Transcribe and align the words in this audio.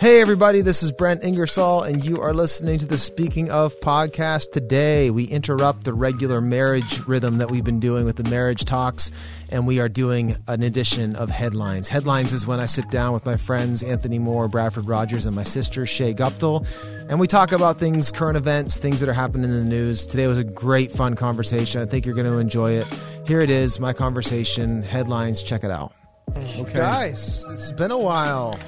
Hey, 0.00 0.22
everybody, 0.22 0.62
this 0.62 0.82
is 0.82 0.92
Brent 0.92 1.24
Ingersoll, 1.24 1.82
and 1.82 2.02
you 2.02 2.22
are 2.22 2.32
listening 2.32 2.78
to 2.78 2.86
the 2.86 2.96
Speaking 2.96 3.50
of 3.50 3.78
podcast. 3.80 4.50
Today, 4.50 5.10
we 5.10 5.24
interrupt 5.24 5.84
the 5.84 5.92
regular 5.92 6.40
marriage 6.40 7.00
rhythm 7.06 7.36
that 7.36 7.50
we've 7.50 7.64
been 7.64 7.80
doing 7.80 8.06
with 8.06 8.16
the 8.16 8.24
marriage 8.24 8.64
talks, 8.64 9.12
and 9.50 9.66
we 9.66 9.78
are 9.78 9.90
doing 9.90 10.36
an 10.48 10.62
edition 10.62 11.16
of 11.16 11.28
Headlines. 11.28 11.90
Headlines 11.90 12.32
is 12.32 12.46
when 12.46 12.60
I 12.60 12.64
sit 12.64 12.90
down 12.90 13.12
with 13.12 13.26
my 13.26 13.36
friends 13.36 13.82
Anthony 13.82 14.18
Moore, 14.18 14.48
Bradford 14.48 14.88
Rogers, 14.88 15.26
and 15.26 15.36
my 15.36 15.44
sister 15.44 15.84
Shay 15.84 16.14
Guptill, 16.14 16.66
and 17.10 17.20
we 17.20 17.26
talk 17.26 17.52
about 17.52 17.78
things, 17.78 18.10
current 18.10 18.38
events, 18.38 18.78
things 18.78 19.00
that 19.00 19.08
are 19.10 19.12
happening 19.12 19.50
in 19.50 19.50
the 19.50 19.66
news. 19.66 20.06
Today 20.06 20.28
was 20.28 20.38
a 20.38 20.44
great, 20.44 20.90
fun 20.90 21.14
conversation. 21.14 21.82
I 21.82 21.84
think 21.84 22.06
you're 22.06 22.14
going 22.14 22.24
to 22.24 22.38
enjoy 22.38 22.70
it. 22.70 22.86
Here 23.26 23.42
it 23.42 23.50
is, 23.50 23.78
my 23.78 23.92
conversation, 23.92 24.82
Headlines. 24.82 25.42
Check 25.42 25.62
it 25.62 25.70
out. 25.70 25.92
Okay. 26.36 26.72
Guys, 26.72 27.44
it's 27.50 27.72
been 27.72 27.90
a 27.90 27.98
while. 27.98 28.58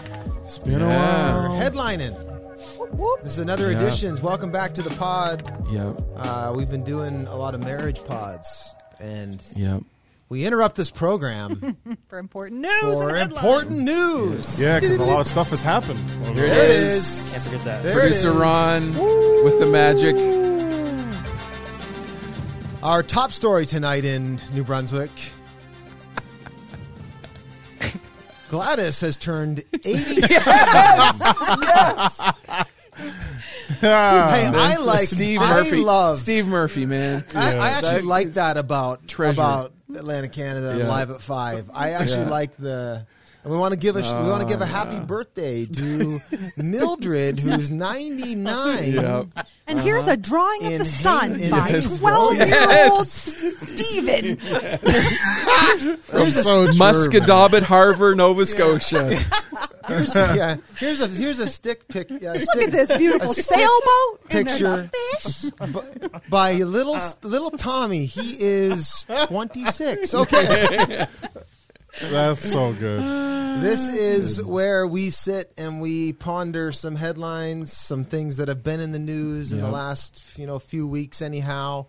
It's 0.43 0.59
been 0.59 0.81
Yeah. 0.81 0.87
a 0.87 1.41
We're 1.43 1.49
while. 1.49 1.61
headlining. 1.71 2.29
This 3.23 3.33
is 3.35 3.39
another 3.39 3.71
Yeah. 3.71 3.81
editions. 3.81 4.21
Welcome 4.21 4.51
back 4.51 4.75
to 4.75 4.83
the 4.83 4.91
pod. 4.91 5.43
Yep. 5.71 5.97
Uh, 6.17 6.53
we've 6.55 6.71
been 6.71 6.83
doing 6.85 7.27
a 7.29 7.37
lot 7.37 7.55
of 7.55 7.61
marriage 7.61 8.05
pods, 8.05 8.75
and 9.01 9.43
Yep. 9.57 9.83
we 10.29 10.45
interrupt 10.45 10.77
this 10.77 10.91
program 10.91 11.77
for 12.09 12.19
important 12.19 12.61
news 12.61 12.95
for 12.95 13.15
and 13.17 13.33
important 13.33 13.79
news. 13.81 14.61
Yeah, 14.61 14.81
because 14.81 14.99
a 14.99 15.05
lot 15.05 15.21
of 15.21 15.27
stuff 15.27 15.51
has 15.51 15.63
happened. 15.63 15.99
Here 16.35 16.47
it 16.47 16.51
There 16.51 16.65
it 16.65 16.71
is. 16.71 16.97
is. 17.07 17.33
Can't 17.33 17.45
forget 17.45 17.65
that. 17.65 17.83
There 17.83 17.93
it 17.93 18.01
Producer 18.01 18.29
is. 18.31 18.35
Ron 18.35 18.83
with 19.45 19.59
the 19.61 19.67
magic. 19.67 20.17
Our 22.83 23.03
top 23.05 23.31
story 23.33 23.65
tonight 23.65 24.05
in 24.05 24.41
New 24.53 24.65
Brunswick. 24.65 25.11
Gladys 28.53 29.01
has 29.01 29.17
turned 29.17 29.65
87. 29.73 30.43
Hey, 33.81 33.89
I 33.91 34.77
ah, 34.79 34.83
like 34.85 35.07
Steve 35.09 35.41
I 35.41 35.55
Murphy. 35.63 35.77
love 35.79 36.19
Steve 36.19 36.47
Murphy, 36.47 36.85
man. 36.85 37.25
I, 37.35 37.57
I 37.57 37.69
actually 37.71 37.93
That 38.01 38.05
like 38.05 38.35
that 38.35 38.59
about 38.59 39.09
treasure. 39.09 39.41
about 39.41 39.73
Atlantic 39.97 40.33
Canada 40.33 40.77
Yeah. 40.79 40.87
live 40.89 41.11
at 41.11 41.23
five. 41.23 41.71
I 41.75 41.93
actually 41.93 42.25
Yeah. 42.25 42.29
like 42.31 42.55
the. 42.59 43.07
And 43.45 43.53
we 43.53 43.59
want 43.59 43.73
to 43.73 43.79
give 43.79 43.97
a 43.97 44.01
we 44.01 44.31
want 44.31 44.43
to 44.43 44.49
give 44.49 44.61
a 44.61 44.65
ah. 44.65 44.67
happy 44.67 45.01
birthday 45.05 45.67
to 45.67 46.21
Mildred, 46.57 47.41
who's 47.41 47.71
ninety 47.73 48.37
nine. 48.37 48.93
Yep. 48.93 49.47
And 49.67 49.81
here's 49.81 50.07
a 50.07 50.13
uh-huh. 50.13 50.17
drawing 50.21 50.63
In 50.63 50.73
of 50.75 50.79
the 50.79 50.85
sun 50.85 51.35
Hayden- 51.35 51.51
by 51.51 51.69
Yes. 51.69 51.99
12 51.99 52.37
year 52.37 52.89
old 52.91 53.07
Stephen. 53.09 54.39
Here's 56.13 56.37
a, 56.37 56.45
So 56.45 56.67
true, 56.73 57.61
Harbor, 57.63 58.15
Nova 58.15 58.45
Scotia. 58.47 59.05
here's 59.89 60.15
a, 60.15 60.35
yeah, 60.37 60.57
here's 60.77 61.01
a 61.01 61.09
here's 61.09 61.39
a 61.39 61.49
stick 61.49 61.89
pic. 61.89 62.11
Yeah, 62.11 62.33
Look 62.33 62.63
at 62.63 62.73
this 62.73 62.97
beautiful 62.97 63.33
sailboat. 63.33 64.21
And 64.31 64.47
there's 64.47 64.59
picture. 64.61 64.91
a 64.93 65.19
fish. 65.19 65.51
b- 65.51 66.09
by 66.29 66.53
little 66.55 66.99
little 67.23 67.51
Tommy. 67.51 68.07
He 68.07 68.37
is 68.39 69.07
twenty 69.27 69.65
six. 69.67 70.15
Okay, 70.15 71.07
That's 72.01 72.51
so 72.51 72.73
good. 72.73 73.01
this 73.63 73.89
is 73.89 74.43
where 74.43 74.87
we 74.87 75.11
sit 75.11 75.53
and 75.59 75.81
we 75.81 76.13
ponder 76.15 76.73
some 76.73 76.97
headlines, 76.97 77.73
some 77.73 78.03
things 78.05 78.39
that 78.39 78.49
have 78.49 78.63
been 78.65 78.81
in 78.81 78.93
the 78.93 78.99
news 78.99 79.53
in 79.53 79.59
the 79.61 79.67
Yep. 79.67 79.73
last 79.73 80.39
you 80.39 80.47
know 80.47 80.59
few 80.59 80.87
weeks. 80.87 81.21
Anyhow, 81.23 81.87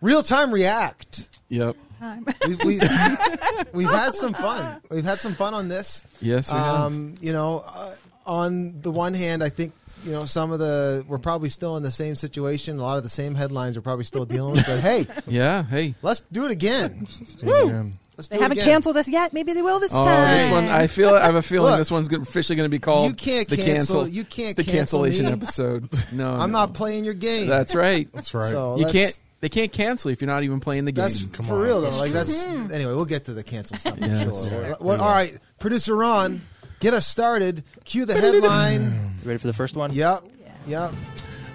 real 0.00 0.22
time 0.22 0.52
react. 0.52 1.26
Yep. 1.48 1.76
Time. 1.98 2.24
We've, 2.48 2.64
we, 2.64 2.80
we've 3.74 3.90
had 3.90 4.14
some 4.14 4.32
fun. 4.32 4.80
We've 4.90 5.04
had 5.04 5.18
some 5.20 5.34
fun 5.34 5.52
on 5.52 5.68
this. 5.68 6.04
Yes, 6.22 6.50
we 6.50 6.56
have. 6.56 6.74
Um, 6.74 7.14
you 7.20 7.32
know, 7.34 7.62
uh, 7.66 7.94
on 8.26 8.80
the 8.80 8.90
one 8.90 9.12
hand, 9.12 9.42
I 9.44 9.48
think 9.50 9.72
you 10.04 10.12
know 10.12 10.24
some 10.24 10.50
of 10.50 10.58
the 10.60 11.04
we're 11.08 11.18
probably 11.18 11.50
still 11.50 11.76
in 11.76 11.82
the 11.82 11.90
same 11.90 12.14
situation. 12.14 12.78
A 12.78 12.82
lot 12.82 12.96
of 12.96 13.02
the 13.02 13.08
same 13.10 13.34
headlines 13.34 13.76
we're 13.76 13.82
probably 13.82 14.04
still 14.06 14.24
dealing 14.24 14.52
with. 14.52 14.66
But 14.66 14.80
hey, 14.80 15.06
Yeah. 15.26 15.62
Hey. 15.64 15.94
let's 16.02 16.20
do 16.32 16.44
it 16.46 16.50
again. 16.50 17.06
Man. 17.42 17.98
Let's 18.16 18.28
They 18.28 18.36
do 18.36 18.42
haven't 18.42 18.58
again. 18.58 18.68
canceled 18.70 18.96
us 18.98 19.08
yet. 19.08 19.32
Maybe 19.32 19.52
they 19.54 19.62
will 19.62 19.80
this 19.80 19.92
Oh, 19.94 20.02
time. 20.04 20.36
this 20.36 20.50
one. 20.50 20.64
I 20.68 20.86
feel. 20.88 21.14
I 21.14 21.24
have 21.24 21.36
a 21.36 21.42
feeling 21.42 21.70
Look, 21.70 21.78
this 21.78 21.90
one's 21.90 22.12
officially 22.12 22.56
going 22.56 22.66
to 22.68 22.70
be 22.70 22.78
called. 22.78 23.08
You 23.08 23.14
can't 23.14 23.48
the 23.48 23.56
cancel. 23.56 24.06
You 24.06 24.24
can't 24.24 24.56
The 24.56 24.64
cancel 24.64 25.02
cancellation 25.02 25.26
me. 25.26 25.32
episode. 25.42 25.88
No, 26.12 26.32
I'm 26.32 26.50
no. 26.52 26.58
not 26.58 26.74
playing 26.74 27.04
your 27.04 27.14
game. 27.14 27.46
That's 27.46 27.74
right. 27.74 28.08
That's 28.14 28.34
right. 28.34 28.50
So 28.50 28.76
You 28.76 28.82
let's- 28.84 28.92
can't. 28.92 29.20
They 29.40 29.48
can't 29.48 29.72
cancel 29.72 30.10
if 30.10 30.20
you're 30.20 30.26
not 30.26 30.42
even 30.42 30.60
playing 30.60 30.84
the 30.84 30.92
game. 30.92 31.02
That's 31.04 31.24
Come 31.24 31.46
for 31.46 31.54
on. 31.54 31.60
real 31.62 31.80
though. 31.80 31.96
Like 31.96 32.10
that's 32.12 32.44
anyway. 32.46 32.94
We'll 32.94 33.06
get 33.06 33.24
to 33.24 33.32
the 33.32 33.42
cancel 33.42 33.78
stuff. 33.78 33.96
Yeah, 33.98 34.08
sure. 34.20 34.26
that's 34.32 34.50
What- 34.52 34.82
what- 34.82 35.00
all 35.00 35.08
right, 35.08 35.34
producer 35.58 35.96
Ron, 35.96 36.42
get 36.80 36.92
us 36.92 37.06
started. 37.06 37.64
Cue 37.84 38.04
the 38.04 38.20
headline. 38.20 38.82
You 39.22 39.26
ready 39.28 39.38
for 39.38 39.46
the 39.46 39.54
first 39.54 39.76
one? 39.78 39.94
yep. 39.94 40.24
Yep. 40.66 40.92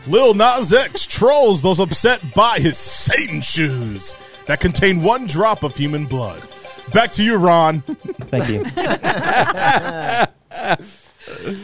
Lil 0.08 0.34
Nas 0.34 0.74
X 0.74 1.06
trolls 1.06 1.62
those 1.62 1.80
upset 1.80 2.34
by 2.34 2.58
his 2.60 2.76
Satan 2.78 3.42
shoes 3.42 4.16
that 4.48 4.60
contain 4.60 5.02
one 5.04 5.28
drop 5.28 5.64
of 5.64 5.76
human 5.76 6.06
blood. 6.06 6.42
Back 6.94 7.12
to 7.14 7.24
you, 7.24 7.38
Ron. 7.38 7.82
Thank 7.82 8.50
you. 8.50 8.60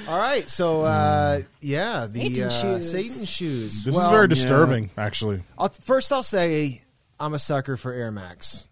All 0.07 0.17
right. 0.17 0.49
So 0.49 0.81
uh, 0.81 1.41
yeah, 1.59 2.07
the 2.09 2.23
Satan 2.25 2.43
uh, 2.45 2.49
shoes. 2.49 2.91
Satan 2.91 3.25
shoes. 3.25 3.83
This 3.83 3.95
Well, 3.95 4.05
is 4.05 4.11
very 4.11 4.27
disturbing, 4.27 4.89
actually. 4.97 5.43
I'll, 5.57 5.69
first, 5.69 6.11
I'll 6.11 6.23
say 6.23 6.81
I'm 7.19 7.33
a 7.33 7.39
sucker 7.39 7.77
for 7.77 7.93
Air 7.93 8.11
Max. 8.11 8.67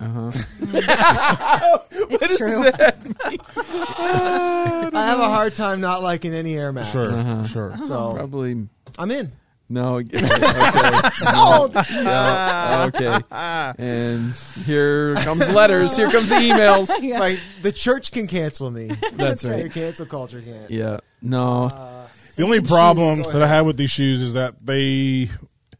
Uh-huh. 0.00 0.32
It's 2.10 2.38
true. 2.38 2.64
I 3.76 4.90
have 4.92 5.20
a 5.20 5.28
hard 5.28 5.54
time 5.54 5.80
not 5.80 6.02
liking 6.02 6.34
any 6.34 6.56
Air 6.56 6.72
Max. 6.72 6.90
Sure, 6.90 7.06
Uh-huh. 7.06 7.44
sure. 7.46 7.76
So 7.84 8.12
Probably. 8.14 8.66
I'm 8.98 9.10
in. 9.10 9.32
No. 9.68 9.96
Okay. 10.04 10.18
Sold. 11.32 11.74
Yeah, 11.74 12.90
okay. 12.94 13.20
And 13.82 14.32
here 14.64 15.14
comes 15.16 15.48
letters. 15.52 15.96
Here 15.96 16.10
comes 16.10 16.28
the 16.28 16.34
emails. 16.36 16.90
Yeah. 17.00 17.18
Like 17.20 17.40
the 17.62 17.72
church 17.72 18.12
can 18.12 18.26
cancel 18.26 18.70
me. 18.70 18.90
That's 19.14 19.42
The 19.42 19.50
right. 19.52 19.72
cancel 19.72 20.06
culture 20.06 20.40
can't. 20.42 20.70
Yeah. 20.70 20.98
No. 21.22 21.68
The 22.36 22.42
only 22.42 22.60
problem 22.60 23.22
that 23.22 23.42
I 23.42 23.46
had 23.46 23.62
with 23.62 23.76
these 23.76 23.90
shoes 23.90 24.20
is 24.20 24.32
that 24.34 24.64
they 24.64 25.30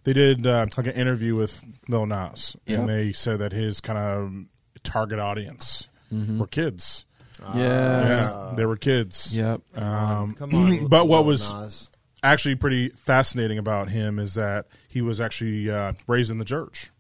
they 0.05 0.13
did 0.13 0.47
uh, 0.47 0.67
like 0.77 0.87
an 0.87 0.93
interview 0.95 1.35
with 1.35 1.63
Lil 1.89 2.07
Nas, 2.07 2.57
Yeah. 2.67 2.79
and 2.81 2.89
they 2.89 3.13
said 3.13 3.39
that 3.41 3.53
his 3.53 3.81
kind 3.81 3.99
of 3.99 4.83
target 4.83 5.19
audience 5.19 5.89
were 6.11 6.47
kids. 6.47 7.05
Yeah. 7.55 8.09
Yeah, 8.09 8.53
they 8.57 8.65
were 8.65 8.77
kids. 8.77 9.37
Yep. 9.37 9.61
Um, 9.77 10.35
Come 10.39 10.55
on. 10.55 10.87
but 10.89 11.09
what 11.09 11.25
was 11.25 11.53
Nas. 11.53 11.91
Actually 12.25 12.57
pretty 12.57 12.89
fascinating 12.89 13.59
about 13.59 13.91
him 13.91 14.19
is 14.19 14.35
that 14.35 14.67
he 14.89 15.01
was 15.03 15.21
actually 15.21 15.71
uh, 15.71 15.93
raised 16.09 16.31
in 16.31 16.39
the 16.39 16.45
church. 16.45 16.91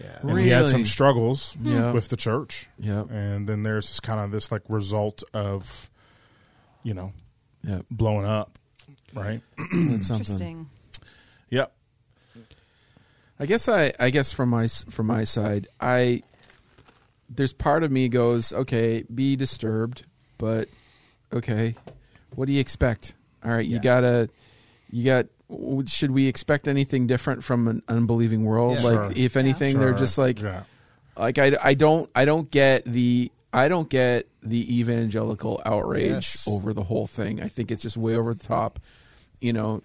Yeah. 0.00 0.30
And 0.30 0.38
he 0.38 0.48
had 0.48 0.68
some 0.68 0.84
struggles 0.86 1.56
Yeah. 1.62 1.92
with 1.92 2.08
the 2.08 2.16
church. 2.16 2.68
Yep. 2.78 3.10
And 3.10 3.46
then 3.48 3.62
there's 3.62 3.88
this 3.88 4.00
kind 4.00 4.18
of 4.18 4.30
this 4.30 4.50
like 4.50 4.62
result 4.68 5.22
of, 5.34 5.90
you 6.82 6.94
know, 6.94 7.12
Yep. 7.64 7.84
blowing 7.90 8.24
up, 8.24 8.58
right? 9.12 9.42
That's 9.58 10.06
something. 10.06 10.16
Interesting. 10.16 10.70
yep. 11.50 11.72
I 13.38 13.46
guess 13.46 13.68
I, 13.68 13.92
I 14.00 14.10
guess 14.10 14.32
from 14.32 14.48
my 14.50 14.68
from 14.68 15.06
my 15.06 15.24
side, 15.24 15.68
I 15.80 16.22
there's 17.28 17.52
part 17.52 17.82
of 17.84 17.90
me 17.92 18.08
goes, 18.08 18.52
okay, 18.52 19.04
be 19.14 19.36
disturbed, 19.36 20.04
but 20.38 20.68
okay, 21.32 21.74
what 22.34 22.46
do 22.46 22.52
you 22.52 22.60
expect? 22.60 23.14
All 23.44 23.50
right, 23.50 23.64
you 23.66 23.80
gotta, 23.80 24.28
you 24.90 25.04
got. 25.04 25.26
Should 25.88 26.12
we 26.12 26.26
expect 26.28 26.68
anything 26.68 27.06
different 27.08 27.42
from 27.42 27.66
an 27.66 27.82
unbelieving 27.88 28.44
world? 28.44 28.76
Yeah. 28.78 28.82
like, 28.84 28.92
Sure. 28.92 29.12
if 29.24 29.36
anything, 29.36 29.78
they're 29.80 29.90
Sure. 29.90 29.98
just 29.98 30.16
like, 30.18 30.40
yeah. 30.40 30.62
like 31.16 31.38
I, 31.38 31.56
I 31.62 31.74
don't 31.74 32.08
I 32.14 32.24
don't 32.24 32.48
get 32.50 32.84
the 32.84 33.32
I 33.52 33.66
don't 33.68 33.88
get 33.90 34.28
the 34.42 34.78
evangelical 34.78 35.60
outrage 35.66 36.10
Yes. 36.10 36.46
over 36.48 36.72
the 36.72 36.84
whole 36.84 37.06
thing. 37.08 37.42
I 37.42 37.48
think 37.48 37.70
it's 37.72 37.82
just 37.82 37.96
way 37.96 38.14
over 38.14 38.32
the 38.32 38.44
top. 38.46 38.78
You 39.40 39.52
know, 39.52 39.82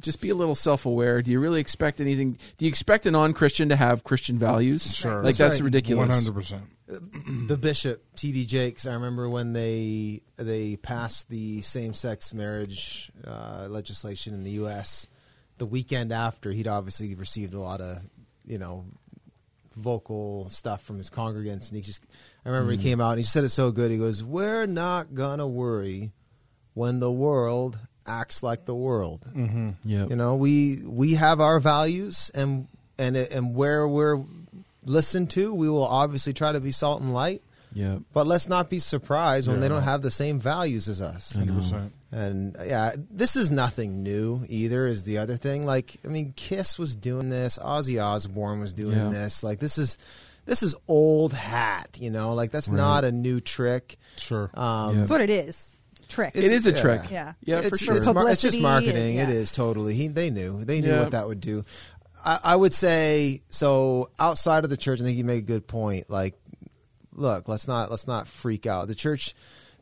just 0.00 0.20
be 0.20 0.30
a 0.30 0.34
little 0.34 0.54
self 0.54 0.86
aware. 0.86 1.22
Do 1.22 1.30
you 1.30 1.40
really 1.40 1.60
expect 1.60 2.00
anything? 2.00 2.38
Do 2.58 2.64
you 2.64 2.68
expect 2.68 3.06
a 3.06 3.10
non 3.10 3.32
Christian 3.32 3.68
to 3.70 3.76
have 3.76 4.04
Christian 4.04 4.38
values? 4.38 4.94
Sure. 4.94 5.16
like 5.16 5.24
That's 5.24 5.38
that's, 5.38 5.54
right. 5.60 5.64
ridiculous. 5.64 6.08
One 6.08 6.10
hundred 6.10 6.34
percent. 6.34 6.62
the 7.48 7.56
bishop 7.56 8.04
T.D. 8.14 8.46
Jakes. 8.46 8.86
I 8.86 8.94
remember 8.94 9.28
when 9.28 9.52
they 9.52 10.22
they 10.36 10.76
passed 10.76 11.28
the 11.30 11.60
same 11.62 11.94
sex 11.94 12.32
marriage 12.32 13.10
uh, 13.26 13.66
legislation 13.68 14.34
in 14.34 14.44
the 14.44 14.52
U.S. 14.52 15.08
The 15.58 15.66
weekend 15.66 16.12
after, 16.12 16.52
he'd 16.52 16.68
obviously 16.68 17.14
received 17.14 17.54
a 17.54 17.60
lot 17.60 17.80
of 17.80 17.98
you 18.44 18.58
know 18.58 18.84
vocal 19.74 20.48
stuff 20.48 20.82
from 20.82 20.98
his 20.98 21.10
congregants, 21.10 21.68
and 21.68 21.76
he 21.76 21.80
just 21.82 22.02
I 22.44 22.50
remember 22.50 22.72
he 22.72 22.78
came 22.78 23.00
out 23.00 23.10
and 23.10 23.18
he 23.18 23.24
said 23.24 23.44
it 23.44 23.50
so 23.50 23.70
good. 23.72 23.90
He 23.90 23.98
goes, 23.98 24.22
"We're 24.22 24.66
not 24.66 25.14
gonna 25.14 25.46
worry 25.48 26.12
when 26.74 27.00
the 27.00 27.10
world 27.10 27.78
acts 28.06 28.42
like 28.42 28.64
the 28.64 28.74
world." 28.74 29.24
Yeah, 29.84 30.06
You 30.08 30.16
know, 30.16 30.36
we 30.36 30.80
we 30.84 31.14
have 31.14 31.40
our 31.40 31.60
values, 31.60 32.30
and 32.34 32.68
and 32.98 33.16
and 33.16 33.54
where 33.54 33.86
we're 33.86 34.22
listened 34.84 35.30
to, 35.30 35.52
we 35.52 35.68
will 35.68 35.86
obviously 35.86 36.32
try 36.32 36.52
to 36.52 36.60
be 36.60 36.70
salt 36.70 37.00
and 37.02 37.12
light. 37.12 37.42
Yeah. 37.74 37.98
But 38.14 38.26
let's 38.26 38.48
not 38.48 38.70
be 38.70 38.78
surprised 38.78 39.48
when 39.48 39.60
they 39.60 39.68
don't 39.68 39.82
have 39.82 40.00
the 40.00 40.10
same 40.10 40.40
values 40.40 40.88
as 40.88 41.00
us. 41.02 41.34
100%. 41.34 41.90
And 42.10 42.56
yeah, 42.64 42.92
this 43.10 43.36
is 43.36 43.50
nothing 43.50 44.02
new 44.02 44.46
either. 44.48 44.86
Is 44.86 45.02
the 45.04 45.18
other 45.18 45.36
thing? 45.36 45.66
Like, 45.66 45.96
I 46.04 46.08
mean, 46.08 46.32
Kiss 46.36 46.78
was 46.78 46.94
doing 46.94 47.28
this. 47.28 47.58
Ozzy 47.58 48.02
Osbourne 48.02 48.60
was 48.60 48.72
doing 48.72 48.96
Yeah. 48.96 49.10
this. 49.10 49.42
Like, 49.42 49.58
this 49.58 49.76
is 49.76 49.98
this 50.46 50.62
is 50.62 50.74
old 50.88 51.32
hat. 51.34 51.98
You 52.00 52.08
know, 52.10 52.32
like 52.34 52.50
that's 52.52 52.68
Right. 52.68 52.76
not 52.76 53.04
a 53.04 53.12
new 53.12 53.40
trick. 53.40 53.98
Sure. 54.16 54.48
Um, 54.54 54.94
Yeah. 54.94 54.98
That's 55.00 55.10
what 55.10 55.20
it 55.20 55.30
is. 55.30 55.75
Trick. 56.08 56.32
It 56.34 56.44
is 56.44 56.66
a 56.66 56.72
yeah. 56.72 56.80
trick. 56.80 57.10
Yeah. 57.10 57.32
Yeah, 57.42 57.58
it's, 57.60 57.68
for 57.70 57.76
sure. 57.78 57.96
It's, 57.96 58.06
mar- 58.12 58.30
it's 58.30 58.42
just 58.42 58.60
marketing. 58.60 59.18
and- 59.18 59.30
yeah. 59.30 59.36
is 59.36 59.50
totally. 59.50 59.94
He, 59.94 60.08
they 60.08 60.30
knew. 60.30 60.64
They 60.64 60.80
knew 60.80 60.88
Yeah. 60.90 61.00
what 61.00 61.10
that 61.12 61.26
would 61.28 61.40
do. 61.40 61.64
I, 62.24 62.38
I 62.42 62.56
would 62.56 62.74
say 62.74 63.42
so. 63.50 64.10
Outside 64.18 64.64
of 64.64 64.70
the 64.70 64.76
church, 64.76 65.00
I 65.00 65.04
think 65.04 65.16
you 65.18 65.24
make 65.24 65.38
a 65.38 65.46
good 65.46 65.66
point. 65.66 66.10
Like, 66.10 66.34
look, 67.12 67.48
let's 67.48 67.68
not 67.68 67.90
let's 67.90 68.06
not 68.06 68.28
freak 68.28 68.66
out. 68.66 68.88
The 68.88 68.94
church. 68.94 69.34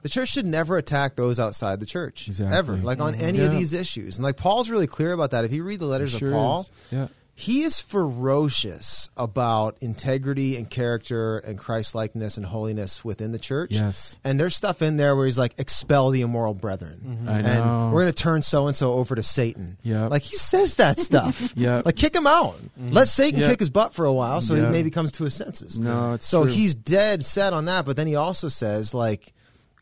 The 0.03 0.11
church 0.11 0.29
should 0.29 0.45
never 0.45 0.77
attack 0.77 1.17
those 1.17 1.41
outside 1.41 1.81
the 1.81 1.87
church 1.87 2.27
Exactly. 2.29 2.55
ever, 2.55 2.77
like 2.77 3.01
on 3.01 3.15
any 3.15 3.41
of 3.41 3.51
these 3.51 3.73
issues. 3.73 4.19
And 4.19 4.23
like 4.23 4.37
Paul's 4.37 4.69
really 4.69 4.87
clear 4.87 5.13
about 5.15 5.31
that. 5.31 5.47
If 5.47 5.53
you 5.53 5.65
read 5.65 5.81
the 5.81 5.87
letters 5.87 6.11
Sure 6.13 6.29
of 6.29 6.35
Paul, 6.35 6.61
is. 6.61 6.69
Yeah. 6.91 7.07
He 7.37 7.63
is 7.63 7.81
ferocious 7.81 9.11
about 9.17 9.77
integrity 9.81 10.57
and 10.57 10.71
character 10.71 11.39
and 11.39 11.59
Christ 11.59 11.95
likeness 11.95 12.37
and 12.37 12.47
holiness 12.47 13.05
within 13.05 13.33
the 13.33 13.39
church. 13.39 13.73
Yes. 13.73 14.17
And 14.23 14.39
there's 14.39 14.55
stuff 14.55 14.83
in 14.83 14.97
there 14.97 15.17
where 15.17 15.27
he's 15.27 15.39
like, 15.39 15.59
expel 15.59 16.11
the 16.11 16.21
immoral 16.21 16.55
brethren. 16.55 17.01
Mm-hmm. 17.05 17.29
I 17.29 17.41
know. 17.43 17.49
And 17.49 17.93
we're 17.93 18.03
going 18.03 18.13
to 18.13 18.23
turn 18.23 18.43
so 18.43 18.67
and 18.69 18.77
so 18.77 18.93
over 18.93 19.15
to 19.15 19.23
Satan. 19.23 19.79
Yeah. 19.83 20.07
Like 20.07 20.23
he 20.23 20.37
says 20.37 20.77
that 20.77 21.01
stuff. 21.01 21.53
yeah. 21.57 21.83
Like 21.85 21.97
kick 21.97 22.15
him 22.15 22.27
out. 22.27 22.55
Mm-hmm. 22.55 22.91
Let 22.93 23.09
Satan 23.09 23.41
Yep. 23.41 23.51
kick 23.51 23.59
his 23.59 23.71
butt 23.71 23.95
for 23.95 24.05
a 24.05 24.13
while 24.13 24.41
so 24.41 24.55
Yep. 24.55 24.67
he 24.67 24.71
maybe 24.73 24.91
comes 24.91 25.11
to 25.13 25.25
his 25.25 25.35
senses. 25.35 25.79
No, 25.81 26.13
it's 26.15 26.27
so 26.27 26.45
true. 26.45 26.53
he's 26.53 26.75
dead 26.75 27.25
set 27.25 27.53
on 27.53 27.65
that. 27.65 27.85
But 27.85 27.97
then 27.97 28.07
he 28.07 28.15
also 28.15 28.49
says, 28.49 28.95
like, 28.95 29.33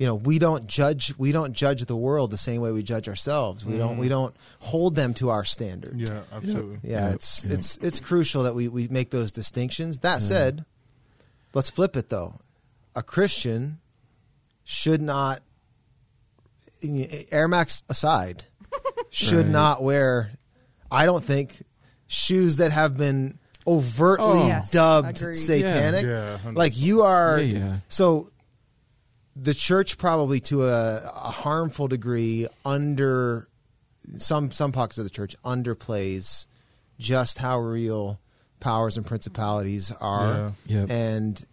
you 0.03 0.09
know, 0.09 0.17
we 0.17 0.41
don't 0.41 0.67
judge. 0.67 1.15
We 1.17 1.31
don't 1.31 1.53
judge 1.53 1.85
the 1.85 1.95
world 1.95 2.33
the 2.33 2.37
same 2.37 2.61
way 2.61 2.73
we 2.73 2.83
judge 2.83 3.09
ourselves. 3.09 3.65
We 3.65 3.79
don't. 3.79 3.99
We 3.99 4.07
mm. 4.07 4.09
don't 4.09 4.37
hold 4.59 4.97
them 4.97 5.15
to 5.15 5.31
our 5.31 5.45
standard. 5.45 5.95
yeah, 5.95 6.23
absolutely. 6.33 6.81
Yeah, 6.83 7.07
Yep, 7.07 7.15
it's 7.15 7.45
yep. 7.45 7.55
it's 7.55 7.77
it's 7.77 8.01
crucial 8.01 8.43
that 8.43 8.53
we, 8.53 8.67
we 8.67 8.89
make 8.89 9.11
those 9.11 9.31
distinctions. 9.31 10.01
That 10.01 10.21
said, 10.21 10.65
let's 11.55 11.71
flip 11.71 11.97
it 11.97 12.09
though. 12.09 12.41
A 12.97 13.03
Christian 13.05 13.79
should 14.65 15.01
not 15.01 15.41
Air 17.31 17.47
Max 17.47 17.85
aside 17.89 18.43
should 19.11 19.45
Right. 19.45 19.49
not 19.49 19.85
wear 19.85 20.33
I 20.91 21.07
don't 21.07 21.25
think 21.25 21.63
shoes 22.09 22.57
that 22.57 22.73
have 22.73 22.97
been 22.97 23.39
overtly 23.69 24.41
Oh. 24.41 24.47
Yes, 24.49 24.73
dubbed 24.73 25.21
agreed. 25.21 25.37
satanic. 25.37 26.03
Yeah. 26.03 26.39
Yeah, 26.45 26.51
like 26.55 26.77
you 26.77 27.03
are 27.03 27.39
Yeah, 27.39 27.59
yeah. 27.59 27.77
so 27.89 28.33
the 29.35 29.55
church 29.55 29.97
probably 29.99 30.41
to 30.41 30.67
a, 30.67 30.99
a 31.03 31.31
harmful 31.31 31.89
degree 31.89 32.47
under 32.65 33.49
some 34.17 34.51
some 34.53 34.73
pockets 34.73 34.99
of 34.99 35.05
the 35.05 35.11
church 35.11 35.35
underplays 35.45 36.47
just 36.99 37.39
how 37.39 37.59
real 37.59 38.21
powers 38.61 38.97
and 38.97 39.07
principalities 39.07 39.91
are 40.01 40.53
Yeah. 40.67 40.81
Yep. 40.81 40.91
and 40.91 41.45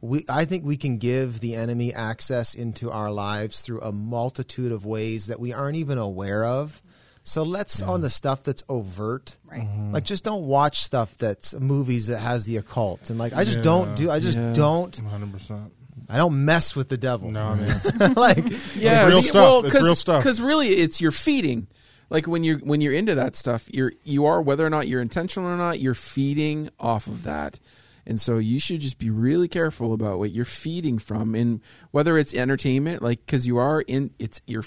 we 0.00 0.24
I 0.28 0.44
think 0.44 0.64
we 0.64 0.76
can 0.76 0.98
give 0.98 1.40
the 1.40 1.54
enemy 1.54 1.92
access 1.94 2.54
into 2.54 2.90
our 2.90 3.10
lives 3.10 3.60
through 3.62 3.80
a 3.82 3.92
multitude 3.92 4.72
of 4.72 4.84
ways 4.84 5.26
that 5.26 5.38
we 5.40 5.52
aren't 5.52 5.76
even 5.76 5.98
aware 5.98 6.44
of. 6.44 6.82
So 7.24 7.42
let's 7.42 7.82
on 7.82 8.00
the 8.00 8.08
stuff 8.08 8.42
that's 8.42 8.62
overt. 8.70 9.36
Right. 9.50 9.68
Like 9.92 10.04
just 10.04 10.24
don't 10.24 10.44
watch 10.46 10.80
stuff 10.82 11.18
that's 11.18 11.52
movies 11.54 12.06
that 12.06 12.20
has 12.20 12.46
the 12.46 12.56
occult 12.56 13.10
and 13.10 13.18
like 13.18 13.32
I 13.34 13.44
just 13.44 13.58
Yeah. 13.58 13.64
don't 13.64 13.96
do 13.96 14.10
I 14.10 14.18
just 14.18 14.38
Yeah. 14.38 14.52
don't 14.54 14.92
100%. 14.96 15.70
I 16.08 16.16
don't 16.16 16.44
mess 16.44 16.74
with 16.74 16.88
the 16.88 16.96
devil. 16.96 17.30
No, 17.30 17.54
man. 17.98 18.14
like 18.14 18.44
yeah, 18.76 19.06
real 19.06 19.20
stuff. 19.22 19.34
Well, 19.34 19.64
It's 19.64 19.74
cause, 19.74 19.84
real 19.84 19.94
stuff. 19.94 20.22
Because 20.22 20.40
really, 20.40 20.68
it's 20.68 21.00
you're 21.00 21.10
feeding. 21.10 21.68
Like 22.10 22.26
when 22.26 22.44
you're 22.44 22.58
when 22.58 22.80
you're 22.80 22.94
into 22.94 23.14
that 23.14 23.36
stuff, 23.36 23.68
you're 23.72 23.92
you 24.02 24.24
are 24.24 24.40
whether 24.40 24.64
or 24.64 24.70
not 24.70 24.88
you're 24.88 25.02
intentional 25.02 25.48
or 25.48 25.56
not, 25.56 25.80
you're 25.80 25.94
feeding 25.94 26.70
off 26.78 27.06
of 27.06 27.24
that. 27.24 27.60
And 28.06 28.18
so 28.18 28.38
you 28.38 28.58
should 28.58 28.80
just 28.80 28.98
be 28.98 29.10
really 29.10 29.48
careful 29.48 29.92
about 29.92 30.18
what 30.18 30.30
you're 30.30 30.46
feeding 30.46 30.98
from, 30.98 31.34
and 31.34 31.60
whether 31.90 32.16
it's 32.16 32.32
entertainment, 32.32 33.02
like 33.02 33.26
because 33.26 33.46
you 33.46 33.58
are 33.58 33.82
in 33.82 34.14
it's 34.18 34.40
you're 34.46 34.64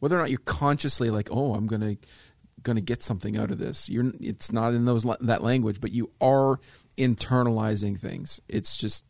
whether 0.00 0.16
or 0.16 0.20
not 0.20 0.28
you're 0.28 0.38
consciously 0.40 1.08
like, 1.08 1.30
oh, 1.32 1.54
I'm 1.54 1.66
gonna 1.66 1.96
gonna 2.62 2.82
get 2.82 3.02
something 3.02 3.38
out 3.38 3.50
of 3.50 3.58
this. 3.58 3.88
You're 3.88 4.12
it's 4.20 4.52
not 4.52 4.74
in 4.74 4.84
those 4.84 5.06
that 5.20 5.42
language, 5.42 5.80
but 5.80 5.92
you 5.92 6.10
are 6.20 6.60
internalizing 6.98 7.98
things. 7.98 8.38
It's 8.48 8.76
just 8.76 9.06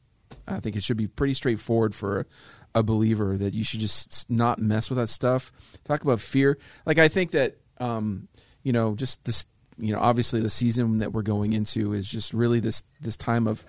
I 0.46 0.60
think 0.60 0.76
it 0.76 0.82
should 0.82 0.96
be 0.96 1.06
pretty 1.06 1.34
straightforward 1.34 1.94
for 1.94 2.26
a, 2.74 2.82
believer 2.82 3.36
that 3.36 3.54
you 3.54 3.62
should 3.62 3.78
just 3.78 4.28
not 4.28 4.58
mess 4.58 4.90
with 4.90 4.98
that 4.98 5.08
stuff. 5.08 5.52
Talk 5.84 6.02
about 6.02 6.20
fear. 6.20 6.58
Like 6.84 6.98
I 6.98 7.06
think 7.06 7.30
that 7.30 7.56
um, 7.78 8.26
you 8.64 8.72
know, 8.72 8.94
just 8.96 9.24
this 9.24 9.46
you 9.78 9.92
know, 9.92 10.00
obviously 10.00 10.40
the 10.40 10.50
season 10.50 10.98
that 10.98 11.12
we're 11.12 11.22
going 11.22 11.52
into 11.52 11.92
is 11.92 12.08
just 12.08 12.32
really 12.32 12.60
this 12.60 12.82
this 13.00 13.16
time 13.16 13.46
of 13.46 13.64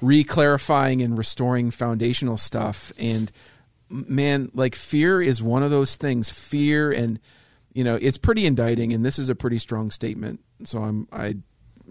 re-clarifying 0.00 1.02
and 1.02 1.16
restoring 1.16 1.70
foundational 1.70 2.36
stuff 2.36 2.92
and 2.98 3.30
man, 3.88 4.50
like 4.54 4.74
fear 4.74 5.22
is 5.22 5.42
one 5.42 5.62
of 5.62 5.70
those 5.70 5.96
things. 5.96 6.30
Fear 6.30 6.92
and 6.92 7.20
you 7.72 7.84
know, 7.84 7.96
it's 8.00 8.18
pretty 8.18 8.46
indicting 8.46 8.94
and 8.94 9.04
this 9.04 9.18
is 9.18 9.28
a 9.28 9.34
pretty 9.34 9.58
strong 9.58 9.90
statement. 9.90 10.40
So 10.64 10.82
I'm 10.82 11.08
I 11.12 11.36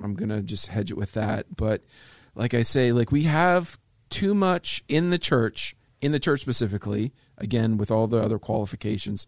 I'm 0.04 0.16
going 0.16 0.30
to 0.30 0.42
just 0.42 0.68
hedge 0.68 0.92
it 0.92 0.98
with 0.98 1.14
that, 1.14 1.56
but 1.56 1.84
like 2.36 2.54
I 2.54 2.64
say, 2.64 2.92
like 2.92 3.12
we 3.12 3.24
have 3.24 3.80
too 4.10 4.34
much 4.36 4.84
in 4.88 5.10
the 5.10 5.20
church, 5.20 5.76
in 6.02 6.12
the 6.12 6.20
church 6.20 6.42
specifically, 6.42 7.14
again 7.38 7.78
with 7.78 7.92
all 7.92 8.08
the 8.08 8.22
other 8.22 8.40
qualifications. 8.40 9.28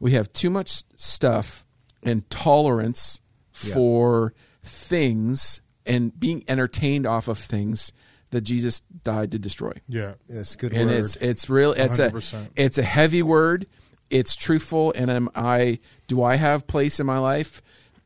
We 0.00 0.12
have 0.12 0.32
too 0.32 0.50
much 0.50 0.84
stuff 0.96 1.64
and 2.02 2.28
tolerance 2.30 3.20
Yeah. 3.64 3.74
for 3.74 4.34
things 4.64 5.60
and 5.86 6.18
being 6.18 6.42
entertained 6.48 7.06
off 7.06 7.28
of 7.28 7.38
things 7.38 7.92
that 8.30 8.40
Jesus 8.42 8.82
died 9.04 9.30
to 9.32 9.38
destroy. 9.38 9.72
Yeah. 9.88 10.14
it's 10.28 10.54
a 10.54 10.58
good 10.58 10.72
And 10.72 10.88
word. 10.90 11.00
it's 11.00 11.16
it's 11.16 11.50
real 11.50 11.72
it's 11.72 11.98
a 11.98 12.10
100%. 12.10 12.48
it's 12.56 12.78
a 12.78 12.82
heavy 12.82 13.22
word. 13.22 13.66
It's 14.10 14.34
truthful 14.36 14.92
and 14.96 15.10
am 15.10 15.28
I 15.34 15.78
do 16.08 16.22
I 16.22 16.36
have 16.36 16.66
place 16.66 16.98
in 17.00 17.06
my 17.06 17.18
life? 17.18 17.62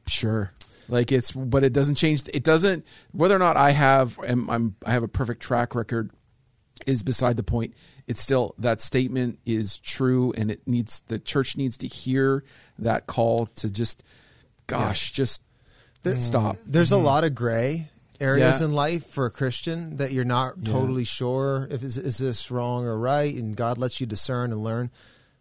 Sure. 0.06 0.52
Like 0.88 1.12
it's 1.12 1.32
but 1.32 1.64
it 1.64 1.72
doesn't 1.72 1.96
change 1.96 2.22
it 2.32 2.44
doesn't 2.44 2.86
whether 3.12 3.34
or 3.34 3.40
not 3.40 3.56
I 3.56 3.70
have 3.72 4.18
am, 4.26 4.48
I'm 4.48 4.76
I 4.84 4.92
have 4.92 5.02
a 5.02 5.08
perfect 5.08 5.42
track 5.42 5.74
record 5.74 6.10
is 6.86 7.02
beside 7.02 7.36
the 7.36 7.42
point. 7.42 7.74
It's 8.06 8.20
still 8.20 8.54
that 8.58 8.80
statement 8.80 9.38
is 9.46 9.78
true, 9.78 10.32
and 10.36 10.50
it 10.50 10.66
needs 10.66 11.02
the 11.08 11.18
church 11.18 11.56
needs 11.56 11.76
to 11.78 11.86
hear 11.86 12.44
that 12.78 13.06
call 13.06 13.46
to 13.56 13.70
just, 13.70 14.04
gosh, 14.66 15.12
just 15.12 15.42
mm. 16.04 16.14
stop. 16.14 16.56
There's 16.66 16.92
a 16.92 16.96
mm-hmm. 16.96 17.06
lot 17.06 17.24
of 17.24 17.34
gray 17.34 17.88
areas 18.20 18.60
Yeah. 18.60 18.66
in 18.66 18.72
life 18.72 19.06
for 19.06 19.26
a 19.26 19.30
Christian 19.30 19.96
that 19.96 20.12
you're 20.12 20.24
not 20.24 20.54
Yeah. 20.62 20.72
totally 20.72 21.04
sure 21.04 21.66
if 21.70 21.82
is, 21.82 21.98
is 21.98 22.18
this 22.18 22.50
wrong 22.50 22.84
or 22.84 22.98
right, 22.98 23.34
and 23.34 23.56
God 23.56 23.78
lets 23.78 24.00
you 24.00 24.06
discern 24.06 24.52
and 24.52 24.62
learn. 24.62 24.90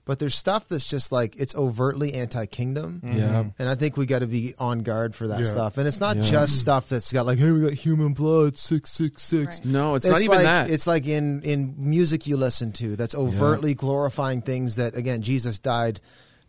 But 0.05 0.19
there's 0.19 0.35
stuff 0.35 0.67
that's 0.67 0.85
just 0.85 1.11
like 1.11 1.35
it's 1.35 1.55
overtly 1.55 2.13
anti-kingdom, 2.13 3.01
Yeah, 3.03 3.45
and 3.57 3.67
I 3.67 3.73
think 3.73 3.97
we 3.97 4.05
got 4.05 4.19
to 4.19 4.27
be 4.27 4.53
on 4.59 4.83
guard 4.83 5.15
for 5.15 5.27
that 5.29 5.39
Yeah. 5.39 5.45
stuff. 5.47 5.79
And 5.79 5.87
it's 5.87 5.99
not 5.99 6.15
Yeah. 6.17 6.21
just 6.23 6.59
stuff 6.61 6.89
that's 6.89 7.11
got 7.11 7.25
like, 7.25 7.39
hey, 7.39 7.51
we 7.51 7.61
got 7.61 7.73
human 7.73 8.13
blood, 8.13 8.55
six 8.55 8.91
six 8.91 9.23
six. 9.23 9.57
Right. 9.57 9.65
no, 9.65 9.95
it's, 9.95 10.05
not 10.05 10.21
even 10.21 10.35
like, 10.37 10.43
that. 10.43 10.69
It's 10.69 10.85
like 10.85 11.07
in 11.07 11.41
in 11.41 11.73
music 11.77 12.27
you 12.27 12.37
listen 12.37 12.71
to 12.73 12.95
that's 12.95 13.15
overtly 13.15 13.73
glorifying 13.73 14.41
things 14.43 14.75
that 14.75 14.95
again 14.95 15.23
Jesus 15.23 15.57
died 15.57 15.99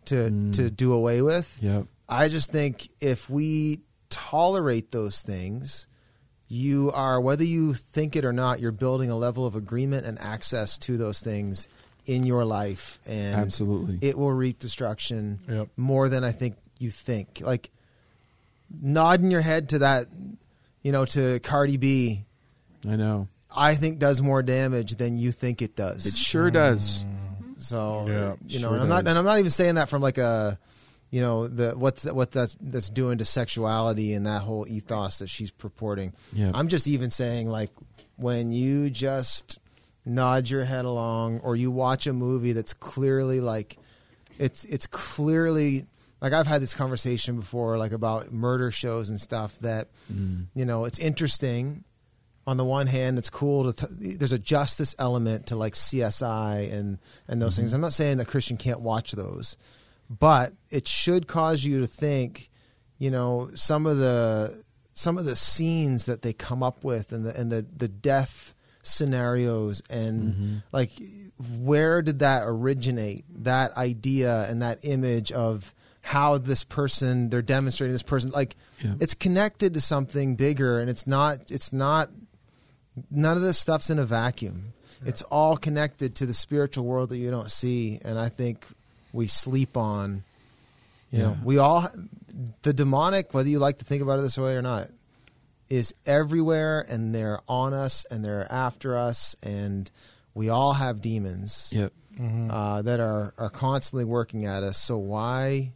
to 0.05 0.29
Mm. 0.29 0.53
to 0.53 0.69
do 0.69 0.93
away 0.93 1.23
with. 1.23 1.57
yeah, 1.59 1.81
I 2.07 2.29
just 2.29 2.51
think 2.51 2.89
if 3.01 3.27
we 3.29 3.81
tolerate 4.09 4.91
those 4.91 5.21
things, 5.21 5.87
you 6.47 6.91
are 6.93 7.19
whether 7.19 7.43
you 7.43 7.73
think 7.73 8.15
it 8.15 8.23
or 8.23 8.31
not, 8.33 8.59
you're 8.59 8.71
building 8.71 9.09
a 9.09 9.15
level 9.17 9.45
of 9.45 9.55
agreement 9.55 10.05
and 10.05 10.17
access 10.21 10.77
to 10.77 10.95
those 10.95 11.19
things 11.19 11.67
in 12.07 12.23
your 12.23 12.43
life, 12.45 12.99
and 13.05 13.35
absolutely. 13.35 13.99
it 14.01 14.17
will 14.17 14.31
reap 14.31 14.57
destruction 14.59 15.39
Yep. 15.47 15.67
more 15.77 16.09
than 16.09 16.23
I 16.23 16.31
think 16.31 16.55
you 16.79 16.89
think. 16.89 17.41
Like 17.43 17.69
nodding 18.81 19.29
your 19.31 19.41
head 19.41 19.69
to 19.69 19.79
that, 19.79 20.07
you 20.81 20.91
know, 20.91 21.05
to 21.05 21.39
Cardi 21.41 21.77
B, 21.77 22.23
I 22.87 22.95
know 22.95 23.27
I 23.55 23.75
think 23.75 23.99
does 23.99 24.21
more 24.21 24.41
damage 24.41 24.95
than 24.95 25.17
you 25.17 25.31
think 25.31 25.61
it 25.61 25.75
does. 25.75 26.05
it 26.05 26.13
sure 26.13 26.49
does. 26.49 27.03
So 27.57 28.05
Yeah, 28.07 28.35
you 28.47 28.59
know, 28.59 28.69
sure 28.69 28.73
and 28.75 28.83
I'm 28.83 28.89
not, 28.89 28.99
and 29.07 29.17
I'm 29.17 29.25
not 29.25 29.39
even 29.39 29.51
saying 29.51 29.75
that 29.75 29.89
from 29.89 30.01
like 30.01 30.17
a, 30.17 30.57
you 31.09 31.21
know, 31.21 31.47
the 31.47 31.71
what's 31.71 32.05
what 32.05 32.31
that's 32.31 32.55
that's 32.61 32.89
doing 32.89 33.17
to 33.17 33.25
sexuality 33.25 34.13
and 34.13 34.25
that 34.27 34.43
whole 34.43 34.65
ethos 34.67 35.19
that 35.19 35.27
she's 35.29 35.51
purporting. 35.51 36.13
Yeah, 36.33 36.51
I'm 36.53 36.67
just 36.67 36.87
even 36.87 37.09
saying 37.09 37.49
like 37.49 37.71
when 38.17 38.51
you 38.51 38.89
just 38.89 39.59
nod 40.07 40.49
your 40.49 40.63
head 40.65 40.85
along 40.85 41.39
or 41.41 41.55
you 41.55 41.69
watch 41.69 42.07
a 42.07 42.13
movie 42.13 42.53
that's 42.53 42.73
clearly 42.73 43.41
like 43.41 43.77
it's 44.39 44.63
it's 44.65 44.87
clearly 44.87 45.85
like 46.21 46.33
I've 46.33 46.47
had 46.47 46.61
this 46.61 46.73
conversation 46.73 47.35
before 47.39 47.77
like 47.77 47.91
about 47.91 48.31
murder 48.31 48.71
shows 48.71 49.09
and 49.09 49.19
stuff 49.19 49.57
that 49.59 49.89
Mm. 50.11 50.45
you 50.55 50.65
know 50.65 50.85
it's 50.85 50.99
interesting 50.99 51.83
on 52.47 52.55
the 52.55 52.63
one 52.63 52.87
hand, 52.87 53.17
it's 53.17 53.29
cool 53.29 53.73
to 53.73 53.87
t- 53.87 54.15
there's 54.15 54.31
a 54.31 54.39
justice 54.39 54.95
element 54.97 55.47
to 55.47 55.57
like 55.57 55.73
CSI 55.73 56.71
and 56.71 56.97
and 57.27 57.41
those 57.41 57.57
things. 57.57 57.73
I'm 57.73 57.81
not 57.81 57.91
saying 57.91 58.19
that 58.19 58.27
Christian 58.27 58.55
can't 58.55 58.79
watch 58.79 59.11
those, 59.11 59.57
but 60.09 60.53
it 60.69 60.87
should 60.87 61.27
cause 61.27 61.65
you 61.65 61.81
to 61.81 61.87
think. 61.87 62.49
You 62.99 63.11
know, 63.11 63.49
some 63.53 63.85
of 63.85 63.97
the 63.97 64.63
some 64.93 65.17
of 65.17 65.25
the 65.25 65.35
scenes 65.35 66.05
that 66.05 66.21
they 66.21 66.31
come 66.31 66.63
up 66.63 66.85
with 66.85 67.11
and 67.11 67.25
the 67.25 67.37
and 67.37 67.51
the 67.51 67.65
the 67.75 67.89
death 67.89 68.53
scenarios 68.87 69.81
and 69.89 70.33
mm-hmm. 70.33 70.55
like 70.71 70.91
where 71.59 72.01
did 72.01 72.19
that 72.19 72.43
originate? 72.45 73.25
That 73.43 73.75
idea 73.77 74.49
and 74.49 74.61
that 74.61 74.79
image 74.83 75.31
of 75.31 75.73
how 76.01 76.37
this 76.37 76.63
person 76.63 77.29
they're 77.29 77.41
demonstrating 77.41 77.91
this 77.93 78.01
person 78.01 78.31
like 78.31 78.55
Yeah. 78.81 78.93
it's 78.99 79.13
connected 79.13 79.73
to 79.73 79.81
something 79.81 80.35
bigger 80.35 80.79
and 80.79 80.89
it's 80.89 81.05
not 81.05 81.51
it's 81.51 81.73
not 81.73 82.09
none 83.11 83.35
of 83.35 83.43
this 83.43 83.59
stuff's 83.59 83.89
in 83.89 83.99
a 83.99 84.05
vacuum. 84.05 84.73
It's 85.05 85.21
all 85.23 85.57
connected 85.57 86.15
to 86.15 86.25
the 86.25 86.33
spiritual 86.33 86.85
world 86.85 87.09
that 87.09 87.17
you 87.17 87.29
don't 87.29 87.51
see 87.51 87.99
and 88.03 88.17
i 88.17 88.29
think 88.29 88.65
we 89.13 89.27
sleep 89.27 89.77
on 89.77 90.23
you 91.11 91.19
know 91.19 91.37
we 91.43 91.57
all 91.59 91.87
the 92.63 92.73
demonic 92.73 93.33
whether 93.33 93.47
you 93.49 93.59
like 93.59 93.77
to 93.77 93.85
think 93.85 94.01
about 94.01 94.17
it 94.17 94.23
this 94.23 94.37
way 94.37 94.55
or 94.55 94.61
not 94.61 94.89
is 95.69 95.93
everywhere 96.05 96.85
and 96.89 97.13
they're 97.13 97.39
on 97.47 97.73
us 97.73 98.05
and 98.09 98.23
they're 98.23 98.51
after 98.51 98.95
us 98.97 99.35
and 99.43 99.89
we 100.33 100.49
all 100.49 100.73
have 100.73 101.01
demons 101.01 101.71
Yep. 101.75 101.91
uh, 102.49 102.81
that 102.83 102.99
are, 102.99 103.33
are 103.37 103.49
constantly 103.49 104.05
working 104.05 104.45
at 104.45 104.63
us 104.63 104.77
so 104.77 104.97
why 104.97 105.73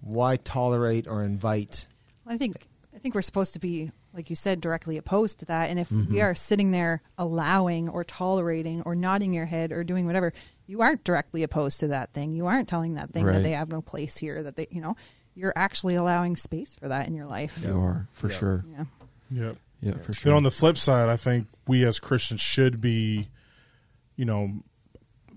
why 0.00 0.36
tolerate 0.36 1.06
or 1.06 1.22
invite 1.22 1.86
I 2.26 2.36
think 2.38 2.66
I 2.94 2.98
think 2.98 3.14
we're 3.14 3.22
supposed 3.22 3.52
to 3.52 3.60
be, 3.60 3.92
like 4.14 4.30
you 4.30 4.36
said, 4.36 4.60
directly 4.60 4.96
opposed 4.96 5.38
to 5.40 5.44
that. 5.46 5.68
And 5.70 5.78
if 5.78 5.90
Mm-hmm. 5.90 6.12
we 6.14 6.20
are 6.22 6.34
sitting 6.34 6.70
there 6.72 7.02
allowing 7.18 7.88
or 7.90 8.02
tolerating 8.04 8.80
or 8.82 8.96
nodding 8.96 9.32
your 9.34 9.44
head 9.44 9.70
or 9.70 9.84
doing 9.84 10.06
whatever, 10.06 10.32
you 10.66 10.80
aren't 10.80 11.04
directly 11.04 11.42
opposed 11.44 11.78
to 11.80 11.88
that 11.88 12.12
thing. 12.14 12.32
You 12.32 12.46
aren't 12.46 12.68
telling 12.68 12.94
that 12.94 13.10
thing 13.10 13.24
Right. 13.26 13.34
that 13.34 13.42
they 13.44 13.52
have 13.52 13.68
no 13.68 13.80
place 13.82 14.16
here. 14.16 14.42
That 14.42 14.56
they, 14.56 14.66
you 14.70 14.80
know, 14.80 14.96
you're 15.36 15.52
actually 15.54 15.94
allowing 15.94 16.34
space 16.34 16.74
for 16.74 16.88
that 16.88 17.06
in 17.06 17.14
your 17.14 17.26
life. 17.26 17.58
You 17.62 17.78
are 17.78 18.08
for 18.12 18.28
Yeah. 18.30 18.36
sure. 18.38 18.64
Yeah. 18.72 18.84
Yep. 19.30 19.56
Yeah, 19.82 19.92
for 19.92 20.12
Then 20.12 20.14
sure. 20.14 20.34
on 20.34 20.42
the 20.42 20.50
flip 20.50 20.76
side, 20.78 21.08
I 21.08 21.16
think 21.16 21.46
we 21.68 21.84
as 21.84 22.00
Christians 22.00 22.40
should 22.40 22.80
be, 22.80 23.28
you 24.16 24.24
know, 24.24 24.62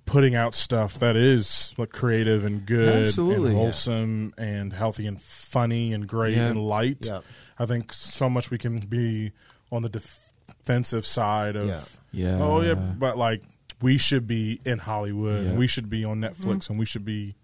putting 0.06 0.34
out 0.34 0.56
stuff 0.56 0.98
that 1.00 1.16
is 1.16 1.74
like 1.78 1.90
creative 1.92 2.44
and 2.44 2.66
good 2.66 3.04
Absolutely. 3.08 3.50
and 3.50 3.58
Yeah. 3.58 3.64
wholesome 3.64 4.34
and 4.38 4.74
healthy 4.74 5.06
and 5.06 5.22
funny 5.22 5.94
and 5.94 6.08
great 6.08 6.36
Yeah. 6.38 6.48
and 6.48 6.58
light. 6.64 7.06
Yeah. 7.06 7.20
I 7.60 7.66
think 7.68 7.94
so 7.94 8.30
much 8.30 8.50
we 8.50 8.58
can 8.58 8.80
be 8.80 9.34
on 9.72 9.84
the 9.84 9.90
defensive 9.90 11.06
side 11.06 11.56
of 11.56 11.68
Yeah. 11.68 11.84
Yeah. 12.12 12.38
oh 12.42 12.62
yeah, 12.62 12.74
but 12.74 13.18
like 13.18 13.44
we 13.82 13.98
should 13.98 14.26
be 14.26 14.60
in 14.66 14.80
Hollywood, 14.80 15.46
Yeah. 15.48 15.54
we 15.56 15.68
should 15.68 15.90
be 15.90 16.04
on 16.06 16.20
Netflix, 16.22 16.38
mm-hmm. 16.64 16.74
and 16.74 16.80
we 16.80 16.86
should 16.86 17.06
be 17.06 17.36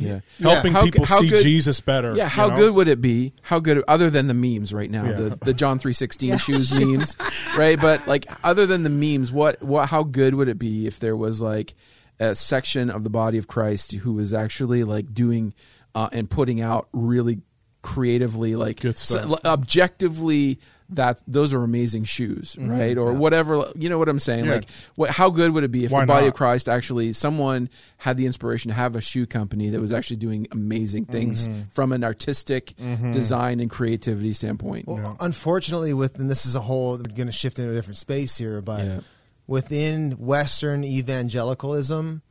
yeah. 0.00 0.20
helping 0.40 0.72
How- 0.72 0.84
people 0.84 1.04
how 1.04 1.20
see 1.20 1.28
good- 1.28 1.42
Jesus 1.42 1.80
better. 1.80 2.14
Yeah, 2.16 2.24
you 2.24 2.30
how 2.30 2.48
know? 2.48 2.56
good 2.56 2.74
would 2.74 2.88
it 2.88 3.00
be? 3.00 3.32
How 3.42 3.58
good, 3.60 3.82
other 3.86 4.10
than 4.10 4.26
the 4.26 4.34
memes 4.34 4.72
right 4.72 4.90
now, 4.90 5.04
Yeah. 5.04 5.12
the 5.12 5.38
the 5.44 5.54
John 5.54 5.78
three 5.78 5.92
sixteen 5.92 6.38
shoes 6.46 6.72
memes, 6.72 7.16
right? 7.56 7.80
But 7.80 8.06
like, 8.08 8.26
other 8.44 8.66
than 8.66 8.82
the 8.82 8.90
memes, 8.90 9.30
what 9.32 9.62
what 9.62 9.88
how 9.88 10.02
good 10.02 10.34
would 10.34 10.48
it 10.48 10.58
be 10.58 10.86
if 10.86 10.98
there 10.98 11.16
was 11.16 11.40
like 11.40 11.74
a 12.18 12.34
section 12.34 12.90
of 12.90 13.04
the 13.04 13.10
body 13.10 13.38
of 13.38 13.46
Christ 13.46 13.92
who 13.92 14.12
was 14.14 14.34
actually 14.34 14.84
like 14.84 15.14
doing 15.14 15.54
uh, 15.94 16.08
and 16.12 16.28
putting 16.28 16.60
out 16.60 16.88
really 16.92 17.40
creatively, 17.82 18.56
like 18.56 18.80
Good 18.80 18.98
stuff. 18.98 19.40
objectively. 19.44 20.58
That 20.92 21.22
those 21.26 21.54
are 21.54 21.62
amazing 21.62 22.04
shoes, 22.04 22.56
right? 22.58 22.98
Or 22.98 23.12
whatever, 23.12 23.70
you 23.76 23.88
know 23.88 23.96
what 23.98 24.08
I'm 24.08 24.18
saying? 24.18 24.40
Mm-hmm. 24.40 24.48
Yeah. 24.48 24.54
Like, 24.56 24.68
what? 24.96 25.10
How 25.10 25.30
good 25.30 25.52
would 25.52 25.62
it 25.64 25.70
be 25.70 25.84
if 25.84 25.90
Why 25.92 26.00
the 26.00 26.06
body 26.06 26.26
not? 26.26 26.30
of 26.30 26.34
Christ 26.34 26.68
actually 26.68 27.12
someone 27.12 27.70
had 27.98 28.16
the 28.16 28.26
inspiration 28.26 28.70
to 28.70 28.74
have 28.74 28.96
a 28.96 29.00
shoe 29.00 29.24
company 29.26 29.70
that 29.70 29.80
was 29.80 29.92
actually 29.92 30.16
doing 30.16 30.46
amazing 30.50 31.04
things 31.04 31.46
Mm-hmm. 31.46 31.68
from 31.70 31.92
an 31.92 32.02
artistic 32.02 32.74
design 33.12 33.60
and 33.60 33.70
creativity 33.70 34.32
standpoint. 34.32 34.88
Well, 34.88 35.16
unfortunately, 35.20 35.94
with 35.94 36.18
and 36.18 36.28
this 36.28 36.44
is 36.44 36.54
a 36.56 36.60
whole 36.60 36.92
we're 36.96 37.14
going 37.14 37.26
to 37.26 37.32
shift 37.32 37.58
into 37.58 37.70
a 37.70 37.74
different 37.74 37.98
space 37.98 38.36
here, 38.36 38.60
but 38.60 38.84
Yeah. 38.84 39.00
within 39.46 40.12
Western 40.12 40.82
evangelicalism, 40.84 42.22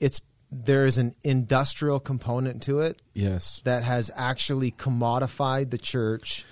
it's 0.00 0.20
there 0.52 0.84
is 0.84 0.98
an 0.98 1.14
industrial 1.22 2.00
component 2.00 2.60
to 2.64 2.80
it 2.80 3.00
yes. 3.14 3.60
that 3.64 3.84
has 3.84 4.10
actually 4.16 4.72
commodified 4.72 5.70
the 5.70 5.78
church 5.78 6.44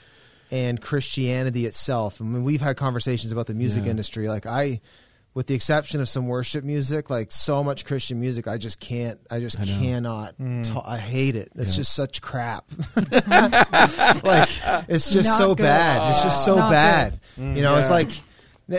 and 0.51 0.81
Christianity 0.81 1.67
itself. 1.67 2.21
I 2.21 2.25
mean, 2.25 2.45
we've 2.45 2.61
had 2.61 2.77
conversations 2.77 3.33
about 3.33 3.47
the 3.47 3.55
music 3.55 3.85
Yeah. 3.85 3.91
industry. 3.91 4.29
Like 4.29 4.47
I, 4.47 4.81
with 5.35 5.47
the 5.47 5.55
exception 5.55 6.01
of 6.01 6.09
some 6.09 6.27
worship 6.27 6.65
music, 6.65 7.11
like 7.11 7.31
so 7.31 7.63
much 7.63 7.85
Christian 7.85 8.19
music, 8.19 8.49
I 8.49 8.57
just 8.57 8.81
can't. 8.81 9.21
I 9.31 9.41
just 9.41 9.61
I 9.61 9.65
know. 9.65 9.79
cannot. 9.79 10.35
Hmm. 10.37 10.63
ta- 10.63 10.83
I 10.87 10.97
hate 10.99 11.37
it. 11.37 11.51
It's 11.55 11.73
Yeah. 11.73 11.77
just 11.77 11.95
such 11.95 12.21
crap. 12.23 12.65
like 14.23 14.49
it's 14.89 15.11
just 15.11 15.29
Not 15.29 15.39
so 15.39 15.55
good. 15.55 15.63
bad. 15.65 16.11
It's 16.11 16.23
just 16.23 16.45
so 16.45 16.57
Not 16.57 16.71
bad. 16.71 17.21
Hmm. 17.37 17.55
You 17.57 17.63
know, 17.63 17.77
it's 17.77 17.91
like 17.91 18.11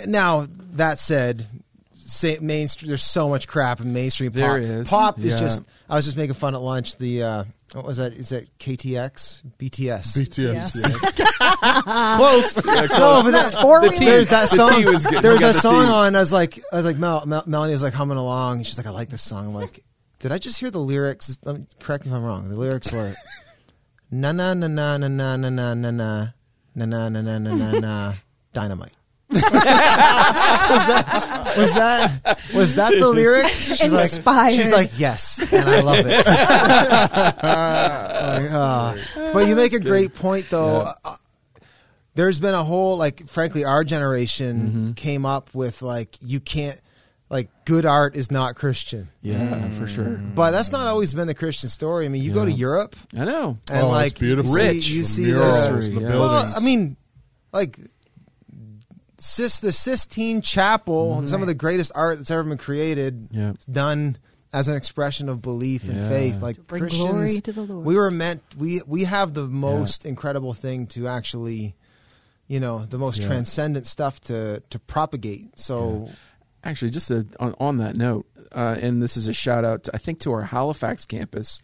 now 0.08 0.46
that 0.74 1.00
said. 1.00 1.46
Say 2.10 2.38
mainstream. 2.42 2.88
There's 2.88 3.04
so 3.04 3.30
much 3.30 3.48
crap 3.48 3.82
in 3.82 3.94
mainstream 3.94 4.32
pop. 4.32 4.40
There 4.40 4.58
is. 4.58 4.88
Pop 4.90 5.20
is 5.20 5.26
Yeah. 5.34 5.38
just. 5.38 5.64
I 5.90 5.96
was 5.96 6.06
just 6.06 6.18
making 6.18 6.34
fun 6.34 6.56
at 6.56 6.62
lunch. 6.62 6.98
The 6.98 7.24
uh, 7.24 7.44
what 7.74 7.86
was 7.86 7.98
that? 7.98 8.14
Is 8.14 8.30
that 8.30 8.48
KTX? 8.58 9.44
BTS. 9.60 10.18
BTS. 10.18 10.72
Close. 12.18 12.56
no, 12.66 13.24
but 13.24 13.32
that, 13.32 13.58
Four 13.62 13.82
The 13.82 13.96
there's 14.00 14.30
that 14.30 14.50
song. 14.50 14.76
T 14.76 14.86
was 14.86 15.06
good. 15.06 15.22
There 15.24 15.34
was 15.34 15.42
that 15.42 15.54
the 15.56 15.62
song 15.62 15.86
T. 15.86 15.92
on. 15.92 16.16
I 16.16 16.20
was 16.20 16.34
like, 16.34 16.60
I 16.74 16.78
was 16.78 16.86
like, 16.86 16.98
Mel, 16.98 17.26
Mel, 17.26 17.44
Melanie 17.46 17.74
was 17.74 17.82
like 17.84 17.94
humming 17.94 18.18
along. 18.18 18.58
and 18.58 18.68
She's 18.68 18.78
like, 18.78 18.88
I 18.88 18.92
like 18.92 19.10
this 19.10 19.22
song. 19.22 19.48
I'm 19.48 19.54
like, 19.54 19.84
did 20.20 20.32
I 20.32 20.38
just 20.40 20.60
hear 20.60 20.72
the 20.72 20.80
lyrics? 20.80 21.40
Let 21.44 21.58
me, 21.60 21.66
correct 21.80 22.06
me 22.06 22.12
if 22.12 22.16
I'm 22.18 22.24
wrong. 22.24 22.50
The 22.50 22.56
lyrics 22.58 22.92
were, 22.92 23.14
na 24.12 24.32
na 24.32 24.54
na 24.56 24.68
na 24.68 24.98
na 24.98 25.08
na 25.08 25.36
na 25.36 25.50
na 25.50 25.74
na 25.76 25.92
na 25.92 26.32
na 26.76 26.86
na 26.86 27.10
na 27.10 27.10
na 27.10 27.38
na 27.38 27.56
na 27.56 27.80
na 27.80 28.14
dynamite. 28.52 28.94
Was 29.32 29.42
that 30.88 31.54
was 31.58 31.74
that 31.76 32.40
was 32.54 32.76
that 32.76 32.94
the 32.98 33.08
lyric? 33.08 33.48
She's 33.50 33.92
like, 33.92 34.12
Inspired. 34.12 34.54
she's 34.56 34.72
like, 34.72 34.92
yes, 34.98 35.40
and 35.54 35.70
I 35.70 35.82
love 35.82 36.06
it. 36.08 36.26
Like, 38.30 38.52
ah. 38.54 38.96
but 39.34 39.48
you 39.48 39.56
make 39.56 39.74
a 39.74 39.80
great 39.80 40.14
point, 40.14 40.50
though. 40.50 40.84
Yeah. 40.84 40.92
Uh, 41.04 41.16
there's 42.16 42.40
been 42.40 42.54
a 42.54 42.64
whole 42.64 42.96
like, 42.98 43.28
frankly, 43.28 43.64
our 43.66 43.84
generation 43.84 44.58
Mm-hmm. 44.60 44.92
came 44.94 45.26
up 45.26 45.54
with 45.56 45.82
like, 45.82 46.16
you 46.22 46.40
can't 46.40 46.80
like 47.30 47.50
good 47.66 47.86
art 47.86 48.16
is 48.16 48.32
not 48.32 48.56
Christian. 48.56 49.08
Yeah, 49.22 49.70
for 49.72 49.88
sure. 49.88 50.20
But 50.36 50.52
that's 50.52 50.72
not 50.72 50.88
always 50.88 51.14
been 51.14 51.28
the 51.28 51.34
Christian 51.36 51.70
story. 51.70 52.06
I 52.06 52.10
mean, 52.10 52.22
you 52.24 52.34
go 52.34 52.46
to 52.46 52.52
Europe 52.52 52.96
I 53.18 53.26
know. 53.26 53.58
and 53.72 53.84
Oh, 53.84 53.90
like 53.90 54.12
it's 54.14 54.20
beautiful. 54.20 54.52
you 54.52 54.58
see, 54.58 54.68
Rich. 54.68 54.88
you 54.90 55.02
The 55.02 55.08
see 55.08 55.24
murals, 55.26 55.56
the 55.56 55.72
the 55.96 56.02
Yeah. 56.02 56.08
buildings. 56.08 56.20
well, 56.20 56.54
I 56.56 56.60
mean, 56.60 56.98
like 57.54 57.80
Sis, 59.20 59.60
the 59.60 59.72
Sistine 59.72 60.42
Chapel, 60.42 61.16
Mm-hmm. 61.18 61.26
some 61.28 61.42
of 61.42 61.48
the 61.48 61.54
greatest 61.54 61.92
art 61.96 62.18
that's 62.18 62.32
ever 62.32 62.44
been 62.44 62.58
created, 62.58 63.28
Yeah. 63.32 63.54
done 63.72 64.18
as 64.52 64.68
an 64.68 64.76
expression 64.76 65.30
of 65.30 65.42
belief 65.42 65.84
and 65.88 65.98
Yeah. 65.98 66.10
faith. 66.10 66.42
Like 66.42 66.66
bring 66.68 66.82
Christians, 66.82 67.10
glory 67.12 67.42
to 67.42 67.52
the 67.54 67.62
Lord. 67.64 67.86
we 67.86 67.96
were 67.96 68.10
meant. 68.12 68.42
We 68.58 68.82
we 68.88 69.04
have 69.04 69.34
the 69.34 69.48
most 69.48 70.06
incredible 70.06 70.54
thing 70.54 70.88
to 70.88 71.08
actually, 71.08 71.76
you 72.48 72.60
know, 72.60 72.86
the 72.86 72.98
most 72.98 73.20
Yeah. 73.22 73.28
transcendent 73.28 73.86
stuff 73.88 74.20
to 74.22 74.62
to 74.70 74.80
propagate. 74.80 75.60
So 75.60 76.10
Actually, 76.62 76.92
just 76.92 77.10
a, 77.10 77.26
on, 77.40 77.56
on 77.58 77.78
that 77.78 77.96
note, 77.96 78.26
uh, 78.54 78.76
and 78.82 79.02
this 79.02 79.16
is 79.16 79.28
a 79.30 79.34
shout 79.34 79.64
out, 79.64 79.86
to, 79.86 79.92
I 79.94 79.98
think, 79.98 80.20
to 80.20 80.34
our 80.34 80.42
Halifax 80.42 81.06
campus, 81.06 81.60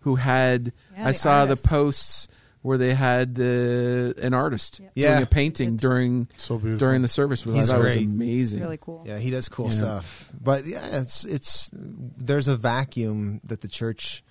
who 0.00 0.16
had 0.16 0.72
Yeah, 0.96 1.06
I 1.08 1.12
saw 1.12 1.42
artists. 1.42 1.62
the 1.62 1.68
posts 1.68 2.28
where 2.62 2.76
they 2.76 2.92
had 2.94 3.34
the 3.36 4.14
an 4.20 4.34
artist 4.34 4.80
Yep. 4.80 4.92
Yeah. 4.94 5.10
doing 5.12 5.22
a 5.22 5.26
painting 5.26 5.76
during 5.76 6.28
So 6.36 6.58
during 6.58 7.02
the 7.02 7.08
service. 7.08 7.46
Which 7.46 7.54
I 7.56 7.58
He's 7.60 7.70
thought 7.70 7.80
was 7.82 7.96
amazing. 7.96 8.60
really 8.60 8.78
cool. 8.78 9.02
yeah, 9.06 9.18
he 9.18 9.30
does 9.30 9.48
cool 9.48 9.66
Yeah. 9.66 9.72
stuff. 9.72 10.30
But 10.38 10.66
yeah, 10.66 11.00
it's 11.00 11.24
it's 11.24 11.70
there's 11.72 12.48
a 12.48 12.56
vacuum 12.56 13.40
that 13.44 13.62
the 13.62 13.68
church, 13.68 14.22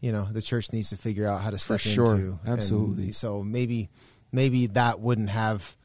you 0.00 0.12
know, 0.12 0.28
the 0.32 0.40
church 0.42 0.72
needs 0.72 0.90
to 0.90 0.96
figure 0.96 1.26
out 1.26 1.40
how 1.42 1.50
to 1.50 1.58
For 1.58 1.78
step 1.78 1.92
sure. 1.92 2.14
into. 2.14 2.38
And 2.44 2.52
Absolutely. 2.54 3.12
so 3.12 3.42
maybe 3.42 3.90
maybe 4.32 4.66
that 4.68 4.98
wouldn't 5.00 5.30
have, 5.30 5.76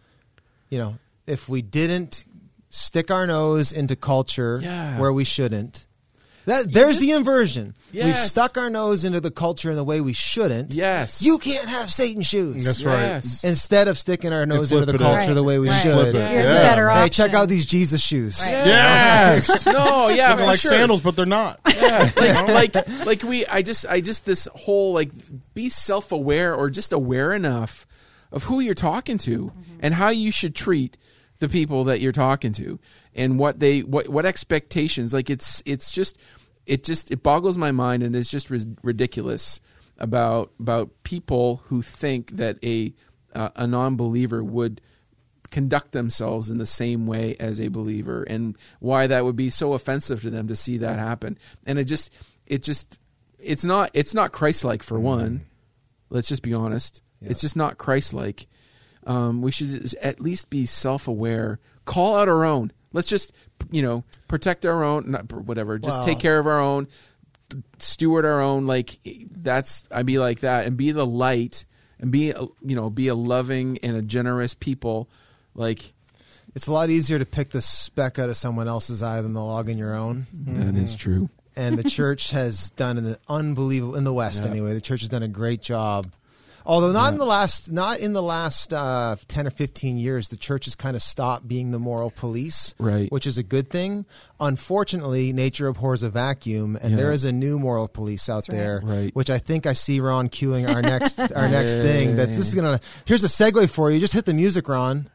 you 0.70 0.78
know, 0.80 0.98
if 1.28 1.50
we 1.50 1.62
didn't 1.62 2.26
stick 2.70 3.12
our 3.12 3.28
nose 3.28 3.72
into 3.72 3.96
culture 3.96 4.60
Yeah. 4.64 5.00
where 5.00 5.12
we 5.12 5.24
shouldn't. 5.26 5.86
That 6.50 6.72
there's 6.74 6.94
just- 6.96 7.02
the 7.02 7.12
inversion. 7.12 7.76
We've 7.94 8.18
stuck 8.18 8.58
our 8.58 8.70
nose 8.70 9.06
into 9.06 9.20
the 9.20 9.32
culture 9.32 9.70
in 9.70 9.76
the 9.76 9.84
way 9.84 10.02
we 10.02 10.14
shouldn't. 10.14 10.74
Yes, 10.74 11.22
You 11.22 11.38
can't 11.38 11.68
have 11.70 11.92
Satan 11.92 12.22
shoes. 12.24 12.66
That's 12.66 12.84
right. 12.84 13.02
Yes. 13.02 13.44
Instead 13.44 13.88
of 13.88 13.98
sticking 13.98 14.34
our 14.34 14.46
nose 14.46 14.72
into 14.72 14.86
the 14.86 14.96
it 14.96 15.02
up. 15.02 15.18
culture 15.18 15.34
the 15.34 15.44
way 15.44 15.60
we 15.60 15.70
Right. 15.70 15.82
should. 15.82 15.94
Flip. 16.12 16.14
Here's 16.16 16.50
Yeah. 16.50 16.58
a 16.58 16.62
better 16.70 16.90
Hey, 16.90 17.10
check 17.10 17.34
out 17.34 17.50
these 17.50 17.66
Jesus 17.66 18.02
shoes. 18.02 18.40
Right. 18.42 18.52
Yes. 18.52 19.66
no, 19.66 20.10
yeah, 20.10 20.36
They're 20.36 20.46
like 20.48 20.60
sure. 20.60 20.72
sandals, 20.72 21.02
but 21.02 21.16
they're 21.16 21.26
not. 21.26 21.60
Yeah, 21.68 22.12
like, 22.16 22.74
like 22.76 23.06
like 23.06 23.24
we 23.24 23.46
I 23.46 23.62
just 23.62 23.86
I 23.88 24.02
just 24.02 24.26
this 24.26 24.48
whole 24.56 24.94
like 24.94 25.12
be 25.54 25.70
self-aware 25.70 26.54
or 26.56 26.70
just 26.70 26.94
aware 26.94 27.34
enough 27.34 27.86
of 28.32 28.46
who 28.46 28.60
you're 28.60 28.76
talking 28.76 29.18
to 29.20 29.46
mm-hmm. 29.46 29.62
and 29.82 29.94
how 29.96 30.10
you 30.10 30.32
should 30.32 30.56
treat 30.56 30.98
the 31.40 31.50
people 31.50 31.86
that 31.86 32.02
you're 32.02 32.12
talking 32.12 32.52
to 32.54 32.80
and 33.16 33.40
what 33.40 33.60
they 33.60 33.80
what 33.82 34.08
what 34.10 34.26
expectations 34.26 35.14
like 35.14 35.30
it's 35.30 35.64
it's 35.66 35.92
just 35.92 36.18
it 36.70 36.84
just 36.84 37.12
it 37.12 37.24
boggles 37.24 37.58
my 37.58 37.72
mind 37.72 38.04
and 38.04 38.16
it's 38.16 38.30
just 38.30 38.50
ridiculous 38.84 39.60
about 39.98 40.52
about 40.60 40.92
people 41.04 41.64
who 41.66 41.82
think 41.82 42.38
that 42.38 42.64
a 42.64 42.94
uh, 43.34 43.50
a 43.56 43.68
non-believer 43.68 44.44
would 44.44 44.80
conduct 45.52 45.94
themselves 45.94 46.52
in 46.52 46.60
the 46.60 46.66
same 46.66 47.08
way 47.08 47.36
as 47.40 47.60
a 47.60 47.70
believer 47.70 48.22
and 48.24 48.56
why 48.80 49.08
that 49.08 49.26
would 49.26 49.36
be 49.36 49.50
so 49.50 49.74
offensive 49.74 50.22
to 50.22 50.30
them 50.30 50.48
to 50.48 50.56
see 50.56 50.78
that 50.78 51.00
happen. 51.00 51.38
And 51.66 51.80
it 51.80 51.86
just 51.86 52.14
it 52.46 52.62
just 52.62 53.00
it's 53.40 53.66
not 53.66 53.90
it's 53.96 54.14
not 54.14 54.32
christ-like 54.32 54.84
for 54.84 55.00
one. 55.00 55.46
Let's 56.10 56.28
just 56.28 56.44
be 56.44 56.54
honest. 56.54 57.02
It's 57.22 57.42
just 57.42 57.56
not 57.56 57.78
christ-like. 57.78 58.48
Um, 59.06 59.42
we 59.42 59.52
should 59.52 59.94
at 60.02 60.22
least 60.22 60.50
be 60.50 60.66
self-aware. 60.66 61.60
Call 61.86 62.16
out 62.16 62.30
our 62.30 62.46
own. 62.46 62.72
Let's 62.94 63.08
just 63.08 63.34
you 63.72 63.82
know 63.82 64.04
protect 64.28 64.66
our 64.66 64.84
own 64.84 65.12
not 65.12 65.32
whatever 65.32 65.78
just 65.80 66.00
Wow. 66.00 66.06
take 66.06 66.20
care 66.20 66.40
of 66.40 66.48
our 66.48 66.60
own 66.60 66.88
steward 67.80 68.26
our 68.26 68.42
own 68.42 68.68
like 68.68 69.00
that's 69.32 69.84
I'd 69.92 70.06
be 70.06 70.20
like 70.20 70.42
that 70.42 70.66
and 70.68 70.78
be 70.78 70.92
the 70.92 71.06
light 71.06 71.66
and 72.00 72.12
be 72.12 72.30
a- 72.32 72.42
you 72.62 72.76
know 72.76 72.90
be 72.90 73.08
a 73.08 73.16
loving 73.16 73.78
and 73.82 73.98
a 73.98 74.02
generous 74.02 74.54
people 74.54 75.10
like 75.56 75.94
It's 76.56 76.68
a 76.68 76.72
lot 76.72 76.90
easier 76.90 77.18
to 77.20 77.26
pick 77.26 77.50
the 77.52 77.62
speck 77.62 78.20
out 78.20 78.30
of 78.30 78.38
someone 78.38 78.68
else's 78.68 79.02
eye 79.02 79.22
than 79.22 79.34
the 79.34 79.44
log 79.44 79.70
in 79.70 79.78
your 79.78 79.96
own. 79.96 80.28
that 80.34 80.76
is 80.76 80.92
mm-hmm. 80.96 80.98
true 81.00 81.30
And 81.56 81.78
the 81.78 81.90
church 81.90 82.32
has 82.32 82.70
done 82.72 82.98
an 82.98 83.16
unbelievable 83.28 83.96
in 83.96 84.04
the 84.04 84.14
West 84.14 84.44
Yeah. 84.44 84.50
anyway. 84.52 84.74
The 84.74 84.82
church 84.82 85.02
has 85.02 85.10
done 85.10 85.24
a 85.24 85.28
great 85.28 85.62
job. 85.62 86.06
Although 86.66 86.92
not 86.92 87.14
in 87.14 87.18
the 87.20 87.26
last 87.26 87.72
not 87.72 88.00
in 88.00 88.14
the 88.14 88.22
last 88.22 88.74
uh, 88.74 89.16
ten 89.28 89.48
or 89.48 89.50
fifteen 89.50 89.98
years, 89.98 90.30
the 90.30 90.38
church 90.38 90.66
has 90.66 90.76
kind 90.76 90.96
of 90.96 91.02
stopped 91.02 91.48
being 91.48 91.72
the 91.72 91.80
moral 91.80 92.12
police, 92.12 92.76
Right. 92.78 93.12
Which 93.12 93.26
is 93.26 93.38
a 93.38 93.44
good 93.44 93.70
thing. 93.70 94.06
Unfortunately, 94.40 95.34
nature 95.34 95.68
abhors 95.68 96.04
a 96.04 96.10
vacuum, 96.10 96.78
and 96.82 96.92
Yeah. 96.92 96.98
there 96.98 97.12
is 97.12 97.24
a 97.24 97.32
new 97.32 97.58
moral 97.60 97.88
police 97.88 98.30
out 98.30 98.46
That's 98.46 98.50
right. 98.50 98.56
there, 98.58 98.82
Right. 98.84 99.16
Which 99.16 99.30
I 99.30 99.38
think 99.40 99.66
I 99.66 99.74
see 99.74 100.00
Ron 100.00 100.30
queuing 100.30 100.74
our 100.74 100.82
next 100.82 101.20
our 101.20 101.48
next 101.50 101.74
Yeah, 101.76 101.84
thing. 101.84 102.16
That 102.18 102.30
yeah. 102.30 102.36
this 102.36 102.48
is 102.50 102.56
gonna. 102.56 102.80
Here's 103.06 103.24
a 103.24 103.28
segue 103.28 103.70
for 103.70 103.90
you. 103.90 104.00
Just 104.00 104.14
hit 104.14 104.26
the 104.26 104.34
music, 104.34 104.68
Ron. 104.68 105.10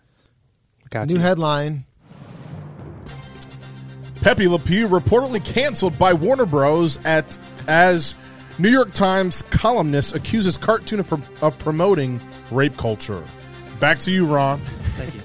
Got 0.91 1.09
New 1.09 1.15
you. 1.15 1.21
headline. 1.21 1.85
Pepe 4.23 4.49
Le 4.49 4.59
Pew 4.59 4.89
reportedly 4.89 5.45
canceled 5.45 5.99
by 5.99 6.15
Warner 6.15 6.47
Bros. 6.47 6.99
at 7.05 7.37
as 7.69 8.15
New 8.59 8.69
York 8.71 8.93
Times 8.95 9.43
columnist 9.51 10.15
accuses 10.15 10.57
cartoon 10.57 11.01
of, 11.01 11.43
of 11.43 11.59
promoting 11.59 12.21
rape 12.51 12.77
culture. 12.77 13.23
Back 13.81 13.99
to 14.01 14.11
you, 14.11 14.27
Ron. 14.27 14.61
Thank 14.61 15.15
you. 15.15 15.21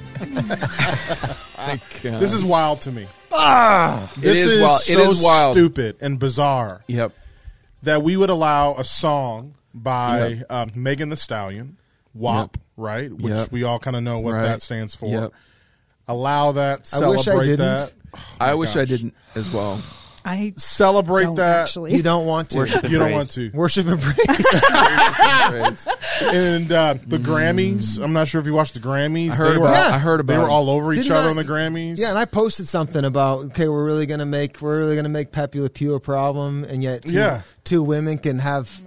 This 2.19 2.33
is 2.33 2.43
wild 2.43 2.81
to 2.81 2.91
me. 2.91 3.07
Ah, 3.31 4.11
it 4.17 4.21
This 4.21 4.37
is, 4.39 4.55
is, 4.55 4.61
wild. 4.61 4.81
so 4.81 4.93
it 4.93 5.09
is 5.09 5.21
wild. 5.23 5.53
stupid 5.55 5.97
and 6.01 6.17
bizarre 6.19 6.83
Yep. 6.87 7.13
that 7.83 8.01
we 8.03 8.17
would 8.17 8.29
allow 8.29 8.73
a 8.75 8.83
song 8.83 9.53
by 9.73 10.27
Yep. 10.27 10.51
um, 10.51 10.69
Megan 10.75 11.09
Thee 11.09 11.15
Stallion, 11.15 11.77
WAP, 12.13 12.55
Yep. 12.57 12.63
right? 12.77 13.11
Which 13.13 13.33
Yep. 13.33 13.51
we 13.51 13.63
all 13.63 13.79
kind 13.79 13.95
of 13.95 14.03
know 14.03 14.19
what 14.19 14.33
Right. 14.33 14.43
that 14.43 14.61
stands 14.61 14.95
for. 14.95 15.07
Yep. 15.21 15.33
Allow 16.07 16.53
that, 16.53 16.89
I 16.93 17.07
wish 17.07 17.19
I 17.19 17.21
celebrate 17.23 17.45
didn't. 17.47 17.77
that. 17.77 17.93
I 18.39 18.53
wish 18.55 18.71
I 18.71 18.79
gosh. 18.81 18.87
didn't 18.89 19.13
as 19.35 19.49
well. 19.51 19.79
I 20.25 20.53
Celebrate 20.57 21.23
don't 21.23 21.35
that. 21.35 21.61
actually. 21.63 21.95
You 21.95 22.03
don't 22.03 22.25
want 22.25 22.49
to 22.51 22.57
Worship 22.59 22.83
and 22.83 22.91
You 22.91 22.99
don't 22.99 23.07
praise. 23.07 23.15
want 23.15 23.31
to. 23.31 23.49
worship 23.51 23.87
and 23.87 24.01
praise. 24.01 24.27
and 26.21 26.71
uh, 26.71 26.95
the 27.07 27.17
Grammys. 27.17 28.01
I'm 28.03 28.13
not 28.13 28.27
sure 28.27 28.41
if 28.41 28.47
you 28.47 28.53
watched 28.53 28.73
the 28.73 28.79
Grammys. 28.79 29.31
I 29.31 29.35
heard 29.35 29.53
they 29.53 29.57
were, 29.57 29.67
about- 29.67 29.93
I 29.93 29.97
heard 29.99 30.27
They 30.27 30.37
were 30.37 30.43
it. 30.43 30.49
all 30.49 30.69
over 30.69 30.93
each 30.93 31.03
Didn't 31.03 31.17
other 31.17 31.27
I- 31.27 31.31
on 31.31 31.35
the 31.37 31.43
Grammys. 31.43 31.97
Yeah, 31.97 32.09
and 32.09 32.17
I 32.19 32.25
posted 32.25 32.67
something 32.67 33.03
about 33.05 33.45
okay, 33.45 33.67
we're 33.67 33.85
really 33.85 34.05
gonna 34.05 34.25
make 34.25 34.61
we're 34.61 34.77
really 34.79 34.95
gonna 34.95 35.09
make 35.09 35.31
Pepe 35.31 35.59
Le 35.61 35.69
Pew 35.69 35.95
a 35.95 35.99
problem, 35.99 36.63
and 36.65 36.83
yet 36.83 37.03
two, 37.05 37.13
Yeah. 37.13 37.41
two 37.63 37.81
women 37.83 38.17
can 38.17 38.39
have 38.39 38.83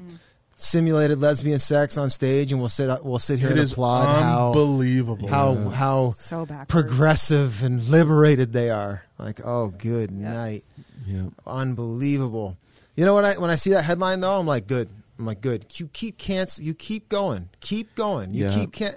simulated 0.57 1.19
lesbian 1.21 1.59
sex 1.59 1.97
on 1.99 2.09
stage, 2.11 2.53
and 2.53 2.61
we'll 2.61 2.69
sit 2.69 3.05
we'll 3.05 3.19
sit 3.19 3.39
here 3.41 3.49
it 3.49 3.53
and 3.53 3.61
is 3.61 3.73
applaud 3.73 4.07
how 4.23 4.47
unbelievable. 4.49 5.29
how 5.29 5.55
how 5.71 6.13
so 6.13 6.47
backward. 6.47 6.69
progressive 6.69 7.63
and 7.65 7.83
liberated 7.89 8.53
they 8.53 8.71
are. 8.71 9.03
Like, 9.19 9.41
oh, 9.45 9.69
good 9.69 10.11
night, 10.11 10.65
Yeah. 11.07 11.27
unbelievable. 11.47 12.57
You 12.97 13.05
know 13.05 13.15
what? 13.15 13.25
I 13.25 13.39
when 13.39 13.51
I 13.51 13.57
see 13.57 13.71
that 13.71 13.85
headline 13.85 14.21
though, 14.21 14.39
I'm 14.39 14.47
like, 14.47 14.67
good. 14.67 14.89
I'm 15.19 15.27
like, 15.27 15.41
good. 15.41 15.67
You 15.79 15.89
keep 15.89 16.19
can't 16.19 16.57
you 16.61 16.75
keep 16.75 17.09
going, 17.09 17.49
keep 17.61 17.95
going. 17.95 18.35
You 18.35 18.45
Yeah. 18.47 18.55
keep 18.55 18.73
can't. 18.73 18.97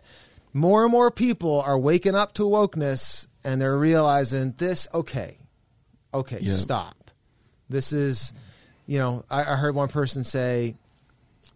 More 0.53 0.83
and 0.83 0.91
more 0.91 1.11
people 1.11 1.61
are 1.61 1.77
waking 1.77 2.15
up 2.15 2.33
to 2.35 2.43
wokeness, 2.43 3.27
and 3.43 3.61
they're 3.61 3.77
realizing 3.77 4.53
this. 4.57 4.87
Okay, 4.93 5.37
okay, 6.13 6.39
Yeah. 6.41 6.53
stop. 6.53 7.11
This 7.69 7.91
is, 7.91 8.31
you 8.85 8.99
know, 8.99 9.25
I, 9.29 9.41
I 9.41 9.55
heard 9.55 9.75
one 9.75 9.87
person 9.89 10.23
say, 10.23 10.75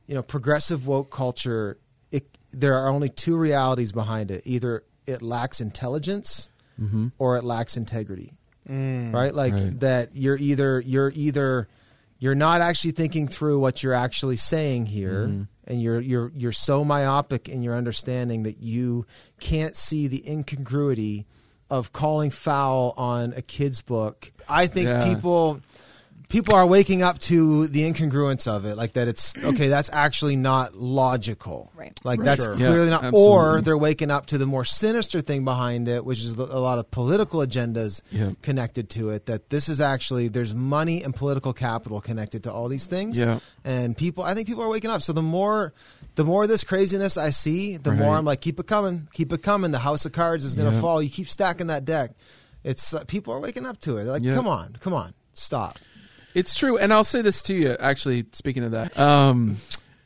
you 0.08 0.16
know, 0.16 0.22
progressive 0.24 0.86
woke 0.88 1.12
culture. 1.12 1.78
It, 2.12 2.26
there 2.52 2.76
are 2.78 2.90
only 2.90 3.10
two 3.10 3.38
realities 3.38 3.92
behind 3.92 4.32
it. 4.32 4.42
Either 4.46 4.84
it 5.06 5.22
lacks 5.22 5.62
intelligence, 5.62 6.50
mm-hmm. 6.80 7.08
or 7.20 7.38
it 7.38 7.44
lacks 7.44 7.78
integrity. 7.78 8.34
Mm. 8.70 9.14
Right? 9.14 9.34
Like 9.34 9.54
Right. 9.54 9.80
that. 9.80 10.10
You're 10.16 10.38
either 10.38 10.82
you're 10.86 11.12
either 11.16 11.68
you're 12.20 12.36
not 12.36 12.62
actually 12.62 12.92
thinking 12.92 13.28
through 13.28 13.60
what 13.60 13.82
you're 13.82 13.94
actually 13.94 14.36
saying 14.36 14.88
here. 14.88 15.28
Mm-hmm. 15.28 15.44
And 15.68 15.82
you're 15.82 16.00
you're 16.02 16.32
you're 16.36 16.52
so 16.52 16.84
myopic 16.84 17.48
in 17.50 17.64
your 17.64 17.76
understanding 17.76 18.44
that 18.44 18.62
you 18.62 19.06
can't 19.40 19.76
see 19.76 20.08
the 20.08 20.24
incongruity 20.30 21.26
of 21.70 21.94
calling 21.94 22.32
foul 22.32 22.94
on 22.98 23.34
a 23.38 23.42
kid's 23.44 23.82
book. 23.82 24.32
I 24.48 24.66
think 24.68 24.88
Yeah. 24.88 25.14
people 25.14 25.62
people 26.30 26.54
are 26.56 26.66
waking 26.66 27.02
up 27.02 27.20
to 27.20 27.68
the 27.68 27.82
incongruence 27.82 28.48
of 28.48 28.64
it, 28.66 28.76
like 28.78 28.94
that 28.94 29.08
it's 29.08 29.36
okay. 29.44 29.68
That's 29.68 29.90
actually 29.92 30.36
not 30.38 30.76
logical, 30.76 31.72
Right. 31.76 31.98
Like 32.04 32.20
For 32.20 32.26
that's 32.26 32.44
sure. 32.44 32.54
clearly 32.56 32.86
Yeah, 32.86 32.90
not. 32.92 33.04
absolutely. 33.06 33.32
Or 33.32 33.62
they're 33.62 33.78
waking 33.78 34.12
up 34.12 34.28
to 34.28 34.38
the 34.38 34.46
more 34.46 34.64
sinister 34.64 35.22
thing 35.22 35.44
behind 35.44 35.88
it, 35.88 36.06
which 36.06 36.20
is 36.24 36.38
a 36.38 36.60
lot 36.60 36.78
of 36.80 36.90
political 36.92 37.40
agendas 37.42 38.02
Yeah. 38.12 38.32
connected 38.42 38.90
to 38.92 39.10
it. 39.10 39.26
That 39.26 39.50
this 39.50 39.68
is 39.70 39.82
actually 39.82 40.28
there's 40.30 40.54
money 40.54 41.04
and 41.04 41.16
political 41.16 41.52
capital 41.52 42.00
connected 42.00 42.44
to 42.44 42.54
all 42.54 42.68
these 42.70 42.86
things. 42.88 43.18
Yeah. 43.18 43.40
and 43.66 43.98
people, 43.98 44.24
I 44.24 44.34
think 44.36 44.48
people 44.48 44.64
are 44.64 44.70
waking 44.70 44.92
up. 44.92 45.02
So 45.02 45.12
the 45.14 45.22
more. 45.22 45.74
The 46.16 46.26
more 46.26 46.44
of 46.44 46.50
this 46.50 46.66
craziness 46.66 47.16
I 47.18 47.30
see, 47.30 47.78
the 47.78 47.94
more 47.94 48.16
I'm 48.18 48.26
like, 48.26 48.42
keep 48.42 48.60
it 48.60 48.68
coming, 48.68 49.08
keep 49.14 49.32
it 49.32 49.42
coming. 49.42 49.72
The 49.72 49.80
house 49.80 50.06
of 50.06 50.12
cards 50.12 50.44
is 50.44 50.54
going 50.54 50.68
to 50.70 50.76
Yeah. 50.76 50.82
fall. 50.82 51.02
You 51.02 51.10
keep 51.10 51.30
stacking 51.30 51.68
that 51.68 51.86
deck. 51.86 52.12
It's 52.62 52.94
uh, 52.94 53.06
people 53.06 53.34
are 53.34 53.40
waking 53.40 53.66
up 53.66 53.80
to 53.82 53.96
it. 53.98 54.04
They're 54.04 54.14
like, 54.14 54.24
Yeah. 54.24 54.34
come 54.34 54.48
on, 54.48 54.76
come 54.82 54.94
on, 54.94 55.14
stop. 55.34 55.80
It's 56.34 56.56
true, 56.56 56.78
and 56.78 56.94
I'll 56.94 57.04
say 57.04 57.22
this 57.22 57.42
to 57.44 57.54
you. 57.54 57.76
Actually, 57.80 58.26
speaking 58.34 58.64
of 58.64 58.72
that, 58.72 58.98
um, 59.00 59.58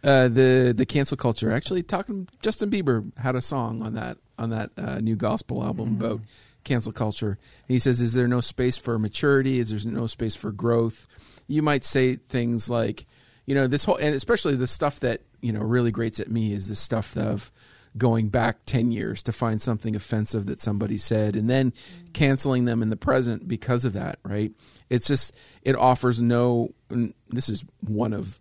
uh, 0.04 0.28
the 0.28 0.74
the 0.76 0.86
cancel 0.86 1.18
culture. 1.18 1.52
Actually, 1.52 1.84
talking 1.84 2.28
Justin 2.42 2.70
Bieber 2.70 3.16
had 3.18 3.36
a 3.36 3.42
song 3.42 3.82
on 3.82 3.94
that 3.96 4.18
on 4.38 4.50
that 4.50 4.72
uh, 4.78 5.00
new 5.00 5.16
gospel 5.16 5.64
album 5.64 5.98
about 6.00 6.22
cancel 6.64 6.92
culture. 6.92 7.38
he 7.68 7.80
says, 7.80 8.02
"Is 8.02 8.14
there 8.14 8.28
no 8.28 8.42
space 8.42 8.78
for 8.78 8.98
maturity? 8.98 9.60
Is 9.60 9.84
there 9.84 9.92
no 9.92 10.08
space 10.08 10.36
for 10.36 10.52
growth?" 10.52 11.08
You 11.48 11.62
might 11.62 11.84
say 11.84 12.16
things 12.16 12.70
like, 12.70 13.06
you 13.46 13.54
know, 13.54 13.68
this 13.68 13.84
whole, 13.84 13.98
and 13.98 14.16
especially 14.16 14.56
the 14.56 14.68
stuff 14.68 15.00
that 15.02 15.22
you 15.42 15.52
know 15.52 15.62
really 15.62 15.92
grates 15.92 16.20
at 16.20 16.32
me 16.32 16.54
is 16.54 16.68
the 16.68 16.76
stuff 16.76 17.18
of 17.18 17.52
going 17.98 18.30
back 18.30 18.58
10 18.66 18.92
years 18.92 19.22
to 19.24 19.32
find 19.32 19.62
something 19.62 19.96
offensive 19.96 20.48
that 20.48 20.60
somebody 20.60 20.98
said 20.98 21.36
and 21.36 21.50
then 21.50 21.74
canceling 22.14 22.66
them 22.66 22.82
in 22.82 22.90
the 22.90 22.98
present 22.98 23.48
because 23.48 23.86
of 23.86 23.94
that 23.94 24.20
right? 24.24 24.52
It's 24.90 25.08
just 25.08 25.34
it 25.62 25.76
offers 25.76 26.22
no 26.22 26.74
and 26.90 27.14
this 27.30 27.50
is 27.50 27.64
one 27.82 28.14
of 28.14 28.40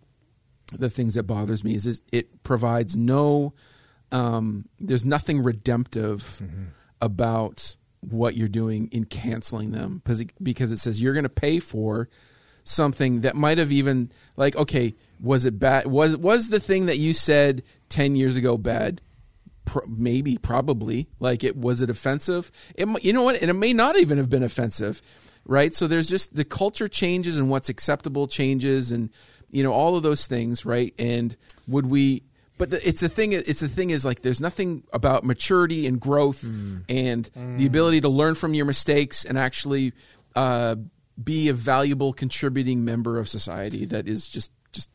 the 0.71 0.89
things 0.89 1.13
that 1.13 1.23
bothers 1.23 1.63
me 1.63 1.75
is, 1.75 2.01
it 2.11 2.43
provides 2.43 2.95
no 2.95 3.53
um, 4.11 4.69
there's 4.79 5.05
nothing 5.05 5.41
redemptive 5.41 6.39
about 7.01 7.75
what 7.99 8.35
you're 8.35 8.47
doing 8.47 8.87
in 8.91 9.05
canceling 9.05 9.71
them 9.71 10.01
because 10.03 10.19
it, 10.19 10.31
because 10.43 10.71
it 10.71 10.77
says 10.77 11.01
you're 11.01 11.13
going 11.13 11.23
to 11.23 11.29
pay 11.29 11.59
for 11.59 12.09
something 12.63 13.21
that 13.21 13.35
might 13.35 13.57
have 13.57 13.71
even 13.71 14.11
like 14.37 14.55
okay 14.55 14.95
was 15.19 15.45
it 15.45 15.59
bad 15.59 15.85
was 15.87 16.15
was 16.17 16.49
the 16.49 16.59
thing 16.59 16.85
that 16.85 16.97
you 16.97 17.13
said 17.13 17.63
10 17.89 18.15
years 18.15 18.37
ago 18.37 18.57
bad 18.57 19.01
Pro- 19.65 19.87
maybe 19.87 20.37
probably 20.37 21.07
like 21.19 21.43
it 21.43 21.55
was 21.55 21.81
it 21.81 21.89
offensive? 21.89 22.51
It 22.75 22.87
you 23.03 23.13
know 23.13 23.23
what? 23.23 23.41
And 23.41 23.49
it 23.49 23.53
may 23.53 23.73
not 23.73 23.97
even 23.97 24.17
have 24.17 24.29
been 24.29 24.43
offensive 24.43 25.01
right? 25.45 25.73
So 25.73 25.87
there's 25.87 26.09
just 26.09 26.35
the 26.35 26.45
culture 26.45 26.87
changes 26.87 27.37
and 27.37 27.49
what's 27.49 27.69
acceptable 27.69 28.27
changes 28.27 28.91
and 28.91 29.09
you 29.49 29.63
know 29.63 29.73
all 29.73 29.95
of 29.95 30.03
those 30.03 30.27
things 30.27 30.65
right? 30.65 30.93
And 30.97 31.35
would 31.67 31.85
we 31.85 32.23
but 32.57 32.69
the, 32.69 32.87
it's 32.87 33.01
the 33.01 33.09
thing 33.09 33.33
it's 33.33 33.59
the 33.59 33.67
thing 33.67 33.89
is 33.89 34.05
like 34.05 34.21
there's 34.21 34.41
nothing 34.41 34.83
about 34.93 35.23
maturity 35.23 35.87
and 35.87 35.99
growth 35.99 36.43
and 36.87 37.29
the 37.57 37.65
ability 37.65 38.01
to 38.01 38.09
learn 38.09 38.35
from 38.35 38.53
your 38.53 38.65
mistakes 38.65 39.25
and 39.25 39.37
actually 39.37 39.93
uh, 40.35 40.75
be 41.21 41.49
a 41.49 41.53
valuable 41.53 42.13
contributing 42.13 42.85
member 42.85 43.17
of 43.19 43.27
society 43.27 43.85
that 43.85 44.07
is 44.07 44.27
just 44.27 44.51
just 44.71 44.89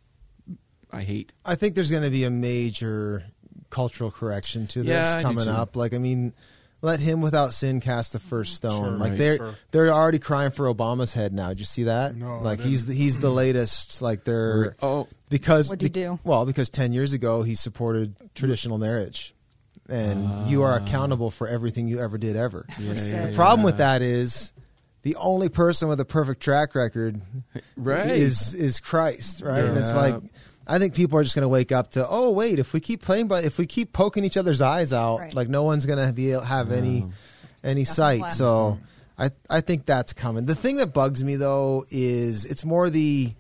i 0.93 1.03
hate. 1.03 1.33
I 1.45 1.55
think 1.55 1.75
there's 1.75 1.91
going 1.91 2.05
to 2.05 2.11
be 2.11 2.25
a 2.25 2.31
major 2.31 3.25
cultural 3.71 4.11
correction 4.11 4.67
to 4.69 4.81
this 4.83 5.15
Yeah, 5.15 5.23
coming 5.23 5.49
up. 5.49 5.77
Like, 5.77 5.95
I 5.95 5.99
mean, 5.99 6.33
let 6.81 7.01
him 7.01 7.21
without 7.21 7.53
sin 7.55 7.81
cast 7.81 8.13
the 8.13 8.19
first 8.19 8.55
stone. 8.55 8.85
Sure, 8.85 8.91
like 8.99 9.11
right, 9.11 9.19
they're 9.19 9.37
sure. 9.37 9.55
they're 9.73 9.91
already 9.93 10.19
crying 10.21 10.51
for 10.51 10.73
Obama's 10.73 11.13
head 11.13 11.33
now. 11.33 11.49
Did 11.49 11.59
you 11.59 11.65
see 11.65 11.85
that? 11.85 12.15
No, 12.15 12.39
like 12.41 12.61
he's 12.61 12.87
the, 12.87 12.95
he's 12.95 13.19
the 13.21 13.31
latest. 13.31 14.01
Like 14.01 14.25
they're 14.25 14.77
Oh, 14.81 15.09
because 15.29 15.69
What'd 15.71 15.83
he 15.83 15.89
do? 15.89 16.19
Well, 16.25 16.47
because 16.47 16.69
ten 16.69 16.93
years 16.93 17.13
ago 17.13 17.43
he 17.43 17.55
supported 17.57 18.15
traditional 18.35 18.79
marriage, 18.79 19.35
and 19.89 20.49
you 20.49 20.63
are 20.63 20.77
accountable 20.77 21.31
for 21.31 21.49
everything 21.49 21.89
you 21.89 22.01
ever 22.01 22.17
did 22.17 22.37
ever. 22.37 22.65
yeah, 22.79 22.93
yeah, 22.95 23.27
The 23.27 23.35
problem 23.35 23.65
with 23.65 23.79
that 23.79 24.01
is 24.01 24.53
the 25.03 25.17
only 25.17 25.49
person 25.49 25.89
with 25.89 25.99
a 26.01 26.05
perfect 26.05 26.41
track 26.43 26.75
record 26.77 27.21
Right. 27.77 28.07
is 28.07 28.55
is 28.55 28.79
Christ, 28.79 29.43
right? 29.43 29.65
And 29.65 29.77
it's 29.77 29.93
like 29.95 30.15
I 30.69 30.79
think 30.79 30.95
people 30.95 31.19
are 31.19 31.23
just 31.23 31.35
going 31.35 31.43
to 31.43 31.49
wake 31.49 31.73
up 31.73 31.93
to, 31.93 32.07
oh 32.09 32.31
wait, 32.31 32.59
if 32.59 32.73
we 32.75 32.81
keep 32.81 33.01
playing, 33.03 33.27
but 33.29 33.45
if 33.45 33.57
we 33.59 33.65
keep 33.67 33.93
poking 33.93 34.25
each 34.25 34.37
other's 34.37 34.61
eyes 34.61 34.93
out, 34.93 35.19
Right. 35.21 35.35
like 35.35 35.49
no 35.49 35.63
one's 35.65 35.87
going 35.87 36.05
to 36.07 36.13
be 36.13 36.33
able, 36.33 36.43
have 36.43 36.71
any 36.73 37.07
any 37.65 37.85
sight. 37.85 38.21
left. 38.21 38.37
So 38.37 38.79
I 39.19 39.31
I 39.49 39.61
think 39.63 39.87
that's 39.87 40.13
coming. 40.13 40.45
The 40.47 40.55
thing 40.55 40.77
that 40.77 40.93
bugs 40.93 41.25
me 41.25 41.37
though 41.37 41.87
is 41.91 42.45
it's 42.45 42.65
more 42.65 42.91
the. 42.91 43.33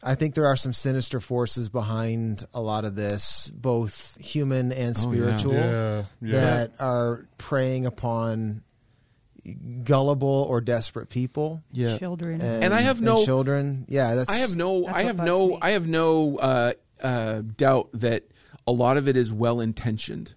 I 0.00 0.14
think 0.14 0.36
there 0.36 0.46
are 0.46 0.56
some 0.56 0.72
sinister 0.72 1.18
forces 1.18 1.68
behind 1.68 2.46
a 2.54 2.60
lot 2.60 2.84
of 2.84 2.94
this, 2.94 3.50
both 3.52 4.16
human 4.20 4.70
and 4.70 4.96
Oh, 4.96 5.10
yeah. 5.12 5.16
spiritual, 5.36 5.54
Yeah, 5.54 6.02
yeah. 6.22 6.32
that 6.32 6.70
are 6.78 7.26
preying 7.36 7.84
upon 7.84 8.62
gullible 9.84 10.46
or 10.48 10.60
desperate 10.60 11.08
people. 11.08 11.62
yeah. 11.72 11.96
Children. 11.98 12.40
And 12.40 12.74
I 12.74 12.80
have 12.80 13.00
no- 13.00 13.24
children. 13.24 13.84
Yeah, 13.88 14.14
that's 14.14 14.30
I 14.30 14.38
have 14.38 14.56
no, 14.56 14.84
That's 14.84 15.00
I 15.00 15.04
have 15.04 15.16
no, 15.16 15.48
me. 15.48 15.58
I 15.62 15.70
have 15.70 15.86
no 15.86 16.36
uh, 16.38 16.72
uh, 17.02 17.42
doubt 17.56 17.90
that 17.94 18.24
a 18.66 18.72
lot 18.72 18.96
of 18.96 19.08
it 19.08 19.16
is 19.16 19.32
well 19.32 19.60
intentioned, 19.60 20.34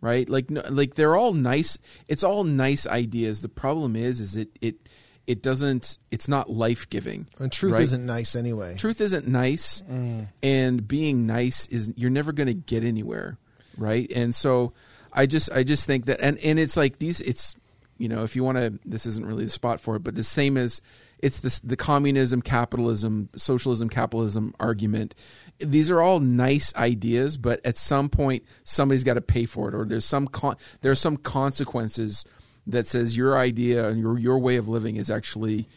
right? 0.00 0.28
Like, 0.28 0.50
no, 0.50 0.62
like 0.70 0.94
they're 0.94 1.16
all 1.16 1.32
nice. 1.32 1.78
It's 2.08 2.22
all 2.22 2.44
nice 2.44 2.86
ideas. 2.86 3.42
The 3.42 3.48
problem 3.48 3.96
is, 3.96 4.20
is 4.20 4.36
it 4.36 4.50
it 4.60 4.88
it 5.26 5.42
doesn't. 5.42 5.98
It's 6.10 6.28
not 6.28 6.50
life 6.50 6.88
giving. 6.90 7.28
And 7.38 7.50
truth 7.50 7.74
right? 7.74 7.82
isn't 7.82 8.04
nice 8.04 8.34
anyway. 8.34 8.76
Truth 8.76 9.00
isn't 9.00 9.26
nice, 9.26 9.82
and 10.42 10.86
being 10.86 11.26
nice 11.26 11.66
is 11.68 11.92
you're 11.96 12.10
never 12.10 12.32
going 12.32 12.48
to 12.48 12.54
get 12.54 12.84
anywhere, 12.84 13.38
right? 13.76 14.10
And 14.14 14.34
so, 14.34 14.72
I 15.12 15.26
just 15.26 15.50
I 15.52 15.62
just 15.62 15.86
think 15.86 16.06
that, 16.06 16.20
and 16.20 16.38
and 16.38 16.58
it's 16.58 16.76
like 16.76 16.96
these. 16.96 17.20
It's 17.20 17.54
you 17.98 18.08
know, 18.08 18.22
if 18.24 18.34
you 18.34 18.42
want 18.44 18.58
to, 18.58 18.78
this 18.84 19.06
isn't 19.06 19.24
really 19.24 19.44
the 19.44 19.50
spot 19.50 19.80
for 19.80 19.96
it, 19.96 20.00
but 20.00 20.14
the 20.14 20.24
same 20.24 20.56
as 20.56 20.80
it's 21.18 21.38
this 21.38 21.60
the 21.60 21.76
communism, 21.76 22.42
capitalism, 22.42 23.28
socialism, 23.36 23.88
capitalism 23.88 24.54
argument. 24.58 25.14
These 25.58 25.90
are 25.90 26.02
all 26.02 26.18
nice 26.18 26.74
ideas, 26.74 27.38
but 27.38 27.60
at 27.64 27.76
some 27.76 28.08
point 28.08 28.44
somebody's 28.64 29.04
got 29.04 29.14
to 29.14 29.20
pay 29.20 29.46
for 29.46 29.68
it, 29.68 29.74
or 29.74 29.84
there's 29.84 30.04
some 30.04 30.26
con- 30.26 30.56
there 30.80 30.90
are 30.90 30.96
some 30.96 31.16
consequences 31.16 32.26
that 32.66 32.86
says 32.86 33.16
your 33.16 33.38
idea 33.38 33.88
and 33.88 34.00
your 34.00 34.18
your 34.18 34.38
way 34.38 34.56
of 34.56 34.66
living 34.66 34.96
is 34.96 35.10
actually 35.10 35.68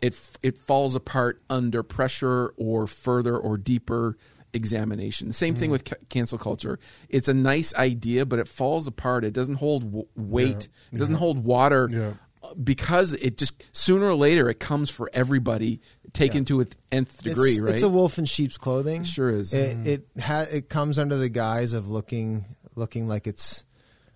it 0.00 0.18
it 0.42 0.56
falls 0.58 0.96
apart 0.96 1.42
under 1.50 1.82
pressure 1.82 2.54
or 2.56 2.86
further 2.86 3.36
or 3.36 3.56
deeper 3.56 4.16
examination. 4.54 5.32
Same 5.32 5.54
thing 5.54 5.68
mm. 5.68 5.72
with 5.72 5.84
ca- 5.84 5.96
cancel 6.08 6.38
culture. 6.38 6.78
It's 7.08 7.28
a 7.28 7.34
nice 7.34 7.74
idea, 7.74 8.24
but 8.24 8.38
it 8.38 8.48
falls 8.48 8.86
apart. 8.86 9.24
It 9.24 9.32
doesn't 9.32 9.56
hold 9.56 9.82
w- 9.84 10.06
weight. 10.16 10.68
It 10.92 10.98
doesn't 10.98 11.16
hold 11.16 11.44
water 11.44 11.88
Yeah. 11.92 12.14
because 12.62 13.12
it 13.14 13.36
just 13.36 13.64
sooner 13.72 14.06
or 14.06 14.14
later 14.14 14.48
it 14.48 14.60
comes 14.60 14.90
for 14.90 15.10
everybody 15.12 15.80
taken 16.12 16.44
to 16.46 16.60
its 16.60 16.76
nth 16.92 17.22
degree. 17.22 17.52
it's, 17.52 17.60
right? 17.60 17.74
It's 17.74 17.82
a 17.82 17.88
wolf 17.88 18.18
in 18.18 18.24
sheep's 18.24 18.56
clothing. 18.56 19.02
It 19.02 19.06
sure 19.08 19.30
is. 19.30 19.52
It 19.52 19.76
mm. 19.76 19.86
it 19.86 20.08
ha- 20.22 20.46
it 20.50 20.68
comes 20.68 20.98
under 20.98 21.16
the 21.16 21.28
guise 21.28 21.72
of 21.72 21.88
looking 21.90 22.44
looking 22.76 23.08
like 23.08 23.26
it's 23.26 23.64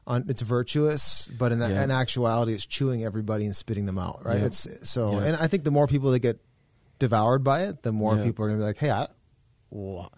on 0.06 0.24
it's 0.28 0.42
virtuous, 0.42 1.28
but 1.36 1.52
in, 1.52 1.58
Yeah. 1.60 1.82
in 1.84 1.90
actuality, 1.90 2.54
it's 2.54 2.64
chewing 2.64 3.04
everybody 3.04 3.44
and 3.44 3.54
spitting 3.54 3.86
them 3.86 3.98
out. 3.98 4.24
Right. 4.24 4.38
Yeah. 4.38 4.46
It's 4.46 4.66
so, 4.88 5.12
Yeah. 5.12 5.24
and 5.26 5.36
I 5.36 5.48
think 5.48 5.64
the 5.64 5.70
more 5.70 5.86
people 5.86 6.12
that 6.12 6.20
get 6.20 6.40
devoured 6.98 7.44
by 7.44 7.64
it, 7.64 7.82
the 7.82 7.92
more 7.92 8.16
Yeah. 8.16 8.24
people 8.24 8.44
are 8.44 8.48
going 8.48 8.58
to 8.58 8.62
be 8.62 8.66
like, 8.66 8.78
hey, 8.78 8.90
I. 8.90 9.06
Well, 9.70 10.10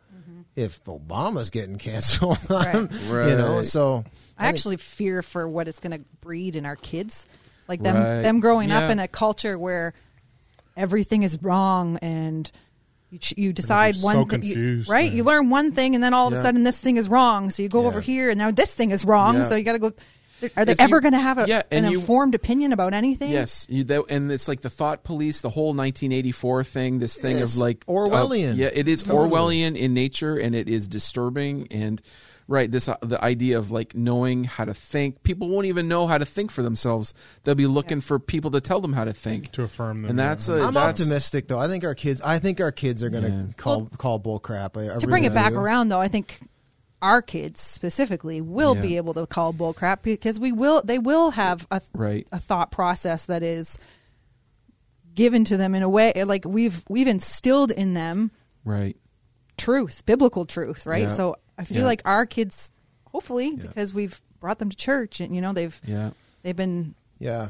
If 0.57 0.83
Obama's 0.85 1.51
getting 1.51 1.77
canceled, 1.77 2.39
Right. 2.51 2.75
I'm- 2.75 2.89
you 3.11 3.37
know, 3.37 3.63
so 3.63 3.99
I 4.39 4.45
think- 4.45 4.55
actually 4.55 4.77
fear 4.79 5.23
for 5.23 5.49
what 5.49 5.69
it's 5.69 5.79
going 5.79 5.97
to 5.99 6.05
breed 6.21 6.57
in 6.57 6.67
our 6.67 6.77
kids, 6.77 7.27
like 7.69 7.83
them 7.83 7.97
Right. 7.97 8.21
them 8.23 8.41
growing 8.41 8.69
Yeah. 8.71 8.81
up 8.81 8.91
in 8.91 8.99
a 8.99 9.07
culture 9.09 9.59
where 9.59 9.95
everything 10.77 11.23
is 11.23 11.39
wrong 11.43 11.99
and 11.99 12.51
you, 13.11 13.19
you 13.37 13.53
decide 13.53 13.97
so 13.97 14.05
one 14.05 14.29
thing, 14.29 14.43
you- 14.43 14.85
right? 14.89 15.09
man. 15.09 15.17
You 15.17 15.25
learn 15.25 15.51
one 15.51 15.73
thing 15.73 15.95
and 15.95 16.03
then 16.03 16.15
all 16.15 16.27
of 16.29 16.33
Yeah. 16.33 16.39
a 16.41 16.43
sudden 16.43 16.63
this 16.65 16.79
thing 16.79 16.97
is 16.97 17.09
wrong, 17.09 17.51
so 17.51 17.63
you 17.63 17.69
go 17.69 17.83
Yeah. 17.83 17.89
over 17.89 18.01
here 18.01 18.31
and 18.31 18.39
now 18.39 18.51
this 18.51 18.75
thing 18.75 18.91
is 18.91 19.05
wrong, 19.05 19.37
Yeah. 19.37 19.43
so 19.45 19.57
you 19.57 19.65
got 19.65 19.73
to 19.73 19.79
go. 19.79 19.93
Are 20.57 20.65
they 20.65 20.73
It's 20.73 20.81
ever 20.81 21.01
going 21.01 21.13
to 21.15 21.21
have 21.21 21.39
a, 21.39 21.47
Yeah, 21.47 21.63
an 21.71 21.85
you- 21.91 21.99
informed 21.99 22.35
opinion 22.35 22.73
about 22.73 22.95
anything? 22.95 23.31
Yes, 23.31 23.67
you, 23.69 23.85
that, 23.85 24.05
and 24.11 24.31
it's 24.33 24.49
like 24.49 24.61
the 24.61 24.71
thought 24.71 25.03
police, 25.05 25.41
the 25.41 25.51
whole 25.51 25.69
1984 25.75 26.65
thing, 26.65 26.99
this 26.99 27.17
thing 27.17 27.39
It's 27.39 27.55
of 27.55 27.61
like 27.61 27.85
Orwellian. 27.87 28.53
uh, 28.53 28.57
yeah, 28.57 28.71
it 28.73 28.89
is 28.89 29.03
Totally. 29.03 29.31
Orwellian 29.31 29.77
in 29.77 29.95
nature, 29.95 30.37
and 30.37 30.55
it 30.55 30.69
is 30.69 30.89
disturbing. 30.89 31.67
And 31.71 32.01
right, 32.49 32.71
this 32.71 32.89
uh, 32.89 32.97
the 33.03 33.23
idea 33.23 33.59
of 33.59 33.71
like 33.71 33.95
knowing 33.95 34.45
how 34.45 34.65
to 34.65 34.75
think. 34.75 35.23
People 35.23 35.49
won't 35.49 35.67
even 35.67 35.87
know 35.89 36.07
how 36.07 36.19
to 36.19 36.25
think 36.27 36.51
for 36.51 36.63
themselves. 36.63 37.15
They'll 37.45 37.55
be 37.55 37.67
looking 37.69 38.01
for 38.01 38.19
people 38.19 38.51
to 38.53 38.61
tell 38.61 38.81
them 38.81 38.93
how 38.93 39.05
to 39.05 39.13
think. 39.13 39.53
to 39.53 39.63
affirm 39.63 40.03
them. 40.03 40.11
And 40.11 40.19
that's 40.19 40.49
yeah. 40.49 40.57
a- 40.57 40.63
I'm 40.67 40.75
that's- 40.75 41.01
optimistic 41.01 41.47
though. 41.49 41.59
I 41.61 41.69
think 41.69 41.85
our 41.85 41.95
kids. 41.95 42.21
I 42.23 42.39
think 42.39 42.61
our 42.61 42.73
kids 42.73 43.03
are 43.05 43.11
going 43.11 43.25
to 43.25 43.31
Yeah. 43.31 43.45
call 43.57 43.79
Well, 43.81 43.91
call 43.99 44.19
bull 44.19 44.39
crap. 44.41 44.77
I, 44.77 44.95
I 44.95 44.99
to 44.99 45.07
bring 45.07 45.25
it 45.25 45.33
back 45.35 45.53
do. 45.53 45.59
around 45.59 45.89
though 45.91 46.01
i 46.01 46.09
think 46.09 46.41
our 47.03 47.23
kids 47.23 47.61
specifically 47.61 48.41
will 48.41 48.75
Yeah. 48.77 48.83
be 48.83 48.97
able 48.99 49.15
to 49.15 49.27
call 49.27 49.53
bull 49.53 49.73
crap 49.73 50.03
because 50.03 50.39
we 50.39 50.53
will 50.53 50.83
they 50.85 50.99
will 50.99 51.31
have 51.31 51.67
a, 51.71 51.81
Right. 51.95 52.27
a 52.33 52.39
thought 52.39 52.71
process 52.71 53.25
that 53.27 53.43
is 53.43 53.79
given 55.15 55.45
to 55.45 55.57
them 55.57 55.75
in 55.75 55.83
a 55.83 55.89
way 55.89 56.13
like 56.25 56.45
we've 56.45 56.85
we've 56.89 57.09
instilled 57.09 57.71
in 57.73 57.95
them 57.95 58.31
Right. 58.65 58.97
truth 59.57 60.03
biblical 60.07 60.45
truth 60.47 60.87
right 60.87 61.03
Yeah. 61.05 61.09
so 61.09 61.37
i 61.59 61.65
feel 61.65 61.79
Yeah. 61.79 61.85
like 61.87 62.03
our 62.05 62.27
kids 62.27 62.73
hopefully 63.07 63.57
because 63.57 63.93
we've 63.93 64.21
brought 64.39 64.59
them 64.59 64.71
to 64.71 64.77
church 64.77 65.21
and 65.21 65.35
you 65.35 65.41
know 65.41 65.53
they've 65.53 65.79
Yeah. 65.85 66.11
they've 66.43 66.57
been 66.57 66.95
Yeah. 67.19 67.49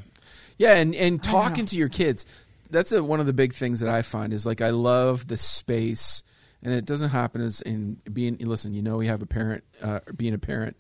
Yeah, 0.58 0.74
and 0.74 0.94
and 0.94 1.20
I 1.20 1.24
don't 1.24 1.26
know. 1.26 1.40
talking 1.40 1.66
to 1.66 1.76
your 1.76 1.88
kids. 1.88 2.26
That's 2.70 2.92
a, 2.92 3.02
one 3.02 3.18
of 3.20 3.26
the 3.26 3.32
big 3.32 3.54
things 3.54 3.80
that 3.80 3.88
I 3.88 4.02
find 4.02 4.32
is 4.32 4.44
like 4.44 4.60
I 4.60 4.70
love 4.70 5.26
the 5.28 5.36
space, 5.38 6.22
and 6.62 6.72
it 6.72 6.84
doesn't 6.84 7.10
happen 7.10 7.40
as 7.40 7.60
in 7.60 7.98
being. 8.12 8.36
Listen, 8.38 8.74
you 8.74 8.82
know, 8.82 8.96
we 8.98 9.06
have 9.06 9.22
a 9.22 9.26
parent, 9.26 9.64
uh, 9.82 10.00
being 10.16 10.34
a 10.34 10.38
parent. 10.38 10.78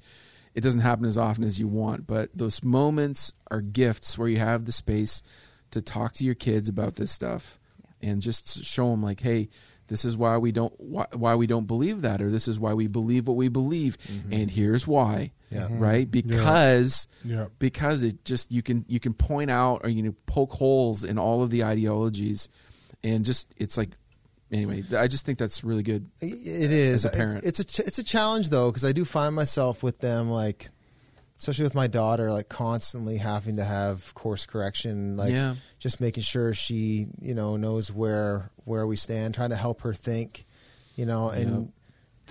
It 0.54 0.62
doesn't 0.62 0.80
happen 0.80 1.04
as 1.04 1.16
often 1.16 1.44
as 1.44 1.60
you 1.60 1.68
want, 1.68 2.06
but 2.06 2.30
those 2.34 2.62
moments 2.64 3.32
are 3.50 3.60
gifts 3.60 4.18
where 4.18 4.28
you 4.28 4.38
have 4.38 4.64
the 4.64 4.72
space 4.72 5.22
to 5.70 5.80
talk 5.80 6.12
to 6.14 6.24
your 6.24 6.34
kids 6.34 6.68
about 6.68 6.96
this 6.96 7.12
stuff, 7.12 7.58
and 8.02 8.20
just 8.20 8.64
show 8.64 8.90
them 8.90 9.02
like, 9.02 9.20
hey. 9.20 9.48
This 9.86 10.04
is 10.04 10.16
why 10.16 10.38
we 10.38 10.52
don't 10.52 10.72
why, 10.78 11.06
why 11.14 11.34
we 11.34 11.48
don't 11.48 11.66
believe 11.66 12.02
that, 12.02 12.22
or 12.22 12.30
this 12.30 12.46
is 12.46 12.60
why 12.60 12.74
we 12.74 12.86
believe 12.86 13.26
what 13.26 13.36
we 13.36 13.48
believe, 13.48 13.98
and 14.30 14.48
here's 14.48 14.86
why. 14.86 15.32
Yeah. 15.50 15.66
Right? 15.68 16.08
Because 16.08 17.08
Yeah. 17.24 17.46
because 17.58 18.04
it 18.04 18.24
just 18.24 18.52
you 18.52 18.62
can 18.62 18.84
you 18.86 19.00
can 19.00 19.14
point 19.14 19.50
out 19.50 19.80
or 19.82 19.90
you 19.90 20.04
know 20.04 20.14
poke 20.26 20.52
holes 20.52 21.02
in 21.02 21.18
all 21.18 21.42
of 21.42 21.50
the 21.50 21.64
ideologies 21.64 22.48
and 23.02 23.24
just 23.24 23.52
it's 23.56 23.76
like 23.76 23.90
anyway 24.52 24.82
i 24.96 25.06
just 25.06 25.24
think 25.24 25.38
that's 25.38 25.62
really 25.62 25.82
good 25.82 26.08
It 26.20 26.72
is 26.72 27.04
As 27.04 27.12
a 27.12 27.16
parent. 27.16 27.44
It's 27.44 27.60
a 27.60 27.64
ch- 27.64 27.80
it's 27.80 27.98
a 27.98 28.04
challenge 28.04 28.48
though 28.50 28.70
because 28.70 28.84
I 28.84 28.92
do 28.92 29.04
find 29.04 29.34
myself 29.34 29.82
with 29.82 29.98
them 30.00 30.30
like, 30.30 30.68
especially 31.38 31.64
with 31.64 31.74
my 31.74 31.86
daughter, 31.86 32.30
like 32.32 32.48
constantly 32.48 33.16
having 33.16 33.56
to 33.56 33.64
have 33.64 34.14
course 34.14 34.46
correction, 34.46 35.16
like 35.16 35.32
Yeah. 35.32 35.54
just 35.78 36.00
making 36.00 36.22
sure 36.22 36.52
she 36.54 37.06
you 37.20 37.34
know 37.34 37.56
knows 37.56 37.90
where 37.92 38.50
where 38.64 38.86
we 38.86 38.96
stand, 38.96 39.34
trying 39.34 39.50
to 39.50 39.56
help 39.56 39.80
her 39.82 39.94
think, 39.94 40.46
you 40.96 41.06
know, 41.06 41.30
and. 41.30 41.72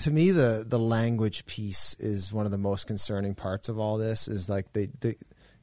To 0.04 0.12
me, 0.12 0.32
the 0.32 0.64
the 0.66 0.80
language 0.80 1.46
piece 1.46 1.94
is 2.00 2.32
one 2.32 2.46
of 2.46 2.52
the 2.52 2.58
most 2.58 2.88
concerning 2.88 3.36
parts 3.36 3.68
of 3.68 3.78
all 3.78 3.98
this. 3.98 4.30
Is 4.30 4.48
like 4.48 4.72
they 4.72 4.88
they, 5.02 5.16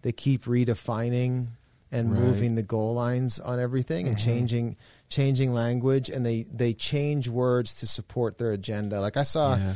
they 0.02 0.12
keep 0.12 0.44
redefining 0.44 1.48
and 1.90 2.12
Right. 2.12 2.20
moving 2.20 2.54
the 2.54 2.62
goal 2.62 2.92
lines 2.92 3.40
on 3.40 3.58
everything 3.58 4.06
and 4.06 4.14
mm-hmm. 4.16 4.28
changing 4.28 4.76
changing 5.08 5.52
language 5.54 6.08
and 6.10 6.24
they 6.26 6.42
they 6.52 6.72
change 6.74 7.28
words 7.28 7.76
to 7.76 7.86
support 7.86 8.38
their 8.38 8.52
agenda. 8.52 9.00
Like 9.00 9.16
i 9.16 9.22
saw 9.22 9.56
Yeah. 9.56 9.74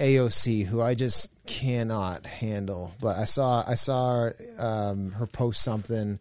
aoc 0.00 0.64
who 0.66 0.80
i 0.80 0.94
just 0.94 1.28
cannot 1.46 2.24
handle 2.26 2.92
but 3.00 3.16
i 3.16 3.24
saw 3.24 3.64
i 3.66 3.74
saw 3.74 4.30
um, 4.58 5.10
her 5.12 5.26
post 5.26 5.62
something 5.62 6.18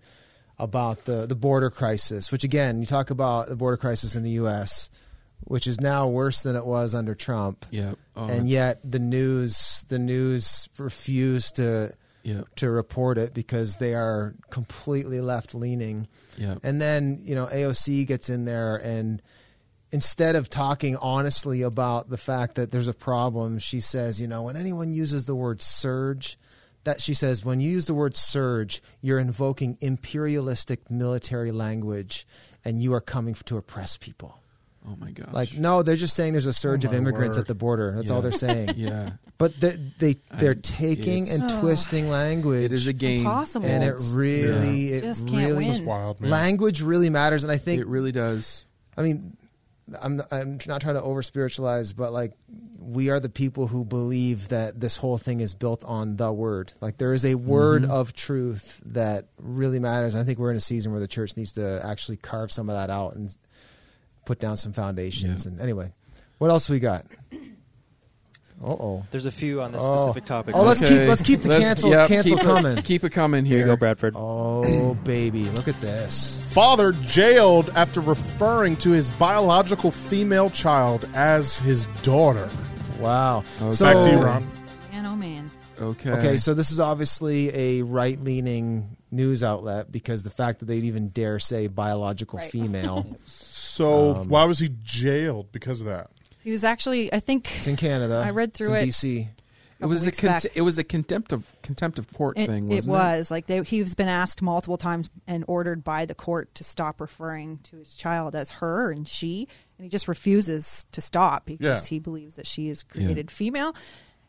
about 0.58 1.06
the 1.06 1.26
the 1.28 1.36
border 1.36 1.70
crisis 1.70 2.32
which 2.32 2.44
again 2.44 2.80
you 2.80 2.86
talk 2.88 3.10
about 3.12 3.48
the 3.48 3.56
border 3.56 3.78
crisis 3.78 4.16
in 4.16 4.24
the 4.24 4.32
us 4.32 4.90
which 5.44 5.68
is 5.68 5.80
now 5.80 6.08
worse 6.08 6.42
than 6.44 6.56
it 6.56 6.66
was 6.66 6.96
under 6.96 7.14
trump. 7.14 7.66
Yeah. 7.70 7.94
Oh, 8.16 8.26
and 8.28 8.50
yet 8.50 8.80
the 8.90 8.98
news 9.00 9.86
the 9.90 10.00
news 10.00 10.70
refused 10.80 11.58
to 11.58 11.92
yeah 12.26 12.42
to 12.56 12.70
report 12.70 13.18
it 13.18 13.34
because 13.34 13.78
they 13.78 13.94
are 13.94 14.36
completely 14.50 15.22
left 15.22 15.56
leaning. 15.56 16.08
yeah 16.38 16.56
And 16.64 16.82
then, 16.82 17.20
you 17.22 17.36
know, 17.36 17.46
AOC 17.46 18.08
gets 18.08 18.30
in 18.30 18.46
there 18.46 18.76
and 18.78 19.22
instead 19.92 20.36
of 20.36 20.50
talking 20.50 20.98
honestly 20.98 21.62
about 21.62 22.10
the 22.10 22.18
fact 22.18 22.56
that 22.56 22.72
there's 22.72 22.88
a 22.88 22.94
problem, 22.94 23.60
she 23.60 23.80
says, 23.80 24.20
you 24.20 24.28
know, 24.28 24.44
when 24.44 24.58
anyone 24.58 24.92
uses 24.92 25.26
the 25.26 25.36
word 25.36 25.62
surge, 25.62 26.38
that 26.84 27.00
she 27.00 27.14
says 27.14 27.46
when 27.46 27.62
you 27.62 27.72
use 27.72 27.86
the 27.86 27.94
word 27.94 28.18
surge, 28.18 28.82
you're 29.02 29.20
invoking 29.20 29.78
imperialistic 29.82 30.90
military 30.92 31.52
language, 31.52 32.28
and 32.64 32.82
you 32.82 32.94
are 32.94 33.02
coming 33.02 33.34
to 33.34 33.58
oppress 33.58 33.98
people. 33.98 34.40
Oh 34.88 34.96
my 35.00 35.12
gosh. 35.12 35.34
Like 35.34 35.58
no, 35.58 35.82
they're 35.84 35.96
just 35.96 36.16
saying 36.16 36.34
there's 36.34 36.46
a 36.46 36.54
surge 36.54 36.86
Oh, 36.86 36.90
of 36.90 36.94
immigrants 36.96 37.38
word. 37.38 37.42
at 37.42 37.48
the 37.48 37.56
border. 37.56 37.92
That's 37.96 38.12
all 38.12 38.22
they're 38.22 38.32
saying. 38.32 38.74
yeah, 38.78 39.12
But 39.38 39.60
they, 39.60 39.78
they 40.00 40.16
they're 40.38 40.52
I'm- 40.52 40.62
taking 40.62 41.30
and 41.30 41.44
Oh. 41.52 41.60
twisting 41.62 42.10
language. 42.10 42.66
it 42.66 42.72
is 42.72 42.88
a 42.88 42.94
game. 42.94 43.22
Impossible. 43.22 43.68
and 43.68 43.84
it 43.84 43.88
It's- 43.96 44.12
really, 44.12 44.90
it 44.94 45.02
Just 45.02 45.28
can't 45.28 45.48
really, 45.50 45.70
win. 45.70 45.86
Wild, 45.86 46.22
man. 46.22 46.30
language 46.32 46.82
really 46.82 47.10
matters. 47.10 47.44
And 47.44 47.52
I 47.52 47.58
think 47.58 47.82
It 47.82 47.88
really 47.88 48.12
does. 48.12 48.66
I 48.98 49.02
mean, 49.02 49.36
I'm 50.02 50.22
I'm 50.32 50.60
not 50.68 50.82
trying 50.82 50.96
to 50.96 51.02
over 51.04 51.22
spiritualize, 51.22 51.94
but 51.94 52.12
like 52.14 52.34
we 52.80 53.10
are 53.10 53.20
the 53.20 53.30
people 53.30 53.68
who 53.68 53.84
believe 53.84 54.50
that 54.50 54.80
this 54.80 54.98
whole 54.98 55.18
thing 55.18 55.42
is 55.42 55.56
built 55.56 55.84
on 55.86 56.16
the 56.18 56.32
word. 56.32 56.74
Like 56.82 56.98
there 56.98 57.14
is 57.14 57.26
a 57.26 57.34
word 57.36 57.84
Mhm. 57.84 57.90
of 57.90 58.14
truth 58.14 58.82
that 58.86 59.26
really 59.40 59.80
matters. 59.80 60.16
I 60.16 60.24
think 60.24 60.38
we're 60.40 60.52
in 60.52 60.58
a 60.58 60.62
season 60.62 60.92
where 60.92 61.02
the 61.02 61.08
church 61.08 61.36
needs 61.36 61.52
to 61.54 61.82
actually 61.84 62.18
carve 62.18 62.52
some 62.52 62.70
of 62.70 62.76
that 62.76 62.90
out 62.92 63.16
and 63.16 63.36
put 64.26 64.40
down 64.40 64.58
some 64.58 64.74
foundations. 64.74 65.46
Yeah. 65.46 65.52
And 65.52 65.62
anyway, 65.62 65.94
what 66.40 66.50
else 66.50 66.70
we 66.70 66.80
got? 66.80 67.06
Uh 68.64 68.68
oh. 68.68 69.06
There's 69.12 69.26
a 69.26 69.32
few 69.32 69.62
on 69.62 69.74
this 69.74 69.82
Oh. 69.84 69.98
specific 69.98 70.26
topic. 70.26 70.56
Oh, 70.56 70.64
let's 70.64 70.82
Okay. 70.82 71.00
keep 71.00 71.08
let's 71.10 71.22
keep 71.22 71.42
the 71.42 71.50
Let's- 71.50 71.64
cancel 71.66 71.90
yep, 71.90 72.08
cancel 72.08 72.38
keep 72.38 72.46
it- 72.46 72.48
coming. 72.48 72.82
Keep 72.84 73.04
it 73.04 73.10
coming 73.12 73.46
Here 73.46 73.58
here. 73.58 73.66
you 73.68 73.72
go, 73.74 73.76
Bradford. 73.78 74.14
Oh 74.16 74.94
baby, 75.04 75.50
look 75.52 75.68
at 75.68 75.80
this. 75.82 76.40
Father 76.48 76.94
jailed 76.94 77.70
after 77.76 78.00
referring 78.00 78.78
to 78.78 78.92
his 78.92 79.10
biological 79.12 79.92
female 79.92 80.50
child 80.50 81.08
as 81.14 81.60
his 81.60 81.86
daughter. 82.02 82.50
Wow. 83.00 83.44
Okay. 83.62 83.76
So 83.76 83.86
Back 83.94 84.04
to 84.06 84.12
you, 84.12 84.18
Ron. 84.20 84.48
Man, 84.94 85.06
oh 85.06 85.16
man. 85.18 85.52
Okay. 85.82 86.12
Okay, 86.12 86.38
so 86.38 86.54
this 86.54 86.72
is 86.72 86.80
obviously 86.80 87.50
a 87.54 87.82
right 87.82 88.18
leaning 88.24 88.96
news 89.12 89.44
outlet 89.44 89.92
because 89.92 90.24
the 90.24 90.30
fact 90.30 90.60
that 90.60 90.66
they'd 90.66 90.86
even 90.86 91.10
dare 91.10 91.40
say 91.40 91.68
biological 91.68 92.40
Right. 92.40 92.50
female. 92.50 93.06
So 93.76 94.16
Um, 94.16 94.30
why 94.30 94.46
was 94.46 94.60
he 94.60 94.70
jailed 94.84 95.52
because 95.52 95.82
of 95.82 95.88
that? 95.88 96.10
He 96.44 96.52
was 96.52 96.64
actually, 96.64 97.12
I 97.14 97.20
think, 97.20 97.50
It's 97.58 97.68
in 97.68 97.76
Canada. 97.76 98.24
I 98.26 98.30
read 98.30 98.54
through 98.54 98.74
it's 98.76 99.04
in 99.04 99.10
it. 99.10 99.24
BC. 99.24 99.30
it 99.82 99.86
was 99.88 100.04
a 100.04 100.06
weeks 100.06 100.22
back. 100.22 100.46
it 100.56 100.62
was 100.62 100.78
a 100.78 100.84
contempt 100.84 101.34
of 101.34 101.44
contempt 101.62 102.00
of 102.00 102.12
court 102.14 102.38
It, 102.40 102.46
thing. 102.48 102.72
it 102.72 102.76
Wasn't 102.76 102.92
was 102.94 103.32
like 103.32 103.48
they, 103.48 103.62
he's 103.64 103.94
been 103.96 104.08
asked 104.08 104.42
multiple 104.42 104.78
times 104.78 105.10
and 105.28 105.44
ordered 105.48 105.84
by 105.84 106.06
the 106.06 106.16
court 106.16 106.54
to 106.56 106.64
stop 106.64 107.02
referring 107.02 107.58
to 107.64 107.76
his 107.78 107.96
child 107.96 108.36
as 108.36 108.50
her 108.52 108.92
and 108.92 109.06
she, 109.08 109.48
and 109.78 109.84
he 109.86 109.90
just 109.90 110.08
refuses 110.08 110.86
to 110.94 111.02
stop 111.02 111.46
because 111.46 111.66
Yeah. 111.66 111.90
he 111.90 112.00
believes 112.00 112.36
that 112.38 112.48
she 112.48 112.70
is 112.70 112.82
created 112.84 113.30
female, 113.30 113.76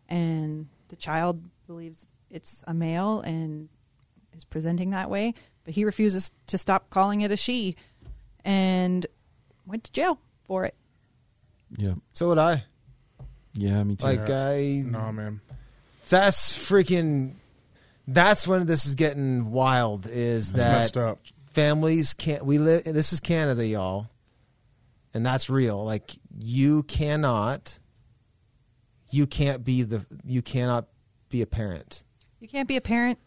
and 0.08 0.66
the 0.88 0.96
child 0.96 1.44
believes 1.68 2.08
it's 2.30 2.64
a 2.66 2.74
male 2.74 3.20
and 3.20 3.68
is 4.36 4.44
presenting 4.44 4.90
that 4.90 5.08
way, 5.10 5.34
but 5.64 5.74
he 5.74 5.84
refuses 5.84 6.32
to 6.48 6.58
stop 6.58 6.90
calling 6.90 7.20
it 7.20 7.30
a 7.30 7.36
she, 7.36 7.76
and 8.44 9.06
went 9.66 9.84
to 9.84 9.92
jail 9.92 10.18
for 10.44 10.64
it. 10.64 10.74
Yeah. 11.76 11.94
So 12.12 12.28
would 12.28 12.38
I. 12.38 12.64
Yeah. 13.54 13.82
Me 13.84 13.96
too. 13.96 14.04
Like 14.06 14.30
I 14.30 14.82
No, 14.86 15.12
man. 15.12 15.40
that's 16.08 16.56
freaking 16.56 17.32
that's 18.08 18.46
when 18.46 18.66
this 18.66 18.86
is 18.86 18.94
getting 18.94 19.50
wild 19.50 20.06
is 20.06 20.52
That's 20.52 20.64
that 20.64 20.72
messed 20.78 20.96
up. 20.96 21.18
families 21.52 22.14
can't 22.14 22.44
we 22.46 22.58
live 22.58 22.84
this 22.84 23.12
is 23.12 23.20
Canada 23.20 23.66
y'all. 23.66 24.08
And 25.14 25.24
that's 25.26 25.48
real. 25.50 25.82
Like 25.84 26.12
you 26.38 26.82
cannot 26.84 27.78
you 29.10 29.26
can't 29.26 29.64
be 29.64 29.82
the 29.82 30.04
you 30.24 30.42
cannot 30.42 30.86
be 31.30 31.42
a 31.42 31.46
parent. 31.46 32.04
You 32.38 32.48
can't 32.48 32.68
be 32.68 32.76
a 32.76 32.80
parent, 32.80 33.18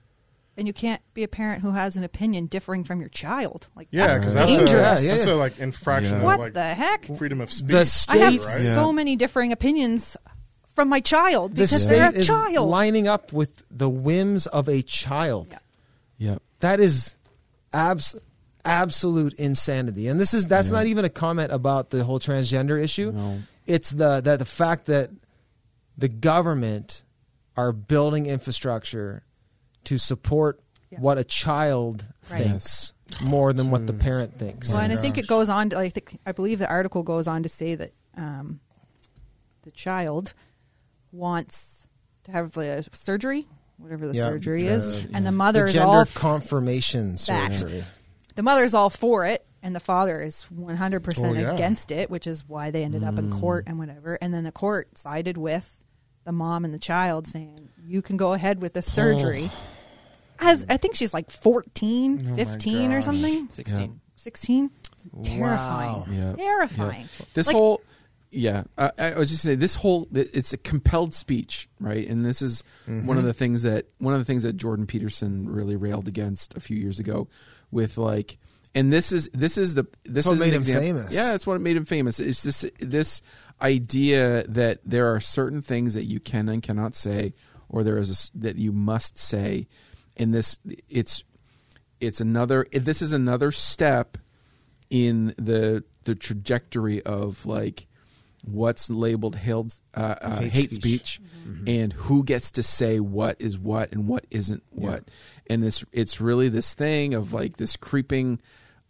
and 0.59 0.67
you 0.67 0.73
can't 0.73 1.01
be 1.13 1.23
a 1.23 1.27
parent 1.27 1.61
who 1.63 1.71
has 1.71 1.95
an 1.95 2.03
opinion 2.03 2.45
differing 2.45 2.83
from 2.83 2.99
your 2.99 3.09
child. 3.09 3.69
Like 3.75 3.87
Yeah, 3.91 4.07
that's 4.07 4.19
because 4.19 4.33
that's, 4.35 4.51
a, 4.51 4.57
dangerous. 4.57 5.03
Yeah, 5.03 5.11
that's 5.15 5.25
yeah. 5.27 5.33
a 5.33 5.35
like 5.35 5.57
infraction 5.59 6.13
Yeah. 6.13 6.17
of 6.19 6.23
What 6.25 6.39
like 6.39 6.53
the 6.53 6.63
heck? 6.75 7.05
freedom 7.17 7.41
of 7.41 7.51
speech. 7.51 7.71
The 7.71 7.79
I 7.79 7.83
state 7.85 8.19
have 8.19 8.45
right? 8.45 8.61
Yeah. 8.61 8.75
so 8.75 8.93
many 8.93 9.15
differing 9.15 9.51
opinions 9.51 10.15
from 10.75 10.89
my 10.89 10.99
child 10.99 11.51
the 11.51 11.63
because 11.63 11.81
state 11.83 11.95
they're 11.95 12.09
a 12.11 12.13
is 12.13 12.27
child. 12.27 12.69
lining 12.69 13.07
up 13.07 13.33
with 13.33 13.63
the 13.71 13.89
whims 13.89 14.45
of 14.47 14.67
a 14.69 14.81
child. 14.83 15.47
Yeah. 15.49 15.57
yeah. 16.17 16.37
That 16.59 16.79
is 16.79 17.15
abs- 17.73 18.15
absolute 18.65 19.33
insanity. 19.35 20.07
And 20.07 20.19
this 20.19 20.33
is 20.33 20.45
that's 20.45 20.69
Yeah. 20.69 20.77
not 20.77 20.85
even 20.87 21.05
a 21.05 21.09
comment 21.09 21.51
about 21.51 21.89
the 21.89 22.03
whole 22.03 22.19
transgender 22.19 22.81
issue. 22.81 23.11
No. 23.11 23.39
It's 23.65 23.91
the 23.91 24.21
that 24.21 24.39
the 24.39 24.45
fact 24.45 24.85
that 24.87 25.09
the 25.97 26.09
government 26.09 27.03
are 27.57 27.71
building 27.73 28.25
infrastructure 28.25 29.23
to 29.85 29.97
support 29.97 30.59
Yeah. 30.89 30.99
what 30.99 31.17
a 31.17 31.23
child 31.23 32.05
Right. 32.31 32.43
thinks 32.43 32.93
more 33.21 33.53
than 33.53 33.71
what 33.71 33.87
the 33.87 33.93
parent 33.93 34.37
thinks. 34.37 34.69
well, 34.69 34.79
and 34.79 34.93
I 34.93 34.95
think 34.95 35.17
it 35.17 35.27
goes 35.27 35.49
on. 35.49 35.69
To, 35.71 35.77
I 35.77 35.89
think 35.89 36.19
I 36.25 36.31
believe 36.31 36.59
the 36.59 36.69
article 36.69 37.03
goes 37.03 37.27
on 37.27 37.43
to 37.43 37.49
say 37.49 37.75
that 37.75 37.91
um, 38.15 38.59
the 39.63 39.71
child 39.71 40.33
wants 41.11 41.87
to 42.25 42.31
have 42.31 42.55
a 42.57 42.83
surgery, 42.95 43.47
whatever 43.77 44.07
the 44.07 44.13
Yeah, 44.13 44.27
surgery 44.29 44.67
uh, 44.69 44.73
is, 44.73 44.99
and 45.05 45.15
the 45.15 45.21
the 45.21 45.31
mother 45.31 45.65
is 45.65 45.73
gender 45.73 45.87
all 45.89 46.05
confirmation 46.05 47.13
That. 47.13 47.53
surgery. 47.53 47.83
the 48.35 48.43
mother's 48.43 48.73
all 48.73 48.89
for 48.89 49.25
it 49.25 49.45
and 49.61 49.75
the 49.75 49.79
father 49.79 50.21
is 50.21 50.45
100% 50.53 51.23
Oh, 51.25 51.33
yeah. 51.33 51.53
against 51.53 51.91
it 51.91 52.09
which 52.09 52.27
is 52.27 52.47
why 52.47 52.71
they 52.71 52.83
ended 52.83 53.03
up 53.03 53.17
in 53.17 53.31
court 53.31 53.65
and 53.67 53.79
whatever 53.79 54.17
and 54.21 54.33
then 54.33 54.43
the 54.43 54.51
court 54.51 54.97
sided 54.97 55.37
with 55.37 55.83
the 56.25 56.31
mom 56.31 56.63
and 56.65 56.73
the 56.73 56.79
child 56.79 57.25
saying 57.27 57.68
you 57.89 58.01
can 58.01 58.17
go 58.17 58.33
ahead 58.33 58.61
with 58.61 58.73
the 58.73 58.81
surgery 58.81 59.49
as 60.39 60.65
i 60.69 60.77
think 60.77 60.95
she's 60.95 61.13
like 61.13 61.29
14 61.31 62.29
Oh, 62.31 62.35
15 62.35 62.91
or 62.91 62.97
gosh. 62.97 63.05
something 63.05 63.49
16. 63.49 63.99
16 64.15 64.69
terrifying 65.23 66.03
Yeah. 66.11 66.33
terrifying 66.35 67.09
This 67.33 67.47
Like- 67.47 67.55
whole, 67.55 67.81
yeah, 68.31 68.63
I, 68.77 68.91
I 68.99 69.17
was 69.17 69.31
just 69.31 69.41
saying 69.43 69.57
this 69.59 69.75
whole 69.75 70.07
it's 70.13 70.53
a 70.53 70.57
compelled 70.57 71.13
speech, 71.15 71.67
right? 71.79 72.07
And 72.07 72.23
this 72.23 72.41
is 72.43 72.63
mm-hmm. 72.87 73.07
one 73.07 73.17
of 73.17 73.23
the 73.23 73.33
things 73.33 73.63
that 73.63 73.85
one 73.97 74.13
of 74.13 74.19
the 74.19 74.25
things 74.25 74.43
that 74.43 74.55
Jordan 74.55 74.85
Peterson 74.85 75.49
really 75.49 75.75
railed 75.75 76.07
against 76.07 76.55
a 76.55 76.59
few 76.59 76.77
years 76.77 76.99
ago, 76.99 77.27
with 77.71 77.97
like, 77.97 78.37
and 78.75 78.93
this 78.93 79.11
is 79.11 79.29
this 79.33 79.57
is 79.57 79.73
the 79.73 79.85
this 80.03 80.27
what 80.27 80.33
is 80.33 80.41
an 80.41 80.45
made 80.47 80.53
him 80.53 80.61
example- 80.61 80.83
famous. 80.83 81.11
Yeah, 81.15 81.31
that's 81.31 81.47
what 81.47 81.59
made 81.59 81.75
him 81.75 81.85
famous. 81.85 82.19
It's 82.19 82.43
this 82.43 82.65
this 82.79 83.23
idea 83.61 84.43
that 84.47 84.81
there 84.85 85.07
are 85.11 85.19
certain 85.19 85.61
things 85.63 85.95
that 85.95 86.03
you 86.03 86.19
can 86.19 86.49
and 86.49 86.61
cannot 86.61 86.95
say, 86.95 87.33
or 87.69 87.83
there 87.83 87.97
is 87.97 88.09
a 88.09 88.13
s 88.13 88.31
that 88.35 88.57
you 88.57 88.71
must 88.71 89.17
say, 89.17 89.67
and 90.17 90.33
this 90.33 90.59
it's 90.89 91.23
it's 91.99 92.21
another 92.21 92.65
this 92.71 93.01
is 93.01 93.13
another 93.13 93.51
step 93.51 94.17
in 94.89 95.33
the 95.37 95.83
the 96.03 96.15
trajectory 96.15 97.01
of 97.03 97.45
like 97.45 97.87
what's 98.43 98.89
labeled 98.89 99.35
held, 99.35 99.79
uh, 99.93 100.15
uh, 100.21 100.39
hate, 100.39 100.53
Hate 100.53 100.71
speech, 100.71 101.19
speech. 101.21 101.59
and 101.67 101.93
who 101.93 102.23
gets 102.23 102.51
to 102.51 102.63
say 102.63 102.99
what 102.99 103.39
is 103.39 103.57
what 103.57 103.91
and 103.91 104.07
what 104.07 104.25
isn't 104.31 104.63
what. 104.69 105.03
And 105.47 105.61
this 105.63 105.83
it's 105.91 106.21
really 106.21 106.49
this 106.49 106.73
thing 106.73 107.13
of 107.13 107.33
like 107.33 107.57
this 107.57 107.75
creeping 107.75 108.39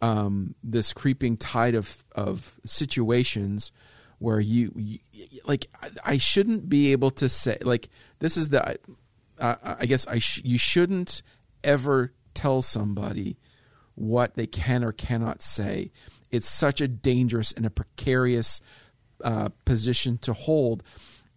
um, 0.02 0.54
this 0.62 0.92
creeping 0.92 1.36
tide 1.36 1.74
of 1.74 2.04
of 2.12 2.58
situations 2.64 3.72
where 4.18 4.40
you, 4.40 4.72
you 4.76 4.98
like 5.44 5.66
I, 5.82 5.90
I 6.04 6.18
shouldn't 6.18 6.68
be 6.68 6.92
able 6.92 7.10
to 7.12 7.28
say 7.28 7.58
like 7.62 7.88
this 8.20 8.36
is 8.36 8.50
the 8.50 8.78
uh, 9.38 9.54
I 9.80 9.86
guess 9.86 10.06
I 10.06 10.18
sh- 10.18 10.42
you 10.44 10.58
shouldn't 10.58 11.22
ever 11.64 12.12
tell 12.34 12.62
somebody 12.62 13.36
what 13.94 14.34
they 14.34 14.46
can 14.46 14.84
or 14.84 14.92
cannot 14.92 15.42
say. 15.42 15.90
It's 16.30 16.48
such 16.48 16.80
a 16.80 16.88
dangerous 16.88 17.52
and 17.52 17.66
a 17.66 17.70
precarious 17.70 18.60
uh, 19.24 19.50
position 19.64 20.18
to 20.18 20.32
hold. 20.32 20.82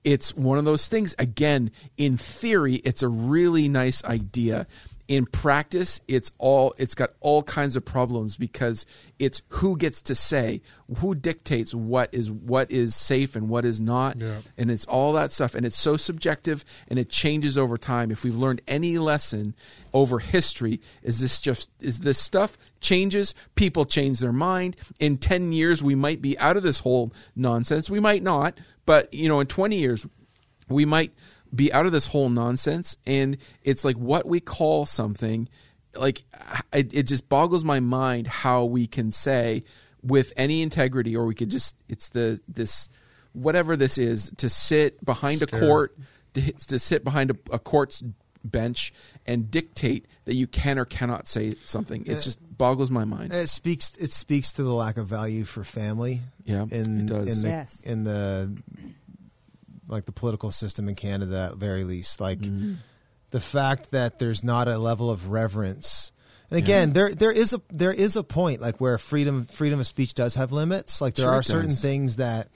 It's 0.03 0.35
one 0.35 0.57
of 0.57 0.65
those 0.65 0.87
things. 0.87 1.15
Again, 1.17 1.71
in 1.97 2.17
theory, 2.17 2.75
it's 2.75 3.01
a 3.01 3.07
really 3.07 3.69
nice 3.69 4.03
idea. 4.03 4.67
In 5.09 5.25
practice, 5.25 5.99
it's 6.07 6.31
all 6.37 6.73
it's 6.77 6.95
got 6.95 7.11
all 7.19 7.43
kinds 7.43 7.75
of 7.75 7.83
problems 7.83 8.37
because 8.37 8.85
it's 9.19 9.41
who 9.49 9.75
gets 9.75 10.01
to 10.03 10.15
say, 10.15 10.61
who 10.99 11.13
dictates 11.13 11.75
what 11.75 12.13
is 12.13 12.31
what 12.31 12.71
is 12.71 12.95
safe 12.95 13.35
and 13.35 13.49
what 13.49 13.65
is 13.65 13.81
not, 13.81 14.17
Yeah. 14.17 14.37
and 14.57 14.71
it's 14.71 14.85
all 14.85 15.11
that 15.13 15.33
stuff. 15.33 15.55
And 15.55 15.65
it's 15.65 15.75
so 15.77 15.97
subjective 15.97 16.63
and 16.87 16.97
it 16.97 17.09
changes 17.09 17.57
over 17.57 17.77
time. 17.77 18.11
If 18.11 18.23
we've 18.23 18.35
learned 18.35 18.61
any 18.65 18.97
lesson 18.97 19.55
over 19.93 20.19
history 20.19 20.79
is 21.01 21.19
this 21.19 21.41
just 21.41 21.69
is 21.81 21.99
this 21.99 22.17
stuff 22.17 22.57
changes? 22.79 23.35
People 23.55 23.83
change 23.83 24.19
their 24.19 24.31
mind. 24.31 24.77
In 25.01 25.17
10 25.17 25.51
years 25.51 25.83
we 25.83 25.95
might 25.95 26.21
be 26.21 26.39
out 26.39 26.55
of 26.55 26.63
this 26.63 26.79
whole 26.79 27.11
nonsense. 27.35 27.89
We 27.89 27.99
might 27.99 28.23
not 28.23 28.57
but 28.85 29.13
you 29.13 29.27
know 29.27 29.41
in 29.41 29.47
20 29.47 29.75
years 29.77 30.07
we 30.69 30.85
might 30.85 31.11
be 31.53 31.71
out 31.71 31.85
of 31.85 31.91
this 31.91 32.07
whole 32.07 32.29
nonsense 32.29 32.97
and 33.05 33.37
it's 33.63 33.85
like 33.85 33.95
what 33.95 34.25
we 34.25 34.39
call 34.39 34.85
something 34.85 35.47
like 35.95 36.23
it, 36.71 36.93
it 36.93 37.03
just 37.03 37.29
boggles 37.29 37.63
my 37.63 37.79
mind 37.79 38.27
how 38.27 38.63
we 38.63 38.87
can 38.87 39.11
say 39.11 39.61
with 40.01 40.33
any 40.35 40.61
integrity 40.61 41.15
or 41.15 41.25
we 41.25 41.35
could 41.35 41.49
just 41.49 41.75
it's 41.87 42.09
the 42.09 42.39
this 42.47 42.89
whatever 43.33 43.75
this 43.75 43.97
is 43.97 44.31
to 44.37 44.49
sit 44.49 45.03
behind 45.05 45.39
Scary. 45.39 45.61
a 45.61 45.67
court 45.67 45.97
to, 46.33 46.51
to 46.51 46.79
sit 46.79 47.03
behind 47.03 47.31
a, 47.31 47.35
a 47.51 47.59
court's 47.59 48.03
bench 48.43 48.93
and 49.25 49.49
dictate 49.49 50.05
that 50.25 50.35
you 50.35 50.47
can 50.47 50.77
or 50.77 50.85
cannot 50.85 51.27
say 51.27 51.51
something. 51.51 52.05
It 52.05 52.17
uh, 52.17 52.21
just 52.21 52.39
boggles 52.57 52.91
my 52.91 53.05
mind. 53.05 53.33
It 53.33 53.49
speaks. 53.49 53.95
It 53.97 54.11
speaks 54.11 54.53
to 54.53 54.63
the 54.63 54.73
lack 54.73 54.97
of 54.97 55.07
value 55.07 55.45
for 55.45 55.63
family. 55.63 56.21
Yeah, 56.43 56.65
in 56.69 57.01
it 57.01 57.05
does. 57.07 57.37
in 57.37 57.43
the 57.43 57.49
Yes. 57.49 57.83
in 57.83 58.03
the 58.03 58.57
like 59.87 60.05
the 60.05 60.11
political 60.11 60.51
system 60.51 60.87
in 60.89 60.95
Canada 60.95 61.49
at 61.51 61.57
very 61.57 61.83
least. 61.83 62.19
Like 62.21 62.39
Mm-hmm. 62.39 62.73
the 63.31 63.39
fact 63.41 63.91
that 63.91 64.19
there's 64.19 64.43
not 64.43 64.67
a 64.67 64.77
level 64.77 65.09
of 65.11 65.29
reverence. 65.29 66.11
And 66.51 66.59
again, 66.61 66.93
there 66.93 67.09
there 67.13 67.31
is 67.31 67.53
a 67.53 67.61
there 67.69 67.91
is 67.93 68.15
a 68.15 68.23
point 68.23 68.61
like 68.61 68.79
where 68.79 68.97
freedom 68.97 69.45
freedom 69.45 69.79
of 69.79 69.87
speech 69.87 70.13
does 70.13 70.35
have 70.35 70.51
limits. 70.51 71.01
Like 71.01 71.15
there 71.15 71.25
Sure 71.25 71.33
are 71.33 71.43
certain 71.43 71.69
does. 71.69 71.81
things 71.81 72.17
that 72.17 72.49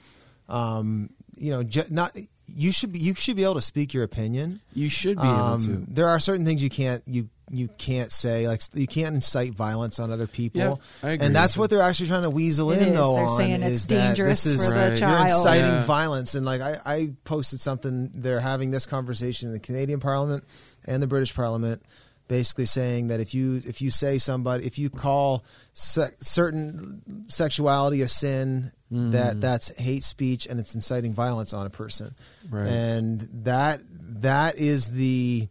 um 0.48 1.10
you 1.36 1.50
know 1.50 1.62
ju- 1.62 1.84
not 1.90 2.16
you 2.46 2.70
should 2.72 2.92
be 2.92 2.98
you 3.00 3.14
should 3.14 3.36
be 3.36 3.44
able 3.44 3.54
to 3.54 3.60
speak 3.60 3.92
your 3.92 4.04
opinion. 4.04 4.60
You 4.72 4.88
should 4.88 5.16
be 5.16 5.22
able 5.26 5.34
Um, 5.36 5.60
to. 5.60 5.84
there 5.92 6.08
are 6.08 6.20
certain 6.20 6.44
things 6.46 6.62
you 6.62 6.70
can't 6.70 7.02
you 7.06 7.28
you 7.50 7.68
can't 7.78 8.12
say 8.12 8.46
like 8.48 8.60
you 8.74 8.86
can't 8.86 9.14
incite 9.14 9.52
violence 9.54 9.98
on 9.98 10.10
other 10.12 10.26
people. 10.26 10.60
Yeah, 10.60 10.74
I 11.02 11.12
agree 11.12 11.26
and 11.26 11.34
that's 11.34 11.56
what 11.56 11.70
they're 11.70 11.82
actually 11.82 12.08
trying 12.08 12.22
to 12.22 12.30
weasel 12.30 12.70
It 12.72 12.82
in 12.82 12.88
is. 12.88 12.94
though 12.94 13.14
They're 13.14 13.24
on 13.26 13.36
saying 13.38 13.62
it's 13.62 13.72
is 13.72 13.86
that 13.88 14.06
dangerous 14.08 14.44
this 14.44 14.54
is 14.54 14.70
for 14.70 14.76
Right. 14.76 14.94
the 14.94 15.00
You're 15.00 15.08
you're 15.10 15.18
inciting 15.22 15.70
Yeah. 15.72 15.84
violence 15.84 16.34
and 16.34 16.44
like 16.46 16.60
I, 16.60 16.76
I 16.84 17.12
posted 17.24 17.60
something 17.60 18.10
they're 18.14 18.40
having 18.40 18.70
this 18.70 18.86
conversation 18.86 19.48
in 19.48 19.52
the 19.54 19.60
Canadian 19.60 20.00
Parliament 20.00 20.44
and 20.84 21.02
the 21.02 21.06
British 21.06 21.34
Parliament 21.34 21.82
basically 22.28 22.66
saying 22.66 23.08
that 23.08 23.20
if 23.20 23.32
you 23.34 23.62
if 23.64 23.80
you 23.80 23.90
say 23.90 24.18
somebody 24.18 24.66
if 24.66 24.78
you 24.78 24.90
call 24.90 25.42
se- 25.72 26.10
certain 26.20 27.02
sexuality 27.28 28.02
a 28.02 28.08
sin 28.08 28.72
Mm. 28.92 29.12
that 29.12 29.38
that's 29.42 29.68
hate 29.76 30.02
speech 30.02 30.46
and 30.46 30.58
it's 30.58 30.74
inciting 30.74 31.12
violence 31.12 31.52
on 31.52 31.66
a 31.66 31.70
person 31.70 32.14
Right. 32.48 32.66
and 32.66 33.28
that 33.44 33.82
that 34.22 34.56
is 34.56 34.90
the 34.92 35.48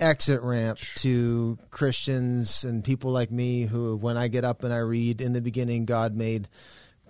exit 0.00 0.42
ramp 0.42 0.78
to 0.96 1.58
Christians 1.70 2.64
and 2.64 2.82
people 2.82 3.10
like 3.10 3.30
me 3.30 3.62
who 3.64 3.96
when 3.96 4.16
I 4.16 4.28
get 4.28 4.44
up 4.44 4.64
and 4.64 4.72
I 4.72 4.78
read 4.78 5.20
in 5.20 5.32
the 5.32 5.40
beginning 5.40 5.84
God 5.84 6.14
made 6.14 6.48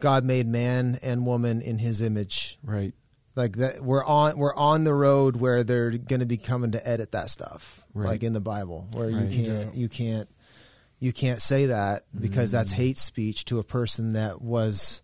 God 0.00 0.24
made 0.24 0.46
man 0.46 0.98
and 1.02 1.26
woman 1.26 1.60
in 1.60 1.78
his 1.78 2.00
image 2.00 2.58
right. 2.64 2.92
like 3.36 3.56
that 3.56 3.80
we're 3.82 4.04
on 4.04 4.38
we're 4.38 4.54
on 4.54 4.84
the 4.84 4.94
road 4.94 5.36
where 5.36 5.62
they're 5.62 5.90
going 5.90 6.20
to 6.20 6.26
be 6.26 6.36
coming 6.38 6.72
to 6.72 6.88
edit 6.88 7.12
that 7.12 7.30
stuff 7.30 7.82
Right. 7.92 8.06
like 8.08 8.22
in 8.22 8.32
the 8.32 8.40
Bible 8.40 8.88
where 8.94 9.08
Right. 9.10 9.26
you 9.28 9.44
can't 9.44 9.74
you 9.74 9.88
can't 9.88 10.28
you 10.98 11.12
can't 11.12 11.40
say 11.40 11.66
that 11.66 12.04
because 12.18 12.50
that's 12.50 12.72
mm. 12.72 12.76
hate 12.76 12.98
speech 12.98 13.44
to 13.46 13.58
a 13.58 13.64
person 13.64 14.12
that 14.14 14.40
was 14.42 15.02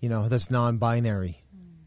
you 0.00 0.08
know 0.08 0.28
that's 0.28 0.50
non-binary 0.50 1.42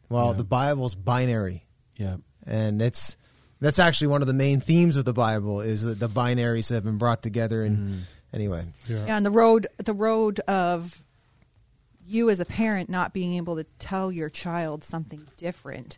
well 0.09 0.27
Yeah. 0.27 0.33
the 0.33 0.43
Bible's 0.43 0.95
binary 0.95 1.65
Yeah. 1.97 2.17
and 2.45 2.81
it's 2.81 3.17
that's 3.61 3.79
actually 3.79 4.07
one 4.07 4.21
of 4.21 4.27
the 4.27 4.33
main 4.33 4.59
themes 4.59 4.97
of 4.97 5.05
the 5.05 5.13
Bible 5.13 5.61
is 5.61 5.83
that 5.83 5.99
the 5.99 6.09
binaries 6.09 6.69
have 6.69 6.83
been 6.83 6.97
brought 6.97 7.23
together 7.23 7.63
and 7.63 7.77
mm-hmm. 7.77 7.99
anyway 8.33 8.65
Yeah. 8.87 9.05
Yeah, 9.05 9.17
and 9.17 9.25
the 9.25 9.31
road 9.31 9.67
the 9.77 9.93
road 9.93 10.39
of 10.41 11.03
you 12.05 12.29
as 12.29 12.39
a 12.39 12.45
parent 12.45 12.89
not 12.89 13.13
being 13.13 13.35
able 13.35 13.55
to 13.55 13.63
tell 13.79 14.11
your 14.11 14.29
child 14.29 14.83
something 14.83 15.27
different 15.37 15.97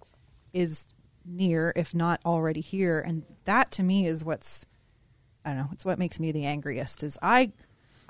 is 0.53 0.89
near, 1.25 1.73
if 1.75 1.95
not 1.95 2.19
already 2.25 2.61
here. 2.61 2.99
And 2.99 3.23
that 3.45 3.71
to 3.71 3.83
me 3.83 4.05
is 4.05 4.23
what's 4.23 4.65
I 5.45 5.49
don't 5.49 5.57
know, 5.57 5.69
it's 5.71 5.85
what 5.85 5.99
makes 5.99 6.19
me 6.19 6.31
the 6.31 6.45
angriest 6.45 7.03
is 7.03 7.17
I 7.21 7.51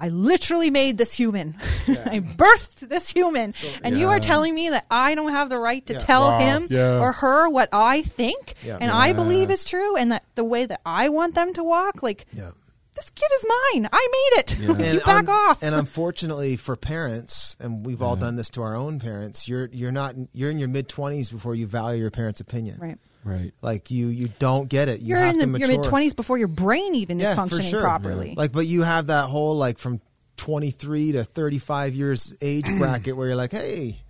I 0.03 0.09
literally 0.09 0.69
made 0.69 0.97
this 0.97 1.13
human. 1.13 1.55
I 1.87 2.19
birthed 2.19 2.89
this 2.89 3.09
human. 3.09 3.53
and 3.83 3.97
you 3.97 4.09
are 4.09 4.19
telling 4.19 4.53
me 4.53 4.69
that 4.69 4.85
I 4.91 5.15
don't 5.15 5.31
have 5.31 5.49
the 5.49 5.57
right 5.57 5.85
to 5.87 5.93
Yeah. 5.93 5.99
tell 5.99 6.27
Wow. 6.27 6.39
him 6.39 6.67
Yeah. 6.69 6.99
or 6.99 7.13
her 7.13 7.47
what 7.49 7.69
I 7.71 8.01
think 8.01 8.55
Yeah. 8.65 8.77
and 8.81 8.91
I 8.91 9.13
believe 9.13 9.49
is 9.49 9.63
true 9.63 9.95
and 9.95 10.11
that 10.11 10.25
the 10.35 10.43
way 10.43 10.65
that 10.65 10.81
I 10.85 11.07
want 11.07 11.35
them 11.35 11.53
to 11.53 11.63
walk, 11.63 12.03
like 12.03 12.25
yeah 12.33 12.51
this 12.95 13.09
kid 13.09 13.29
is 13.33 13.45
mine. 13.73 13.89
I 13.91 14.07
made 14.11 14.39
it. 14.41 14.59
Yeah. 14.59 14.67
you 14.93 14.99
back 14.99 15.27
un- 15.27 15.29
off. 15.29 15.63
and 15.63 15.73
unfortunately 15.73 16.57
for 16.57 16.75
parents 16.75 17.55
and 17.61 17.85
we've 17.85 18.01
all 18.03 18.15
done 18.15 18.35
this 18.35 18.49
to 18.51 18.61
our 18.61 18.75
own 18.75 18.99
parents 18.99 19.47
you're 19.47 19.69
you're 19.71 19.91
not 19.91 20.15
you're 20.33 20.51
in 20.51 20.59
your 20.59 20.67
mid 20.67 20.89
20s 20.89 21.31
before 21.31 21.55
you 21.55 21.65
value 21.65 22.01
your 22.01 22.11
parents 22.11 22.39
opinion 22.41 22.77
right. 22.79 22.97
Right. 23.25 23.53
like 23.61 23.89
you 23.91 24.07
you 24.07 24.29
don't 24.39 24.67
get 24.69 24.89
it 24.89 24.99
you 24.99 25.09
You're 25.09 25.19
have 25.19 25.33
in 25.35 25.39
to 25.39 25.45
the, 25.45 25.51
mature 25.51 25.67
your 25.69 25.77
mid 25.77 25.83
twenties 25.89 26.13
before 26.13 26.37
your 26.37 26.47
brain 26.49 26.93
even 26.95 27.19
yeah, 27.19 27.29
is 27.31 27.35
functioning 27.35 27.63
for 27.65 27.69
sure. 27.69 27.81
properly. 27.81 28.33
Like, 28.35 28.51
but 28.51 28.65
you 28.65 28.81
have 28.81 29.07
that 29.07 29.29
whole 29.29 29.55
like 29.57 29.77
from 29.79 30.01
23 30.37 31.13
to 31.13 31.23
35 31.23 31.95
years 31.95 32.33
age 32.41 32.65
bracket 32.79 33.15
where 33.15 33.27
you're 33.27 33.35
like, 33.37 33.51
hey, 33.51 34.01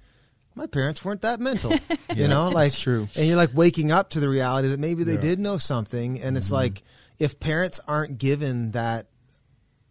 my 0.55 0.67
parents 0.67 1.03
weren't 1.03 1.21
that 1.23 1.39
mental, 1.39 1.73
you 2.15 2.27
know, 2.27 2.49
like 2.49 2.67
it's 2.67 2.79
true. 2.79 3.07
And 3.15 3.27
you're 3.27 3.37
like 3.37 3.51
waking 3.53 3.91
up 3.91 4.11
to 4.11 4.19
the 4.19 4.29
reality 4.29 4.67
that 4.69 4.79
maybe 4.79 5.03
they 5.03 5.13
Yeah. 5.15 5.21
did 5.21 5.39
know 5.39 5.57
something, 5.57 6.15
and 6.17 6.23
Mm-hmm. 6.29 6.37
it's 6.37 6.51
like 6.51 6.81
if 7.19 7.39
parents 7.39 7.79
aren't 7.87 8.17
given 8.17 8.71
that 8.71 9.07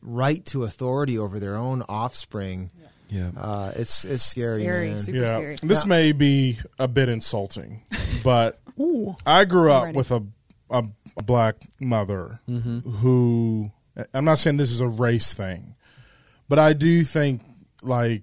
right 0.00 0.44
to 0.46 0.64
authority 0.64 1.18
over 1.18 1.38
their 1.38 1.56
own 1.56 1.82
offspring, 1.88 2.70
Yeah. 3.08 3.30
uh, 3.36 3.72
it's 3.76 4.04
it's 4.04 4.22
scary. 4.24 4.62
Scary, 4.62 4.90
man. 4.90 4.98
super 5.00 5.18
yeah. 5.18 5.26
scary. 5.38 5.58
This 5.62 5.84
Yeah. 5.84 5.88
may 5.88 6.12
be 6.12 6.58
a 6.78 6.88
bit 6.88 7.08
insulting, 7.08 7.82
but 8.24 8.60
I 9.26 9.44
grew 9.44 9.70
up 9.72 9.84
ready. 9.84 9.96
with 9.96 10.10
a, 10.10 10.22
a, 10.70 10.84
a 11.16 11.22
black 11.22 11.56
mother 11.80 12.40
Mm-hmm. 12.48 12.78
who, 12.96 13.70
I'm 14.14 14.24
not 14.24 14.38
saying 14.38 14.56
this 14.56 14.72
is 14.72 14.80
a 14.80 14.88
race 14.88 15.34
thing, 15.34 15.74
but 16.48 16.58
I 16.58 16.72
do 16.72 17.02
think, 17.04 17.42
like, 17.82 18.22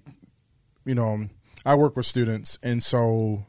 you 0.84 0.94
know, 0.94 1.26
I 1.64 1.74
work 1.74 1.96
with 1.96 2.06
students, 2.06 2.58
and 2.62 2.82
so 2.82 3.44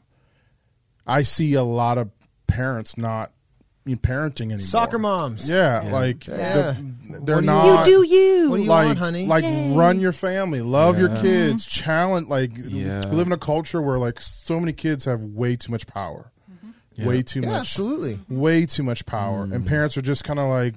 I 1.06 1.22
see 1.22 1.54
a 1.54 1.62
lot 1.64 1.98
of 1.98 2.10
parents 2.46 2.96
not 2.98 3.32
you 3.84 3.96
know, 3.96 4.00
parenting 4.00 4.42
anymore. 4.42 4.60
Soccer 4.60 4.98
moms. 4.98 5.50
Yeah, 5.50 5.82
Yeah. 5.84 5.92
like 5.92 6.26
Yeah. 6.28 6.36
they're, 6.38 6.76
they're 7.20 7.20
What 7.20 7.26
do 7.26 7.34
you- 7.34 7.40
not. 7.46 7.86
you 7.88 8.02
do 8.04 8.14
you. 8.14 8.50
What 8.50 8.56
do 8.58 8.62
you 8.62 8.68
like, 8.68 8.86
want, 8.86 8.98
honey? 8.98 9.26
like 9.26 9.42
Yay. 9.42 9.74
run 9.74 9.98
your 9.98 10.12
family, 10.12 10.60
love 10.60 10.98
your 11.00 11.08
kids, 11.16 11.66
challenge. 11.66 12.28
Like 12.28 12.52
Yeah. 12.56 13.08
we 13.08 13.16
live 13.16 13.26
in 13.26 13.32
a 13.32 13.38
culture 13.38 13.82
where 13.82 13.98
like 13.98 14.20
so 14.20 14.60
many 14.60 14.72
kids 14.72 15.04
have 15.06 15.20
way 15.22 15.56
too 15.56 15.72
much 15.72 15.88
power, 15.88 16.30
Yeah. 16.96 17.06
way 17.06 17.22
too 17.22 17.40
yeah, 17.40 17.50
much, 17.50 17.60
absolutely. 17.60 18.18
way 18.28 18.66
too 18.66 18.82
much 18.82 19.06
power, 19.06 19.42
and 19.44 19.52
mm. 19.64 19.66
parents 19.66 19.96
are 19.96 20.02
just 20.02 20.24
kind 20.24 20.38
of 20.38 20.48
like 20.48 20.74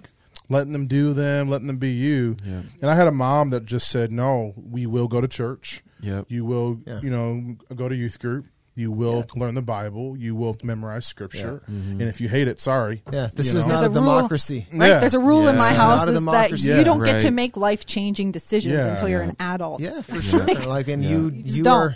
letting 0.50 0.74
them 0.74 0.88
do 0.88 1.14
them, 1.14 1.50
letting 1.50 1.68
them 1.68 1.78
be 1.78 1.92
you. 1.92 2.38
Yeah. 2.44 2.62
And 2.82 2.90
I 2.92 2.96
had 2.96 3.08
a 3.08 3.12
mom 3.12 3.50
that 3.50 3.66
just 3.66 3.90
said, 3.90 4.12
"No, 4.12 4.54
we 4.56 4.86
will 4.86 5.08
go 5.08 5.22
to 5.22 5.28
church. 5.28 5.84
Yep. 6.02 6.26
You 6.30 6.46
will, 6.46 6.78
Yeah. 6.86 7.00
you 7.02 7.10
know, 7.10 7.56
go 7.76 7.90
to 7.90 7.96
youth 7.96 8.20
group." 8.20 8.46
You 8.78 8.92
will 8.92 9.24
learn 9.38 9.56
the 9.56 9.62
Bible. 9.62 10.18
You 10.18 10.36
will 10.36 10.58
memorize 10.62 11.06
Scripture, 11.06 11.64
mm-hmm. 11.72 11.92
and 11.92 12.02
if 12.02 12.20
you 12.20 12.28
hate 12.28 12.50
it, 12.50 12.60
sorry. 12.60 13.04
Yeah, 13.10 13.30
this 13.34 13.54
You 13.54 13.60
is 13.60 13.66
know? 13.66 13.70
not 13.76 13.80
There's 13.80 13.96
a, 13.96 14.00
a 14.00 14.02
rule. 14.04 14.16
democracy. 14.16 14.68
Right, 14.74 14.88
Yeah. 14.90 15.00
there's 15.00 15.14
a 15.14 15.20
rule 15.20 15.48
in 15.48 15.56
my 15.56 15.72
house 15.72 16.02
is 16.02 16.08
that 16.08 16.14
democracy. 16.14 16.74
you 16.74 16.84
don't 16.84 17.02
get 17.02 17.22
to 17.22 17.32
make 17.32 17.56
life 17.56 17.86
changing 17.86 18.34
decisions 18.34 18.74
Yeah. 18.74 18.88
until 18.88 19.08
you're 19.08 19.22
an 19.22 19.38
adult. 19.40 19.80
Yeah, 19.80 20.02
for 20.02 20.22
sure. 20.22 20.44
like, 20.66 20.90
and 20.90 21.02
Yeah. 21.02 21.10
you, 21.10 21.30
You 21.30 21.44
you 21.46 21.64
don't. 21.64 21.74
are. 21.74 21.96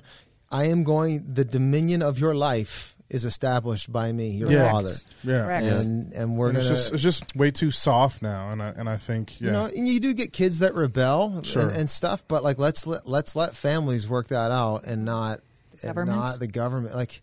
I 0.52 0.68
am 0.68 0.86
going. 0.86 1.34
The 1.34 1.44
dominion 1.44 2.02
of 2.02 2.18
your 2.18 2.34
life 2.34 2.96
is 3.10 3.26
established 3.26 3.92
by 3.92 4.12
me, 4.12 4.30
your 4.30 4.52
Yeah. 4.52 4.72
father, 4.72 4.92
Yeah, 5.24 5.46
Correct. 5.46 5.66
and 5.66 6.14
and 6.14 6.38
we're 6.38 6.50
And 6.50 6.58
gonna. 6.58 6.70
it's 6.70 6.80
just 6.84 6.94
it's 6.94 7.04
just 7.04 7.36
way 7.36 7.52
too 7.52 7.72
soft 7.72 8.22
now, 8.22 8.52
and 8.52 8.62
I 8.62 8.70
and 8.70 8.88
I 8.90 8.98
think 8.98 9.40
yeah, 9.42 9.48
You 9.48 9.52
know, 9.54 9.66
and 9.66 9.88
you 9.88 10.00
do 10.00 10.14
get 10.14 10.32
kids 10.34 10.60
that 10.60 10.76
rebel 10.76 11.42
Sure. 11.44 11.64
and, 11.64 11.72
and 11.72 11.90
stuff, 11.90 12.24
but 12.28 12.44
like 12.44 12.58
let's 12.60 12.86
let 12.86 13.08
let's 13.08 13.36
let 13.36 13.56
families 13.56 14.08
work 14.08 14.28
that 14.30 14.52
out 14.52 14.84
and 14.86 15.06
not 15.06 15.40
and 15.82 15.94
Government? 15.96 16.18
not 16.18 16.40
the 16.40 16.48
government. 16.48 16.94
Like 16.96 17.22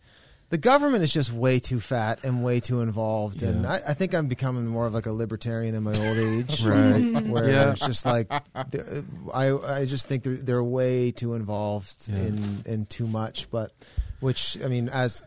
the 0.48 0.58
government 0.58 1.02
is 1.02 1.12
just 1.12 1.32
way 1.32 1.58
too 1.58 1.80
fat 1.80 2.20
and 2.24 2.42
way 2.44 2.60
too 2.60 2.80
involved, 2.80 3.42
and 3.42 3.66
I, 3.66 3.80
I 3.88 3.94
think 3.94 4.14
I'm 4.14 4.28
becoming 4.28 4.64
more 4.66 4.86
of 4.86 4.94
like 4.94 5.06
a 5.06 5.12
libertarian 5.12 5.74
in 5.74 5.82
my 5.82 5.90
old 5.90 6.18
age. 6.18 6.64
Right. 6.64 7.26
where 7.26 7.48
Yeah. 7.50 7.72
it's 7.72 7.84
just 7.84 8.06
like 8.06 8.26
I 8.30 8.42
I 9.34 9.84
just 9.86 10.06
think 10.08 10.22
they're 10.24 10.36
they're 10.36 10.64
way 10.64 11.10
too 11.10 11.34
involved 11.34 12.08
Yeah. 12.08 12.16
in 12.26 12.62
in 12.64 12.86
too 12.86 13.06
much, 13.08 13.50
but 13.50 13.72
which 14.20 14.56
I 14.64 14.68
mean 14.68 14.88
as 14.88 15.20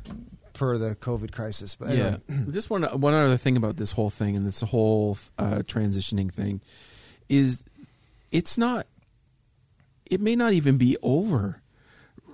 per 0.59 0.77
the 0.77 0.93
COVID 0.95 1.31
crisis, 1.31 1.75
but 1.75 1.89
Yeah. 1.95 2.17
anyway. 2.29 2.51
Just 2.51 2.69
one 2.69 2.83
one 2.83 3.13
other 3.13 3.37
thing 3.37 3.55
about 3.55 3.77
this 3.77 3.91
whole 3.93 4.09
thing 4.09 4.35
and 4.35 4.45
this 4.45 4.59
whole 4.61 5.17
uh, 5.37 5.59
transitioning 5.65 6.29
thing 6.31 6.59
is 7.29 7.63
it's 8.31 8.57
not. 8.57 8.85
It 10.05 10.19
may 10.19 10.35
not 10.35 10.53
even 10.53 10.77
be 10.77 10.97
over, 11.01 11.61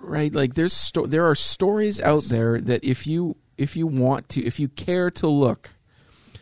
right? 0.01 0.33
Like 0.33 0.55
there's 0.55 0.73
sto- 0.73 1.05
there 1.05 1.25
are 1.25 1.35
stories 1.35 2.01
out 2.01 2.23
there 2.23 2.59
that 2.61 2.83
if 2.83 3.05
you 3.05 3.35
if 3.57 3.75
you 3.75 3.85
want 3.85 4.27
to 4.29 4.43
if 4.43 4.59
you 4.59 4.69
care 4.69 5.11
to 5.11 5.27
look, 5.27 5.75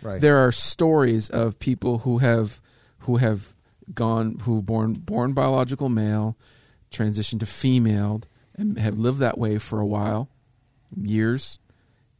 right 0.01 0.21
there 0.21 0.37
are 0.37 0.51
stories 0.51 1.29
of 1.29 1.57
people 1.59 1.99
who 1.99 2.19
have 2.19 2.61
who 2.99 3.17
have 3.17 3.53
gone 3.93 4.37
who 4.43 4.61
born 4.61 4.93
born 4.93 5.33
biological 5.33 5.89
male, 5.89 6.37
transitioned 6.91 7.39
to 7.41 7.45
female, 7.47 8.21
and 8.55 8.77
have 8.79 8.97
lived 8.97 9.19
that 9.19 9.37
way 9.37 9.57
for 9.57 9.79
a 9.81 9.85
while, 9.85 10.29
years, 10.95 11.57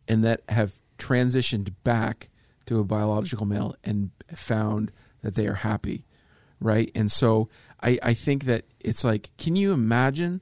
and 0.08 0.24
that 0.24 0.42
have 0.50 0.76
transitioned 0.98 1.74
back 1.84 2.30
to 2.66 2.80
a 2.80 2.84
biological 2.84 3.46
male 3.46 3.76
and 3.84 4.12
found 4.34 4.92
that 5.22 5.36
they 5.36 5.48
are 5.48 5.54
happy, 5.54 6.06
right? 6.60 6.92
And 6.96 7.12
so 7.12 7.50
I 7.82 8.00
I 8.02 8.14
think 8.14 8.46
that 8.46 8.66
it's 8.80 9.04
like, 9.04 9.32
can 9.38 9.56
you 9.56 9.72
imagine 9.74 10.42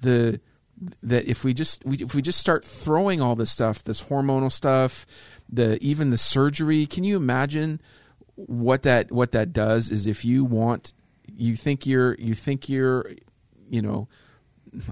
the 0.00 0.40
that 1.02 1.26
if 1.26 1.44
we 1.44 1.54
just 1.54 1.84
we, 1.84 1.96
if 1.98 2.14
we 2.14 2.22
just 2.22 2.38
start 2.38 2.64
throwing 2.64 3.20
all 3.20 3.34
this 3.34 3.50
stuff, 3.50 3.82
this 3.82 4.02
hormonal 4.04 4.52
stuff, 4.52 5.06
the 5.48 5.78
even 5.80 6.10
the 6.10 6.18
surgery, 6.18 6.86
can 6.86 7.04
you 7.04 7.16
imagine 7.16 7.80
what 8.34 8.82
that 8.82 9.10
what 9.10 9.32
that 9.32 9.52
does 9.52 9.90
is 9.90 10.06
if 10.06 10.24
you 10.24 10.44
want 10.44 10.92
you 11.26 11.56
think 11.56 11.86
you're 11.86 12.14
you 12.14 12.34
think 12.34 12.68
you're 12.68 13.10
you 13.68 13.82
know 13.82 14.08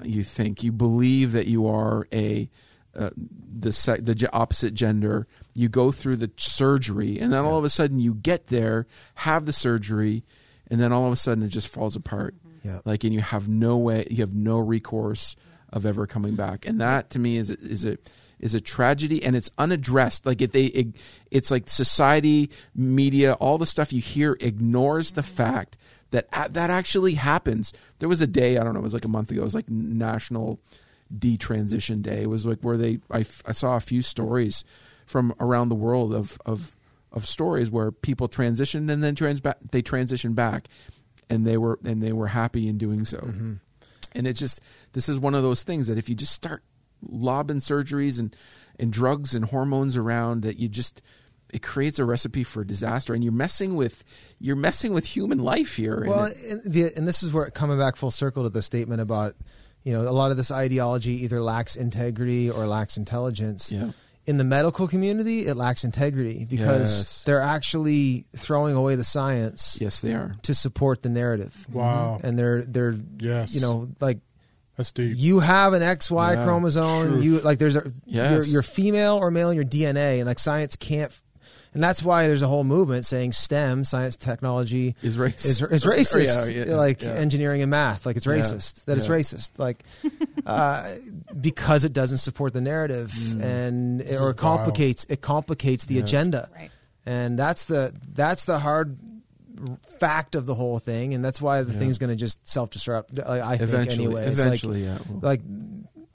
you 0.02 0.24
think 0.24 0.64
you 0.64 0.72
believe 0.72 1.32
that 1.32 1.46
you 1.46 1.66
are 1.66 2.08
a 2.12 2.50
uh, 2.96 3.10
the 3.16 3.72
se- 3.72 4.00
the 4.00 4.28
opposite 4.32 4.74
gender. 4.74 5.26
You 5.54 5.68
go 5.68 5.92
through 5.92 6.16
the 6.16 6.30
surgery 6.36 7.18
and 7.18 7.32
then 7.32 7.44
all 7.44 7.58
of 7.58 7.64
a 7.64 7.68
sudden 7.68 7.98
you 8.00 8.14
get 8.14 8.48
there 8.48 8.86
have 9.16 9.46
the 9.46 9.52
surgery 9.52 10.24
and 10.70 10.80
then 10.80 10.92
all 10.92 11.06
of 11.06 11.12
a 11.12 11.16
sudden 11.16 11.44
it 11.44 11.48
just 11.48 11.68
falls 11.68 11.96
apart. 11.96 12.34
Yeah. 12.62 12.80
like 12.84 13.04
and 13.04 13.14
you 13.14 13.20
have 13.20 13.48
no 13.48 13.76
way 13.76 14.08
you 14.10 14.18
have 14.18 14.34
no 14.34 14.58
recourse 14.58 15.36
of 15.72 15.86
ever 15.86 16.06
coming 16.06 16.34
back. 16.34 16.66
And 16.66 16.80
that 16.80 17.10
to 17.10 17.18
me 17.18 17.36
is 17.36 17.50
a, 17.50 17.54
is 17.60 17.84
a 17.84 17.96
is 18.40 18.54
a 18.54 18.60
tragedy 18.60 19.22
and 19.22 19.36
it's 19.36 19.50
unaddressed. 19.56 20.26
Like 20.26 20.42
it, 20.42 20.52
they 20.52 20.66
it, 20.66 20.88
it's 21.30 21.50
like 21.50 21.70
society 21.70 22.50
media 22.74 23.34
all 23.34 23.58
the 23.58 23.66
stuff 23.66 23.92
you 23.92 24.00
hear 24.00 24.36
ignores 24.40 25.12
the 25.12 25.22
fact 25.22 25.76
that 26.10 26.30
that 26.52 26.70
actually 26.70 27.14
happens. 27.14 27.72
There 27.98 28.08
was 28.08 28.20
a 28.20 28.26
day 28.26 28.58
i 28.58 28.64
don't 28.64 28.74
know 28.74 28.80
it 28.80 28.82
was 28.82 28.94
like 28.94 29.04
a 29.04 29.08
month 29.08 29.30
ago 29.30 29.40
it 29.40 29.44
was 29.44 29.54
like 29.54 29.70
national 29.70 30.60
detransition 31.14 32.02
day 32.02 32.26
was 32.26 32.44
like 32.46 32.58
where 32.60 32.76
they 32.76 32.98
I, 33.10 33.20
f- 33.20 33.42
I 33.46 33.52
saw 33.52 33.76
a 33.76 33.80
few 33.80 34.02
stories 34.02 34.64
from 35.06 35.34
around 35.38 35.68
the 35.68 35.74
world 35.76 36.12
of 36.14 36.38
of 36.46 36.74
of 37.12 37.26
stories 37.26 37.70
where 37.70 37.92
people 37.92 38.28
transitioned 38.28 38.90
and 38.90 39.02
then 39.02 39.14
trans 39.14 39.40
they 39.70 39.82
transitioned 39.82 40.34
back 40.34 40.68
and 41.30 41.46
they 41.46 41.56
were 41.56 41.78
and 41.84 42.02
they 42.02 42.12
were 42.12 42.28
happy 42.28 42.68
in 42.68 42.76
doing 42.78 43.04
so. 43.04 43.18
Mm-hmm. 43.18 43.54
And 44.14 44.26
it's 44.26 44.38
just 44.38 44.60
this 44.92 45.08
is 45.08 45.18
one 45.18 45.34
of 45.34 45.42
those 45.42 45.62
things 45.62 45.86
that 45.86 45.98
if 45.98 46.08
you 46.08 46.14
just 46.14 46.32
start 46.32 46.62
lobbing 47.08 47.58
surgeries 47.58 48.18
and 48.18 48.34
and 48.78 48.92
drugs 48.92 49.34
and 49.34 49.46
hormones 49.46 49.96
around 49.96 50.42
that 50.42 50.58
you 50.58 50.68
just 50.68 51.00
it 51.52 51.62
creates 51.62 52.00
a 52.00 52.04
recipe 52.04 52.42
for 52.42 52.64
disaster 52.64 53.14
and 53.14 53.22
you're 53.22 53.32
messing 53.32 53.76
with 53.76 54.02
you're 54.40 54.56
messing 54.56 54.92
with 54.92 55.06
human 55.06 55.38
life 55.38 55.76
here. 55.76 55.98
And 56.00 56.08
Well, 56.08 56.24
it- 56.24 56.36
and, 56.64 56.72
the, 56.74 56.92
and 56.96 57.06
this 57.06 57.22
is 57.22 57.32
where 57.32 57.48
coming 57.50 57.78
back 57.78 57.94
full 57.96 58.10
circle 58.10 58.42
to 58.42 58.50
the 58.50 58.62
statement 58.62 59.00
about, 59.00 59.36
you 59.86 59.92
know, 59.94 60.02
a 60.02 60.10
lot 60.10 60.30
of 60.32 60.36
this 60.36 60.50
ideology 60.50 61.22
either 61.24 61.40
lacks 61.40 61.76
integrity 61.76 62.50
or 62.50 62.66
lacks 62.66 62.96
intelligence. 62.96 63.70
yeah 63.70 63.90
In 64.26 64.36
the 64.38 64.42
medical 64.58 64.88
community, 64.88 65.46
it 65.46 65.54
lacks 65.56 65.84
integrity 65.84 66.44
because 66.50 66.90
Yes. 66.98 67.22
they're 67.24 67.40
actually 67.56 68.26
throwing 68.36 68.74
away 68.74 68.96
the 68.96 69.04
science 69.04 69.78
yes 69.80 70.00
they 70.00 70.12
are 70.14 70.34
to 70.42 70.52
support 70.54 71.02
the 71.02 71.08
narrative. 71.08 71.54
Wow. 71.72 72.18
And 72.24 72.36
they're 72.38 72.62
they're 72.62 72.96
Yes. 73.20 73.54
you 73.54 73.60
know 73.60 73.88
like 74.00 74.18
That's 74.76 74.90
deep. 74.90 75.14
you 75.16 75.38
have 75.40 75.72
an 75.78 75.82
XY 75.82 76.34
Yeah. 76.34 76.44
chromosome. 76.44 77.06
Truth. 77.08 77.24
You 77.24 77.32
like 77.48 77.58
there's 77.60 77.76
a 77.76 77.84
Yes. 78.04 78.32
you're, 78.32 78.44
you're 78.54 78.62
female 78.64 79.14
or 79.22 79.30
male 79.30 79.50
in 79.50 79.56
your 79.56 79.64
DNA, 79.76 80.18
and 80.18 80.26
like 80.26 80.40
science 80.40 80.74
can't. 80.74 81.12
And 81.76 81.82
that's 81.82 82.02
why 82.02 82.26
there's 82.26 82.40
a 82.40 82.48
whole 82.48 82.64
movement 82.64 83.04
saying 83.04 83.32
STEM, 83.32 83.84
science, 83.84 84.16
technology, 84.16 84.96
is 85.02 85.18
racist 85.18 85.44
is, 85.44 85.60
is 85.62 85.84
racist, 85.84 86.54
Yeah, 86.54 86.64
yeah, 86.64 86.74
like 86.74 87.02
yeah. 87.02 87.10
engineering 87.10 87.60
and 87.60 87.70
math, 87.70 88.06
like 88.06 88.16
it's 88.16 88.24
Yeah. 88.24 88.32
racist. 88.32 88.86
That 88.86 88.96
it's 88.96 89.08
racist, 89.08 89.50
like 89.58 89.84
uh, 90.46 90.94
because 91.38 91.84
it 91.84 91.92
doesn't 91.92 92.16
support 92.18 92.54
the 92.54 92.62
narrative 92.62 93.12
and 93.42 94.00
it, 94.00 94.16
or 94.18 94.30
it 94.30 94.38
complicates 94.38 95.04
it 95.10 95.20
complicates 95.20 95.84
the 95.84 95.96
Mm. 95.96 95.98
Yeah. 95.98 96.02
agenda, 96.04 96.48
Right. 96.56 96.70
and 97.04 97.38
that's 97.38 97.66
the 97.66 97.92
that's 98.14 98.46
the 98.46 98.58
hard 98.58 98.96
fact 100.00 100.34
of 100.34 100.46
the 100.46 100.54
whole 100.54 100.78
thing, 100.78 101.12
and 101.12 101.22
that's 101.22 101.42
why 101.42 101.62
the 101.62 101.72
Yeah. 101.74 101.78
thing's 101.78 101.98
going 101.98 102.08
to 102.10 102.16
just 102.16 102.46
self 102.48 102.70
destruct. 102.70 103.20
I, 103.28 103.52
I 103.52 103.56
think 103.58 103.90
anyway. 103.90 104.26
It's 104.28 104.38
like- 104.38 104.46
eventually 104.46 104.84
yeah 104.84 104.96
well, 105.10 105.20
like 105.20 105.42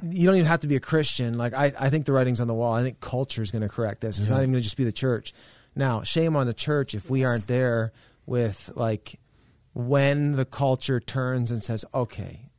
you 0.03 0.25
don't 0.25 0.35
even 0.35 0.47
have 0.47 0.61
to 0.61 0.67
be 0.67 0.75
a 0.75 0.79
Christian. 0.79 1.37
Like 1.37 1.53
I, 1.53 1.71
I 1.79 1.89
think 1.89 2.05
the 2.05 2.13
writing's 2.13 2.39
on 2.39 2.47
the 2.47 2.53
wall. 2.53 2.73
I 2.73 2.81
think 2.83 2.99
culture 2.99 3.41
is 3.41 3.51
going 3.51 3.61
to 3.61 3.69
correct 3.69 4.01
this. 4.01 4.19
It's 4.19 4.29
Yeah. 4.29 4.35
not 4.35 4.41
even 4.41 4.51
going 4.51 4.61
to 4.61 4.63
just 4.63 4.77
be 4.77 4.83
the 4.83 4.91
church. 4.91 5.33
Now, 5.75 6.03
shame 6.03 6.35
on 6.35 6.47
the 6.47 6.53
church 6.53 6.93
if 6.95 7.09
we 7.09 7.23
aren't 7.25 7.47
there 7.47 7.91
with 8.25 8.71
like 8.75 9.19
when 9.73 10.33
the 10.33 10.45
culture 10.45 10.99
turns 10.99 11.49
and 11.51 11.63
says, 11.63 11.85
"Okay, 11.93 12.49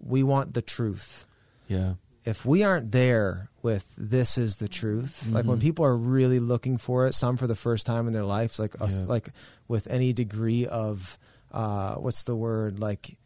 we 0.00 0.22
want 0.22 0.54
the 0.54 0.62
truth." 0.62 1.26
yeah 1.68 1.94
If 2.24 2.44
we 2.46 2.62
aren't 2.62 2.92
there 2.92 3.50
with 3.62 3.84
this 3.98 4.38
is 4.38 4.56
the 4.56 4.68
truth, 4.68 5.26
like 5.32 5.44
when 5.44 5.58
Mhm. 5.58 5.62
people 5.62 5.84
are 5.84 5.96
really 5.96 6.38
looking 6.40 6.78
for 6.78 7.06
it, 7.06 7.14
some 7.14 7.36
for 7.36 7.46
the 7.48 7.56
first 7.56 7.84
time 7.84 8.06
in 8.06 8.12
their 8.12 8.24
lives, 8.24 8.58
like 8.58 8.74
a, 8.80 8.88
Yeah. 8.88 9.04
like 9.06 9.30
with 9.68 9.86
any 9.88 10.12
degree 10.12 10.66
of 10.66 11.18
uh, 11.50 11.96
what's 11.96 12.22
the 12.22 12.34
word 12.36 12.78
like 12.78 13.18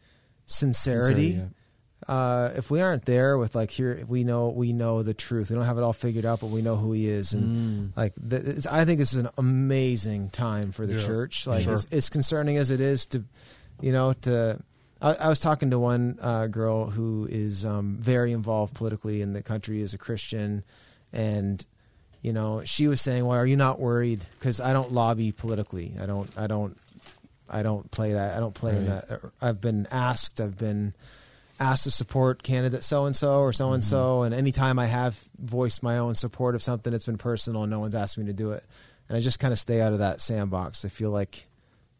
sincerity 0.45 1.31
Sincerity, 1.33 1.53
uh, 2.07 2.51
if 2.55 2.71
we 2.71 2.81
aren't 2.81 3.05
there 3.05 3.37
with 3.37 3.53
like 3.55 3.69
here 3.71 4.03
we 4.07 4.23
know 4.23 4.49
we 4.49 4.71
know 4.73 5.03
the 5.03 5.13
truth. 5.13 5.49
We 5.49 5.55
don't 5.55 5.65
have 5.65 5.77
it 5.77 5.83
all 5.83 5.93
figured 5.93 6.25
out 6.25 6.39
but 6.39 6.47
we 6.49 6.61
know 6.61 6.75
who 6.77 6.93
he 6.93 7.07
is. 7.09 7.33
And 7.33 7.91
Mm. 7.93 7.97
like 7.97 8.13
th- 8.29 8.43
it's, 8.43 8.65
i 8.67 8.85
think 8.85 8.99
this 8.99 9.11
is 9.13 9.19
an 9.19 9.29
amazing 9.37 10.29
time 10.29 10.71
for 10.71 10.87
the 10.87 10.93
Yeah, 10.95 11.05
church. 11.05 11.45
like 11.47 11.63
sure. 11.63 11.73
as, 11.75 11.85
as 11.91 12.09
concerning 12.09 12.57
as 12.57 12.71
it 12.71 12.79
is 12.79 13.05
to 13.07 13.23
you 13.81 13.91
know 13.91 14.13
to 14.21 14.59
I, 15.01 15.13
I 15.15 15.27
was 15.29 15.39
talking 15.39 15.69
to 15.71 15.79
one 15.79 16.17
uh, 16.21 16.47
girl 16.47 16.89
who 16.89 17.27
is 17.29 17.65
um, 17.65 17.97
very 17.99 18.31
involved 18.31 18.73
politically 18.73 19.21
in 19.21 19.33
the 19.33 19.43
country 19.43 19.81
as 19.81 19.93
a 19.93 19.97
christian. 19.97 20.63
And 21.13 21.65
you 22.21 22.31
know 22.33 22.61
she 22.65 22.87
was 22.87 23.01
saying 23.01 23.25
well 23.25 23.37
are 23.37 23.45
you 23.45 23.57
not 23.57 23.79
worried? 23.79 24.23
Because 24.39 24.59
i 24.61 24.71
don't 24.73 24.91
lobby 24.93 25.31
politically. 25.33 25.93
I 26.01 26.05
don't 26.05 26.29
i 26.37 26.47
don't 26.47 26.77
i 27.49 27.63
don't 27.63 27.89
play 27.91 28.13
that 28.13 28.35
i 28.35 28.39
don't 28.39 28.53
play 28.55 28.75
in 28.77 28.89
Right. 28.89 29.07
that. 29.07 29.21
I've 29.41 29.61
been 29.61 29.87
asked 29.91 30.41
i've 30.41 30.57
been 30.57 30.93
asked 31.59 31.83
to 31.85 31.91
support 31.91 32.43
candidate 32.43 32.83
so 32.83 33.05
and 33.05 33.15
so 33.15 33.39
or 33.39 33.51
so 33.53 33.73
and 33.73 33.83
so, 33.83 34.21
and 34.23 34.33
anytime 34.33 34.77
I 34.79 34.85
have 34.85 35.19
voiced 35.39 35.81
my 35.83 35.97
own 35.97 36.15
support 36.15 36.55
of 36.55 36.61
something, 36.63 36.93
it's 36.93 37.05
been 37.05 37.17
personal, 37.17 37.63
and 37.63 37.71
no 37.71 37.79
one's 37.79 37.95
asked 37.95 38.17
me 38.17 38.25
to 38.25 38.33
do 38.33 38.51
it, 38.51 38.63
and 39.09 39.17
I 39.17 39.21
just 39.21 39.39
kind 39.39 39.51
of 39.51 39.59
stay 39.59 39.81
out 39.81 39.93
of 39.93 39.99
that 39.99 40.21
sandbox. 40.21 40.85
I 40.85 40.89
feel 40.89 41.09
like 41.11 41.47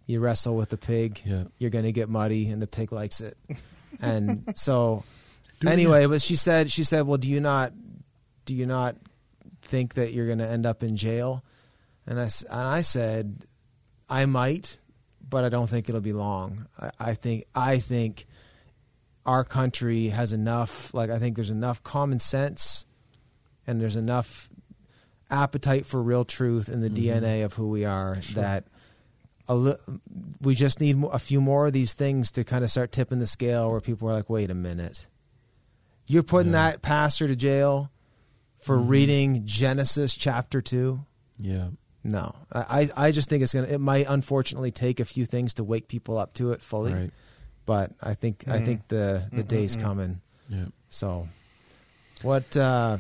you 0.06 0.20
wrestle 0.20 0.56
with 0.56 0.70
the 0.70 0.78
pig, 0.78 1.22
Yeah. 1.26 1.44
you're 1.58 1.70
going 1.72 1.86
to 1.86 1.92
get 1.92 2.08
muddy, 2.10 2.50
and 2.50 2.62
the 2.62 2.68
pig 2.68 2.92
likes 2.92 3.20
it, 3.22 3.38
and 4.02 4.54
so 4.56 5.04
anyway, 5.66 6.06
but 6.06 6.22
she 6.22 6.36
said 6.36 6.72
she 6.72 6.84
said, 6.84 7.08
well, 7.08 7.18
do 7.18 7.30
you 7.30 7.40
not 7.42 7.74
do 8.46 8.54
you 8.56 8.66
not 8.66 8.96
think 9.64 9.96
that 9.96 10.14
you're 10.14 10.28
going 10.28 10.38
to 10.40 10.48
end 10.48 10.66
up 10.66 10.84
in 10.84 10.96
jail? 10.96 11.44
And 12.06 12.20
I 12.20 12.24
and 12.52 12.62
I 12.68 12.82
said, 12.82 13.40
I 14.10 14.26
might, 14.26 14.78
but 15.28 15.44
I 15.44 15.50
don't 15.50 15.68
think 15.70 15.90
it'll 15.90 16.00
be 16.00 16.14
long. 16.14 16.68
I, 16.80 16.92
I 17.00 17.14
think 17.16 17.46
I 17.56 17.80
think 17.80 18.28
our 19.28 19.44
country 19.44 20.08
has 20.08 20.32
enough. 20.34 20.94
Like 20.94 21.10
I 21.12 21.20
think 21.20 21.36
there's 21.36 21.50
enough 21.52 21.84
common 21.84 22.18
sense, 22.20 22.86
and 23.68 23.80
there's 23.80 23.96
enough 23.98 24.50
appetite 25.30 25.86
for 25.86 26.02
real 26.02 26.24
truth 26.26 26.70
in 26.70 26.80
the 26.82 26.90
Mhm. 26.90 26.96
DNA 26.96 27.42
of 27.44 27.54
who 27.54 27.70
we 27.70 27.84
are 27.86 28.16
that. 28.34 28.64
A 29.50 29.56
li- 29.56 29.76
we 30.42 30.56
just 30.56 30.82
need 30.82 31.02
a 31.12 31.20
few 31.20 31.40
more 31.40 31.68
of 31.68 31.74
these 31.74 31.94
things 31.94 32.32
to 32.32 32.44
kind 32.44 32.66
of 32.66 32.72
start 32.72 32.92
tipping 32.92 33.20
the 33.20 33.28
scale 33.28 33.72
where 33.72 33.80
people 33.80 34.10
are 34.10 34.14
like, 34.14 34.30
wait 34.30 34.50
a 34.52 34.54
minute. 34.54 35.08
You're 36.06 36.24
putting 36.24 36.52
Yeah. 36.52 36.72
that 36.72 36.82
pastor 36.82 37.28
to 37.30 37.36
jail 37.36 37.90
for 38.60 38.78
Mhm. 38.78 38.90
reading 38.90 39.46
Genesis 39.46 40.16
chapter 40.16 40.62
2? 40.62 41.06
yeah 41.40 41.68
No. 42.04 42.36
I, 42.52 42.90
I 42.98 43.12
just 43.12 43.30
think 43.30 43.42
it's 43.44 43.54
going 43.54 43.66
to, 43.66 43.74
it 43.74 43.80
might 43.80 44.06
unfortunately 44.10 44.72
take 44.72 45.00
a 45.00 45.06
few 45.06 45.26
things 45.26 45.54
to 45.56 45.64
wake 45.64 45.88
people 45.88 46.18
up 46.18 46.34
to 46.36 46.52
it 46.52 46.62
fully. 46.62 46.94
right 46.94 47.14
But 47.68 47.92
I 48.02 48.16
think, 48.16 48.46
I 48.48 48.60
Mhm. 48.62 48.66
think 48.66 48.88
the, 48.88 49.26
the 49.32 49.44
Mm, 49.44 49.48
day's 49.48 49.76
mm, 49.76 49.80
mm. 49.80 49.84
coming. 49.84 50.22
yeah 50.50 50.66
So, 50.90 51.28
what? 52.24 52.56
Uh, 52.58 52.98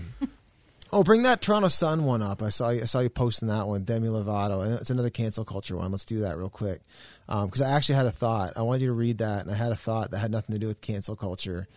oh, 0.93 1.03
bring 1.03 1.23
that 1.23 1.41
Toronto 1.41 1.69
Sun 1.69 2.03
one 2.03 2.21
up. 2.21 2.43
I 2.43 2.49
saw 2.49 2.69
you, 2.69 2.81
I 2.81 2.85
saw 2.85 2.99
you 2.99 3.09
posting 3.09 3.47
that 3.47 3.65
one, 3.67 3.83
Demi 3.85 4.09
Lovato, 4.09 4.63
and 4.63 4.73
it's 4.75 4.89
another 4.91 5.09
cancel 5.09 5.43
culture 5.45 5.75
one. 5.77 5.89
Let's 5.91 6.05
do 6.05 6.19
that 6.19 6.37
real 6.37 6.49
quick 6.49 6.81
because 7.25 7.61
I 7.61 7.69
actually 7.71 7.95
had 7.95 8.05
a 8.05 8.11
thought. 8.11 8.53
I 8.57 8.61
wanted 8.61 8.81
you 8.81 8.87
to 8.89 8.93
read 8.93 9.17
that, 9.19 9.41
and 9.43 9.51
I 9.51 9.55
had 9.55 9.71
a 9.71 9.75
thought 9.75 10.11
that 10.11 10.19
had 10.19 10.31
nothing 10.31 10.53
to 10.53 10.59
do 10.59 10.67
with 10.67 10.81
cancel 10.81 11.15
culture. 11.15 11.67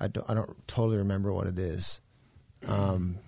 I 0.00 0.06
don't, 0.06 0.30
I 0.30 0.34
don't 0.34 0.56
totally 0.68 0.96
remember 0.98 1.32
what 1.32 1.48
it 1.48 1.58
is. 1.58 2.00
Um, 2.68 3.18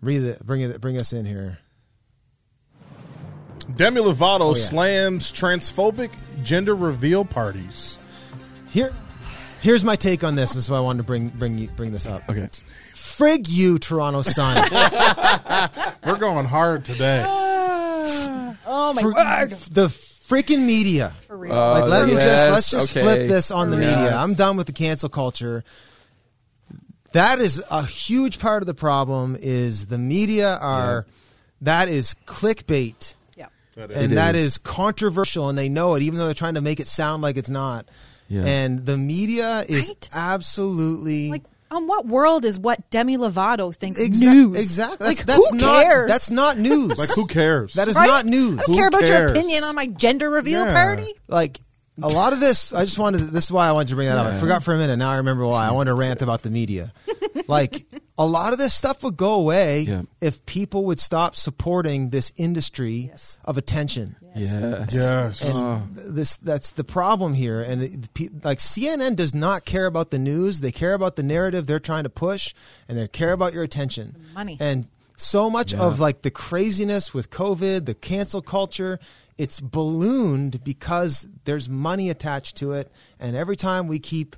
read 0.00 0.22
it. 0.22 0.46
Bring 0.46 0.60
it. 0.60 0.80
Bring 0.80 0.96
us 0.96 1.12
in 1.12 1.26
here. 1.26 1.58
Demi 3.76 4.00
Lovato 4.00 4.40
Oh, 4.40 4.56
yeah. 4.56 4.62
slams 4.64 5.32
transphobic 5.32 6.10
gender 6.42 6.74
reveal 6.74 7.24
parties. 7.24 7.98
Here, 8.70 8.92
here's 9.60 9.84
my 9.84 9.96
take 9.96 10.24
on 10.24 10.34
this. 10.34 10.52
This 10.54 10.64
is 10.64 10.70
why 10.70 10.78
I 10.78 10.80
wanted 10.80 10.98
to 10.98 11.04
bring 11.04 11.28
bring 11.28 11.58
you, 11.58 11.68
bring 11.68 11.92
this 11.92 12.06
up. 12.06 12.22
okay 12.28 12.48
Frig 12.94 13.46
you, 13.48 13.78
Toronto 13.78 14.22
Sun. 14.22 14.56
We're 16.04 16.16
going 16.18 16.46
hard 16.46 16.84
today. 16.84 17.24
Oh 18.70 18.92
my 18.92 19.00
For- 19.02 19.12
god! 19.12 19.50
the 19.50 19.86
freaking 19.88 20.64
media. 20.66 21.14
For 21.26 21.36
real. 21.36 21.52
Uh, 21.54 21.80
Like, 21.80 21.88
let 21.90 22.06
me 22.06 22.14
just 22.14 22.46
let's 22.48 22.70
just 22.70 22.94
okay. 22.96 23.02
flip 23.02 23.28
this 23.28 23.50
on 23.50 23.70
the 23.70 23.76
Yes. 23.78 23.96
media. 23.96 24.14
I'm 24.16 24.34
done 24.34 24.56
with 24.58 24.66
the 24.66 24.72
cancel 24.72 25.08
culture. 25.08 25.64
That 27.12 27.38
is 27.38 27.62
a 27.70 27.84
huge 27.84 28.38
part 28.38 28.62
of 28.62 28.66
the 28.66 28.74
problem. 28.74 29.36
Is 29.40 29.86
the 29.86 29.96
media 29.98 30.56
are 30.60 31.06
that 31.62 31.88
is 31.88 32.14
clickbait, 32.26 33.14
yeah. 33.14 33.17
That 33.78 33.90
and 33.92 34.12
It 34.12 34.14
that 34.16 34.34
is. 34.34 34.46
is 34.46 34.58
controversial, 34.58 35.48
and 35.48 35.56
they 35.56 35.68
know 35.68 35.94
it, 35.94 36.02
even 36.02 36.18
though 36.18 36.24
they're 36.26 36.34
trying 36.34 36.54
to 36.54 36.60
make 36.60 36.80
it 36.80 36.88
sound 36.88 37.22
like 37.22 37.36
it's 37.36 37.48
not. 37.50 37.86
yeah 38.28 38.44
And 38.44 38.84
the 38.84 38.96
media 38.96 39.64
is 39.68 39.88
Right? 39.88 40.08
absolutely 40.12 41.30
Like 41.30 41.44
on 41.70 41.86
what 41.86 42.06
world 42.06 42.44
is 42.46 42.58
what 42.58 42.88
Demi 42.90 43.18
Lovato 43.18 43.74
thinks 43.74 44.00
Exa- 44.00 44.20
news? 44.20 44.56
Exactly. 44.56 45.06
Like, 45.06 45.18
That's, 45.18 45.38
that's 45.38 45.50
who 45.50 45.58
not. 45.58 45.82
cares? 45.84 46.08
That's 46.10 46.30
not 46.30 46.58
news. 46.58 46.98
Like 46.98 47.10
who 47.14 47.26
cares? 47.26 47.74
That 47.74 47.88
is 47.88 47.96
Right? 47.96 48.06
not 48.06 48.24
news. 48.26 48.58
I 48.58 48.62
don't 48.62 48.66
Who 48.66 48.74
care 48.76 48.88
about 48.88 49.08
your 49.08 49.26
opinion 49.28 49.64
on 49.64 49.74
my 49.74 49.86
gender 49.86 50.30
reveal 50.30 50.64
Yeah. 50.64 50.72
party. 50.74 51.06
like 51.28 51.60
a 52.02 52.08
lot 52.08 52.32
of 52.32 52.40
this 52.40 52.72
i 52.72 52.84
just 52.84 52.98
wanted 52.98 53.18
this 53.30 53.44
is 53.46 53.52
why 53.52 53.68
i 53.68 53.72
wanted 53.72 53.88
to 53.88 53.94
bring 53.94 54.08
that 54.08 54.18
up 54.18 54.26
i 54.26 54.36
forgot 54.38 54.62
for 54.62 54.74
a 54.74 54.78
minute 54.78 54.96
now 54.96 55.10
i 55.10 55.16
remember 55.16 55.44
why 55.46 55.66
i 55.66 55.72
wanted 55.72 55.90
to 55.90 55.94
rant 55.94 56.22
about 56.22 56.42
the 56.42 56.50
media 56.50 56.92
like 57.46 57.84
a 58.16 58.26
lot 58.26 58.52
of 58.52 58.58
this 58.58 58.74
stuff 58.74 59.02
would 59.04 59.16
go 59.16 59.34
away 59.34 59.80
Yeah. 59.82 60.02
if 60.20 60.44
people 60.46 60.84
would 60.86 61.00
stop 61.00 61.36
supporting 61.36 62.10
this 62.10 62.32
industry 62.36 63.08
Yes. 63.10 63.38
of 63.44 63.56
attention 63.56 64.16
Yeah. 64.36 64.86
yes. 64.90 65.42
and 65.42 65.52
oh. 65.54 65.82
this 65.94 66.36
that's 66.38 66.72
the 66.72 66.84
problem 66.84 67.34
here 67.34 67.60
and 67.62 67.82
it, 67.82 68.14
pe- 68.14 68.28
like 68.44 68.58
cnn 68.58 69.16
does 69.16 69.34
not 69.34 69.64
care 69.64 69.86
about 69.86 70.10
the 70.10 70.18
news 70.18 70.60
they 70.60 70.72
care 70.72 70.94
about 70.94 71.16
the 71.16 71.22
narrative 71.22 71.66
they're 71.66 71.80
trying 71.80 72.04
to 72.04 72.10
push 72.10 72.54
and 72.88 72.96
they 72.98 73.08
care 73.08 73.32
about 73.32 73.52
your 73.54 73.62
attention 73.64 74.16
money. 74.34 74.56
and 74.60 74.88
so 75.16 75.50
much 75.50 75.72
Yeah. 75.72 75.80
of 75.80 75.98
like 75.98 76.22
the 76.22 76.30
craziness 76.30 77.12
with 77.12 77.30
covid 77.30 77.86
the 77.86 77.94
cancel 77.94 78.40
culture 78.42 79.00
it's 79.38 79.60
ballooned 79.60 80.62
because 80.64 81.26
there's 81.44 81.68
money 81.68 82.10
attached 82.10 82.56
to 82.56 82.72
it 82.72 82.90
and 83.20 83.34
every 83.36 83.56
time 83.56 83.86
we 83.88 83.98
keep 83.98 84.36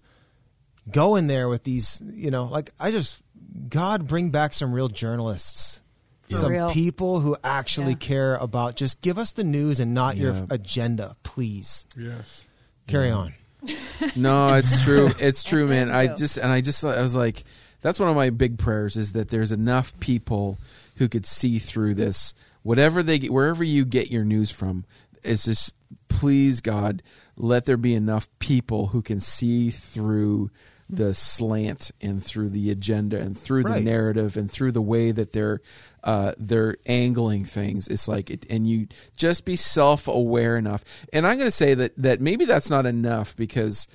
going 0.90 1.26
there 1.26 1.48
with 1.48 1.64
these 1.64 2.00
you 2.12 2.30
know 2.30 2.44
like 2.44 2.70
i 2.78 2.90
just 2.90 3.22
god 3.68 4.06
bring 4.06 4.30
back 4.30 4.52
some 4.52 4.72
real 4.72 4.88
journalists 4.88 5.80
For 6.28 6.36
some 6.36 6.52
real. 6.52 6.70
people 6.70 7.20
who 7.20 7.36
actually 7.42 7.92
Yeah. 7.92 7.98
care 7.98 8.34
about 8.36 8.76
just 8.76 9.00
give 9.00 9.18
us 9.18 9.32
the 9.32 9.44
news 9.44 9.80
and 9.80 9.94
not 9.94 10.16
your 10.16 10.46
agenda 10.50 11.16
please 11.22 11.86
yes. 11.96 12.46
carry 12.86 13.10
on 13.10 13.32
No, 14.16 14.54
it's 14.54 14.82
true. 14.82 15.10
It's 15.20 15.42
true, 15.44 15.68
man. 15.68 15.90
I 15.90 16.06
just 16.14 16.38
and 16.38 16.50
I 16.50 16.62
just 16.62 16.82
I 16.82 17.02
was 17.02 17.14
like, 17.14 17.44
that's 17.82 18.00
one 18.00 18.08
of 18.08 18.16
my 18.16 18.30
big 18.30 18.56
prayers 18.58 18.96
is 18.96 19.12
that 19.12 19.28
there's 19.28 19.52
enough 19.52 20.00
people 20.00 20.56
who 20.96 21.08
could 21.10 21.26
see 21.26 21.58
through 21.58 21.92
this. 21.96 22.32
Whatever 22.62 23.02
they 23.02 23.18
get, 23.18 23.32
wherever 23.32 23.64
you 23.64 23.84
get 23.84 24.10
your 24.10 24.24
news 24.24 24.50
from, 24.50 24.84
is 25.22 25.44
just 25.44 25.74
please 26.08 26.60
God, 26.60 27.02
let 27.36 27.64
there 27.64 27.76
be 27.76 27.94
enough 27.94 28.28
people 28.38 28.88
who 28.88 29.02
can 29.02 29.20
see 29.20 29.70
through 29.70 30.50
the 30.92 31.14
slant 31.14 31.92
and 32.00 32.22
through 32.22 32.50
the 32.50 32.70
agenda 32.70 33.18
and 33.18 33.38
through 33.38 33.62
the 33.62 33.80
narrative 33.80 34.36
and 34.36 34.50
through 34.50 34.72
the 34.72 34.82
way 34.82 35.12
that 35.12 35.32
they're 35.32 35.60
uh, 36.02 36.32
they're 36.36 36.76
angling 36.86 37.44
things. 37.44 37.86
It's 37.88 38.08
like 38.08 38.28
it, 38.30 38.44
and 38.50 38.68
you 38.68 38.88
just 39.16 39.44
be 39.44 39.56
self 39.56 40.08
aware 40.08 40.56
enough. 40.56 40.84
And 41.12 41.26
I'm 41.26 41.38
going 41.38 41.46
to 41.46 41.52
say 41.52 41.74
that 41.74 41.92
that 41.96 42.20
maybe 42.20 42.44
that's 42.44 42.70
not 42.70 42.86
enough 42.86 43.36
because, 43.36 43.86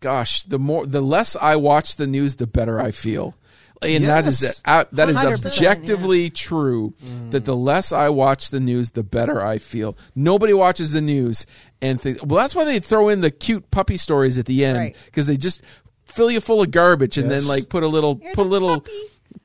gosh, 0.00 0.42
the 0.42 0.58
more 0.58 0.84
the 0.84 1.00
less 1.00 1.36
I 1.36 1.56
watch 1.56 1.96
the 1.96 2.06
news, 2.06 2.36
the 2.36 2.46
better 2.46 2.80
I 2.80 2.90
feel. 2.90 3.36
And 3.84 4.04
that 4.04 4.26
is 4.26 4.60
uh, 4.64 4.84
that 4.92 5.08
is 5.08 5.16
100%, 5.16 5.46
objectively 5.46 6.30
true. 6.30 6.94
That 7.30 7.44
the 7.44 7.56
less 7.56 7.92
I 7.92 8.08
watch 8.08 8.50
the 8.50 8.60
news, 8.60 8.90
the 8.92 9.02
better 9.02 9.42
I 9.44 9.58
feel. 9.58 9.96
Nobody 10.14 10.52
watches 10.52 10.92
the 10.92 11.00
news 11.00 11.46
and 11.80 12.00
think. 12.00 12.18
Well, 12.24 12.40
that's 12.40 12.54
why 12.54 12.64
they 12.64 12.78
throw 12.78 13.08
in 13.08 13.20
the 13.20 13.30
cute 13.30 13.70
puppy 13.70 13.96
stories 13.96 14.38
at 14.38 14.46
the 14.46 14.64
end 14.64 14.78
Right. 14.78 14.96
because 15.06 15.26
they 15.26 15.36
just 15.36 15.60
fill 16.04 16.30
you 16.30 16.40
full 16.40 16.60
of 16.62 16.70
garbage 16.70 17.16
and 17.18 17.30
then 17.30 17.46
like 17.46 17.68
put 17.68 17.82
a 17.82 17.88
little 17.88 18.18
Here's 18.22 18.34
put 18.36 18.42
a 18.46 18.48
a 18.48 18.50
little 18.50 18.80
puppy. 18.80 18.92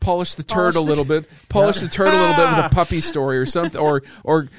polish 0.01 0.35
the 0.35 0.43
Polish 0.43 0.73
turd 0.73 0.75
a 0.75 0.79
the 0.79 0.85
little 0.85 1.05
tur- 1.05 1.21
bit 1.21 1.29
polish 1.49 1.79
the 1.79 1.88
turd 1.88 2.09
a 2.09 2.11
little 2.11 2.35
bit 2.35 2.55
with 2.57 2.65
a 2.65 2.69
puppy 2.75 2.99
story 2.99 3.38
or 3.38 3.45
something 3.45 3.79
or 3.79 4.03
or 4.25 4.49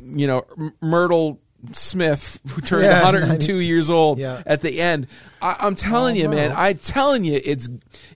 you 0.00 0.26
know 0.28 0.44
Myrtle 0.80 1.40
Smith 1.72 2.38
who 2.52 2.60
turned 2.60 2.84
Yeah, 2.84 3.02
102 3.04 3.56
years 3.56 3.90
old 3.90 4.18
Yeah. 4.18 4.42
at 4.46 4.60
the 4.60 4.80
end. 4.80 5.06
I, 5.42 5.56
I'm 5.60 5.74
telling 5.74 6.16
Oh, 6.16 6.20
you, 6.20 6.28
man. 6.28 6.52
Oh, 6.52 6.54
I'm 6.56 6.78
telling 6.78 7.24
you, 7.24 7.40
it's 7.44 7.68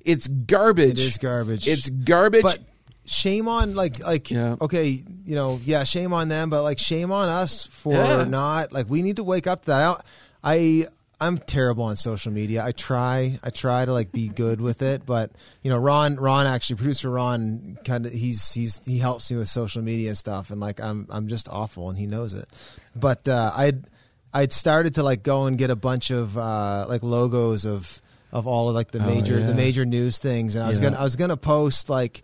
it's 0.05 0.29
garbage. 0.29 0.99
It 1.01 1.07
is 1.07 1.19
garbage. 1.19 1.67
It's 1.69 1.89
garbage. 1.91 2.43
but 2.43 2.59
shame 3.07 3.49
on 3.49 3.75
like 3.75 3.99
like 4.01 4.31
Yeah. 4.31 4.57
okay 4.63 4.89
you 5.27 5.35
know 5.35 5.61
yeah 5.63 5.85
shame 5.85 6.15
on 6.15 6.29
them 6.29 6.49
but 6.49 6.63
like 6.63 6.79
shame 6.79 7.13
on 7.13 7.29
us 7.29 7.67
for 7.67 8.25
not 8.25 8.73
like 8.73 8.89
we 8.89 9.03
need 9.03 9.17
to 9.17 9.25
wake 9.25 9.47
up 9.47 9.61
to 9.63 9.67
that 9.67 9.83
I, 9.83 9.97
I 10.43 10.85
i'm 11.21 11.37
terrible 11.37 11.85
on 11.85 11.97
social 11.97 12.33
media 12.33 12.65
i 12.65 12.73
try 12.73 13.39
i 13.43 13.51
try 13.51 13.85
to 13.85 13.93
like 13.93 14.11
be 14.11 14.29
good 14.29 14.59
with 14.59 14.81
it 14.81 15.05
but 15.05 15.31
you 15.63 15.69
know 15.71 15.77
ron 15.77 16.17
ron 16.17 16.47
actually 16.47 16.77
producer 16.77 17.11
ron 17.11 17.77
kind 17.85 18.07
of 18.07 18.13
he's 18.13 18.53
he's 18.55 18.81
he 18.87 19.01
helps 19.01 19.31
me 19.31 19.37
with 19.37 19.51
social 19.51 19.83
media 19.83 20.09
and 20.09 20.17
stuff 20.19 20.49
and 20.51 20.59
like 20.59 20.81
i'm 20.81 21.07
i'm 21.11 21.29
just 21.29 21.47
awful 21.51 21.91
and 21.91 21.99
he 21.99 22.07
knows 22.07 22.33
it 22.33 22.49
but 22.97 23.27
uh 23.29 23.53
i'd 23.57 23.85
i'd 24.33 24.53
started 24.53 24.95
to 24.95 25.03
like 25.03 25.23
go 25.23 25.47
and 25.47 25.59
get 25.59 25.71
a 25.71 25.77
bunch 25.77 26.11
of 26.11 26.37
uh 26.39 26.87
like 26.89 27.03
logos 27.03 27.65
of 27.65 28.01
of 28.33 28.47
all 28.47 28.69
of 28.69 28.75
like 28.75 28.91
the 28.91 28.99
Oh, 29.03 29.07
major 29.07 29.39
yeah. 29.39 29.47
the 29.47 29.55
major 29.55 29.85
news 29.85 30.19
things 30.19 30.55
and 30.55 30.65
i 30.65 30.69
was 30.69 30.79
Yeah. 30.79 30.85
gonna 30.85 30.99
i 30.99 31.03
was 31.03 31.17
gonna 31.17 31.37
post 31.37 31.89
like 31.89 32.23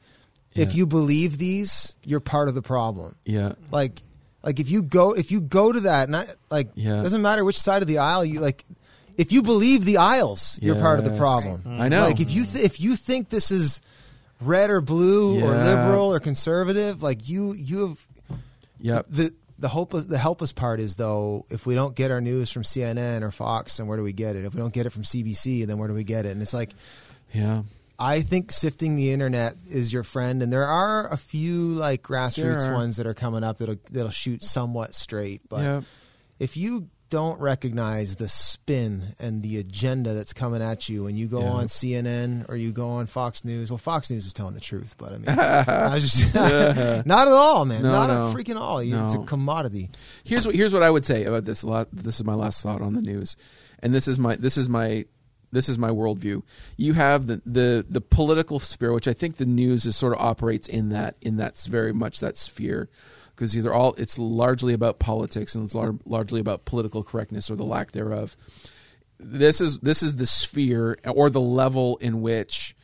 if 0.55 0.71
Yeah. 0.71 0.79
you 0.79 0.87
believe 0.87 1.39
these, 1.39 1.97
you're 2.05 2.19
part 2.19 2.49
of 2.49 2.57
the 2.57 2.63
problem. 2.63 3.15
yeah. 3.25 3.53
Like, 3.71 4.03
like 4.43 4.59
if 4.59 4.69
you 4.69 4.83
go 4.83 5.13
if 5.13 5.31
you 5.31 5.41
go 5.41 5.71
to 5.71 5.79
that, 5.83 6.11
not 6.11 6.27
like 6.51 6.71
Yeah. 6.75 7.03
doesn't 7.03 7.23
matter 7.23 7.45
which 7.45 7.61
side 7.61 7.83
of 7.83 7.87
the 7.89 7.99
aisle 7.99 8.25
you 8.25 8.41
like. 8.41 8.65
If 9.17 9.31
you 9.31 9.43
believe 9.43 9.85
the 9.85 9.99
aisles, 9.99 10.59
you're 10.61 10.75
part 10.75 10.99
of 10.99 11.05
the 11.05 11.17
problem. 11.17 11.63
I 11.81 11.89
know. 11.89 12.01
Like 12.01 12.19
if 12.21 12.33
you 12.33 12.45
th- 12.45 12.65
if 12.65 12.81
you 12.81 12.97
think 12.97 13.29
this 13.29 13.53
is 13.53 13.81
red 14.41 14.71
or 14.71 14.81
blue 14.81 15.41
or 15.41 15.55
liberal 15.55 16.13
or 16.13 16.19
conservative, 16.19 17.01
like 17.01 17.29
you 17.29 17.53
you 17.55 17.87
have 17.87 18.09
Yep. 18.81 19.07
the 19.11 19.35
the 19.61 19.69
hopeless 19.69 20.07
the 20.07 20.19
helpless 20.19 20.53
part 20.53 20.81
is 20.81 20.97
though 20.97 21.45
if 21.51 21.67
we 21.67 21.75
don't 21.75 21.95
get 21.95 22.11
our 22.11 22.21
news 22.21 22.51
from 22.51 22.63
CNN 22.63 23.23
or 23.23 23.31
Fox, 23.31 23.77
then 23.77 23.87
where 23.87 23.97
do 23.97 24.03
we 24.03 24.13
get 24.13 24.35
it? 24.37 24.45
If 24.45 24.55
we 24.55 24.59
don't 24.61 24.73
get 24.75 24.87
it 24.87 24.91
from 24.91 25.03
CBC, 25.03 25.67
then 25.67 25.79
where 25.79 25.89
do 25.89 25.95
we 25.95 26.05
get 26.05 26.27
it? 26.27 26.31
And 26.31 26.43
it's 26.43 26.55
like 26.55 26.71
Yeah. 27.33 27.63
I 27.99 28.23
think 28.23 28.51
sifting 28.51 28.97
the 28.97 29.13
internet 29.13 29.57
is 29.69 29.93
your 29.93 30.05
friend, 30.05 30.43
and 30.43 30.51
there 30.51 30.65
are 30.67 31.13
a 31.13 31.19
few 31.19 31.75
like 31.75 32.03
grassroots 32.03 32.73
ones 32.73 32.97
that 32.97 33.07
are 33.07 33.13
coming 33.15 33.45
up 33.45 33.59
that'll 33.59 33.77
that'll 33.91 34.11
shoot 34.11 34.43
somewhat 34.43 34.95
straight. 34.95 35.43
But 35.51 35.61
Yeah. 35.65 35.81
if 36.39 36.57
you 36.57 36.89
don't 37.11 37.41
recognize 37.41 38.17
the 38.17 38.29
spin 38.29 39.15
and 39.19 39.43
the 39.43 39.59
agenda 39.59 40.15
that's 40.15 40.33
coming 40.33 40.63
at 40.63 40.89
you, 40.89 41.05
when 41.05 41.17
you 41.17 41.27
go 41.27 41.41
Yeah. 41.41 41.51
on 41.51 41.67
CNN 41.67 42.47
or 42.49 42.57
you 42.57 42.73
go 42.73 42.89
on 42.89 43.07
Fox 43.07 43.45
News, 43.45 43.71
well, 43.71 43.79
Fox 43.79 44.11
News 44.11 44.27
is 44.27 44.33
telling 44.33 44.55
the 44.55 44.61
truth, 44.61 44.95
but 44.97 45.13
I 45.13 45.19
mean, 45.19 45.29
I 45.29 45.99
just 45.99 46.33
not 46.35 47.27
at 47.29 47.33
all, 47.33 47.65
man, 47.65 47.83
No, 47.83 47.93
not 47.93 48.07
no. 48.11 48.29
a 48.29 48.35
freaking 48.35 48.57
all. 48.59 48.83
You, 48.83 49.05
It's 49.05 49.15
a 49.15 49.19
commodity. 49.19 49.91
here's 50.25 50.47
what 50.47 50.55
here's 50.55 50.73
what 50.73 50.83
I 50.83 50.91
would 50.91 51.05
say 51.05 51.25
about 51.25 51.45
this. 51.45 51.63
A 51.63 51.67
lot. 51.67 51.89
This 51.93 52.17
is 52.21 52.25
my 52.25 52.35
last 52.35 52.63
thought 52.63 52.81
on 52.81 52.95
the 52.95 53.03
news, 53.03 53.37
and 53.81 53.93
this 53.95 54.07
is 54.09 54.19
my 54.19 54.37
this 54.37 54.57
is 54.57 54.69
my 54.69 55.05
this 55.53 55.69
is 55.69 55.79
my 55.79 55.91
worldview. 55.91 56.43
You 56.77 56.93
have 56.93 57.27
the 57.27 57.43
the 57.45 57.85
the 57.89 58.01
political 58.01 58.61
sphere, 58.61 58.93
which 58.93 59.09
I 59.09 59.13
think 59.13 59.37
the 59.37 59.47
news 59.47 59.85
is 59.85 59.97
sort 59.97 60.13
of 60.13 60.21
operates 60.21 60.69
in 60.69 60.91
that 60.91 61.17
in 61.21 61.37
that's 61.37 61.67
very 61.67 61.93
much 61.93 62.21
that 62.21 62.37
sphere 62.37 62.89
because 63.41 63.57
either 63.57 63.73
all 63.73 63.95
it's 63.97 64.19
largely 64.19 64.75
about 64.75 64.99
politics 64.99 65.55
and 65.55 65.65
it's 65.65 65.75
lar- 65.75 65.97
largely 66.05 66.41
about 66.41 66.67
political 66.67 67.03
correctness 67.03 67.51
or 67.51 67.57
the 67.57 67.65
lack 67.65 67.93
thereof. 67.93 68.37
This 69.19 69.63
is 69.63 69.79
this 69.81 70.03
is 70.03 70.17
the 70.17 70.27
sphere 70.27 70.99
or 71.07 71.31
the 71.31 71.41
level 71.41 71.97
in 72.03 72.21
which 72.21 72.77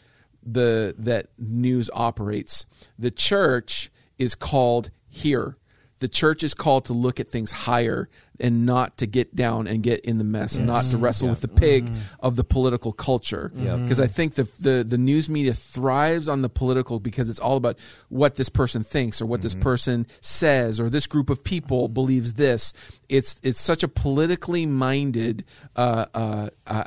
the 0.42 0.94
that 0.96 1.26
news 1.36 1.90
operates. 1.92 2.64
The 2.98 3.10
church 3.10 3.90
is 4.18 4.34
called 4.34 4.90
here. 5.06 5.58
The 5.98 6.08
church 6.08 6.42
is 6.42 6.54
called 6.54 6.86
to 6.86 6.94
look 6.94 7.20
at 7.20 7.28
things 7.28 7.52
higher 7.52 8.08
and 8.40 8.66
not 8.66 8.98
to 8.98 9.06
get 9.06 9.34
down 9.34 9.66
and 9.66 9.82
get 9.82 10.00
in 10.00 10.18
the 10.18 10.24
mess 10.24 10.56
and 10.56 10.66
not 10.66 10.84
to 10.84 10.96
wrestle 10.96 11.28
with 11.28 11.40
the 11.40 11.48
pig 11.48 11.90
of 12.20 12.36
the 12.36 12.44
political 12.44 12.92
culture. 12.92 13.50
Because 13.76 14.00
I 14.00 14.06
think 14.06 14.34
the, 14.34 14.48
the 14.60 14.84
the 14.86 14.98
news 14.98 15.28
media 15.28 15.54
thrives 15.54 16.28
on 16.28 16.42
the 16.42 16.48
political 16.48 17.00
because 17.00 17.28
it's 17.30 17.40
all 17.40 17.56
about 17.56 17.78
what 18.08 18.36
this 18.36 18.48
person 18.48 18.82
thinks 18.82 19.20
or 19.20 19.26
what 19.26 19.42
this 19.42 19.54
person 19.54 20.06
says 20.20 20.80
or 20.80 20.90
this 20.90 21.06
group 21.06 21.30
of 21.30 21.42
people 21.44 21.88
believes 21.88 22.34
this. 22.34 22.72
It's 23.08 23.40
it's 23.42 23.60
such 23.60 23.82
a 23.82 23.88
politically 23.88 24.66
minded 24.66 25.44
uh, 25.74 26.06
uh, 26.14 26.50
uh, 26.66 26.84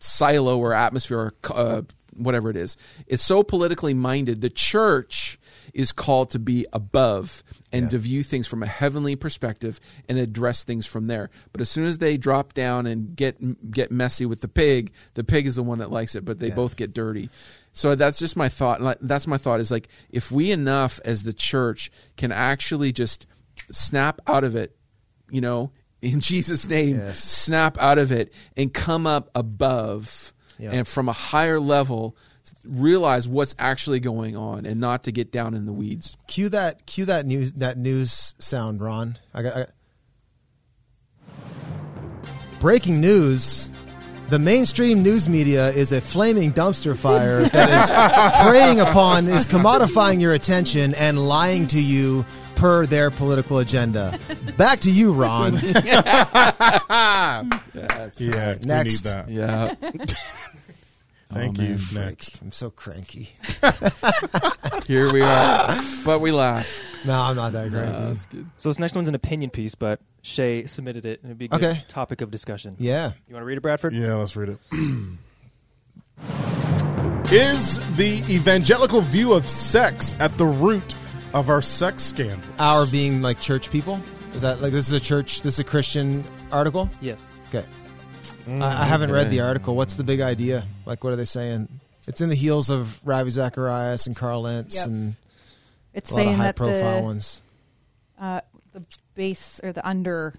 silo 0.00 0.58
or 0.58 0.72
atmosphere 0.72 1.18
or 1.18 1.34
uh, 1.52 1.82
whatever 2.16 2.50
it 2.50 2.56
is. 2.56 2.76
It's 3.06 3.24
so 3.24 3.42
politically 3.42 3.94
minded. 3.94 4.40
The 4.40 4.50
church 4.50 5.38
is 5.74 5.90
called 5.92 6.30
to 6.30 6.38
be 6.38 6.64
above 6.72 7.42
and 7.72 7.84
Yeah. 7.84 7.88
to 7.90 7.98
view 7.98 8.22
things 8.22 8.46
from 8.46 8.62
a 8.62 8.66
heavenly 8.66 9.16
perspective 9.16 9.80
and 10.08 10.16
address 10.18 10.62
things 10.64 10.86
from 10.86 11.08
there. 11.08 11.28
But 11.52 11.60
as 11.60 11.68
soon 11.68 11.84
as 11.86 11.98
they 11.98 12.16
drop 12.16 12.54
down 12.54 12.86
and 12.86 13.14
get 13.16 13.70
get 13.70 13.90
messy 13.90 14.24
with 14.24 14.40
the 14.40 14.48
pig, 14.48 14.92
the 15.14 15.24
pig 15.24 15.46
is 15.46 15.56
the 15.56 15.62
one 15.64 15.78
that 15.80 15.90
likes 15.90 16.14
it, 16.14 16.24
but 16.24 16.38
they 16.38 16.48
Yeah. 16.48 16.54
both 16.54 16.76
get 16.76 16.94
dirty. 16.94 17.28
So 17.72 17.96
that's 17.96 18.20
just 18.20 18.36
my 18.36 18.48
thought. 18.48 18.98
That's 19.00 19.26
my 19.26 19.36
thought 19.36 19.58
is 19.60 19.70
like 19.72 19.88
if 20.10 20.30
we 20.30 20.52
enough 20.52 21.00
as 21.04 21.24
the 21.24 21.32
church 21.32 21.90
can 22.16 22.30
actually 22.30 22.92
just 22.92 23.26
snap 23.72 24.20
out 24.28 24.44
of 24.44 24.54
it, 24.54 24.76
you 25.28 25.40
know, 25.40 25.72
in 26.02 26.20
Jesus' 26.20 26.68
name, 26.68 26.96
Yes. 26.98 27.18
snap 27.18 27.76
out 27.80 27.98
of 27.98 28.12
it 28.12 28.32
and 28.56 28.72
come 28.72 29.06
up 29.06 29.28
above 29.34 30.32
and 30.60 30.86
from 30.86 31.08
a 31.08 31.12
higher 31.12 31.58
level 31.58 32.16
realize 32.64 33.28
what's 33.28 33.54
actually 33.58 34.00
going 34.00 34.36
on 34.36 34.66
and 34.66 34.80
not 34.80 35.04
to 35.04 35.12
get 35.12 35.30
down 35.32 35.54
in 35.54 35.66
the 35.66 35.72
weeds. 35.72 36.16
Cue 36.26 36.48
that. 36.50 36.86
Cue 36.86 37.04
that 37.04 37.26
news. 37.26 37.52
That 37.54 37.78
news 37.78 38.34
sound, 38.38 38.80
Ron. 38.80 39.18
I 39.32 39.42
got. 39.42 39.56
I 39.56 39.58
got 39.60 39.70
breaking 42.60 43.00
news. 43.00 43.70
The 44.28 44.30
the 44.30 44.38
mainstream 44.38 45.02
news 45.02 45.28
media 45.28 45.68
is 45.68 45.92
a 45.92 46.00
flaming 46.00 46.50
dumpster 46.50 46.96
fire 46.96 47.42
that 47.50 47.68
is 47.68 48.48
preying 48.48 48.80
upon, 48.80 49.26
is 49.28 49.46
commodifying 49.46 50.18
your 50.20 50.32
attention 50.32 50.94
and 50.94 51.18
lying 51.18 51.66
to 51.68 51.80
you 51.80 52.24
per 52.56 52.86
their 52.86 53.10
political 53.10 53.58
agenda. 53.58 54.18
Back 54.56 54.80
to 54.80 54.90
you, 54.90 55.12
Ron. 55.12 55.58
Yeah, 58.18 58.54
we 58.60 58.66
Next. 58.66 59.04
need 59.04 59.10
that. 59.10 59.28
Yeah. 59.28 59.74
Oh, 61.34 61.38
Thank 61.38 61.58
Oh, 61.58 61.62
you. 61.62 61.76
man. 61.92 62.06
Next. 62.06 62.40
I'm 62.42 62.52
so 62.52 62.70
cranky. 62.70 63.30
Here 64.86 65.12
we 65.12 65.20
are. 65.22 65.74
But 66.04 66.20
we 66.20 66.30
laugh. 66.32 66.80
No, 67.04 67.20
I'm 67.20 67.36
not 67.36 67.52
that 67.52 67.70
cranky. 67.70 67.92
that's 67.92 68.26
good. 68.26 68.46
So 68.56 68.68
this 68.70 68.78
next 68.78 68.94
one's 68.94 69.08
an 69.08 69.14
opinion 69.14 69.50
piece, 69.50 69.74
but 69.74 70.00
Shay 70.22 70.64
submitted 70.66 71.04
it, 71.04 71.20
and 71.22 71.30
it'd 71.30 71.38
be 71.38 71.46
a 71.46 71.48
good 71.48 71.62
Okay. 71.64 71.84
topic 71.88 72.20
of 72.20 72.30
discussion. 72.30 72.76
yeah. 72.78 73.12
You 73.28 73.34
want 73.34 73.42
to 73.42 73.46
read 73.46 73.58
it, 73.58 73.62
Bradford? 73.62 73.92
Yeah, 73.94 74.14
let's 74.14 74.36
read 74.36 74.50
it. 74.50 74.58
Is 77.32 77.96
the 77.96 78.22
evangelical 78.32 79.00
view 79.00 79.32
of 79.32 79.48
sex 79.48 80.14
at 80.20 80.36
the 80.38 80.44
root 80.44 80.94
of 81.32 81.48
our 81.50 81.62
sex 81.62 82.02
scandal? 82.04 82.48
Our 82.58 82.86
being 82.86 83.22
like 83.22 83.40
church 83.40 83.70
people? 83.70 83.98
Is 84.34 84.42
that 84.42 84.60
like 84.60 84.72
this 84.72 84.86
is 84.88 84.92
a 84.92 85.00
church, 85.00 85.42
this 85.42 85.54
is 85.54 85.58
a 85.60 85.64
Christian 85.64 86.22
article? 86.52 86.88
Yes. 87.00 87.28
Okay. 87.48 87.64
I, 88.48 88.82
I 88.82 88.84
haven't 88.84 89.10
read 89.12 89.30
the 89.30 89.40
article. 89.40 89.74
What's 89.76 89.94
the 89.94 90.04
big 90.04 90.20
idea? 90.20 90.64
Like, 90.86 91.02
what 91.04 91.12
are 91.12 91.16
they 91.16 91.24
saying? 91.24 91.68
It's 92.06 92.20
in 92.20 92.28
the 92.28 92.34
heels 92.34 92.68
of 92.70 93.00
Ravi 93.06 93.30
Zacharias 93.30 94.06
and 94.06 94.14
Carl 94.14 94.42
Lentz 94.42 94.76
Yep. 94.76 94.86
and 94.86 95.14
It's 95.94 96.10
a 96.10 96.14
lot 96.14 96.20
of 96.20 96.24
saying 96.26 96.36
high 96.36 96.44
that 96.44 96.56
profile 96.56 96.96
the 96.98 97.02
ones. 97.02 97.42
uh, 98.20 98.40
the 98.72 98.82
base 99.14 99.60
or 99.62 99.72
the 99.72 99.86
under 99.88 100.34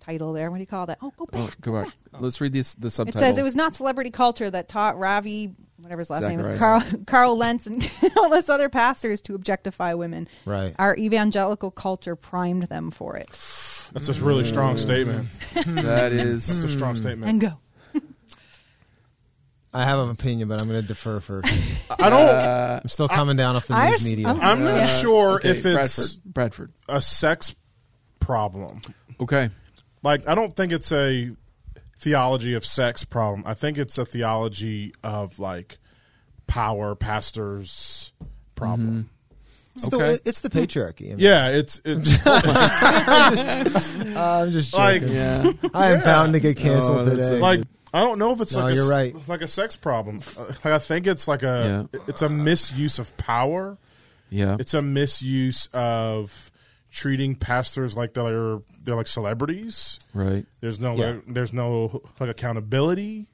title 0.00 0.32
there. 0.32 0.50
What 0.50 0.56
do 0.56 0.62
you 0.62 0.66
call 0.66 0.86
that? 0.86 0.98
Oh, 1.02 1.12
go 1.16 1.26
Oh, 1.32 1.46
back. 1.46 1.60
go 1.60 1.82
back. 1.82 1.92
Let's 2.18 2.40
read 2.40 2.52
this, 2.52 2.74
the 2.76 2.86
It 2.86 2.90
subtitle. 2.92 3.20
says 3.20 3.36
it 3.38 3.42
was 3.42 3.54
not 3.54 3.74
celebrity 3.74 4.10
culture 4.10 4.48
that 4.48 4.68
taught 4.68 4.98
Ravi, 4.98 5.52
whatever 5.78 5.98
his 6.00 6.08
last 6.10 6.22
name 6.22 6.40
is, 6.40 6.58
Carl, 6.58 6.82
Carl 7.06 7.36
Lentz, 7.36 7.66
and 7.66 7.82
countless 8.14 8.48
other 8.48 8.68
pastors 8.70 9.20
to 9.22 9.34
objectify 9.34 9.92
women. 9.94 10.28
Right. 10.46 10.74
Our 10.78 10.96
evangelical 10.96 11.70
culture 11.72 12.16
primed 12.16 12.64
them 12.64 12.90
for 12.90 13.16
it. 13.16 13.28
That's 13.92 14.08
a 14.08 14.24
really 14.24 14.44
strong 14.44 14.76
statement. 14.78 15.28
That 15.66 16.12
is. 16.12 16.46
That's 16.46 16.62
a 16.64 16.68
strong 16.76 16.96
statement. 16.96 17.30
And 17.30 17.40
go. 17.40 17.58
I 19.72 19.84
have 19.84 19.98
an 19.98 20.10
opinion, 20.10 20.48
but 20.48 20.60
I'm 20.60 20.68
going 20.68 20.80
to 20.80 20.86
defer 20.86 21.20
first. 21.20 21.46
I 22.00 22.08
don't. 22.08 22.20
Uh, 22.28 22.80
I'm 22.82 22.88
still 22.88 23.08
coming 23.08 23.36
down 23.36 23.56
off 23.56 23.66
the 23.66 23.74
I 23.74 23.86
news 23.90 23.94
was- 23.96 24.04
media. 24.06 24.28
I'm- 24.28 24.40
I'm 24.40 24.64
not 24.64 24.76
Yeah. 24.76 24.86
sure 24.86 25.34
okay, 25.36 25.50
if 25.50 25.66
it's 25.66 26.16
Bradford. 26.16 26.32
Bradford. 26.32 26.72
a 26.88 27.02
sex 27.02 27.54
problem. 28.20 28.80
Okay. 29.20 29.50
Like, 30.02 30.26
I 30.28 30.34
don't 30.34 30.54
think 30.54 30.72
it's 30.72 30.92
a 30.92 31.30
theology 31.98 32.54
of 32.54 32.64
sex 32.64 33.04
problem. 33.04 33.42
I 33.46 33.54
think 33.54 33.76
it's 33.76 33.98
a 33.98 34.06
theology 34.06 34.94
of 35.02 35.38
like 35.38 35.78
power 36.46 36.94
pastors 36.94 38.12
problem. 38.54 39.10
It's, 39.76 39.88
the, 39.88 40.20
it's 40.24 40.40
the 40.40 40.50
patriarchy. 40.50 41.06
I 41.06 41.08
mean, 41.10 41.18
Yeah, 41.20 41.48
it's 41.48 41.80
it's 41.84 42.18
I'm 42.26 43.34
just, 43.34 44.16
I'm 44.16 44.50
just 44.52 44.74
like 44.74 45.02
joking. 45.02 45.14
Yeah. 45.16 45.52
I 45.74 45.90
am 45.90 45.98
yeah. 45.98 46.04
bound 46.04 46.32
to 46.34 46.40
get 46.40 46.56
canceled 46.56 47.06
Oh, 47.08 47.10
today. 47.10 47.38
like 47.38 47.60
I 47.94 48.00
don't 48.00 48.18
know 48.18 48.32
if 48.32 48.40
it's 48.40 48.54
No, 48.54 48.62
like 48.62 48.72
a, 48.72 48.74
you're 48.74 48.84
s- 48.84 48.90
right. 49.14 49.28
like 49.28 49.42
a 49.42 49.48
sex 49.48 49.76
problem. 49.76 50.20
Uh, 50.38 50.44
Like 50.46 50.66
I 50.66 50.78
think 50.78 51.06
it's 51.06 51.26
like 51.28 51.42
a 51.42 51.88
it's 52.08 52.22
a 52.22 52.28
misuse 52.28 52.98
of 52.98 53.16
power. 53.16 53.78
Yeah. 54.30 54.56
It's 54.58 54.74
a 54.74 54.82
misuse 54.82 55.66
of 55.72 56.50
treating 56.90 57.34
pastors 57.36 57.96
like 57.96 58.14
they're 58.14 58.58
they're 58.82 58.96
like 58.96 59.06
celebrities. 59.06 59.98
Right. 60.14 60.44
There's 60.60 60.80
no 60.80 60.94
Yeah. 60.94 61.06
like, 61.12 61.22
there's 61.28 61.52
no 61.52 62.02
like 62.20 62.30
accountability. 62.30 63.26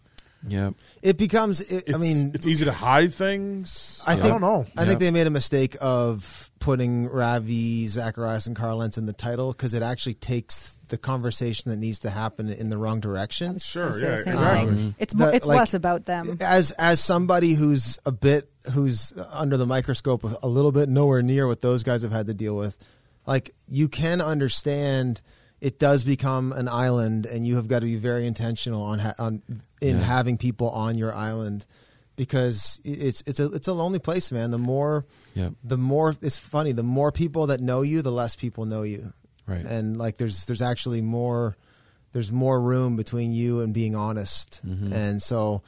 Yeah. 0.47 0.71
it 1.03 1.17
becomes. 1.19 1.61
It, 1.61 1.95
I 1.95 1.99
mean, 1.99 2.33
it's 2.35 2.47
easy 2.47 2.65
to 2.65 2.73
hide 2.73 3.15
things. 3.15 4.03
I 4.07 4.13
I, 4.13 4.17
think- 4.17 4.29
don't 4.29 4.41
know. 4.41 4.67
I 4.77 4.83
Yeah. 4.83 4.89
think 4.89 5.01
they 5.01 5.11
made 5.11 5.27
a 5.27 5.31
mistake 5.31 5.77
of 5.81 6.51
putting 6.59 7.09
Ravi 7.09 7.89
Zacharias 7.89 8.47
and 8.47 8.55
Carl 8.57 8.79
Lentz 8.79 8.97
in 8.97 9.07
the 9.07 9.13
title 9.13 9.53
because 9.53 9.75
it 9.75 9.83
actually 9.83 10.15
takes 10.15 10.79
the 10.89 10.97
conversation 10.97 11.71
that 11.73 11.77
needs 11.79 11.99
to 12.01 12.11
happen 12.11 12.49
in 12.49 12.71
the 12.71 12.79
wrong 12.79 13.01
direction. 13.01 13.59
Sure, 13.59 13.89
yeah, 13.99 14.23
same 14.23 14.35
exactly. 14.35 14.67
thing. 14.67 14.69
Mm-hmm. 14.77 14.89
It's 14.99 15.15
more, 15.15 15.29
The- 15.31 15.37
it's 15.37 15.47
like- 15.47 15.59
less 15.59 15.75
about 15.75 16.07
them. 16.07 16.37
As 16.41 16.71
as 16.73 17.01
somebody 17.01 17.55
who's 17.55 17.99
a 18.07 18.13
bit 18.13 18.49
who's 18.73 19.13
under 19.33 19.57
the 19.57 19.67
microscope 19.67 20.23
a, 20.25 20.37
a 20.43 20.49
little 20.49 20.73
bit 20.73 20.89
nowhere 20.89 21.23
near 21.23 21.47
what 21.49 21.61
those 21.63 21.83
guys 21.83 22.03
have 22.03 22.13
had 22.13 22.27
to 22.29 22.35
deal 22.35 22.57
with, 22.57 22.77
like 23.27 23.51
you 23.69 23.89
can 23.89 24.21
understand 24.21 25.21
it 25.63 25.79
does 25.79 26.03
become 26.05 26.53
an 26.53 26.67
island, 26.69 27.25
and 27.25 27.47
you 27.47 27.57
have 27.57 27.69
got 27.69 27.79
to 27.79 27.87
be 27.87 27.97
very 27.97 28.27
intentional 28.27 28.83
on 28.83 28.99
ha- 28.99 29.15
on 29.19 29.41
in 29.81 29.97
Yeah. 29.99 30.03
having 30.03 30.37
people 30.37 30.69
on 30.71 30.99
your 30.99 31.15
island 31.15 31.65
because 32.17 32.81
it's 32.85 33.23
it's 33.27 33.41
a 33.41 33.47
it's 33.53 33.69
a 33.69 33.73
lonely 33.73 33.99
place, 33.99 34.31
man. 34.33 34.51
The 34.51 34.59
more 34.59 35.07
Yeah. 35.35 35.51
the 35.65 35.79
more 35.79 36.15
it's 36.21 36.37
funny 36.39 36.73
the 36.73 36.83
more 36.83 37.11
people 37.13 37.47
that 37.47 37.61
know 37.61 37.81
you 37.83 38.03
the 38.03 38.13
less 38.13 38.37
people 38.37 38.67
know 38.67 38.83
you 38.83 39.13
Right. 39.47 39.65
and 39.65 39.97
like 39.97 40.19
there's 40.19 40.45
there's 40.45 40.61
actually 40.63 41.01
more 41.01 41.57
there's 42.13 42.31
more 42.31 42.61
room 42.61 42.97
between 42.97 43.33
you 43.33 43.61
and 43.63 43.73
being 43.73 43.95
honest 43.95 44.61
Mhm. 44.67 44.93
and 44.93 45.23
so 45.23 45.63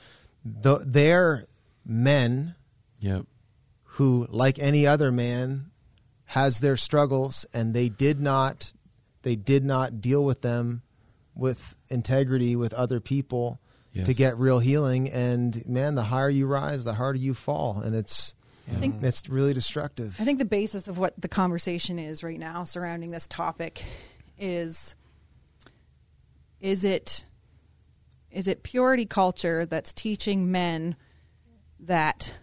the, 0.44 0.80
they're 0.84 1.46
men 1.86 2.54
Yeah. 3.00 3.22
who 3.96 4.26
like 4.30 4.58
any 4.58 4.86
other 4.86 5.10
man 5.10 5.70
has 6.26 6.60
their 6.60 6.76
struggles 6.76 7.46
and 7.54 7.72
they 7.72 7.88
did 7.88 8.20
not 8.20 8.73
they 9.24 9.34
did 9.36 9.64
not 9.64 10.00
deal 10.00 10.24
with 10.24 10.40
them 10.42 10.82
with 11.34 11.74
integrity 11.88 12.54
with 12.54 12.72
other 12.72 13.00
people 13.00 13.60
Yes. 13.92 14.06
to 14.06 14.14
get 14.14 14.36
real 14.38 14.58
healing. 14.58 15.08
And 15.08 15.64
man 15.68 15.94
the 15.94 16.02
higher 16.02 16.28
you 16.28 16.46
rise 16.46 16.82
the 16.82 16.94
harder 16.94 17.18
you 17.18 17.32
fall. 17.32 17.80
And 17.80 17.94
it's 17.94 18.34
I 18.68 18.80
think 18.80 19.02
it's 19.02 19.28
really 19.28 19.52
destructive. 19.54 20.16
I 20.20 20.24
think 20.24 20.38
the 20.40 20.44
basis 20.44 20.88
of 20.88 20.98
what 20.98 21.14
the 21.20 21.28
conversation 21.28 21.98
is 22.00 22.24
right 22.24 22.38
now 22.38 22.64
surrounding 22.64 23.10
this 23.12 23.28
topic 23.28 23.84
is 24.36 24.96
is 26.60 26.82
it 26.84 27.24
is 28.32 28.48
it 28.48 28.62
purity 28.64 29.06
culture 29.06 29.64
that's 29.64 29.92
teaching 29.92 30.50
men 30.50 30.96
that 31.78 32.34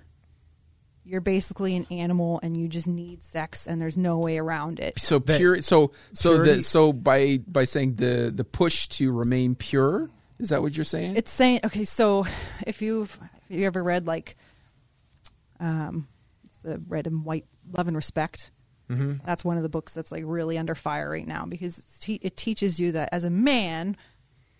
you're 1.12 1.20
basically 1.22 1.76
an 1.76 1.86
animal 1.91 2.39
and 2.41 2.55
you 2.55 2.70
just 2.70 2.88
need 2.88 3.22
sex 3.24 3.68
and 3.68 3.82
there's 3.82 3.97
no 3.97 4.18
way 4.20 4.38
around 4.38 4.80
it. 4.80 4.97
So 4.97 5.20
But 5.20 5.38
pure. 5.38 5.62
So 5.62 5.91
so 6.14 6.36
purity- 6.36 6.53
the 6.59 6.64
so 6.64 6.93
by 6.93 7.39
by 7.47 7.66
saying 7.66 7.95
the 7.95 8.32
the 8.34 8.45
push 8.45 8.88
to 8.89 9.12
remain 9.12 9.55
pure 9.55 10.09
is 10.39 10.49
that 10.49 10.62
what 10.62 10.76
you're 10.76 10.86
saying? 10.86 11.18
It's 11.18 11.30
saying 11.32 11.59
okay, 11.66 11.84
so 11.86 12.26
if 12.66 12.82
you've 12.82 13.16
have 13.49 13.59
you 13.59 13.66
ever 13.66 13.84
read 13.84 14.07
like 14.07 14.38
um 15.59 16.07
it's 16.45 16.57
the 16.59 16.82
red 16.88 17.07
and 17.07 17.26
white 17.26 17.45
love 17.72 17.88
and 17.88 17.95
respect 17.95 18.51
Mm-hmm. 18.89 19.26
that's 19.26 19.45
one 19.45 19.55
of 19.55 19.64
the 19.64 19.70
books 19.70 19.93
that's 19.93 20.12
like 20.12 20.24
really 20.26 20.57
under 20.57 20.76
fire 20.76 21.09
right 21.09 21.26
now 21.26 21.45
because 21.45 21.78
it's 21.78 21.97
te- 21.97 22.20
it 22.22 22.36
teaches 22.36 22.78
you 22.78 22.91
that 22.91 23.07
as 23.14 23.24
a 23.24 23.30
man 23.30 23.95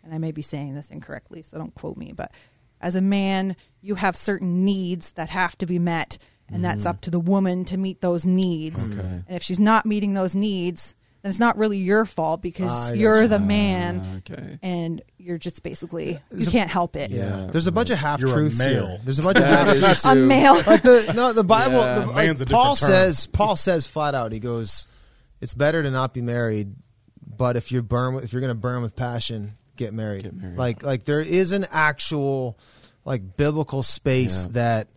and 0.06 0.14
i 0.14 0.18
may 0.20 0.32
be 0.32 0.42
saying 0.42 0.74
this 0.74 0.90
incorrectly 0.90 1.42
so 1.42 1.58
don't 1.58 1.76
quote 1.76 1.98
me 1.98 2.14
but 2.16 2.32
as 2.80 2.96
a 2.96 3.02
man 3.02 3.58
you 3.82 3.96
have 3.96 4.16
certain 4.16 4.64
needs 4.64 5.12
that 5.14 5.28
have 5.30 5.58
to 5.58 5.66
be 5.66 5.78
met 5.80 6.18
and 6.52 6.64
that's 6.64 6.86
up 6.86 7.02
to 7.02 7.10
the 7.10 7.20
woman 7.20 7.66
to 7.66 7.78
meet 7.78 8.02
those 8.02 8.26
needs 8.26 8.92
Okay. 8.92 9.00
and 9.02 9.26
if 9.30 9.44
she's 9.44 9.60
not 9.60 9.86
meeting 9.86 10.14
those 10.14 10.36
needs 10.36 10.96
then 11.22 11.30
it's 11.30 11.40
not 11.40 11.56
really 11.58 11.78
your 11.78 12.04
fault 12.06 12.42
because 12.42 12.72
I 12.72 12.94
you're 12.94 13.28
gotcha. 13.28 13.28
the 13.30 13.40
man 13.40 14.02
Ah, 14.04 14.18
okay. 14.34 14.60
and 14.64 15.02
you're 15.20 15.38
just 15.38 15.62
basically 15.62 16.20
you 16.36 16.48
a- 16.48 16.52
can't 16.52 16.70
help 16.70 16.96
it 16.96 17.12
Yeah. 17.12 17.42
Yeah. 17.46 17.48
there's 17.52 17.68
a 17.68 17.72
bunch 17.72 17.90
of 17.92 17.98
half 18.00 18.20
truths 18.20 18.58
You're 18.60 18.68
a 18.68 18.72
here. 18.72 18.82
male. 18.82 19.00
There's 19.06 19.20
a 19.20 19.24
bunch 19.24 19.38
of 19.38 19.44
half 19.56 19.68
truths. 19.70 20.06
a 20.06 20.16
male 20.16 20.56
Like 20.66 20.82
the 20.82 21.14
no, 21.16 21.32
the 21.34 21.44
Bible. 21.44 21.76
Yeah. 21.80 22.00
the, 22.00 22.06
like 22.08 22.16
Man's 22.28 22.42
a 22.42 22.46
Paul 22.48 22.76
term. 22.76 22.90
says. 22.90 23.28
Paul 23.28 23.56
says 23.56 23.86
flat 23.86 24.16
out. 24.16 24.32
He 24.32 24.40
goes, 24.40 24.88
"It's 25.42 25.54
better 25.54 25.84
to 25.84 25.92
not 25.92 26.14
be 26.14 26.22
married, 26.22 26.74
but 27.38 27.56
if 27.56 27.72
you 27.72 27.84
burn, 27.84 28.16
if 28.16 28.34
you're 28.34 28.42
going 28.42 28.50
to 28.50 28.56
burn 28.60 28.82
with 28.82 28.96
passion, 28.96 29.58
get 29.76 29.94
married. 29.94 30.24
Get 30.24 30.34
married. 30.36 30.58
Like 30.58 30.82
like 30.84 31.06
there 31.06 31.22
is 31.22 31.52
an 31.52 31.68
actual 31.72 32.58
like 33.06 33.38
biblical 33.38 33.84
space 33.84 34.46
Yeah. 34.46 34.52
that 34.54 34.88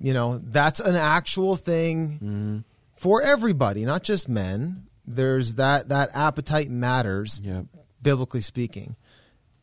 you 0.00 0.14
know 0.14 0.38
that's 0.42 0.80
an 0.80 0.96
actual 0.96 1.56
thing 1.56 2.18
Mhm. 2.22 2.64
for 2.94 3.22
everybody, 3.22 3.84
not 3.84 4.02
just 4.02 4.28
men. 4.28 4.84
There's 5.06 5.54
that 5.56 5.88
that 5.88 6.10
appetite 6.14 6.70
matters 6.70 7.40
Yeah. 7.42 7.62
biblically 8.02 8.40
speaking. 8.42 8.96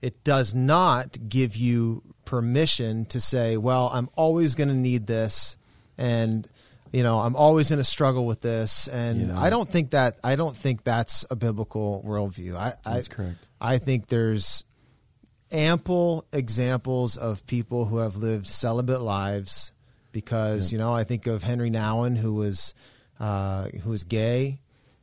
It 0.01 0.23
does 0.23 0.53
not 0.53 1.29
give 1.29 1.55
you 1.55 2.03
permission 2.25 3.05
to 3.05 3.21
say, 3.21 3.55
well, 3.57 3.89
I'm 3.93 4.09
always 4.15 4.55
going 4.55 4.69
to 4.69 4.75
need 4.75 5.07
this 5.07 5.57
and 5.97 6.47
you 6.91 7.03
know, 7.03 7.19
I'm 7.19 7.35
always 7.35 7.67
going 7.69 7.79
to 7.79 7.83
struggle 7.83 8.25
with 8.25 8.41
this 8.41 8.87
and 8.87 9.27
Yeah. 9.29 9.39
I 9.39 9.49
don't 9.49 9.69
think 9.69 9.91
that 9.91 10.17
I 10.23 10.35
don't 10.35 10.55
think 10.55 10.83
that's 10.83 11.25
a 11.29 11.35
biblical 11.35 12.03
worldview. 12.07 12.55
I 12.55 12.73
That's 12.85 13.09
I, 13.09 13.13
correct. 13.13 13.37
I 13.59 13.77
think 13.79 14.07
there's 14.07 14.63
ample 15.51 16.25
examples 16.33 17.17
of 17.17 17.45
people 17.47 17.85
who 17.85 17.97
have 17.97 18.15
lived 18.17 18.45
celibate 18.47 19.01
lives 19.01 19.71
because 20.15 20.71
Yeah. 20.71 20.77
you 20.77 20.79
know 20.83 20.93
I 20.93 21.03
think 21.03 21.27
of 21.27 21.43
Henry 21.43 21.69
Nouwen 21.69 22.17
who 22.17 22.33
was 22.33 22.73
uh, 23.19 23.65
who 23.83 23.89
was 23.91 24.03
gay 24.05 24.61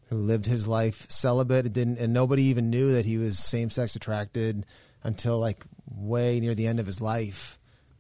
who 0.09 0.17
lived 0.17 0.47
his 0.47 0.67
life 0.67 1.07
celibate 1.11 1.67
it 1.67 1.73
didn't 1.73 1.99
and 1.99 2.13
nobody 2.13 2.45
even 2.45 2.71
knew 2.71 2.93
that 2.93 3.05
he 3.05 3.19
was 3.19 3.39
same 3.39 3.69
sex 3.71 3.95
attracted 3.95 4.67
until 5.05 5.39
like 5.39 5.65
way 5.95 6.41
near 6.41 6.55
the 6.55 6.67
end 6.67 6.81
of 6.81 6.87
his 6.87 7.01
life, 7.01 7.59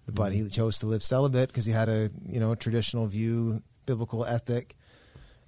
but 0.09 0.33
he 0.33 0.49
chose 0.49 0.79
to 0.79 0.87
live 0.87 1.03
celibate 1.03 1.49
because 1.51 1.67
he 1.67 1.73
had 1.73 1.89
a 1.89 2.11
you 2.27 2.41
know 2.41 2.55
traditional 2.55 3.07
view, 3.07 3.63
biblical 3.87 4.25
ethic, 4.25 4.77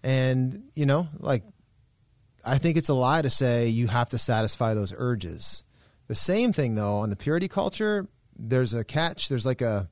and 0.03 0.65
you 0.75 0.85
know 0.87 1.09
like 1.19 1.43
I 2.45 2.59
think 2.59 2.77
it's 2.77 2.91
a 2.91 2.95
lie 2.95 3.23
to 3.23 3.31
say 3.31 3.69
you 3.69 3.87
have 3.87 4.11
to 4.11 4.19
satisfy 4.19 4.75
those 4.75 4.93
urges. 4.97 5.65
The 6.09 6.15
same 6.15 6.53
thing 6.53 6.75
though 6.75 6.97
on 6.99 7.09
the 7.11 7.17
purity 7.17 7.49
culture, 7.49 8.07
there's 8.37 8.75
a 8.75 8.85
catch. 8.85 9.29
There's 9.31 9.47
like 9.47 9.62
a 9.62 9.89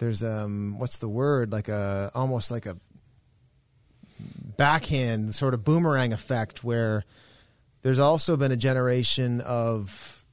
there's 0.00 0.24
um 0.24 0.78
what's 0.78 0.98
the 0.98 1.08
word? 1.08 1.52
Like 1.52 1.68
a 1.68 2.10
almost 2.14 2.50
like 2.50 2.66
a 2.66 2.76
backhand 4.56 5.34
sort 5.34 5.54
of 5.54 5.64
boomerang 5.64 6.12
effect 6.12 6.64
where 6.64 7.04
there's 7.82 7.98
also 7.98 8.36
been 8.36 8.52
a 8.52 8.56
generation 8.56 9.40
of 9.42 10.24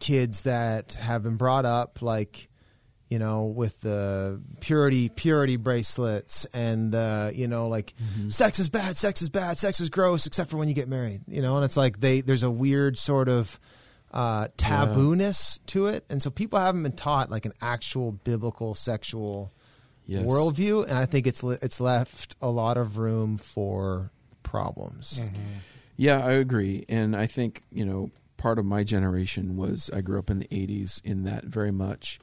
kids 0.00 0.44
that 0.44 0.94
have 0.94 1.22
been 1.22 1.36
brought 1.36 1.66
up 1.66 2.00
like 2.00 2.48
you 3.10 3.18
know 3.18 3.46
with 3.46 3.78
the 3.80 4.40
purity 4.60 5.08
purity 5.10 5.56
bracelets 5.56 6.46
and 6.54 6.90
the 6.92 7.30
you 7.34 7.46
know 7.46 7.68
like 7.68 7.92
sex 8.28 8.58
is 8.58 8.68
bad 8.68 8.96
sex 8.96 9.20
is 9.20 9.28
bad 9.28 9.58
sex 9.58 9.80
is 9.80 9.90
gross 9.90 10.26
except 10.26 10.50
for 10.50 10.56
when 10.56 10.68
you 10.68 10.74
get 10.74 10.88
married 10.88 11.20
you 11.28 11.42
know? 11.42 11.56
And 11.56 11.64
it's 11.64 11.76
like 11.76 12.00
they 12.00 12.22
there's 12.22 12.42
a 12.42 12.50
weird 12.50 12.98
sort 12.98 13.28
of 13.28 13.60
uh, 14.12 14.48
tabooness 14.56 15.60
to 15.66 15.86
it 15.86 16.04
and 16.10 16.22
so 16.22 16.30
people 16.30 16.58
haven't 16.58 16.82
been 16.82 16.92
taught 16.92 17.30
like 17.30 17.44
an 17.46 17.52
actual 17.62 18.12
biblical 18.12 18.74
sexual 18.74 19.52
Yes. 20.06 20.26
worldview 20.26 20.82
and 20.88 20.98
i 20.98 21.06
think 21.06 21.28
it's 21.28 21.44
le- 21.44 21.58
it's 21.62 21.80
left 21.80 22.34
a 22.42 22.48
lot 22.50 22.76
of 22.76 22.98
room 22.98 23.38
for 23.38 24.10
problems 24.42 25.22
Yeah, 25.96 26.24
I 26.24 26.32
agree, 26.32 26.84
and 26.88 27.14
I 27.14 27.26
think 27.26 27.60
you 27.70 27.84
know 27.84 28.10
part 28.38 28.58
of 28.58 28.64
my 28.64 28.82
generation 28.84 29.56
was 29.56 29.90
I 29.92 30.00
grew 30.00 30.18
up 30.18 30.30
in 30.30 30.38
the 30.38 30.48
'80s 30.48 31.00
in 31.04 31.24
that 31.24 31.44
very 31.44 31.70
much 31.70 32.18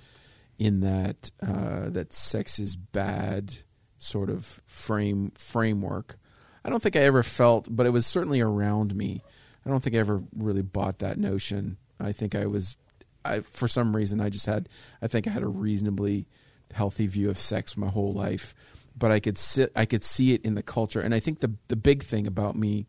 in 0.58 0.80
that 0.82 1.30
uh, 1.42 1.90
that 1.92 2.12
sex 2.12 2.58
is 2.60 2.76
bad 2.76 3.54
sort 4.00 4.30
of 4.32 4.60
frame 4.66 5.32
framework. 5.36 6.18
I 6.66 6.70
don't 6.72 6.82
think 6.82 6.96
I 6.96 7.02
ever 7.02 7.22
felt, 7.24 7.68
but 7.70 7.86
it 7.86 7.92
was 7.92 8.08
certainly 8.08 8.42
around 8.42 8.96
me. 8.96 9.22
I 9.68 9.70
don't 9.70 9.84
think 9.84 9.98
I 9.98 10.00
ever 10.00 10.24
really 10.34 10.62
bought 10.62 11.00
that 11.00 11.18
notion. 11.18 11.76
I 12.00 12.14
think 12.14 12.36
I 12.36 12.46
was, 12.46 12.78
I 13.26 13.42
for 13.42 13.68
some 13.68 13.94
reason 13.94 14.22
I 14.22 14.30
just 14.30 14.46
had, 14.46 14.70
I 15.02 15.08
think 15.08 15.28
I 15.28 15.32
had 15.32 15.44
a 15.44 15.48
reasonably 15.48 16.26
healthy 16.74 17.06
view 17.08 17.30
of 17.30 17.38
sex 17.38 17.76
my 17.76 17.88
whole 17.88 18.12
life, 18.14 18.56
but 18.98 19.12
I 19.12 19.20
could 19.20 19.38
sit, 19.38 19.72
I 19.76 19.86
could 19.86 20.06
see 20.06 20.34
it 20.34 20.42
in 20.46 20.56
the 20.56 20.64
culture, 20.64 21.02
and 21.02 21.14
I 21.14 21.20
think 21.20 21.40
the 21.40 21.52
the 21.68 21.76
big 21.76 22.04
thing 22.04 22.28
about 22.28 22.56
me, 22.56 22.86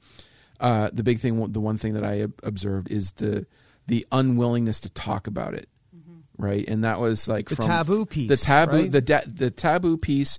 uh, 0.61 0.91
the 0.93 1.03
big 1.03 1.19
thing, 1.19 1.53
the 1.53 1.61
one 1.61 1.79
thing 1.79 1.95
that 1.95 2.05
I 2.05 2.27
observed 2.45 2.91
is 2.93 3.13
the 3.13 3.47
the 3.89 4.07
unwillingness 4.13 4.81
to 4.83 4.91
talk 4.91 5.27
about 5.27 5.55
it, 5.55 5.69
right? 6.37 6.65
And 6.69 6.85
that 6.85 7.01
was 7.01 7.27
like 7.27 7.49
The 7.49 7.57
from 7.57 7.67
taboo 7.67 8.07
piece, 8.07 8.29
the 8.29 8.37
taboo, 8.37 8.77
right? 8.83 8.93
the 8.93 9.01
da- 9.01 9.27
the 9.27 9.51
taboo 9.51 9.97
piece 9.97 10.39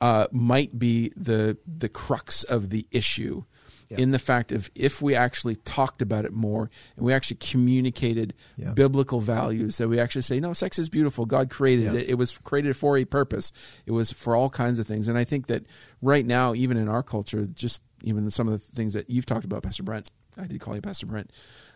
uh, 0.00 0.28
might 0.30 0.78
be 0.78 1.12
the 1.16 1.58
the 1.66 1.88
crux 1.88 2.44
of 2.44 2.70
the 2.70 2.86
issue. 2.92 3.42
Yeah. 3.90 3.98
In 3.98 4.12
the 4.12 4.18
fact 4.20 4.52
of 4.52 4.70
if 4.76 5.02
we 5.02 5.16
actually 5.16 5.56
talked 5.56 6.00
about 6.00 6.24
it 6.24 6.32
more 6.32 6.70
and 6.96 7.04
we 7.04 7.12
actually 7.12 7.38
communicated 7.38 8.34
Yeah. 8.56 8.72
biblical 8.72 9.20
values, 9.20 9.78
that 9.78 9.88
we 9.88 9.98
actually 9.98 10.22
say, 10.22 10.38
no, 10.38 10.52
sex 10.52 10.78
is 10.78 10.88
beautiful. 10.88 11.26
God 11.26 11.50
created 11.50 11.86
Yeah. 11.86 11.94
it. 12.00 12.10
It 12.10 12.14
was 12.14 12.38
created 12.38 12.76
for 12.76 12.96
a 12.96 13.04
purpose. 13.04 13.52
It 13.86 13.90
was 13.92 14.12
for 14.12 14.36
all 14.36 14.48
kinds 14.48 14.78
of 14.78 14.86
things. 14.86 15.08
And 15.08 15.18
I 15.18 15.24
think 15.24 15.48
that 15.48 15.64
right 16.00 16.24
now, 16.24 16.54
even 16.54 16.76
in 16.76 16.88
our 16.88 17.02
culture, 17.02 17.46
just 17.52 17.82
even 18.02 18.30
some 18.30 18.46
of 18.48 18.52
the 18.52 18.72
things 18.74 18.92
that 18.94 19.10
you've 19.10 19.26
talked 19.26 19.44
about, 19.44 19.62
Pastor 19.64 19.82
Brent, 19.82 20.10
I 20.38 20.46
did 20.46 20.60
call 20.60 20.76
you 20.76 20.80
Pastor 20.82 21.06
Brent, 21.06 21.30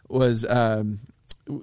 was 0.08 0.44
um, 0.44 1.00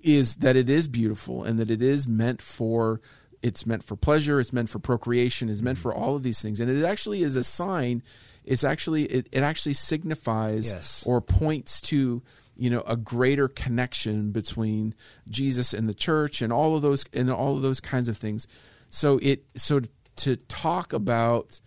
is 0.04 0.36
that 0.38 0.56
it 0.58 0.70
is 0.70 0.88
beautiful 0.90 1.44
and 1.44 1.60
that 1.60 1.72
it 1.72 1.82
is 1.82 2.08
meant 2.08 2.42
for 2.42 3.00
it's 3.42 3.66
meant 3.66 3.84
for 3.84 3.96
pleasure 3.96 4.40
it's 4.40 4.54
meant 4.54 4.70
for 4.70 4.78
procreation 4.78 5.50
it's 5.50 5.62
meant 5.64 5.78
for 5.80 5.92
all 5.94 6.16
of 6.16 6.22
these 6.22 6.40
things 6.42 6.60
and 6.60 6.70
it 6.70 6.84
actually 6.86 7.24
is 7.24 7.36
a 7.36 7.44
sign 7.44 8.04
it's 8.46 8.64
actually 8.64 9.04
it, 9.06 9.30
it 9.32 9.44
actually 9.44 9.74
signifies 9.74 10.72
Yes. 10.72 11.04
or 11.06 11.22
points 11.22 11.80
to 11.82 12.22
you 12.56 12.70
know 12.70 12.82
a 12.82 12.96
greater 12.98 13.48
connection 13.48 14.32
between 14.32 14.94
Jesus 15.30 15.74
and 15.74 15.88
the 15.88 15.94
church 15.94 16.42
and 16.42 16.52
all 16.52 16.76
of 16.76 16.82
those 16.82 17.06
and 17.14 17.30
all 17.32 17.56
of 17.56 17.62
those 17.62 17.80
kinds 17.80 18.08
of 18.08 18.18
things. 18.18 18.48
So 18.90 19.20
it 19.22 19.44
so 19.56 19.82
to 20.18 20.36
talk 20.36 20.92
about 20.94 21.62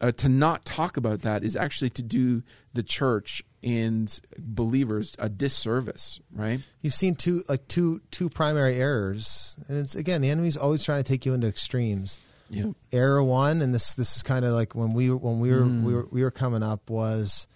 uh, 0.00 0.12
to 0.12 0.28
not 0.28 0.64
talk 0.64 0.96
about 0.96 1.22
that 1.22 1.42
is 1.42 1.56
actually 1.56 1.90
to 1.90 2.02
do 2.02 2.42
the 2.72 2.84
church 2.84 3.42
and 3.64 4.20
believers 4.38 5.16
a 5.18 5.28
disservice 5.28 6.20
right? 6.32 6.64
You've 6.80 6.94
seen 6.94 7.16
two 7.16 7.42
like 7.48 7.66
two 7.66 8.00
two 8.12 8.28
primary 8.28 8.76
errors. 8.76 9.58
And 9.66 9.78
it's 9.78 9.96
again 9.96 10.20
the 10.20 10.30
enemy's 10.30 10.56
always 10.56 10.84
trying 10.84 11.02
to 11.02 11.08
take 11.08 11.26
you 11.26 11.34
into 11.34 11.48
extremes 11.48 12.20
yeah. 12.50 12.66
error 12.92 13.22
one 13.22 13.62
and 13.62 13.74
this 13.74 13.94
this 13.94 14.16
is 14.16 14.22
kind 14.22 14.44
of 14.44 14.52
like 14.52 14.74
when 14.74 14.92
we 14.92 15.10
when 15.10 15.40
we 15.40 15.50
were 15.50 15.62
Mm. 15.62 15.82
we 15.84 15.94
were 15.94 16.04
mm. 16.04 16.12
we 16.12 16.22
were 16.22 16.30
coming 16.30 16.62
up 16.62 16.88
was 16.90 17.46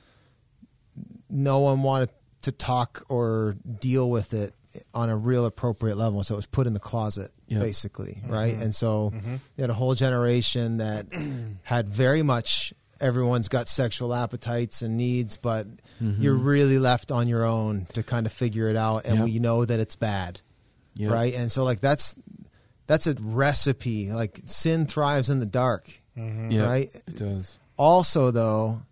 no 1.30 1.60
one 1.60 1.82
wanted 1.82 2.10
to 2.42 2.52
talk 2.52 3.04
or 3.08 3.56
deal 3.80 4.10
with 4.10 4.34
it 4.34 4.54
on 4.94 5.10
a 5.10 5.16
real 5.16 5.44
appropriate 5.44 5.96
level. 5.96 6.22
So 6.24 6.34
it 6.34 6.36
was 6.36 6.46
put 6.46 6.66
in 6.66 6.72
the 6.74 6.80
closet 6.80 7.30
Yeah. 7.46 7.60
basically 7.60 8.20
mm-hmm. 8.22 8.32
right? 8.32 8.54
And 8.54 8.74
so 8.74 9.12
mm-hmm. 9.14 9.36
you 9.56 9.62
had 9.62 9.70
a 9.70 9.74
whole 9.74 9.94
generation 9.94 10.78
that 10.78 11.06
had 11.62 11.88
very 11.88 12.22
much 12.22 12.74
everyone's 13.00 13.48
got 13.48 13.68
sexual 13.68 14.14
appetites 14.14 14.80
and 14.82 14.96
needs 14.96 15.36
but 15.36 15.66
mm-hmm. 16.00 16.22
you're 16.22 16.34
really 16.34 16.78
left 16.78 17.10
on 17.10 17.26
your 17.28 17.44
own 17.44 17.84
to 17.86 18.02
kind 18.02 18.26
of 18.26 18.32
figure 18.32 18.68
it 18.68 18.76
out 18.76 19.04
and 19.04 19.18
Yeah. 19.18 19.24
we 19.24 19.38
know 19.40 19.64
that 19.64 19.80
it's 19.80 19.96
bad 19.96 20.40
yeah. 20.94 21.08
right? 21.08 21.34
And 21.34 21.50
so 21.50 21.64
like 21.64 21.80
that's 21.80 22.14
that's 22.86 23.06
a 23.06 23.14
recipe. 23.20 24.12
Like 24.12 24.40
sin 24.46 24.86
thrives 24.86 25.30
in 25.30 25.40
the 25.40 25.46
dark 25.46 26.02
mm-hmm. 26.16 26.50
yeah 26.50 26.64
right? 26.64 26.90
it 26.94 27.16
does. 27.16 27.58
Also 27.76 28.30
though 28.30 28.82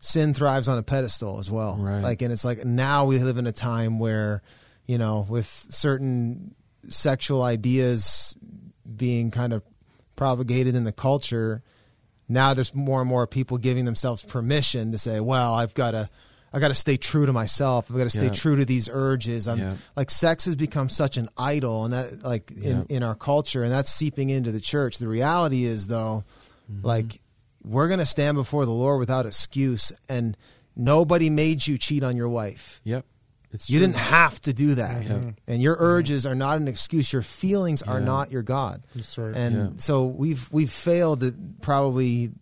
sin 0.00 0.34
thrives 0.34 0.68
on 0.68 0.78
a 0.78 0.82
pedestal 0.82 1.38
as 1.38 1.50
well. 1.50 1.76
Right. 1.76 2.00
like 2.00 2.22
and 2.22 2.32
it's 2.32 2.44
like 2.44 2.64
now 2.64 3.06
we 3.06 3.18
live 3.18 3.38
in 3.38 3.46
a 3.46 3.52
time 3.52 3.98
where 3.98 4.42
you 4.86 4.98
know 4.98 5.26
with 5.28 5.46
certain 5.46 6.54
sexual 6.88 7.42
ideas 7.42 8.36
being 8.96 9.30
kind 9.30 9.52
of 9.52 9.62
propagated 10.14 10.74
in 10.74 10.84
the 10.84 10.92
culture 10.92 11.60
now 12.28 12.54
there's 12.54 12.74
more 12.74 13.00
and 13.00 13.08
more 13.08 13.26
people 13.26 13.58
giving 13.58 13.84
themselves 13.84 14.24
permission 14.24 14.92
to 14.92 14.98
say 14.98 15.20
well 15.20 15.54
i've 15.54 15.74
got 15.74 15.90
to 15.90 16.08
i 16.52 16.58
got 16.58 16.68
to 16.68 16.74
stay 16.74 16.96
true 16.96 17.26
to 17.26 17.32
myself 17.32 17.90
i've 17.90 17.96
got 17.96 18.04
to 18.04 18.10
stay 18.10 18.26
Yeah. 18.26 18.32
true 18.32 18.56
to 18.56 18.64
these 18.64 18.88
urges 18.92 19.46
i'm 19.48 19.58
Yeah. 19.58 19.74
like 19.96 20.10
sex 20.10 20.44
has 20.46 20.56
become 20.56 20.88
such 20.88 21.16
an 21.16 21.28
idol 21.36 21.84
and 21.84 21.92
that 21.94 22.22
like 22.22 22.50
in, 22.52 22.62
Yeah. 22.88 22.96
in 22.96 23.02
our 23.02 23.14
culture 23.14 23.62
and 23.62 23.72
that's 23.72 23.90
seeping 23.90 24.30
into 24.30 24.52
the 24.52 24.60
church 24.60 24.98
the 24.98 25.08
reality 25.08 25.64
is 25.64 25.86
though 25.88 26.24
Mm-hmm. 26.72 26.84
like 26.86 27.20
we're 27.62 27.86
going 27.88 28.00
to 28.00 28.06
stand 28.06 28.36
before 28.36 28.64
the 28.64 28.72
lord 28.72 28.98
without 28.98 29.24
excuse 29.26 29.92
and 30.08 30.36
nobody 30.74 31.30
made 31.30 31.66
you 31.66 31.78
cheat 31.78 32.02
on 32.02 32.16
your 32.16 32.28
wife 32.28 32.80
Yep. 32.84 33.04
It's 33.52 33.70
you 33.70 33.78
true. 33.78 33.86
didn't 33.86 34.00
have 34.00 34.40
to 34.42 34.52
do 34.52 34.74
that 34.74 35.04
Yeah. 35.06 35.30
and 35.46 35.62
your 35.62 35.76
urges 35.78 36.26
are 36.26 36.34
not 36.34 36.58
an 36.58 36.66
excuse 36.68 37.12
your 37.12 37.22
feelings 37.22 37.82
are 37.82 38.00
Yeah. 38.00 38.04
not 38.04 38.32
your 38.32 38.42
god 38.42 38.82
That's 38.96 39.16
right. 39.16 39.34
and 39.36 39.54
Yeah. 39.56 39.68
so 39.78 40.06
we've 40.06 40.48
we've 40.50 40.70
failed 40.72 41.22
at 41.22 41.34
probably 41.60 42.32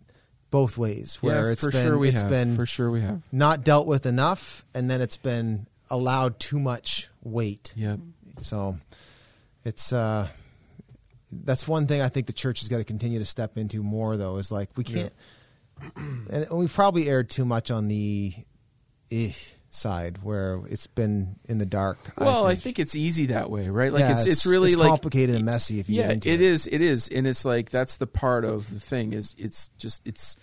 both 0.55 0.77
ways 0.77 1.17
where 1.21 1.47
yeah, 1.47 1.51
it's 1.51 1.61
for 1.65 1.71
been 1.71 1.85
sure 1.85 1.97
we 1.97 2.07
it's 2.07 2.21
have. 2.21 2.29
been 2.31 2.55
for 2.55 2.65
sure 2.65 2.89
we 2.89 3.01
have. 3.01 3.21
not 3.31 3.63
dealt 3.65 3.85
with 3.87 4.05
enough 4.05 4.63
and 4.73 4.89
then 4.89 5.01
it's 5.01 5.17
been 5.17 5.67
allowed 5.89 6.39
too 6.39 6.57
much 6.59 7.09
weight 7.23 7.73
Yep. 7.75 7.99
so 8.39 8.77
it's 9.65 9.91
uh 9.91 10.29
that's 11.29 11.67
one 11.67 11.87
thing 11.87 12.01
I 12.01 12.07
think 12.07 12.27
the 12.27 12.33
church 12.33 12.61
has 12.61 12.69
got 12.69 12.77
to 12.77 12.85
continue 12.85 13.19
to 13.19 13.25
step 13.25 13.57
into 13.57 13.83
more 13.83 14.15
though 14.15 14.37
is 14.37 14.49
like 14.49 14.69
we 14.77 14.85
can't 14.85 15.11
and 16.29 16.47
we've 16.51 16.73
probably 16.73 17.09
erred 17.09 17.29
too 17.29 17.43
much 17.43 17.69
on 17.69 17.89
the 17.89 18.33
eh 19.11 19.33
side 19.71 20.19
where 20.23 20.61
it's 20.69 20.87
been 20.87 21.35
in 21.49 21.57
the 21.57 21.65
dark. 21.65 21.97
Well, 22.17 22.45
I 22.45 22.55
think. 22.55 22.79
it's 22.79 22.95
easy 22.95 23.25
that 23.25 23.51
way, 23.51 23.67
right? 23.69 23.91
Like 23.91 23.99
Yeah, 24.07 24.13
it's, 24.13 24.25
it's 24.25 24.45
really 24.45 24.71
like 24.71 24.87
complicated 24.87 25.35
and 25.35 25.43
messy 25.43 25.81
if 25.81 25.89
you 25.89 25.95
yeah, 25.97 26.03
get 26.07 26.13
into 26.13 26.29
it 26.29 26.33
it. 26.35 26.41
is. 26.41 26.67
It 26.67 26.79
is, 26.81 27.09
and 27.09 27.27
it's 27.27 27.43
like 27.43 27.69
that's 27.71 27.97
the 27.97 28.07
part 28.07 28.45
of 28.45 28.73
the 28.73 28.79
thing 28.79 29.11
is 29.11 29.35
it's 29.37 29.69
just 29.77 30.07
it's 30.07 30.37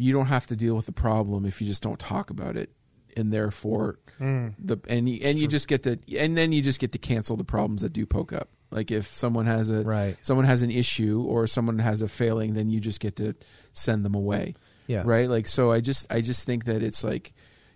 you 0.00 0.12
don't 0.12 0.26
have 0.26 0.46
to 0.46 0.56
deal 0.56 0.74
with 0.74 0.86
the 0.86 0.92
problem 0.92 1.44
if 1.44 1.60
you 1.60 1.66
just 1.66 1.82
don't 1.82 1.98
talk 1.98 2.30
about 2.30 2.56
it, 2.56 2.70
and 3.16 3.32
therefore 3.32 3.98
hmm. 4.18 4.48
the 4.58 4.78
and 4.88 5.08
you, 5.08 5.20
and 5.22 5.38
you 5.38 5.46
just 5.46 5.68
get 5.68 5.82
to 5.82 5.98
and 6.16 6.36
then 6.36 6.52
you 6.52 6.62
just 6.62 6.80
get 6.80 6.92
to 6.92 6.98
cancel 6.98 7.36
the 7.36 7.44
problems 7.44 7.82
that 7.82 7.92
do 7.92 8.06
poke 8.06 8.32
up. 8.32 8.48
Like 8.70 8.90
if 8.90 9.06
someone 9.06 9.46
has 9.46 9.68
a 9.68 9.82
Right. 9.82 10.16
someone 10.22 10.46
has 10.46 10.62
an 10.62 10.70
issue 10.70 11.24
or 11.26 11.46
someone 11.46 11.78
has 11.80 12.02
a 12.02 12.08
failing, 12.08 12.54
then 12.54 12.70
you 12.70 12.80
just 12.80 13.00
get 13.00 13.16
to 13.16 13.34
send 13.72 14.04
them 14.04 14.14
away. 14.14 14.54
Yeah. 14.86 15.02
Right. 15.04 15.28
Like 15.28 15.46
so, 15.46 15.70
I 15.70 15.80
just 15.80 16.06
I 16.10 16.20
just 16.20 16.46
think 16.46 16.64
that 16.64 16.82
it's 16.82 17.04
like 17.04 17.32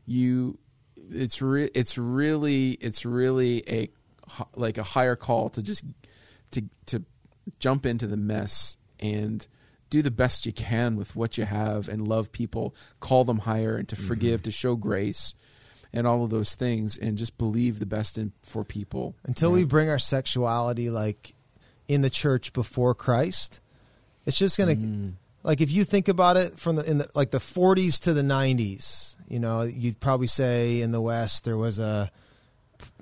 you 0.07 0.59
it's 1.11 1.43
re- 1.43 1.71
it's 1.75 1.99
really 1.99 2.73
it's 2.73 3.05
really 3.05 3.63
a 3.69 3.91
like 4.57 4.79
a 4.79 4.83
higher 4.83 5.17
call 5.17 5.49
to 5.51 5.63
just 5.63 5.85
to 6.53 6.65
to 6.87 7.05
jump 7.59 7.85
into 7.85 8.07
the 8.07 8.17
mess 8.17 8.77
and 8.99 9.47
do 9.95 10.03
the 10.03 10.11
best 10.25 10.45
you 10.47 10.53
can 10.53 10.97
with 10.97 11.15
what 11.15 11.39
you 11.39 11.45
have 11.45 11.89
and 11.89 12.09
love 12.09 12.27
people 12.33 12.75
call 13.01 13.23
them 13.25 13.39
higher 13.51 13.77
and 13.77 13.89
to 13.89 13.97
forgive 13.97 14.43
to 14.43 14.51
show 14.51 14.75
grace 14.77 15.35
and 15.93 16.07
all 16.07 16.25
of 16.25 16.31
those 16.31 16.55
things 16.57 16.99
and 16.99 17.17
just 17.17 17.39
believe 17.39 17.79
the 17.79 17.87
best 17.87 18.19
in 18.19 18.33
for 18.43 18.65
people 18.65 19.15
Until 19.25 19.51
Yeah. 19.51 19.57
we 19.63 19.65
bring 19.65 19.89
our 19.89 19.99
sexuality 20.01 20.91
like 20.91 21.35
in 21.87 22.03
the 22.03 22.11
church 22.11 22.53
before 22.53 22.95
Christ, 22.95 23.61
it's 24.27 24.37
just 24.39 24.57
gonna 24.59 24.75
Mm. 24.75 25.13
like 25.45 25.61
if 25.61 25.71
you 25.71 25.85
think 25.85 26.09
about 26.09 26.37
it 26.37 26.59
from 26.59 26.75
the 26.77 26.85
in 26.91 26.99
the 26.99 27.09
like 27.15 27.31
the 27.31 27.39
40s 27.41 28.01
to 28.01 28.13
the 28.13 28.23
90s. 28.23 29.13
You 29.29 29.39
know, 29.41 29.63
you'd 29.63 30.01
probably 30.01 30.27
say 30.27 30.81
in 30.83 30.91
the 30.93 31.01
West 31.01 31.45
there 31.45 31.57
was 31.57 31.79
a 31.79 32.11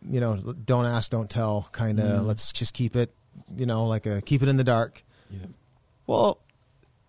you 0.08 0.20
know 0.20 0.36
don't 0.36 0.84
ask, 0.86 1.10
don't 1.10 1.30
tell 1.30 1.68
kind 1.72 1.98
of. 1.98 2.20
Mhm. 2.22 2.26
Let's 2.26 2.52
just 2.52 2.74
keep 2.74 2.94
it. 2.96 3.10
You 3.56 3.66
know, 3.66 3.86
like 3.86 4.04
a 4.06 4.20
keep 4.20 4.42
it 4.42 4.48
in 4.48 4.56
the 4.56 4.64
dark. 4.76 5.02
yeah. 5.30 5.46
Well, 6.06 6.38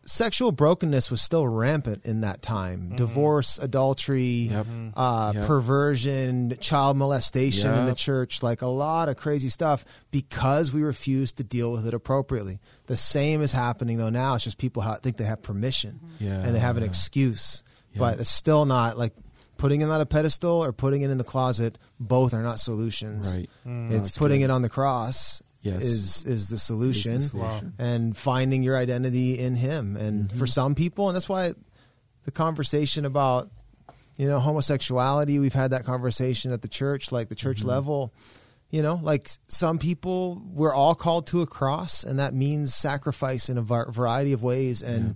sexual 0.05 0.51
brokenness 0.51 1.09
was 1.09 1.21
still 1.21 1.47
rampant 1.47 2.05
in 2.05 2.21
that 2.21 2.41
time. 2.41 2.79
Mm-hmm. 2.81 2.95
Divorce, 2.97 3.57
adultery, 3.57 4.49
Yep. 4.51 4.67
uh, 4.95 5.31
Yep. 5.35 5.47
perversion, 5.47 6.57
child 6.59 6.97
molestation 6.97 7.73
in 7.73 7.85
the 7.85 7.95
church, 7.95 8.43
like 8.43 8.61
a 8.61 8.67
lot 8.67 9.09
of 9.09 9.17
crazy 9.17 9.49
stuff 9.49 9.85
because 10.11 10.71
we 10.73 10.81
refused 10.83 11.37
to 11.37 11.43
deal 11.43 11.71
with 11.71 11.87
it 11.87 11.93
appropriately. 11.93 12.59
The 12.87 12.97
same 12.97 13.41
is 13.41 13.53
happening 13.53 13.97
though 13.97 14.09
now. 14.09 14.35
It's 14.35 14.43
just 14.43 14.57
people 14.57 14.83
ha- 14.83 14.95
think 15.01 15.17
they 15.17 15.23
have 15.25 15.41
permission 15.41 15.99
mm-hmm. 16.03 16.23
Yeah. 16.25 16.39
and 16.43 16.53
they 16.55 16.59
have 16.59 16.77
an 16.77 16.83
Yeah. 16.83 16.89
excuse, 16.89 17.63
Yeah. 17.93 17.99
but 17.99 18.19
it's 18.19 18.29
still 18.29 18.65
not 18.65 18.97
like 18.97 19.13
putting 19.57 19.81
it 19.81 19.89
on 19.89 20.01
a 20.01 20.05
pedestal 20.05 20.63
or 20.63 20.73
putting 20.73 21.03
it 21.03 21.09
in 21.11 21.17
the 21.17 21.23
closet. 21.23 21.77
Both 21.99 22.33
are 22.33 22.41
not 22.43 22.59
solutions. 22.59 23.37
right 23.37 23.49
mm. 23.65 23.91
It's 23.91 24.17
putting 24.17 24.39
good. 24.41 24.45
it 24.45 24.51
on 24.51 24.61
the 24.63 24.69
cross. 24.69 25.41
Yes. 25.63 25.81
Is 25.81 26.25
is 26.25 26.49
the 26.49 26.59
solution 26.59 27.13
Is 27.13 27.31
the 27.31 27.39
solution. 27.39 27.73
and 27.79 28.15
finding 28.17 28.61
your 28.63 28.77
identity 28.77 29.39
in 29.39 29.55
him. 29.55 29.95
And 29.97 30.25
Mm-hmm. 30.27 30.37
for 30.37 30.45
some 30.45 30.75
people, 30.75 31.07
and 31.09 31.15
that's 31.15 31.29
why 31.29 31.53
the 32.25 32.31
conversation 32.31 33.05
about 33.05 33.49
you 34.17 34.27
know 34.27 34.39
homosexuality, 34.39 35.39
we've 35.39 35.53
had 35.53 35.71
that 35.71 35.85
conversation 35.85 36.51
at 36.51 36.61
the 36.61 36.67
church, 36.67 37.11
like 37.11 37.29
the 37.29 37.35
church 37.35 37.59
Mm-hmm. 37.59 37.69
level. 37.69 38.13
You 38.71 38.81
know, 38.81 38.99
like 39.03 39.29
some 39.47 39.77
people, 39.77 40.41
we're 40.51 40.73
all 40.73 40.95
called 40.95 41.27
to 41.27 41.41
a 41.43 41.47
cross, 41.47 42.03
and 42.03 42.17
that 42.19 42.33
means 42.33 42.73
sacrifice 42.73 43.47
in 43.47 43.57
a 43.59 43.61
var- 43.61 43.91
variety 43.91 44.33
of 44.33 44.41
ways. 44.43 44.81
And 44.81 45.15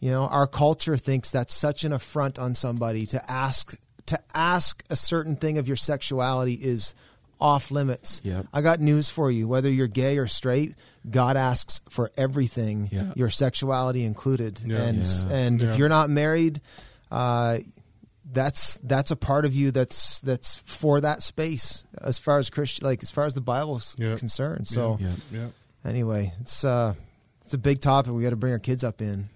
you 0.00 0.10
know, 0.10 0.22
our 0.26 0.46
culture 0.46 0.96
thinks 0.96 1.30
that's 1.30 1.54
such 1.54 1.84
an 1.84 1.92
affront 1.92 2.38
on 2.38 2.54
somebody 2.54 3.04
to 3.06 3.30
ask 3.30 3.78
to 4.06 4.18
ask 4.34 4.82
a 4.90 4.96
certain 4.96 5.36
thing 5.36 5.56
of 5.58 5.68
your 5.68 5.76
sexuality 5.76 6.54
is 6.54 6.94
off 7.40 7.70
limits. 7.70 8.20
Yep. 8.24 8.46
I 8.52 8.60
got 8.60 8.80
news 8.80 9.08
for 9.10 9.30
you. 9.30 9.46
Whether 9.48 9.70
you're 9.70 9.86
gay 9.88 10.18
or 10.18 10.26
straight, 10.26 10.74
God 11.10 11.36
asks 11.36 11.80
for 11.90 12.10
everything, 12.16 12.88
Yeah. 12.92 13.12
your 13.16 13.30
sexuality 13.30 14.04
included. 14.04 14.60
Yeah. 14.64 14.82
And 14.82 14.98
Yeah. 15.04 15.32
and 15.36 15.60
Yeah. 15.60 15.72
if 15.72 15.78
you're 15.78 15.88
not 15.88 16.10
married, 16.10 16.60
uh, 17.10 17.58
that's 18.32 18.78
that's 18.82 19.10
a 19.10 19.16
part 19.16 19.44
of 19.44 19.54
you 19.54 19.70
that's 19.70 20.18
that's 20.20 20.56
for 20.64 21.00
that 21.00 21.22
space 21.22 21.84
as 22.00 22.18
far 22.18 22.38
as 22.38 22.50
Christian, 22.50 22.86
like 22.86 23.02
as 23.02 23.10
far 23.10 23.26
as 23.26 23.34
the 23.34 23.40
Bible's 23.40 23.94
Yeah. 23.98 24.16
concerned. 24.16 24.66
So 24.68 24.96
yeah 25.00 25.12
Yeah. 25.30 25.46
anyway, 25.84 26.32
it's 26.40 26.64
uh, 26.64 26.94
it's 27.44 27.52
a 27.54 27.58
big 27.58 27.80
topic. 27.80 28.12
We 28.12 28.22
got 28.22 28.30
to 28.30 28.36
bring 28.36 28.52
our 28.52 28.58
kids 28.58 28.82
up 28.82 29.02
in. 29.02 29.28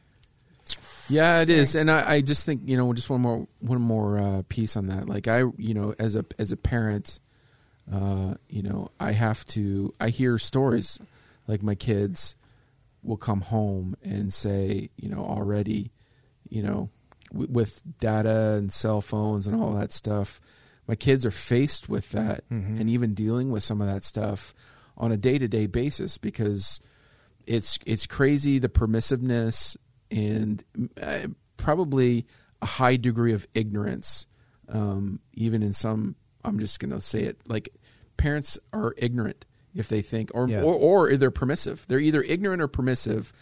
Yeah, 1.11 1.40
it 1.40 1.49
is, 1.49 1.74
and 1.74 1.90
I, 1.90 2.14
I 2.16 2.20
just 2.20 2.44
think 2.44 2.62
you 2.66 2.76
know 2.76 2.92
just 2.92 3.09
one 3.09 3.20
more 3.22 3.46
one 3.61 3.80
more 3.80 4.18
uh, 4.18 4.42
piece 4.49 4.76
on 4.76 4.86
that. 4.88 5.09
Like 5.09 5.26
I, 5.28 5.38
you 5.57 5.74
know, 5.74 5.94
as 5.99 6.16
a 6.16 6.24
as 6.38 6.53
a 6.53 6.57
parent, 6.57 7.18
uh, 7.93 8.34
you 8.49 8.62
know, 8.62 8.91
I 9.01 9.12
have 9.12 9.45
to. 9.47 9.93
I 10.01 10.09
hear 10.11 10.39
stories 10.39 10.99
like 11.47 11.62
my 11.62 11.74
kids 11.74 12.36
will 13.03 13.16
come 13.16 13.41
home 13.43 13.97
and 14.03 14.32
say, 14.32 14.91
you 14.97 15.09
know, 15.09 15.24
already, 15.24 15.93
you 16.49 16.62
know, 16.62 16.91
w- 17.32 17.51
with 17.51 17.82
data 18.01 18.55
and 18.59 18.72
cell 18.72 19.01
phones 19.01 19.47
and 19.47 19.61
all 19.61 19.72
that 19.74 19.93
stuff, 19.93 20.41
my 20.86 20.95
kids 20.95 21.24
are 21.24 21.30
faced 21.30 21.89
with 21.89 22.11
that 22.11 22.45
Mm-hmm. 22.51 22.80
and 22.80 22.91
even 22.91 23.14
dealing 23.14 23.51
with 23.51 23.62
some 23.62 23.80
of 23.80 23.86
that 23.86 24.03
stuff 24.03 24.53
on 24.97 25.12
a 25.12 25.16
day 25.16 25.39
to 25.39 25.47
day 25.49 25.66
basis 25.66 26.18
because 26.18 26.80
it's 27.47 27.78
it's 27.86 28.05
crazy 28.07 28.59
the 28.59 28.68
permissiveness 28.68 29.76
and 30.11 30.64
uh, 31.01 31.28
probably 31.57 32.26
a 32.61 32.66
high 32.66 32.97
degree 32.97 33.32
of 33.32 33.47
ignorance 33.55 34.26
um, 34.68 35.20
even 35.32 35.62
in 35.62 35.72
some 35.72 36.16
i'm 36.45 36.59
just 36.59 36.80
going 36.80 36.91
to 36.91 37.01
say 37.01 37.20
it 37.22 37.39
like 37.47 37.68
parents 38.16 38.59
are 38.72 38.95
ignorant 38.97 39.45
if 39.74 39.89
they 39.89 40.03
think 40.03 40.30
or, 40.34 40.49
Yeah. 40.49 40.62
or 40.62 40.74
or 41.11 41.16
they're 41.16 41.30
permissive. 41.30 41.84
They're 41.86 42.01
either 42.01 42.22
ignorant 42.22 42.61
or 42.62 42.66
permissive 42.68 43.32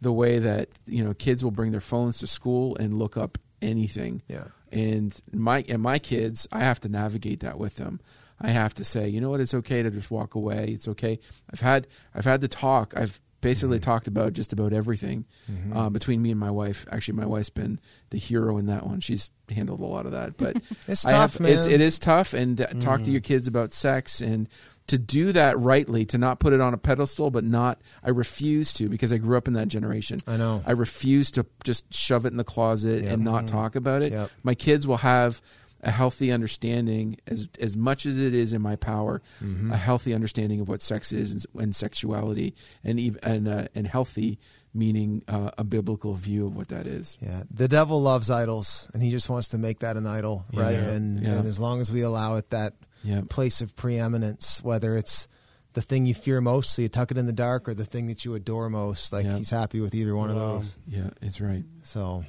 the 0.00 0.12
way 0.12 0.38
that 0.40 0.68
you 0.86 1.04
know 1.04 1.14
kids 1.14 1.44
will 1.44 1.50
bring 1.52 1.70
their 1.72 1.80
phones 1.80 2.18
to 2.18 2.26
school 2.26 2.74
and 2.76 2.98
look 2.98 3.16
up 3.16 3.38
anything. 3.62 4.22
Yeah. 4.26 4.46
and 4.72 5.18
my 5.32 5.64
and 5.68 5.80
my 5.80 5.98
kids 6.00 6.48
i 6.50 6.60
have 6.60 6.80
to 6.80 6.88
navigate 6.88 7.40
that 7.40 7.58
with 7.58 7.76
them. 7.76 8.00
I 8.40 8.48
have 8.50 8.74
to 8.74 8.84
say 8.84 9.08
you 9.08 9.20
know 9.20 9.30
what? 9.30 9.40
It's 9.40 9.54
okay 9.54 9.82
to 9.84 9.90
just 9.90 10.10
walk 10.10 10.34
away. 10.34 10.68
It's 10.70 10.88
okay. 10.88 11.20
I've 11.52 11.60
had 11.60 11.86
i've 12.14 12.24
had 12.24 12.40
to 12.40 12.48
talk. 12.48 12.94
I've 12.96 13.20
basically 13.44 13.78
Mm-hmm. 13.78 13.84
talked 13.90 14.08
about 14.08 14.32
just 14.32 14.52
about 14.52 14.72
everything 14.72 15.24
uh, 15.72 15.88
between 15.90 16.20
me 16.22 16.30
and 16.32 16.40
my 16.40 16.50
wife 16.50 16.84
actually 16.90 17.14
my 17.14 17.26
wife's 17.26 17.50
been 17.50 17.78
the 18.10 18.18
hero 18.18 18.58
in 18.58 18.66
that 18.66 18.84
one 18.86 18.98
she's 19.00 19.30
handled 19.48 19.78
a 19.80 19.84
lot 19.84 20.06
of 20.06 20.12
that 20.12 20.36
but 20.36 20.56
It's 20.88 21.06
I 21.06 21.12
tough, 21.12 21.32
have, 21.34 21.40
man. 21.40 21.52
It's, 21.52 21.66
it 21.66 21.80
is 21.80 21.98
tough 21.98 22.32
and 22.34 22.60
uh, 22.60 22.66
talk 22.80 23.02
to 23.04 23.10
your 23.12 23.20
kids 23.20 23.46
about 23.46 23.72
sex 23.72 24.20
and 24.20 24.48
to 24.86 24.98
do 24.98 25.32
that 25.32 25.58
rightly 25.58 26.04
to 26.04 26.18
not 26.18 26.40
put 26.40 26.52
it 26.52 26.60
on 26.60 26.74
a 26.74 26.76
pedestal 26.76 27.30
but 27.30 27.42
not 27.44 27.80
i 28.02 28.10
refuse 28.10 28.74
to 28.74 28.88
because 28.88 29.12
i 29.14 29.16
grew 29.18 29.36
up 29.38 29.46
in 29.48 29.54
that 29.54 29.68
generation 29.68 30.20
I 30.26 30.36
know. 30.36 30.62
I 30.66 30.72
refuse 30.72 31.30
to 31.32 31.46
just 31.64 31.92
shove 31.92 32.24
it 32.26 32.32
in 32.32 32.36
the 32.36 32.44
closet 32.44 33.04
Yep. 33.04 33.12
and 33.12 33.24
not 33.24 33.46
talk 33.48 33.76
about 33.76 34.02
it. 34.02 34.12
Yep. 34.12 34.30
My 34.42 34.54
kids 34.54 34.86
will 34.86 34.98
have 34.98 35.40
a 35.84 35.90
healthy 35.90 36.32
understanding 36.32 37.16
as 37.26 37.48
as 37.60 37.76
much 37.76 38.06
as 38.06 38.18
it 38.18 38.34
is 38.34 38.52
in 38.52 38.62
my 38.62 38.76
power, 38.76 39.22
Mm-hmm. 39.42 39.70
a 39.72 39.76
healthy 39.76 40.14
understanding 40.14 40.60
of 40.60 40.68
what 40.68 40.82
sex 40.82 41.12
is 41.12 41.30
and, 41.32 41.46
and 41.62 41.76
sexuality, 41.76 42.54
and 42.82 42.98
even 42.98 43.20
and 43.22 43.46
uh, 43.48 43.66
and 43.74 43.86
healthy 43.86 44.38
meaning 44.76 45.22
uh, 45.28 45.50
a 45.56 45.62
biblical 45.62 46.14
view 46.14 46.46
of 46.46 46.56
what 46.56 46.66
that 46.68 46.86
is. 46.86 47.16
Yeah, 47.20 47.42
the 47.48 47.68
devil 47.68 48.02
loves 48.02 48.28
idols, 48.30 48.88
and 48.92 49.02
he 49.02 49.10
just 49.10 49.28
wants 49.30 49.48
to 49.48 49.58
make 49.58 49.78
that 49.80 49.96
an 49.96 50.06
idol, 50.06 50.44
Yeah. 50.50 50.60
right? 50.62 50.74
And 50.78 51.22
Yeah. 51.22 51.38
and 51.38 51.46
as 51.48 51.58
long 51.60 51.80
as 51.80 51.92
we 51.92 52.00
allow 52.02 52.36
it 52.36 52.50
that 52.50 52.74
Yeah. 53.04 53.20
place 53.28 53.60
of 53.60 53.76
preeminence, 53.76 54.64
whether 54.64 54.96
it's 54.96 55.28
the 55.74 55.82
thing 55.82 56.06
you 56.06 56.14
fear 56.14 56.40
most, 56.40 56.72
so 56.72 56.82
you 56.82 56.88
tuck 56.88 57.10
it 57.10 57.18
in 57.18 57.26
the 57.26 57.32
dark, 57.32 57.68
or 57.68 57.74
the 57.74 57.84
thing 57.84 58.06
that 58.08 58.24
you 58.24 58.34
adore 58.34 58.68
most, 58.70 59.12
like 59.12 59.26
he's 59.26 59.50
happy 59.50 59.80
with 59.80 59.94
either 59.94 60.16
one 60.16 60.30
of 60.30 60.36
those. 60.36 60.76
Yeah, 60.88 61.10
it's 61.22 61.40
right. 61.40 61.64
So 61.82 62.24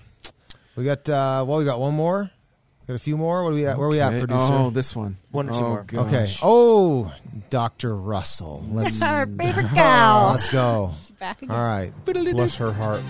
we 0.76 0.84
got 0.84 1.08
uh 1.10 1.45
well, 1.47 1.58
we 1.58 1.66
got 1.66 1.80
one 1.80 1.93
more, 1.95 2.30
got 2.88 2.96
a 2.96 3.00
few 3.00 3.18
more. 3.18 3.44
What 3.44 3.52
are 3.52 3.56
we 3.56 3.66
at? 3.66 3.78
Where 3.78 3.88
are 3.88 3.90
we 3.92 4.00
at, 4.00 4.10
Okay. 4.14 4.20
producer? 4.26 4.54
Oh, 4.54 4.70
this 4.70 4.96
one. 4.96 5.18
One 5.32 5.50
or 5.50 5.54
two 5.54 5.58
Oh, 5.58 5.70
more. 5.70 5.84
gosh. 5.88 6.08
okay. 6.08 6.32
Oh, 6.44 7.12
Doctor 7.50 7.96
Russell. 7.96 8.64
Let's 8.72 9.02
Our 9.02 9.26
favorite 9.40 9.74
gal. 9.74 10.32
let's 10.32 10.50
go. 10.50 10.92
Back 11.20 11.42
again. 11.42 11.56
All 11.56 11.64
right. 11.64 11.92
Bless 12.06 12.56
her 12.56 12.72
heart. 12.74 13.02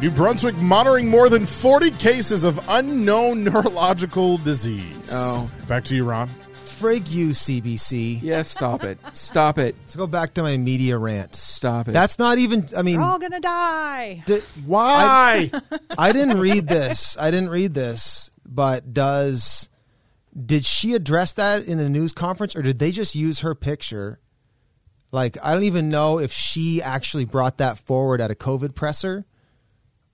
New 0.00 0.10
Brunswick 0.10 0.56
monitoring 0.56 1.08
more 1.08 1.28
than 1.28 1.46
40 1.46 1.92
cases 1.92 2.42
of 2.44 2.58
unknown 2.68 3.44
neurological 3.44 4.36
disease. 4.38 4.96
Oh. 5.12 5.50
Back 5.68 5.84
to 5.84 5.94
you, 5.94 6.04
Ron. 6.04 6.28
Frig 6.52 7.12
you, 7.12 7.28
CBC. 7.28 8.18
Yeah, 8.22 8.42
stop 8.42 8.82
it. 8.82 8.98
Stop 9.12 9.58
it. 9.58 9.76
Let's 9.82 9.94
go 9.94 10.08
back 10.08 10.34
to 10.34 10.42
my 10.42 10.56
media 10.56 10.98
rant. 10.98 11.36
Stop 11.36 11.86
it. 11.86 11.92
That's 11.92 12.18
not 12.18 12.38
even. 12.38 12.68
I 12.76 12.82
mean, 12.82 12.98
We're 12.98 13.06
all 13.06 13.20
gonna 13.20 13.38
die. 13.38 14.24
d- 14.26 14.40
Why? 14.66 15.48
I 15.96 16.10
didn't 16.12 16.40
read 16.40 16.66
this. 16.66 17.16
I 17.20 17.30
didn't 17.30 17.50
read 17.50 17.72
this, 17.74 18.31
but 18.54 18.92
does 18.92 19.68
did 20.34 20.64
she 20.64 20.94
address 20.94 21.34
that 21.34 21.64
in 21.64 21.78
the 21.78 21.90
news 21.90 22.12
conference 22.12 22.56
or 22.56 22.62
did 22.62 22.78
they 22.78 22.90
just 22.90 23.14
use 23.14 23.40
her 23.40 23.54
picture? 23.54 24.20
Like 25.10 25.36
I 25.42 25.52
don't 25.52 25.64
even 25.64 25.90
know 25.90 26.18
if 26.18 26.32
she 26.32 26.82
actually 26.82 27.24
brought 27.24 27.58
that 27.58 27.78
forward 27.78 28.20
at 28.20 28.30
a 28.30 28.34
COVID 28.34 28.74
presser. 28.74 29.26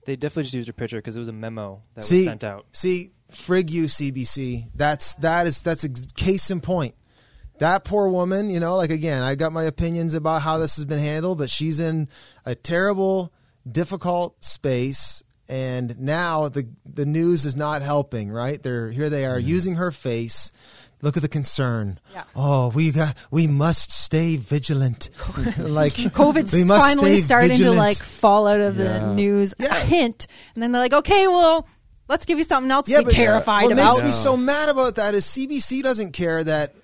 They 0.05 0.15
definitely 0.15 0.43
just 0.43 0.55
used 0.55 0.67
her 0.67 0.73
picture 0.73 0.97
because 0.97 1.15
it 1.15 1.19
was 1.19 1.27
a 1.27 1.33
memo 1.33 1.81
that 1.95 2.03
see, 2.03 2.19
was 2.19 2.25
sent 2.25 2.43
out. 2.43 2.65
see, 2.71 3.11
frig 3.31 3.69
you, 3.69 3.85
CBC. 3.85 4.69
That's 4.73 5.15
that 5.15 5.47
is 5.47 5.61
that's 5.61 5.83
a 5.83 5.89
case 5.89 6.51
in 6.51 6.61
point. 6.61 6.95
That 7.59 7.83
poor 7.83 8.07
woman, 8.07 8.49
you 8.49 8.59
know, 8.59 8.75
like 8.77 8.89
again, 8.89 9.21
I 9.21 9.35
got 9.35 9.51
my 9.51 9.63
opinions 9.63 10.13
about 10.13 10.41
how 10.41 10.57
this 10.57 10.77
has 10.77 10.85
been 10.85 10.99
handled, 10.99 11.37
but 11.37 11.49
she's 11.49 11.79
in 11.79 12.07
a 12.45 12.55
terrible, 12.55 13.33
difficult 13.69 14.43
space, 14.43 15.23
and 15.49 15.99
now 15.99 16.49
the 16.49 16.69
the 16.85 17.05
news 17.05 17.45
is 17.45 17.55
not 17.55 17.81
helping. 17.81 18.31
Right? 18.31 18.61
They're 18.61 18.91
here. 18.91 19.09
They 19.09 19.25
are 19.25 19.37
mm-hmm. 19.37 19.47
using 19.47 19.75
her 19.75 19.91
face. 19.91 20.51
Look 21.01 21.15
at 21.15 21.23
the 21.23 21.29
concern. 21.29 21.97
Yeah. 22.13 22.23
Oh, 22.35 22.69
we 22.69 22.91
got. 22.91 23.15
We 23.31 23.47
must 23.47 23.91
stay 23.91 24.35
vigilant. 24.35 25.09
like 25.57 25.93
COVID's 25.93 26.53
we 26.53 26.65
must 26.65 26.81
finally 26.81 27.15
stay 27.15 27.21
starting 27.21 27.49
vigilant. 27.51 27.75
to 27.75 27.79
like 27.79 27.97
fall 27.97 28.47
out 28.47 28.59
of 28.59 28.77
Yeah. 28.77 28.99
the 28.99 29.13
news 29.13 29.53
Yeah. 29.57 29.75
a 29.75 29.79
hint, 29.79 30.27
and 30.53 30.61
then 30.61 30.71
they're 30.73 30.81
like, 30.81 30.93
okay, 30.93 31.27
well, 31.27 31.67
let's 32.09 32.25
give 32.25 32.37
you 32.37 32.43
something 32.43 32.69
else 32.69 32.87
to 32.87 32.97
be 32.97 33.03
but- 33.05 33.13
terrified 33.13 33.63
what 33.65 33.73
about. 33.73 33.93
makes 33.93 34.03
me 34.03 34.11
so 34.11 34.35
mad 34.35 34.67
about 34.67 34.95
that 34.95 35.15
is 35.15 35.25
CBC 35.25 35.81
doesn't 35.81 36.11
care 36.11 36.43
that 36.43 36.75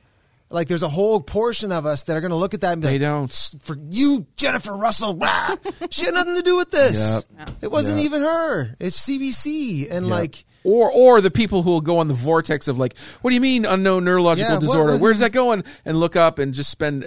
like 0.49 0.67
there's 0.67 0.83
a 0.83 0.89
whole 0.89 1.19
portion 1.19 1.71
of 1.71 1.85
us 1.85 2.03
that 2.03 2.15
are 2.15 2.21
going 2.21 2.29
to 2.31 2.37
look 2.37 2.53
at 2.53 2.61
that 2.61 2.73
and 2.73 2.81
be 2.81 2.87
They 2.87 2.93
like, 2.93 3.01
don't. 3.01 3.49
For 3.61 3.77
you, 3.89 4.27
Jennifer 4.37 4.75
Russell, 4.75 5.19
she 5.89 6.05
had 6.05 6.13
nothing 6.13 6.35
to 6.35 6.41
do 6.41 6.55
with 6.55 6.71
this. 6.71 7.25
Yep. 7.37 7.49
It 7.63 7.71
wasn't 7.71 7.97
Yep. 7.97 8.05
even 8.05 8.21
her. 8.23 8.75
It's 8.79 8.97
CBC, 8.97 9.89
and 9.91 10.07
Yep. 10.07 10.15
like 10.17 10.45
Or 10.65 10.91
or 10.91 11.21
the 11.21 11.29
people 11.29 11.61
who 11.61 11.69
will 11.69 11.81
go 11.81 11.99
on 11.99 12.07
the 12.07 12.13
vortex 12.15 12.67
of 12.67 12.79
like, 12.79 12.95
what 13.21 13.29
do 13.29 13.35
you 13.35 13.41
mean 13.41 13.65
unknown 13.65 14.03
neurological 14.03 14.55
Yeah, 14.55 14.59
disorder? 14.59 14.93
what- 14.93 15.01
Where's 15.01 15.19
that 15.19 15.31
going? 15.31 15.63
And 15.85 15.99
look 15.99 16.15
up 16.15 16.39
and 16.39 16.53
just 16.55 16.71
spend 16.71 17.03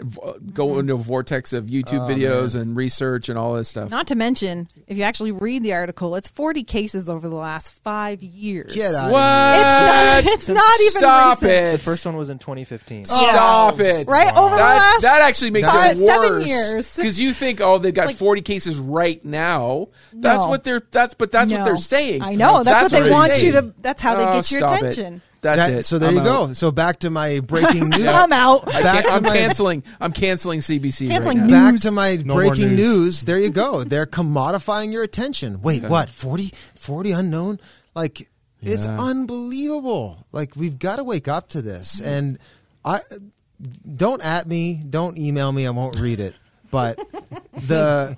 go 0.54 0.68
Mm-hmm. 0.68 0.80
into 0.80 0.94
a 0.94 0.96
vortex 0.98 1.52
of 1.52 1.64
YouTube 1.66 2.06
Oh, 2.08 2.08
videos 2.08 2.54
and 2.54 2.76
research 2.76 3.28
and 3.28 3.36
all 3.38 3.54
this 3.54 3.68
stuff. 3.68 3.90
Not 3.90 4.06
to 4.08 4.14
mention, 4.14 4.68
if 4.86 4.96
you 4.96 5.02
actually 5.02 5.32
read 5.32 5.62
the 5.64 5.72
article, 5.74 6.14
it's 6.14 6.28
40 6.28 6.62
cases 6.62 7.08
over 7.10 7.28
the 7.28 7.34
last 7.34 7.82
five 7.82 8.22
years. 8.22 8.74
Get 8.74 8.94
out 8.94 9.10
what? 9.10 10.24
of. 10.24 10.32
It's 10.32 10.48
not, 10.48 10.48
it's 10.48 10.48
not 10.48 10.80
even 10.80 10.92
Stop 11.00 11.42
recent. 11.42 11.52
it. 11.64 11.72
The 11.72 11.78
first 11.78 12.06
one 12.06 12.16
was 12.16 12.30
in 12.30 12.38
2015. 12.38 13.06
Stop 13.06 13.80
it. 13.80 14.06
Right 14.06 14.32
over 14.36 14.50
the 14.50 14.56
That, 14.56 14.76
last 14.76 15.02
that 15.02 15.22
actually 15.22 15.50
makes 15.50 15.68
five- 15.68 15.92
it 15.92 15.98
seven 16.06 16.30
worse 16.30 16.46
years. 16.46 16.96
because 16.96 17.20
you 17.20 17.32
think, 17.32 17.60
oh, 17.60 17.78
they've 17.78 17.92
got 17.94 18.06
Like- 18.06 18.16
40 18.16 18.40
cases 18.42 18.78
right 18.78 19.24
now. 19.24 19.88
That's 20.12 20.44
No. 20.44 20.48
what 20.48 20.62
they're. 20.64 20.82
That's 20.92 21.14
but 21.14 21.32
that's 21.32 21.52
what 21.52 21.64
they're 21.64 21.76
saying. 21.76 22.22
I 22.22 22.34
know. 22.34 22.62
That's, 22.62 22.82
what 22.84 22.92
they 22.92 23.02
they're 23.02 23.12
want 23.12 23.42
you 23.42 23.47
saying. 23.52 23.72
to. 23.74 23.82
That's 23.82 24.02
how 24.02 24.14
they 24.16 24.24
Oh, 24.24 24.32
get 24.34 24.50
your 24.50 24.60
stop 24.60 24.70
it. 24.72 24.76
attention. 24.78 25.22
That's 25.40 25.58
That- 25.66 25.70
it. 25.78 25.86
So 25.86 25.98
there 25.98 26.08
I'm 26.08 26.14
you 26.16 26.20
out. 26.22 26.48
go. 26.48 26.52
So 26.52 26.70
back 26.72 26.98
to 27.00 27.10
my 27.10 27.40
breaking 27.40 27.88
news. 27.90 28.06
I'm 28.06 28.32
out. 28.32 28.66
I 28.74 28.82
Back 28.82 28.94
can't- 28.94 29.06
to 29.06 29.12
I'm 29.12 29.22
my- 29.22 29.36
canceling. 29.36 29.82
I'm 30.00 30.12
canceling 30.12 30.60
CBC 30.60 31.08
Canceling 31.08 31.40
right 31.42 31.50
now. 31.50 31.70
Back 31.70 31.80
to 31.82 31.90
my 31.92 32.16
No 32.16 32.34
more 32.34 32.46
breaking 32.48 32.70
news. 32.76 32.96
news. 32.96 33.22
There 33.24 33.38
you 33.38 33.50
go. 33.50 33.84
They're 33.84 34.06
commodifying 34.06 34.92
your 34.92 35.02
attention. 35.04 35.62
Wait, 35.62 35.82
what? 35.84 36.10
40, 36.10 36.52
40 36.74 37.12
unknown? 37.12 37.60
Like, 37.94 38.28
it's 38.60 38.86
Yeah. 38.86 38.98
unbelievable. 38.98 40.26
Like, 40.32 40.56
we've 40.56 40.78
got 40.78 40.96
to 40.96 41.04
wake 41.04 41.28
up 41.28 41.48
to 41.50 41.62
this. 41.62 42.00
And 42.00 42.38
I 42.84 43.00
don't 43.96 44.24
at 44.24 44.48
me, 44.48 44.82
don't 44.88 45.16
email 45.18 45.52
me. 45.52 45.66
I 45.66 45.70
won't 45.70 45.98
read 46.00 46.18
it. 46.20 46.34
But 46.70 46.98
the 47.66 48.16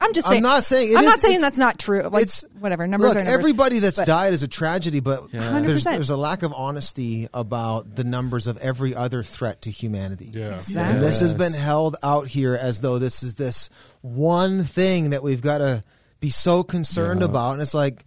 I'm 0.00 0.12
just 0.12 0.26
I'm 0.28 0.32
saying 0.32 0.42
not 0.42 0.64
saying 0.64 0.92
it 0.92 0.96
I'm 0.96 1.04
is- 1.04 1.10
not 1.10 1.20
saying 1.20 1.40
that's 1.40 1.58
not 1.58 1.78
true. 1.78 2.02
Like 2.02 2.24
it's 2.24 2.44
whatever 2.58 2.86
numbers 2.86 3.08
look 3.08 3.16
are 3.16 3.20
numbers. 3.24 3.32
everybody 3.34 3.78
that's 3.78 3.98
But- 3.98 4.06
died 4.06 4.32
is 4.34 4.42
a 4.42 4.48
tragedy, 4.48 5.00
but 5.00 5.24
Yeah. 5.32 5.60
there's 5.60 5.84
there's 5.84 6.10
a 6.10 6.16
lack 6.16 6.42
of 6.42 6.52
honesty 6.52 7.28
about 7.32 7.96
the 7.96 8.04
numbers 8.04 8.46
of 8.46 8.58
every 8.58 8.94
other 8.94 9.22
threat 9.22 9.62
to 9.62 9.70
humanity. 9.70 10.30
Yeah. 10.34 10.56
Exactly. 10.56 10.96
And 10.96 11.02
this 11.02 11.20
has 11.20 11.32
been 11.34 11.52
held 11.54 11.96
out 12.02 12.28
here 12.28 12.54
as 12.54 12.80
though 12.82 12.98
this 12.98 13.22
is 13.22 13.36
this 13.36 13.70
one 14.02 14.64
thing 14.64 15.10
that 15.10 15.22
we've 15.22 15.40
got 15.40 15.58
to 15.58 15.82
be 16.20 16.30
so 16.30 16.62
concerned 16.62 17.20
Yeah. 17.20 17.26
about, 17.26 17.52
and 17.54 17.62
it's 17.62 17.74
like, 17.74 18.04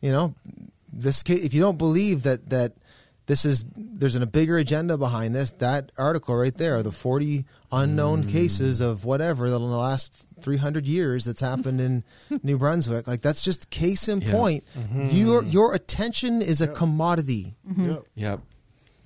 you 0.00 0.10
know, 0.10 0.34
this 0.92 1.22
ca- 1.22 1.34
if 1.34 1.54
you 1.54 1.60
don't 1.60 1.78
believe 1.78 2.24
that 2.24 2.50
that 2.50 2.72
this 3.26 3.44
is 3.44 3.64
there's 3.76 4.14
an, 4.14 4.22
a 4.22 4.26
bigger 4.26 4.56
agenda 4.56 4.96
behind 4.96 5.34
this, 5.34 5.52
that 5.58 5.92
article 5.98 6.34
right 6.34 6.56
there, 6.56 6.82
the 6.82 6.90
40 6.92 7.44
unknown 7.70 8.24
Mm. 8.24 8.32
cases 8.32 8.80
of 8.80 9.04
whatever 9.04 9.48
that 9.50 9.56
in 9.56 9.62
the 9.62 9.76
last 9.76 10.14
300 10.42 10.86
years 10.86 11.24
that's 11.24 11.40
happened 11.40 11.80
in 11.80 12.04
New 12.42 12.58
Brunswick, 12.58 13.06
like 13.06 13.22
that's 13.22 13.40
just 13.42 13.70
case 13.70 14.08
in 14.08 14.20
Yeah. 14.20 14.32
point. 14.32 14.64
Mm-hmm. 14.78 15.06
Your 15.10 15.42
your 15.42 15.74
attention 15.74 16.42
is 16.42 16.60
a 16.60 16.68
commodity. 16.68 17.54
Mm-hmm. 17.68 17.90
Yep. 17.90 18.04
Yep. 18.14 18.40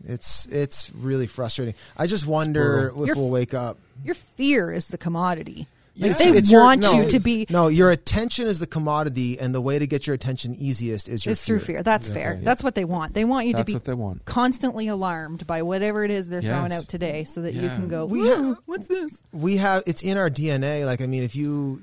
It's 0.05 0.47
it's 0.47 0.91
really 0.95 1.27
frustrating. 1.27 1.75
I 1.97 2.07
just 2.07 2.27
wonder 2.27 2.89
if 2.95 2.97
You're- 3.07 3.13
we'll 3.21 3.31
wake 3.31 3.55
up. 3.55 3.79
Your 4.05 4.15
fear 4.17 4.73
is 4.73 4.89
the 4.89 4.99
commodity. 4.99 5.69
Like 5.95 6.13
Yeah. 6.13 6.17
they 6.33 6.39
It's 6.39 6.51
your- 6.51 6.63
want 6.63 6.81
no, 6.81 7.03
you 7.03 7.09
to 7.09 7.21
be 7.21 7.47
no. 7.51 7.69
Your 7.69 7.91
attention 7.91 8.47
is 8.47 8.59
the 8.61 8.67
commodity, 8.67 9.39
and 9.39 9.55
the 9.55 9.61
way 9.61 9.79
to 9.79 9.87
get 9.87 10.07
your 10.07 10.15
attention 10.15 10.55
easiest 10.55 11.07
is 11.07 11.27
your 11.27 11.33
it's 11.33 11.43
through 11.45 11.59
fear. 11.59 11.83
That's 11.83 12.09
fair. 12.09 12.35
yeah. 12.39 12.45
That's 12.45 12.65
what 12.65 12.75
they 12.75 12.85
want. 12.87 13.13
They 13.13 13.25
want 13.27 13.47
you 13.47 13.53
That's 13.53 13.67
to 13.67 13.73
be 13.73 13.75
what 13.75 13.85
they 13.85 13.93
want. 13.95 14.25
constantly 14.25 14.89
alarmed 14.89 15.47
by 15.47 15.61
whatever 15.63 16.03
it 16.03 16.11
is 16.11 16.31
they're 16.31 16.41
throwing 16.41 16.73
out 16.73 16.85
today, 16.89 17.25
so 17.25 17.43
that 17.43 17.53
you 17.53 17.69
can 17.69 17.89
go. 17.89 18.07
We 18.07 18.21
"Ooh, 18.23 18.45
have- 18.49 18.59
what's 18.65 18.89
this? 18.89 19.21
We 19.33 19.59
have 19.59 19.83
it's 19.87 20.03
in 20.03 20.17
our 20.17 20.31
DNA. 20.31 20.87
Like 20.87 21.03
I 21.03 21.07
mean, 21.07 21.25
if 21.25 21.37
you 21.37 21.83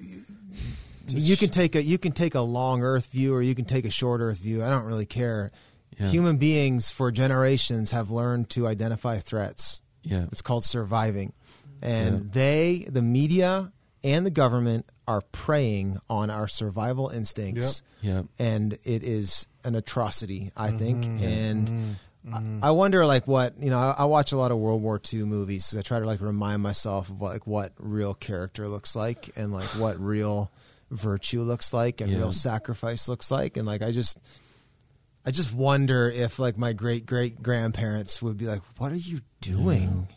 you 1.07 1.37
can 1.37 1.49
take 1.49 1.75
a 1.75 1.83
you 1.83 1.97
can 1.97 2.11
take 2.11 2.35
a 2.35 2.41
long 2.41 2.81
Earth 2.83 3.07
view 3.07 3.33
or 3.33 3.41
you 3.41 3.55
can 3.55 3.65
take 3.65 3.85
a 3.85 3.89
short 3.91 4.21
Earth 4.21 4.37
view. 4.37 4.63
I 4.63 4.69
don't 4.69 4.85
really 4.85 5.05
care. 5.05 5.51
Yeah. 5.99 6.07
Human 6.07 6.37
beings 6.37 6.91
for 6.91 7.11
generations 7.11 7.91
have 7.91 8.09
learned 8.09 8.49
to 8.51 8.67
identify 8.67 9.19
threats. 9.19 9.81
Yeah. 10.03 10.25
It's 10.31 10.41
called 10.41 10.63
surviving. 10.63 11.33
And 11.81 12.15
Yeah. 12.15 12.29
they, 12.31 12.87
the 12.89 13.01
media 13.01 13.71
and 14.03 14.25
the 14.25 14.31
government, 14.31 14.85
are 15.07 15.21
preying 15.31 15.97
on 16.09 16.29
our 16.29 16.47
survival 16.47 17.09
instincts. 17.09 17.81
Yep. 18.01 18.27
And 18.37 18.73
it 18.83 19.03
is 19.03 19.47
an 19.63 19.73
atrocity, 19.75 20.51
I 20.55 20.69
think. 20.71 21.03
Mm-hmm. 21.03 21.23
And 21.23 22.61
I, 22.61 22.67
I 22.67 22.71
wonder, 22.71 23.05
like, 23.07 23.27
what, 23.27 23.55
you 23.59 23.71
know, 23.71 23.79
I, 23.79 23.95
I 23.99 24.05
watch 24.05 24.31
a 24.31 24.37
lot 24.37 24.51
of 24.51 24.59
World 24.59 24.81
War 24.83 25.01
II 25.11 25.23
movies. 25.23 25.75
I 25.75 25.81
try 25.81 25.99
to, 25.99 26.05
like, 26.05 26.21
remind 26.21 26.61
myself 26.61 27.09
of, 27.09 27.21
like, 27.21 27.47
what 27.47 27.73
real 27.79 28.13
character 28.13 28.67
looks 28.67 28.95
like 28.95 29.31
and, 29.35 29.51
like, 29.51 29.65
what 29.79 29.99
real 29.99 30.51
virtue 30.91 31.41
looks 31.41 31.73
like 31.73 32.01
and 32.01 32.11
Yeah. 32.11 32.17
real 32.19 32.31
sacrifice 32.31 33.07
looks 33.07 33.31
like. 33.31 33.57
And, 33.57 33.65
like, 33.65 33.81
I 33.81 33.91
just. 33.91 34.19
I 35.25 35.31
just 35.31 35.53
wonder 35.53 36.09
if 36.09 36.39
like 36.39 36.57
my 36.57 36.71
great 36.71 37.05
great 37.05 37.43
grandparents 37.43 38.21
would 38.21 38.37
be 38.37 38.45
like, 38.45 38.61
"What 38.77 38.93
are 38.93 38.95
you 38.95 39.19
doing?" 39.41 40.07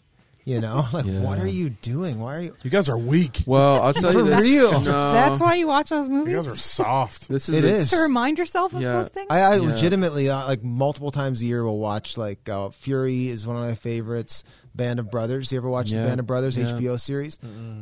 You 0.45 0.61
know, 0.61 0.87
like, 0.93 1.05
Yeah. 1.07 1.21
"What 1.21 1.39
are 1.39 1.47
you 1.47 1.71
doing? 1.71 2.19
Why 2.19 2.37
are 2.37 2.41
you?" 2.41 2.57
You 2.65 2.71
guys 2.71 2.89
are 2.89 2.99
weak. 2.99 3.45
Well, 3.47 3.81
I'll 3.81 3.95
tell 3.95 4.13
you 4.13 4.25
this. 4.25 4.41
real. 4.43 4.73
No, 4.81 5.13
That's 5.13 5.41
why 5.41 5.55
you 5.55 5.69
watch 5.69 5.91
those 5.91 6.09
movies. 6.09 6.33
You 6.33 6.39
guys 6.39 6.49
are 6.49 6.57
soft. 6.57 7.29
this 7.29 7.49
is 7.49 7.63
It 7.63 7.65
a- 7.65 7.69
is. 7.75 7.91
to 7.91 7.99
remind 7.99 8.39
yourself 8.39 8.75
of 8.75 8.81
Yeah. 8.83 8.95
those 8.95 9.09
things. 9.09 9.29
I, 9.31 9.41
I 9.41 9.55
Yeah. 9.57 9.61
legitimately 9.71 10.31
uh, 10.31 10.47
like 10.47 10.65
multiple 10.65 11.13
times 11.13 11.43
a 11.43 11.45
year 11.45 11.63
will 11.65 11.79
watch 11.79 12.19
like 12.19 12.49
uh, 12.49 12.71
Fury 12.71 13.29
is 13.29 13.47
one 13.47 13.57
of 13.57 13.63
my 13.63 13.75
favorites. 13.77 14.43
Band 14.75 14.99
of 14.99 15.11
Brothers. 15.11 15.53
You 15.53 15.59
ever 15.59 15.69
watch 15.69 15.91
Yeah. 15.91 16.03
the 16.03 16.09
Band 16.09 16.21
of 16.21 16.27
Brothers 16.27 16.57
Yeah. 16.57 16.73
HBO 16.73 16.99
series? 16.99 17.39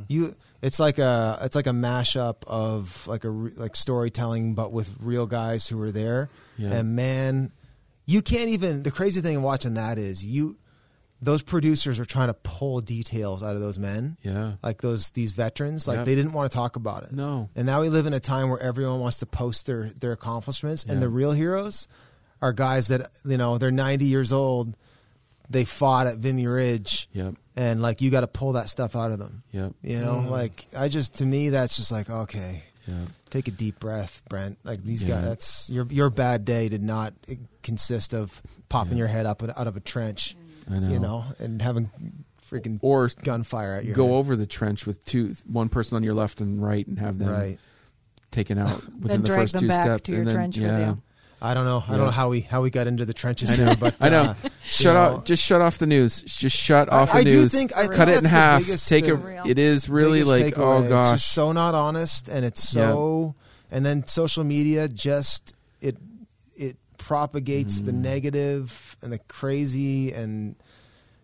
You, 0.08 0.34
it's 0.60 0.80
like 0.80 0.98
a 0.98 1.38
it's 1.42 1.54
like 1.54 1.68
a 1.68 1.70
mashup 1.70 2.42
of 2.48 3.06
like 3.06 3.22
a 3.24 3.30
re- 3.30 3.52
like 3.56 3.76
storytelling, 3.76 4.54
but 4.54 4.72
with 4.72 4.90
real 5.00 5.26
guys 5.26 5.68
who 5.68 5.78
were 5.78 5.92
there. 5.92 6.28
Yeah. 6.58 6.72
And 6.72 6.96
man, 6.96 7.52
you 8.06 8.22
can't 8.22 8.48
even. 8.50 8.82
The 8.82 8.90
crazy 8.90 9.20
thing 9.20 9.34
in 9.36 9.42
watching 9.42 9.74
that 9.74 9.98
is 9.98 10.24
you. 10.26 10.56
Those 11.22 11.42
producers 11.42 11.98
are 12.00 12.04
trying 12.06 12.28
to 12.28 12.34
pull 12.34 12.80
details 12.80 13.42
out 13.42 13.54
of 13.54 13.60
those 13.60 13.78
men. 13.78 14.16
Yeah. 14.22 14.52
like 14.62 14.80
those 14.80 15.10
these 15.10 15.32
veterans 15.34 15.86
like 15.86 15.98
Yep. 15.98 16.06
they 16.06 16.14
didn't 16.14 16.32
want 16.32 16.50
to 16.50 16.54
talk 16.56 16.76
about 16.76 17.02
it 17.04 17.12
No. 17.12 17.48
and 17.54 17.66
now 17.66 17.80
we 17.82 17.88
live 17.90 18.06
in 18.06 18.14
a 18.14 18.20
time 18.20 18.48
where 18.48 18.60
everyone 18.60 19.00
wants 19.00 19.18
to 19.18 19.26
post 19.26 19.66
their 19.66 19.90
their 20.00 20.12
accomplishments 20.12 20.84
and 20.84 21.02
the 21.02 21.08
real 21.08 21.32
heroes 21.32 21.88
are 22.40 22.52
guys 22.54 22.88
that 22.88 23.10
you 23.24 23.36
know 23.36 23.58
they're 23.58 23.70
90 23.70 24.06
years 24.06 24.32
old 24.32 24.76
they 25.50 25.64
fought 25.64 26.06
at 26.06 26.16
Vimy 26.18 26.46
Ridge 26.46 27.08
Yep. 27.12 27.34
and 27.56 27.82
like 27.82 28.00
you 28.00 28.10
got 28.10 28.20
to 28.22 28.26
pull 28.28 28.52
that 28.52 28.68
stuff 28.70 28.94
out 28.96 29.10
of 29.10 29.18
them 29.18 29.42
Yep. 29.52 29.72
you 29.82 30.00
know 30.00 30.24
Mm. 30.26 30.30
like 30.30 30.66
I 30.76 30.88
just 30.88 31.14
to 31.18 31.26
me 31.26 31.50
that's 31.50 31.76
just 31.76 31.92
like 31.92 32.08
okay 32.08 32.62
Yep. 32.86 33.08
take 33.28 33.48
a 33.48 33.50
deep 33.50 33.78
breath 33.78 34.22
Brent 34.28 34.58
like 34.64 34.82
these 34.84 35.02
Yeah. 35.02 35.16
guys 35.16 35.24
that's 35.24 35.70
your 35.70 35.86
your 35.90 36.08
bad 36.08 36.44
day 36.46 36.68
did 36.70 36.82
not 36.82 37.12
consist 37.62 38.14
of 38.14 38.40
popping 38.70 38.92
Yeah. 38.92 38.98
your 39.00 39.08
head 39.08 39.26
up 39.26 39.42
out 39.42 39.66
of 39.66 39.76
a 39.76 39.80
trench 39.80 40.34
I 40.70 40.78
know. 40.78 40.88
you 40.88 40.98
know 41.00 41.24
and 41.38 41.60
having 41.62 41.90
freaking 42.50 42.78
Or 42.82 43.08
gunfire 43.22 43.74
at 43.74 43.84
your 43.84 43.94
go 43.94 44.06
head. 44.06 44.14
over 44.14 44.36
the 44.36 44.46
trench 44.46 44.86
with 44.86 45.04
two, 45.04 45.34
one 45.46 45.68
person 45.68 45.96
on 45.96 46.02
your 46.02 46.14
left 46.14 46.40
and 46.40 46.62
right, 46.62 46.86
and 46.86 46.98
have 46.98 47.18
them 47.18 47.30
right 47.30 47.58
taken 48.30 48.58
out 48.58 48.82
within 49.00 49.00
Then 49.08 49.22
the 49.22 49.26
drag 49.28 49.40
first 49.40 49.52
them 49.54 49.60
two 49.62 49.68
back 49.68 49.82
steps. 49.82 50.02
to 50.04 50.12
your 50.12 50.20
and 50.22 50.28
then, 50.28 50.34
trench 50.36 50.56
with 50.56 50.66
yeah. 50.66 50.88
you. 50.90 51.02
I 51.42 51.54
don't 51.54 51.64
know. 51.64 51.82
I 51.86 51.92
Yeah. 51.92 51.96
don't 51.96 52.06
know 52.06 52.12
how 52.12 52.28
we 52.28 52.40
how 52.40 52.60
we 52.62 52.68
got 52.70 52.86
into 52.86 53.06
the 53.06 53.14
trenches 53.14 53.50
I 53.52 53.56
know. 53.56 53.64
here, 53.66 53.76
but 53.80 53.94
I 54.00 54.08
know. 54.10 54.22
uh, 54.22 54.34
Shut 54.64 54.94
know, 54.94 55.00
off. 55.16 55.24
Just 55.24 55.42
shut 55.42 55.60
off 55.62 55.78
the 55.78 55.86
news. 55.86 56.20
Just 56.22 56.54
shut 56.56 56.88
off 56.90 57.14
I, 57.14 57.22
the 57.24 57.30
I 57.30 57.32
do 57.32 57.48
think 57.48 57.72
I 57.74 57.86
For 57.86 57.88
think 57.88 57.96
Cut 57.96 58.08
it 58.10 58.16
in 58.18 58.22
the 58.24 58.28
half. 58.28 58.66
Take 58.66 59.06
thing. 59.06 59.16
it. 59.38 59.46
It 59.46 59.58
is 59.58 59.88
really 59.88 60.22
like 60.22 60.54
takeaway. 60.54 60.84
oh 60.84 60.88
gosh. 60.88 61.14
it's 61.14 61.22
just 61.22 61.32
so 61.34 61.52
not 61.52 61.74
honest, 61.74 62.28
and 62.28 62.44
it's 62.44 62.62
so. 62.68 63.34
And 63.70 63.86
then 63.86 64.06
social 64.06 64.44
media 64.44 64.86
just 64.88 65.54
it 65.80 65.96
it 66.56 66.76
propagates 66.98 67.80
the 67.80 67.92
Mm. 67.92 68.00
negative 68.02 68.96
and 69.00 69.10
the 69.10 69.18
crazy, 69.20 70.12
and 70.12 70.56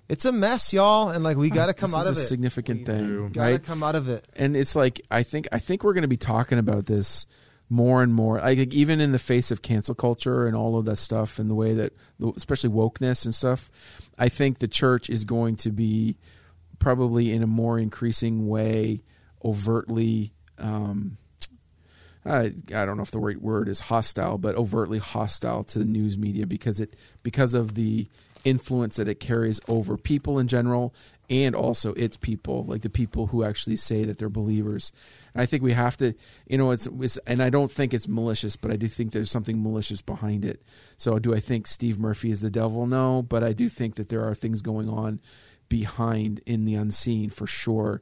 it's 0.08 0.24
a 0.24 0.32
mess, 0.32 0.72
y'all. 0.72 1.08
And 1.10 1.22
like 1.24 1.36
we 1.36 1.50
got 1.60 1.66
to 1.66 1.74
come 1.74 1.90
this 1.90 1.98
out 1.98 2.06
is 2.06 2.10
of 2.12 2.16
a 2.18 2.20
it. 2.20 2.26
significant 2.26 2.86
thing, 2.86 3.28
Got 3.30 3.46
to 3.46 3.52
right? 3.52 3.62
come 3.62 3.82
out 3.82 3.94
of 3.96 4.08
it. 4.08 4.24
and 4.36 4.56
it's 4.56 4.76
like 4.76 5.00
I 5.10 5.22
think 5.22 5.48
I 5.52 5.58
think 5.58 5.82
we're 5.84 5.94
going 5.94 6.02
to 6.02 6.08
be 6.08 6.16
talking 6.16 6.58
about 6.58 6.86
this 6.86 7.26
more 7.68 8.02
and 8.02 8.14
more. 8.14 8.38
Like 8.38 8.58
like, 8.58 8.74
even 8.74 9.00
in 9.00 9.10
the 9.12 9.18
face 9.18 9.50
of 9.50 9.60
cancel 9.62 9.94
culture 9.94 10.46
and 10.46 10.54
all 10.56 10.78
of 10.78 10.84
that 10.84 10.96
stuff, 10.96 11.38
and 11.40 11.50
the 11.50 11.54
way 11.56 11.74
that, 11.74 11.92
especially 12.36 12.70
wokeness 12.70 13.24
and 13.24 13.34
stuff, 13.34 13.70
I 14.18 14.28
think 14.28 14.58
the 14.60 14.68
church 14.68 15.10
is 15.10 15.24
going 15.24 15.56
to 15.56 15.72
be 15.72 16.16
probably 16.78 17.32
in 17.32 17.42
a 17.42 17.46
more 17.48 17.78
increasing 17.78 18.46
way 18.48 19.02
overtly. 19.44 20.32
Um, 20.58 21.18
I, 22.24 22.52
I 22.74 22.84
don't 22.84 22.96
know 22.96 23.02
if 23.04 23.12
the 23.12 23.18
right 23.20 23.40
word 23.40 23.68
is 23.68 23.78
hostile, 23.80 24.36
but 24.38 24.56
overtly 24.56 24.98
hostile 24.98 25.62
to 25.64 25.78
the 25.78 25.84
news 25.84 26.18
media 26.18 26.46
because 26.46 26.80
it 26.80 26.94
because 27.22 27.54
of 27.54 27.74
the 27.74 28.08
influence 28.46 28.94
that 28.96 29.08
it 29.08 29.18
carries 29.18 29.60
over 29.66 29.96
people 29.96 30.38
in 30.38 30.46
general 30.46 30.94
and 31.28 31.56
also 31.56 31.92
its 31.94 32.16
people, 32.16 32.64
like 32.64 32.82
the 32.82 32.88
people 32.88 33.26
who 33.26 33.42
actually 33.42 33.74
say 33.74 34.04
that 34.04 34.18
they're 34.18 34.28
believers. 34.28 34.92
And 35.34 35.42
I 35.42 35.46
think 35.46 35.64
we 35.64 35.72
have 35.72 35.96
to, 35.96 36.14
you 36.46 36.56
know, 36.56 36.70
it's, 36.70 36.86
it's 37.00 37.18
and 37.26 37.42
I 37.42 37.50
don't 37.50 37.70
think 37.70 37.92
it's 37.92 38.06
malicious, 38.06 38.56
but 38.56 38.70
I 38.70 38.76
do 38.76 38.86
think 38.86 39.10
there's 39.10 39.30
something 39.30 39.60
malicious 39.60 40.00
behind 40.00 40.44
it. 40.44 40.62
So 40.96 41.18
do 41.18 41.34
I 41.34 41.40
think 41.40 41.66
Steve 41.66 41.98
Murphy 41.98 42.30
is 42.30 42.40
the 42.40 42.50
devil? 42.50 42.86
No, 42.86 43.22
but 43.22 43.42
I 43.42 43.52
do 43.52 43.68
think 43.68 43.96
that 43.96 44.08
there 44.08 44.24
are 44.24 44.34
things 44.36 44.62
going 44.62 44.88
on 44.88 45.20
behind 45.68 46.40
in 46.46 46.64
the 46.64 46.76
unseen 46.76 47.30
for 47.30 47.48
sure. 47.48 48.00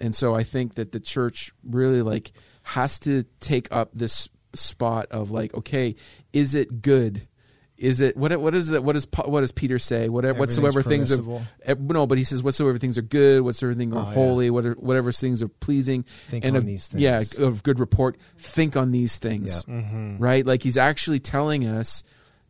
And 0.00 0.12
so 0.12 0.34
I 0.34 0.42
think 0.42 0.74
that 0.74 0.90
the 0.90 0.98
church 0.98 1.52
really 1.62 2.02
like 2.02 2.32
has 2.64 2.98
to 3.00 3.26
take 3.38 3.68
up 3.70 3.90
this 3.94 4.28
spot 4.54 5.06
of 5.12 5.30
like, 5.30 5.54
okay, 5.54 5.94
is 6.32 6.56
it 6.56 6.82
good? 6.82 7.28
Is 7.76 8.00
it 8.00 8.16
what? 8.16 8.38
What 8.40 8.54
is 8.54 8.70
it? 8.70 8.84
What 8.84 8.92
does 8.92 9.06
what 9.24 9.40
does 9.40 9.50
Peter 9.50 9.80
say? 9.80 10.08
Whatever, 10.08 10.38
whatsoever 10.38 10.80
things 10.82 11.10
are 11.12 11.46
eh, 11.64 11.74
no, 11.78 12.06
but 12.06 12.18
he 12.18 12.24
says 12.24 12.40
whatsoever 12.42 12.78
things 12.78 12.96
are 12.96 13.02
good, 13.02 13.42
whatsoever 13.42 13.74
things 13.74 13.92
are 13.94 13.98
Oh, 14.04 14.08
yeah. 14.08 14.14
holy, 14.14 14.50
whatever, 14.50 14.74
whatever 14.78 15.10
things 15.10 15.42
are 15.42 15.48
pleasing, 15.48 16.04
Think 16.30 16.44
and 16.44 16.54
on 16.56 16.62
of, 16.62 16.66
these 16.66 16.86
things. 16.86 17.02
yeah, 17.02 17.22
of 17.44 17.64
good 17.64 17.80
report. 17.80 18.16
Think 18.38 18.76
on 18.76 18.92
these 18.92 19.18
things, 19.18 19.64
Mm-hmm. 19.64 20.18
right? 20.18 20.46
Like 20.46 20.62
he's 20.62 20.76
actually 20.76 21.18
telling 21.18 21.66
us, 21.66 22.04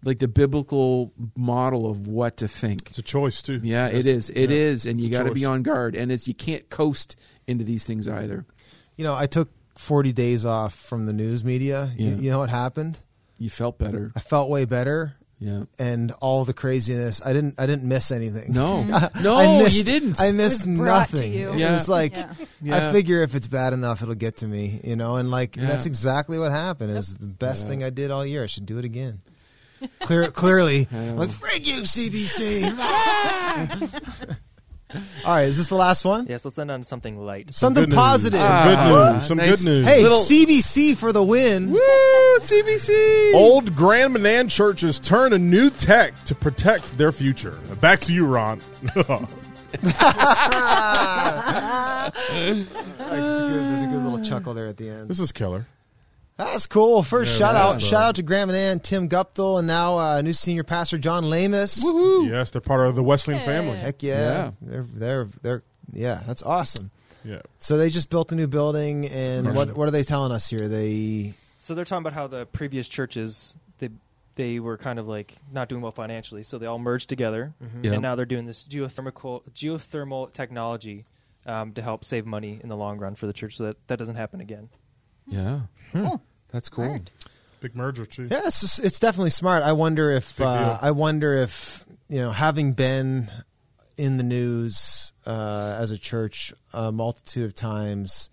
like 0.05 0.19
the 0.19 0.29
biblical 0.29 1.11
model 1.35 1.89
of 1.89 2.07
what 2.07 2.37
to 2.37 2.47
think. 2.49 2.91
It's 2.91 2.99
a 2.99 3.03
choice 3.03 3.41
too. 3.41 3.61
Yeah, 3.63 3.87
it 3.87 4.05
Yes. 4.05 4.29
is. 4.29 4.31
It 4.31 4.51
Yeah. 4.51 4.57
is, 4.57 4.85
and 4.85 5.01
you 5.01 5.07
It's 5.09 5.17
a 5.17 5.19
got 5.23 5.29
to 5.29 5.35
be 5.35 5.47
on 5.47 5.63
guard. 5.63 5.97
And 5.97 6.13
it's 6.13 6.29
you 6.29 6.35
can't 6.35 6.69
coast 6.69 7.17
into 7.47 7.65
these 7.65 7.87
things 7.87 8.07
either. 8.07 8.45
You 8.99 9.05
know, 9.05 9.15
I 9.15 9.27
took 9.27 9.49
40 9.79 10.13
days 10.13 10.45
off 10.45 10.75
from 10.75 11.07
the 11.07 11.15
news 11.15 11.43
media. 11.43 11.93
You- 11.97 12.11
You, 12.21 12.31
know 12.31 12.39
what 12.41 12.51
happened? 12.51 13.01
You 13.39 13.51
felt 13.51 13.79
better. 13.79 14.13
I 14.17 14.21
felt 14.21 14.49
way 14.49 14.65
better, 14.65 15.15
Yeah. 15.41 15.65
and 15.79 16.13
all 16.21 16.45
the 16.45 16.55
craziness. 16.55 17.21
I 17.25 17.33
didn't. 17.33 17.59
I 17.59 17.67
didn't 17.67 17.85
miss 17.85 18.11
anything. 18.13 18.53
No, 18.53 18.83
no, 19.23 19.37
I 19.37 19.59
missed, 19.59 19.77
you 19.79 19.85
didn't. 19.85 20.21
I 20.21 20.31
missed 20.33 20.67
It 20.67 20.71
was 20.71 20.79
brought 20.79 21.09
to 21.11 21.17
nothing. 21.17 21.33
you. 21.33 21.51
It 21.53 21.59
Yeah. 21.59 21.73
was 21.73 21.89
like 21.89 22.15
Yeah. 22.15 22.33
Yeah. 22.63 22.89
I 22.89 22.93
figure 22.93 23.23
if 23.23 23.35
it's 23.35 23.47
bad 23.49 23.73
enough, 23.73 24.03
it'll 24.03 24.15
get 24.15 24.37
to 24.39 24.47
me, 24.47 24.81
you 24.85 24.97
know. 24.97 25.17
And 25.17 25.31
like 25.31 25.57
Yeah. 25.57 25.67
that's 25.67 25.87
exactly 25.87 26.39
what 26.39 26.53
happened. 26.53 26.91
It 26.93 26.95
was 26.95 27.17
the 27.17 27.27
best 27.27 27.65
Yeah. 27.65 27.71
thing 27.71 27.85
I 27.85 27.91
did 27.91 28.11
all 28.11 28.25
year. 28.25 28.43
I 28.45 28.47
should 28.47 28.67
do 28.67 28.79
it 28.79 28.85
again. 28.85 29.21
Clear, 30.01 30.31
clearly, 30.31 30.87
like 30.93 31.29
frig 31.31 31.67
you, 31.67 31.83
CBC. 31.83 32.63
all 35.25 35.35
right, 35.35 35.49
is 35.49 35.57
this 35.57 35.67
the 35.69 35.75
last 35.75 36.05
one? 36.05 36.27
Yes, 36.29 36.45
let's 36.45 36.59
end 36.59 36.71
on 36.71 36.83
something 36.85 37.19
light. 37.19 37.55
Something 37.55 37.83
Good 37.85 37.91
news. 37.91 37.97
positive. 37.97 38.41
Some 38.41 38.51
Ah, 38.51 38.65
good 38.65 39.15
news. 39.15 39.27
Some 39.27 39.37
nice. 39.39 39.57
good 39.63 39.65
news. 39.71 39.87
hey, 39.87 40.03
Little- 40.03 40.21
CBC 40.21 40.97
for 40.97 41.13
the 41.13 41.23
win. 41.23 41.71
Woo, 41.73 41.81
CBC. 42.41 43.35
Old 43.35 43.75
Grand 43.75 44.13
Manan 44.15 44.49
churches 44.49 44.99
turn 44.99 45.31
to 45.33 45.39
new 45.39 45.71
tech 45.71 46.15
to 46.25 46.35
protect 46.35 46.97
their 46.99 47.13
future. 47.13 47.59
Back 47.81 48.01
to 48.01 48.13
you, 48.13 48.27
Ron. 48.27 48.61
That's 49.83 49.91
a 52.21 52.55
good, 53.49 53.65
there's 53.65 53.83
a 53.83 53.87
good 53.87 54.03
little 54.05 54.21
chuckle 54.21 54.55
there 54.55 54.67
at 54.67 54.77
the 54.77 54.89
end. 54.91 55.09
this 55.09 55.21
is 55.21 55.33
killer. 55.33 55.67
That's 56.37 56.67
cool. 56.67 57.03
First 57.05 57.33
Yeah, 57.39 57.47
shout 57.47 57.57
out, 57.57 57.77
is, 57.77 57.83
shout 57.87 58.03
out 58.03 58.15
to 58.17 58.23
Grand 58.23 58.51
Manan, 58.51 58.81
Tim 58.81 59.09
Guptill, 59.09 59.59
and 59.59 59.69
now 59.69 59.99
uh, 59.99 60.21
new 60.21 60.33
senior 60.33 60.65
pastor 60.65 60.99
John 60.99 61.25
Lamus. 61.25 61.81
Yes, 62.29 62.51
they're 62.51 62.61
part 62.61 62.87
of 62.87 62.97
the 62.97 63.05
Wesleyan 63.05 63.41
family. 63.41 63.77
Heck 63.77 64.03
yeah. 64.03 64.13
Yeah. 64.13 64.51
they're 64.61 64.83
they're 64.83 65.27
they're 65.43 65.63
yeah, 65.93 66.23
that's 66.27 66.43
awesome. 66.43 66.91
Yeah. 67.25 67.41
So 67.61 67.79
they 67.79 67.89
just 67.89 68.11
built 68.11 68.33
a 68.33 68.35
new 68.35 68.49
building, 68.49 69.07
and 69.07 69.47
Right. 69.47 69.55
what 69.57 69.77
what 69.77 69.87
are 69.89 69.93
they 69.93 70.03
telling 70.03 70.33
us 70.33 70.51
here? 70.51 70.67
They 70.69 71.35
So 71.61 71.75
they're 71.75 71.85
talking 71.85 72.03
about 72.03 72.15
how 72.15 72.27
the 72.27 72.47
previous 72.47 72.89
churches 72.89 73.57
they 73.79 73.91
they 74.35 74.59
were 74.59 74.77
kind 74.77 74.99
of 74.99 75.07
like 75.07 75.37
not 75.53 75.69
doing 75.69 75.83
well 75.83 75.93
financially, 75.93 76.43
so 76.43 76.59
they 76.59 76.67
all 76.67 76.81
merged 76.81 77.09
together, 77.09 77.55
Yeah. 77.81 77.93
and 77.93 78.03
now 78.03 78.17
they're 78.17 78.27
doing 78.27 78.47
this 78.47 78.65
geothermal 78.65 79.43
geothermal 79.55 80.33
technology 80.33 81.05
um, 81.47 81.73
to 81.75 81.83
help 81.83 82.05
save 82.05 82.27
money 82.27 82.59
in 82.63 82.69
the 82.69 82.77
long 82.77 82.99
run 82.99 83.15
for 83.15 83.27
the 83.27 83.33
church, 83.33 83.57
so 83.57 83.65
that 83.67 83.77
that 83.87 83.99
doesn't 84.01 84.17
happen 84.17 84.41
again. 84.41 84.69
Yeah. 85.27 85.61
Cool. 85.93 86.23
That's 86.49 86.69
cool. 86.69 86.87
Smart. 86.87 87.13
Big 87.61 87.75
merger, 87.77 88.05
too. 88.07 88.29
yeah, 88.31 88.43
it's 88.47 88.61
just- 88.61 88.81
it's 88.81 88.99
definitely 88.99 89.31
smart. 89.31 89.63
I 89.63 89.73
wonder 89.73 90.11
if 90.11 90.41
uh. 90.41 90.79
I 90.83 90.91
wonder 90.91 91.35
if 91.35 91.85
you 92.09 92.21
know 92.21 92.31
having 92.31 92.75
been 92.75 93.31
in 93.97 94.17
the 94.19 94.23
news 94.25 95.13
uh, 95.27 95.77
as 95.79 95.91
a 95.91 95.97
church 95.99 96.53
a 96.73 96.93
multitude 96.93 97.45
of 97.45 97.55
times. 97.55 98.29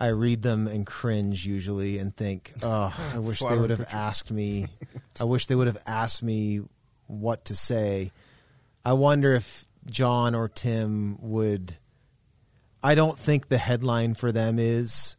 I 0.00 0.08
read 0.08 0.42
them 0.42 0.68
and 0.68 0.86
cringe 0.86 1.44
usually 1.44 1.98
and 1.98 2.14
think, 2.16 2.52
oh, 2.62 2.94
I 3.12 3.18
wish 3.18 3.40
they 3.40 3.58
would 3.58 3.70
have 3.70 3.80
picture. 3.80 3.96
asked 3.96 4.30
me. 4.30 4.68
I 5.20 5.24
wish 5.24 5.46
they 5.46 5.56
would 5.56 5.66
have 5.66 5.82
asked 5.88 6.22
me 6.22 6.60
what 7.08 7.46
to 7.46 7.56
say. 7.56 8.12
I 8.84 8.92
wonder 8.92 9.34
if 9.34 9.66
John 9.86 10.36
or 10.36 10.48
Tim 10.48 11.16
would. 11.20 11.78
I 12.80 12.94
don't 12.94 13.18
think 13.18 13.48
the 13.48 13.58
headline 13.58 14.14
for 14.14 14.30
them 14.30 14.60
is, 14.60 15.16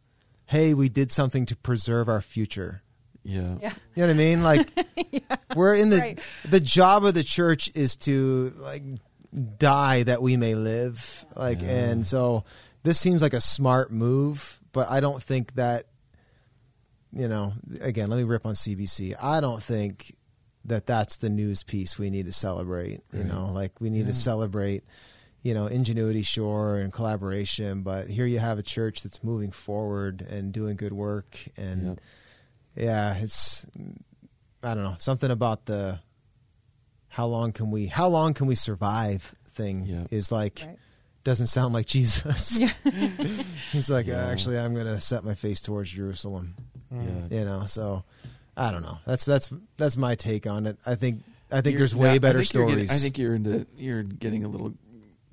"Hey, 0.50 0.74
we 0.74 0.88
did 0.88 1.10
something 1.12 1.46
to 1.46 1.56
preserve 1.56 2.08
our 2.08 2.20
future." 2.20 2.82
Yeah. 3.22 3.56
Yeah. 3.60 3.72
You 3.94 4.02
know 4.02 4.06
what 4.06 4.10
I 4.10 4.14
mean? 4.14 4.42
Like 4.42 4.70
we're 5.54 5.74
in 5.74 5.90
the 5.90 5.98
Right. 5.98 6.18
the 6.48 6.60
job 6.60 7.04
of 7.04 7.14
the 7.14 7.22
church 7.24 7.70
is 7.74 7.96
to 8.08 8.52
like 8.56 8.82
die 9.58 10.02
that 10.04 10.22
we 10.22 10.36
may 10.36 10.54
live. 10.54 11.24
Like 11.36 11.60
Yeah. 11.60 11.68
and 11.90 12.06
so 12.06 12.44
this 12.82 12.98
seems 12.98 13.20
like 13.22 13.34
a 13.34 13.40
smart 13.40 13.92
move, 13.92 14.58
but 14.72 14.90
I 14.90 15.00
don't 15.00 15.22
think 15.22 15.54
that 15.56 15.86
you 17.12 17.26
know, 17.28 17.52
again, 17.80 18.08
let 18.08 18.16
me 18.18 18.22
rip 18.24 18.46
on 18.46 18.54
CBC. 18.54 19.14
I 19.20 19.40
don't 19.40 19.62
think 19.62 20.16
that 20.64 20.86
that's 20.86 21.16
the 21.16 21.28
news 21.30 21.62
piece 21.62 21.98
we 21.98 22.08
need 22.10 22.26
to 22.26 22.32
celebrate, 22.32 23.00
you 23.12 23.20
Right. 23.20 23.26
know, 23.26 23.50
like 23.52 23.80
we 23.80 23.90
need 23.90 24.06
to 24.06 24.14
celebrate 24.14 24.84
you 25.42 25.54
know, 25.54 25.66
ingenuity, 25.66 26.22
sure, 26.22 26.76
and 26.76 26.92
collaboration, 26.92 27.82
but 27.82 28.08
here 28.10 28.26
you 28.26 28.38
have 28.38 28.58
a 28.58 28.62
church 28.62 29.02
that's 29.02 29.22
moving 29.24 29.50
forward 29.50 30.20
and 30.22 30.52
doing 30.52 30.76
good 30.76 30.92
work, 30.92 31.38
and 31.56 31.82
Yep. 31.86 32.00
yeah, 32.76 33.14
it's 33.16 33.64
I 34.62 34.74
don't 34.74 34.84
know 34.84 34.96
something 34.98 35.30
about 35.30 35.64
the 35.66 36.00
how 37.08 37.26
long 37.26 37.52
can 37.52 37.70
we 37.70 37.86
how 37.86 38.08
long 38.08 38.34
can 38.34 38.46
we 38.46 38.54
survive 38.54 39.34
thing 39.52 39.84
Yeah. 39.86 40.06
is 40.10 40.30
like 40.30 40.62
Right. 40.66 40.76
doesn't 41.24 41.48
sound 41.48 41.74
like 41.74 41.86
Jesus. 41.98 42.60
Yeah. 42.60 42.72
He's 43.72 43.90
like, 43.90 44.06
Yeah. 44.06 44.26
actually, 44.28 44.58
I'm 44.58 44.74
going 44.74 44.86
to 44.86 45.00
set 45.00 45.24
my 45.24 45.34
face 45.34 45.60
towards 45.60 45.90
Jerusalem. 45.90 46.54
Yeah. 46.92 46.98
Mm. 47.00 47.32
You 47.32 47.44
know, 47.44 47.66
so 47.66 48.04
I 48.56 48.70
don't 48.70 48.82
know. 48.82 48.98
That's 49.06 49.24
that's 49.24 49.52
that's 49.76 49.96
my 49.96 50.14
take 50.14 50.46
on 50.46 50.66
it. 50.66 50.76
I 50.84 50.94
think 50.96 51.22
I 51.50 51.62
think 51.62 51.72
You're- 51.72 51.78
there's 51.78 51.96
way 51.96 52.10
I 52.10 52.18
better 52.18 52.42
think 52.42 52.52
you're 52.54 52.68
stories. 52.68 52.76
getting- 52.84 52.90
I 52.90 52.98
think 52.98 53.18
you're 53.18 53.34
into 53.34 53.66
you're 53.76 54.02
getting 54.02 54.44
a 54.44 54.48
little 54.48 54.74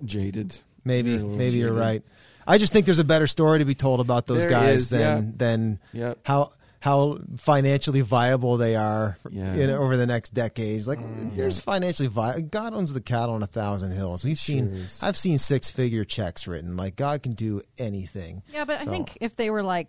jaded. 0.05 0.57
maybe 0.85 1.11
you're 1.11 1.19
a 1.19 1.23
little 1.23 1.37
maybe 1.37 1.57
you're 1.57 1.73
right. 1.73 2.03
I 2.49 2.57
just 2.57 2.71
think 2.71 2.85
there's 2.85 2.99
a 2.99 3.03
better 3.03 3.27
story 3.27 3.59
to 3.59 3.65
be 3.65 3.75
told 3.75 3.99
about 3.99 4.25
those 4.25 4.43
There 4.43 4.49
guys 4.51 4.79
is, 4.83 4.89
than 4.89 4.99
yeah. 5.01 5.31
than 5.35 5.79
Yep. 5.93 6.19
how 6.23 6.51
how 6.79 7.17
financially 7.37 8.01
viable 8.01 8.55
they 8.57 8.75
are 8.75 9.17
Yeah. 9.31 9.53
in, 9.55 9.69
over 9.71 9.97
the 9.97 10.05
next 10.05 10.33
decades. 10.33 10.87
Like 10.87 10.99
Mm. 10.99 11.35
there's 11.35 11.59
financially 11.59 12.07
viable. 12.07 12.43
God 12.43 12.73
owns 12.73 12.93
the 12.93 13.01
cattle 13.01 13.35
on 13.35 13.43
a 13.43 13.47
thousand 13.47 13.91
hills. 13.93 14.23
We've 14.23 14.39
seen 14.39 14.73
Sure. 14.87 15.07
I've 15.07 15.17
seen 15.17 15.39
six 15.39 15.71
figure 15.71 16.05
checks 16.05 16.47
written. 16.47 16.77
Like 16.77 16.95
God 16.95 17.23
can 17.23 17.33
do 17.33 17.61
anything. 17.77 18.43
Yeah, 18.53 18.63
but 18.63 18.79
So- 18.81 18.87
I 18.87 18.93
think 18.93 19.17
if 19.19 19.35
they 19.35 19.49
were 19.49 19.63
like, 19.63 19.87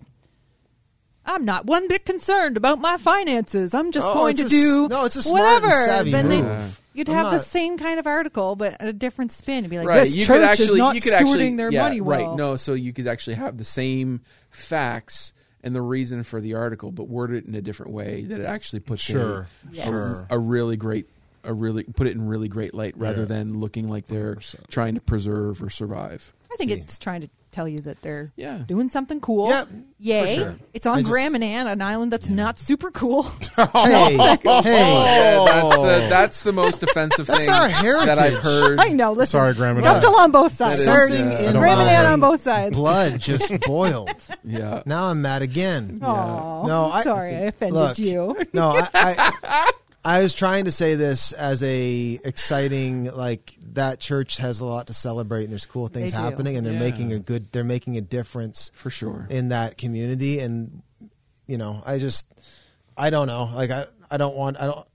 I'm 1.28 1.44
not 1.44 1.66
one 1.66 1.86
bit 1.88 2.05
concerned 2.05 2.56
about 2.56 2.80
my 2.80 2.96
finances. 2.96 3.74
I'm 3.74 3.92
just 3.92 4.09
Oh, 4.09 4.14
going 4.14 4.30
it's 4.32 4.40
to 4.40 4.46
a 4.46 4.48
do 4.48 4.88
no, 4.88 5.05
it's 5.05 5.16
a 5.16 5.22
smart 5.22 5.44
and 5.44 5.64
whatever. 5.64 5.84
savvy 5.84 6.10
then 6.10 6.28
they, 6.28 6.42
move. 6.42 6.80
you'd 6.94 7.09
I'm 7.09 7.14
have 7.14 7.26
the 7.26 7.36
not- 7.36 7.44
same 7.46 7.76
kind 7.78 8.00
of 8.00 8.06
article, 8.06 8.56
but 8.56 8.76
a 8.80 8.92
different 8.92 9.30
spin. 9.32 9.59
It'd 9.59 9.70
be 9.70 9.78
like, 9.78 9.86
right. 9.86 10.05
this 10.05 10.16
you 10.16 10.24
church 10.24 10.36
could 10.38 10.44
actually 10.44 10.66
is 10.66 10.76
not 10.76 10.94
you 10.94 11.00
could 11.02 11.12
stewarding 11.12 11.20
actually 11.20 11.56
their 11.56 11.70
yeah, 11.70 11.82
money 11.82 12.00
well. 12.00 12.28
right. 12.30 12.36
No, 12.36 12.56
so 12.56 12.72
you 12.74 12.92
could 12.92 13.06
actually 13.06 13.34
have 13.36 13.59
the 13.59 13.64
same 13.64 14.22
facts 14.50 15.32
and 15.62 15.74
the 15.74 15.82
reason 15.82 16.22
for 16.22 16.40
the 16.40 16.55
article, 16.55 16.90
but 16.92 17.09
word 17.09 17.32
it 17.32 17.44
in 17.44 17.55
a 17.55 17.60
different 17.60 17.92
way 17.92 18.22
that 18.22 18.40
it 18.40 18.44
actually 18.46 18.80
puts 18.80 19.02
Sure, 19.02 19.40
a, 19.40 19.48
Yes. 19.72 19.86
a, 19.86 19.90
sure. 19.90 20.26
a 20.30 20.38
really 20.38 20.76
great 20.76 21.06
a 21.44 21.52
really 21.55 21.84
put 21.84 22.06
it 22.06 22.14
in 22.14 22.26
really 22.26 22.48
great 22.48 22.74
light 22.74 22.94
rather 22.96 23.20
Yeah. 23.20 23.26
than 23.26 23.60
looking 23.60 23.88
like 23.88 24.06
they're 24.06 24.34
100%. 24.36 24.68
trying 24.70 24.94
to 24.96 25.00
preserve 25.00 25.62
or 25.62 25.70
survive. 25.70 26.32
I 26.52 26.56
think 26.56 26.70
See. 26.72 26.76
it's 26.78 26.98
trying 26.98 27.20
to 27.22 27.28
tell 27.59 27.66
you 27.66 27.78
that 27.78 28.01
they're 28.02 28.30
Yeah. 28.36 28.59
doing 28.68 28.89
something 28.89 29.20
cool. 29.20 29.48
Yeah, 29.48 29.64
Yay. 29.98 30.20
for 30.22 30.32
sure. 30.43 30.56
It's 30.74 30.86
on 30.86 30.94
I 30.94 31.01
just- 31.01 31.10
Grand 31.10 31.32
Manan, 31.32 31.66
an 31.66 31.82
island 31.82 32.12
that's 32.12 32.28
not 32.30 32.56
super 32.56 32.93
cool. 32.93 33.24
hey, 33.56 34.16
hey, 34.16 34.39
oh, 34.44 34.62
Yeah, 34.64 35.44
that's 35.44 35.74
the 35.74 35.80
oh. 35.80 36.09
that's 36.09 36.43
the 36.44 36.52
most 36.52 36.85
offensive 36.85 37.26
That's 37.26 37.47
thing 37.47 37.51
our 37.52 37.68
heritage. 37.68 38.06
that 38.06 38.18
I've 38.18 38.39
heard. 38.39 38.78
I 38.78 38.90
know. 38.90 39.10
Listen, 39.12 39.32
Sorry, 39.40 39.55
Graham 39.55 39.76
and 39.76 39.85
dumped 39.85 40.06
on 40.06 40.30
both 40.30 40.52
sides. 40.55 40.85
That 40.85 41.10
is- 41.10 41.18
Yeah. 41.18 41.24
Uh, 41.26 41.51
in 41.51 41.56
Grand 41.59 41.78
Manan 41.80 42.05
my 42.05 42.12
on 42.12 42.20
both 42.20 42.43
sides. 42.43 42.76
blood 42.76 43.18
just 43.18 43.51
boiled. 43.66 44.10
Yeah. 44.44 44.82
Now 44.86 45.06
I'm 45.06 45.20
mad 45.20 45.43
again. 45.43 45.98
Oh, 46.01 46.64
No, 46.64 46.93
I'm 46.93 47.02
sorry, 47.02 47.35
I 47.35 47.40
offended 47.51 47.74
look, 47.74 47.98
you. 47.98 48.36
No, 48.52 48.70
I, 48.94 49.32
I 49.43 49.70
I 50.05 50.22
was 50.22 50.32
trying 50.32 50.66
to 50.66 50.70
say 50.70 50.94
this 50.94 51.32
as 51.32 51.60
a 51.64 52.20
exciting 52.24 53.06
like 53.12 53.57
that 53.78 54.00
church 54.00 54.38
has 54.38 54.59
a 54.59 54.64
lot 54.64 54.88
to 54.88 54.92
celebrate 54.92 55.44
and 55.44 55.52
there's 55.52 55.66
cool 55.66 55.86
things 55.86 56.10
happening 56.10 56.56
and 56.56 56.66
they're 56.66 56.74
Yeah. 56.74 56.80
making 56.80 57.12
a 57.12 57.20
good 57.20 57.52
they're 57.52 57.64
making 57.64 57.96
a 57.96 58.00
difference 58.00 58.72
For 58.74 58.90
sure. 58.90 59.26
in 59.30 59.50
that 59.50 59.78
community 59.78 60.40
and 60.40 60.82
you 61.46 61.59
know 61.59 61.82
I 61.86 61.98
just 61.98 62.26
I 62.96 63.10
don't 63.10 63.28
know 63.28 63.50
like 63.55 63.70
I 63.70 63.86
I 64.10 64.16
don't 64.16 64.36
want 64.36 64.60
I 64.60 64.66
don't 64.66 64.86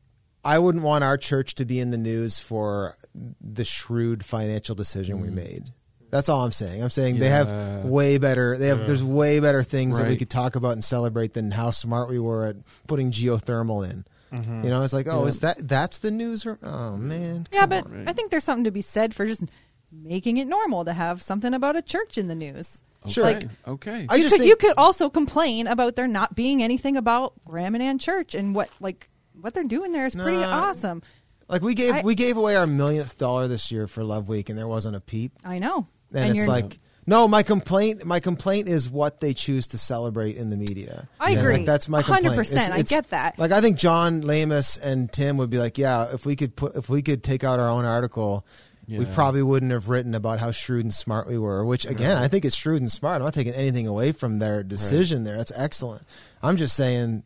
I 0.43 0.59
wouldn't 0.59 0.83
want 0.83 1.05
our 1.05 1.17
church 1.17 1.55
to 1.55 1.65
be 1.65 1.79
in 1.79 1.91
the 1.91 1.97
news 1.97 2.39
for 2.39 2.97
the 3.41 3.63
shrewd 3.63 4.25
financial 4.25 4.75
decision 4.75 5.21
we 5.21 5.27
mm-hmm. 5.27 5.35
made. 5.37 5.69
That's 6.11 6.27
all 6.27 6.43
I'm 6.43 6.51
saying. 6.51 6.83
I'm 6.83 6.89
saying 6.89 7.17
they 7.19 7.29
have 7.29 7.85
way 7.85 8.17
better. 8.17 8.57
They 8.57 8.67
have 8.67 8.85
there's 8.85 9.03
way 9.03 9.39
better 9.39 9.63
things 9.63 9.97
that 9.97 10.07
we 10.07 10.17
could 10.17 10.29
talk 10.29 10.55
about 10.55 10.73
and 10.73 10.83
celebrate 10.83 11.33
than 11.33 11.49
how 11.51 11.71
smart 11.71 12.09
we 12.09 12.19
were 12.19 12.45
at 12.45 12.57
putting 12.85 13.11
geothermal 13.11 13.89
in. 13.89 14.05
You 14.33 14.69
know, 14.69 14.81
it's 14.81 14.93
like, 14.93 15.07
oh, 15.07 15.21
Yeah. 15.21 15.27
is 15.27 15.39
that 15.41 15.67
that's 15.67 15.99
the 15.99 16.09
news? 16.11 16.45
Or, 16.45 16.57
oh 16.63 16.97
man, 16.97 17.47
Yeah, 17.51 17.65
but 17.67 17.85
on. 17.85 18.07
I 18.07 18.13
think 18.13 18.31
there's 18.31 18.43
something 18.43 18.63
to 18.63 18.71
be 18.71 18.81
said 18.81 19.13
for 19.13 19.25
just 19.27 19.43
making 19.91 20.37
it 20.37 20.47
normal 20.47 20.85
to 20.85 20.93
have 20.93 21.21
something 21.21 21.53
about 21.53 21.75
a 21.75 21.81
church 21.81 22.17
in 22.17 22.27
the 22.27 22.35
news. 22.35 22.81
Sure. 23.07 23.27
Okay. 23.27 23.47
okay. 23.67 24.07
I 24.09 24.15
you, 24.15 24.21
just 24.23 24.33
could, 24.33 24.39
think 24.41 24.49
you 24.49 24.55
could 24.55 24.73
also 24.77 25.09
complain 25.09 25.67
about 25.67 25.95
there 25.95 26.07
not 26.07 26.35
being 26.35 26.63
anything 26.63 26.95
about 26.97 27.33
Grand 27.45 27.73
Manan 27.73 27.99
Church 27.99 28.33
and 28.33 28.55
what 28.55 28.69
like 28.79 29.09
what 29.39 29.53
they're 29.53 29.63
doing 29.65 29.91
there 29.91 30.05
is 30.05 30.15
pretty 30.15 30.41
awesome. 30.43 31.03
like 31.49 31.61
we 31.61 31.75
gave 31.75 31.93
I- 31.95 32.01
we 32.01 32.15
gave 32.15 32.37
away 32.37 32.55
our 32.55 32.65
millionth 32.65 33.17
dollar 33.17 33.47
this 33.47 33.71
year 33.71 33.87
for 33.87 34.03
Love 34.03 34.29
Week, 34.29 34.49
and 34.49 34.57
there 34.57 34.67
wasn't 34.69 34.95
a 34.95 35.01
peep. 35.01 35.33
I 35.43 35.59
know. 35.59 35.87
And, 36.13 36.29
it's 36.29 36.35
you're- 36.37 36.47
like 36.47 36.79
no, 37.05 37.27
my 37.27 37.43
complaint 37.43 38.05
my 38.05 38.19
complaint 38.19 38.69
is 38.69 38.89
what 38.89 39.19
they 39.19 39.33
choose 39.33 39.67
to 39.67 39.77
celebrate 39.77 40.35
in 40.35 40.49
the 40.49 40.57
media. 40.57 41.07
I 41.19 41.31
And, 41.31 41.39
agree. 41.39 41.53
Like, 41.57 41.65
that's 41.65 41.89
my 41.89 42.01
complaint. 42.01 42.35
100%, 42.35 42.71
I 42.71 42.81
get 42.81 43.09
that. 43.09 43.37
Like 43.37 43.51
I 43.51 43.61
think 43.61 43.77
John 43.77 44.21
Lamus 44.23 44.79
and 44.81 45.11
Tim 45.11 45.37
would 45.37 45.49
be 45.49 45.57
like, 45.57 45.77
yeah, 45.77 46.13
if 46.13 46.25
we 46.25 46.35
could 46.35 46.55
put 46.55 46.75
if 46.75 46.89
we 46.89 47.01
could 47.01 47.23
take 47.23 47.43
out 47.43 47.59
our 47.59 47.69
own 47.69 47.85
article. 47.85 48.45
We 48.85 49.05
probably 49.05 49.41
wouldn't 49.41 49.71
have 49.71 49.87
written 49.89 50.13
about 50.13 50.39
how 50.39 50.51
shrewd 50.51 50.83
and 50.83 50.93
smart 50.93 51.25
we 51.25 51.37
were, 51.37 51.65
which 51.65 51.85
again, 51.85 52.17
I 52.17 52.27
think 52.27 52.43
it's 52.45 52.55
shrewd 52.55 52.81
and 52.81 52.91
smart. 52.91 53.21
I'm 53.21 53.23
not 53.23 53.33
taking 53.33 53.53
anything 53.53 53.87
away 53.87 54.11
from 54.11 54.37
their 54.39 54.61
decision 54.61 55.23
there. 55.23 55.37
That's 55.37 55.53
excellent. 55.55 56.03
I'm 56.43 56.57
just 56.57 56.75
saying 56.75 57.23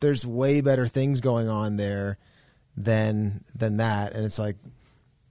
there's 0.00 0.24
way 0.24 0.60
better 0.62 0.86
things 0.86 1.20
going 1.20 1.48
on 1.48 1.76
there 1.76 2.16
than 2.76 3.44
than 3.54 3.78
that. 3.78 4.14
And 4.14 4.24
it's 4.24 4.38
like, 4.38 4.56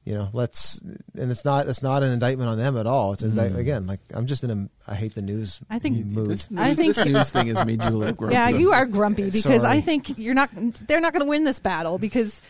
you 0.08 0.14
know, 0.14 0.30
let's 0.32 0.80
and 0.82 1.30
it's 1.30 1.44
not 1.44 1.68
it's 1.68 1.84
not 1.84 2.02
an 2.02 2.12
indictment 2.14 2.50
on 2.50 2.58
them 2.58 2.78
at 2.78 2.88
all. 2.88 3.12
It's 3.12 3.24
an 3.24 3.32
Mm. 3.34 3.44
indict, 3.48 3.60
again, 3.60 3.88
like 3.88 4.00
I'm 4.14 4.26
just 4.26 4.42
in 4.46 4.50
a 4.52 4.90
I 4.90 4.96
hate 4.96 5.16
the 5.16 5.22
news 5.22 5.60
I 5.70 5.80
think- 5.80 6.06
mood. 6.06 6.30
This 6.30 6.50
news, 6.50 6.60
I 6.62 6.76
think- 6.76 6.96
this 6.96 7.06
news 7.06 7.30
thing 7.30 7.48
has 7.48 7.66
made 7.66 7.84
you 7.84 7.90
a 7.90 7.92
little 7.92 8.14
grumpy. 8.14 8.34
Yeah, 8.36 8.48
you 8.48 8.72
are 8.72 8.86
grumpy 8.86 9.26
because 9.32 9.64
Sorry. 9.64 9.78
I 9.78 9.82
think 9.82 10.18
you're 10.18 10.34
not. 10.34 10.50
They're 10.88 11.02
not 11.02 11.12
going 11.12 11.26
to 11.26 11.30
win 11.30 11.44
this 11.44 11.60
battle 11.60 11.98
because 11.98 12.42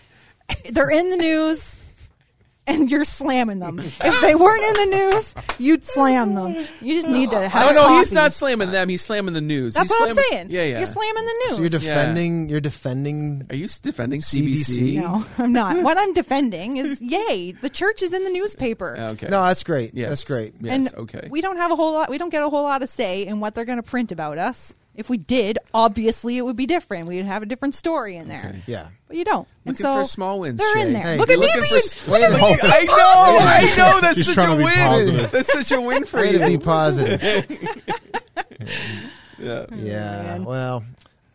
they're 0.72 0.92
in 0.92 1.10
the 1.10 1.18
news, 1.18 1.76
and 2.68 2.92
you're 2.92 3.06
slamming 3.06 3.60
them. 3.60 3.80
If 3.80 4.22
they 4.22 4.36
weren't 4.36 4.64
in 4.64 4.90
the 4.90 4.98
news, 4.98 5.36
you'd 5.58 5.84
slam 5.84 6.34
them. 6.34 6.68
You 6.82 6.94
just 6.94 7.08
need 7.08 7.30
to 7.32 7.48
have. 7.48 7.72
Oh 7.72 7.74
no, 7.74 7.98
he's 7.98 8.14
not 8.14 8.34
slamming 8.34 8.72
them. 8.72 8.90
He's 8.90 9.02
slamming 9.02 9.34
the 9.34 9.42
news. 9.42 9.74
That's 9.74 9.90
he's 9.90 10.00
what 10.00 10.10
I'm 10.10 10.16
saying. 10.16 10.48
Yeah, 10.52 10.64
yeah. 10.64 10.78
You're 10.78 10.86
slamming 10.86 11.26
the 11.26 11.44
news. 11.46 11.56
so 11.56 11.62
you're 11.62 11.70
defending 11.70 12.50
you're 12.50 12.62
defending 12.62 13.48
Are 13.50 13.56
you 13.56 13.68
defending 13.82 14.22
CBC? 14.22 14.96
CBC? 14.96 14.96
no, 14.96 15.26
I'm 15.38 15.54
not. 15.54 15.82
What 15.82 15.98
I'm 15.98 16.14
defending 16.14 16.78
is, 16.78 17.02
yay, 17.02 17.54
the 17.54 17.70
church 17.70 18.02
is 18.02 18.14
in 18.14 18.24
the 18.24 18.30
newspaper. 18.30 18.96
Oh, 18.98 19.08
okay. 19.10 19.28
No, 19.28 19.44
that's 19.44 19.64
great. 19.64 19.94
Yes. 19.94 20.10
That's 20.10 20.24
great. 20.26 20.54
Yes. 20.60 20.74
and 20.74 20.94
okay. 20.96 21.28
we 21.30 21.42
don't 21.42 21.58
have 21.58 21.72
a 21.72 21.76
whole 21.76 21.94
lot. 21.94 22.10
We 22.10 22.18
don't 22.18 22.30
get 22.30 22.44
a 22.44 22.50
whole 22.50 22.64
lot 22.64 22.84
of 22.84 22.90
say 22.90 23.26
in 23.26 23.40
what 23.40 23.56
they're 23.56 23.66
going 23.66 23.78
to 23.78 23.84
print 23.84 24.12
about 24.12 24.38
us. 24.38 24.74
If 24.98 25.10
we 25.10 25.18
did, 25.18 25.60
obviously 25.74 26.38
it 26.38 26.42
would 26.42 26.56
be 26.56 26.66
different. 26.66 27.08
We'd 27.08 27.24
have 27.26 27.44
a 27.44 27.46
different 27.46 27.76
story 27.76 28.16
in 28.16 28.28
there. 28.28 28.48
Okay. 28.50 28.62
Yeah. 28.66 28.88
But 29.08 29.16
you 29.18 29.24
don't. 29.24 29.48
and 29.66 29.78
so 29.78 29.94
for 29.94 30.04
small 30.06 30.40
wins, 30.40 30.60
They're 30.60 30.86
in 30.86 30.92
there. 30.94 31.04
Hey, 31.04 31.18
look 31.18 31.30
at 31.30 31.38
me 31.40 31.48
being. 31.54 31.82
for- 31.82 32.12
look 32.12 32.20
at 32.22 32.32
me 32.32 32.38
I 32.64 32.84
know, 32.84 32.94
I 32.98 33.76
know. 33.78 34.02
That's 34.02 34.18
She's 34.18 34.34
such 34.36 34.46
a 34.46 34.56
win. 34.56 34.74
positive. 34.74 35.32
That's 35.32 35.54
such 35.54 35.72
a 35.72 35.80
win 35.80 36.04
for 36.06 36.20
Way 36.20 36.32
you. 36.34 36.40
to 36.40 36.48
be 36.48 36.58
positive. 36.58 37.22
yeah. 39.40 39.66
Oh, 39.72 39.76
yeah. 39.76 40.24
man. 40.24 40.46
Well, 40.46 40.84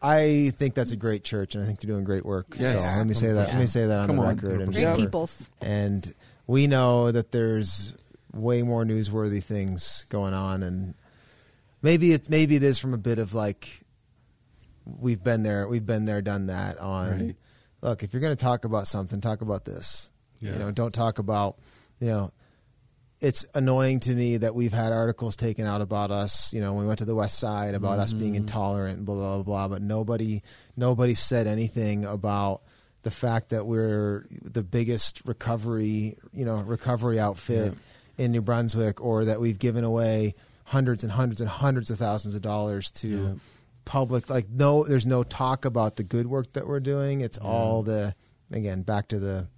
I 0.02 0.52
think 0.58 0.74
that's 0.74 0.90
a 0.92 0.96
great 0.96 1.22
church, 1.24 1.54
and 1.54 1.62
I 1.62 1.66
think 1.66 1.80
they're 1.80 1.90
doing 1.94 2.04
great 2.04 2.26
work. 2.26 2.46
Yes. 2.58 2.82
So 2.92 2.98
let 2.98 3.06
me 3.06 3.14
say 3.14 3.28
that. 3.32 3.48
Let 3.48 3.58
me 3.58 3.66
say 3.66 3.86
that 3.86 4.00
on 4.00 4.06
Come 4.08 4.16
the 4.16 4.22
on. 4.22 4.28
record. 4.36 4.60
And 4.60 4.72
Great 4.72 4.82
Yeah. 4.82 4.96
peoples. 4.96 5.48
and 5.60 6.12
we 6.46 6.66
know 6.66 7.12
that 7.12 7.30
there's 7.30 7.94
way 8.32 8.62
more 8.62 8.84
newsworthy 8.84 9.42
things 9.42 10.04
going 10.10 10.34
on, 10.34 10.62
and 10.64 10.94
maybe 11.82 12.12
it 12.12 12.30
maybe 12.30 12.56
it 12.56 12.62
is 12.62 12.78
from 12.78 12.94
a 12.94 12.98
bit 12.98 13.18
of 13.18 13.34
like 13.34 13.82
we've 14.84 15.22
been 15.22 15.42
there, 15.42 15.68
we've 15.68 15.86
been 15.86 16.04
there, 16.04 16.22
done 16.22 16.46
that. 16.46 16.78
On 16.78 17.10
Right. 17.10 17.36
look, 17.82 18.02
if 18.02 18.12
you're 18.12 18.22
going 18.22 18.36
to 18.36 18.42
talk 18.42 18.64
about 18.64 18.86
something, 18.86 19.20
talk 19.20 19.40
about 19.42 19.64
this. 19.64 20.10
Yeah. 20.40 20.52
You 20.52 20.58
know, 20.58 20.70
don't 20.70 20.94
talk 20.94 21.18
about 21.18 21.58
you 22.00 22.08
know. 22.08 22.32
It's 23.20 23.46
annoying 23.54 24.00
to 24.00 24.14
me 24.16 24.38
that 24.38 24.52
we've 24.52 24.72
had 24.72 24.92
articles 24.92 25.36
taken 25.36 25.64
out 25.64 25.80
about 25.80 26.10
us. 26.10 26.52
You 26.52 26.60
know, 26.60 26.72
when 26.72 26.82
we 26.82 26.88
went 26.88 26.98
to 26.98 27.04
the 27.04 27.14
West 27.14 27.38
Side 27.38 27.76
about 27.76 28.00
us 28.00 28.12
being 28.12 28.32
mm-hmm. 28.32 28.40
intolerant 28.40 28.96
and 28.96 29.06
blah 29.06 29.14
blah 29.14 29.42
blah. 29.44 29.68
But 29.68 29.82
nobody, 29.82 30.42
nobody 30.76 31.14
said 31.14 31.46
anything 31.46 32.04
about 32.04 32.62
the 33.02 33.12
fact 33.12 33.50
that 33.50 33.64
we're 33.64 34.26
the 34.42 34.64
biggest 34.64 35.22
recovery, 35.24 36.16
you 36.32 36.44
know, 36.44 36.56
recovery 36.56 37.20
outfit 37.20 37.76
in 38.18 38.32
New 38.32 38.42
Brunswick, 38.42 39.00
or 39.00 39.26
that 39.26 39.40
we've 39.40 39.58
given 39.58 39.84
away 39.84 40.34
hundreds 40.72 41.02
and 41.04 41.12
hundreds 41.12 41.40
and 41.42 41.50
hundreds 41.50 41.90
of 41.90 41.98
thousands 41.98 42.34
of 42.34 42.40
dollars 42.40 42.90
to 42.90 43.08
Yeah. 43.08 43.34
public. 43.84 44.30
Like, 44.30 44.48
no, 44.48 44.84
there's 44.84 45.06
no 45.06 45.22
talk 45.22 45.66
about 45.66 45.96
the 45.96 46.02
good 46.02 46.26
work 46.26 46.54
that 46.54 46.66
we're 46.66 46.80
doing. 46.80 47.20
It's 47.20 47.36
all 47.38 47.82
the 47.82 48.14
again 48.50 48.82
back 48.82 49.08
to 49.08 49.18
the 49.18 49.48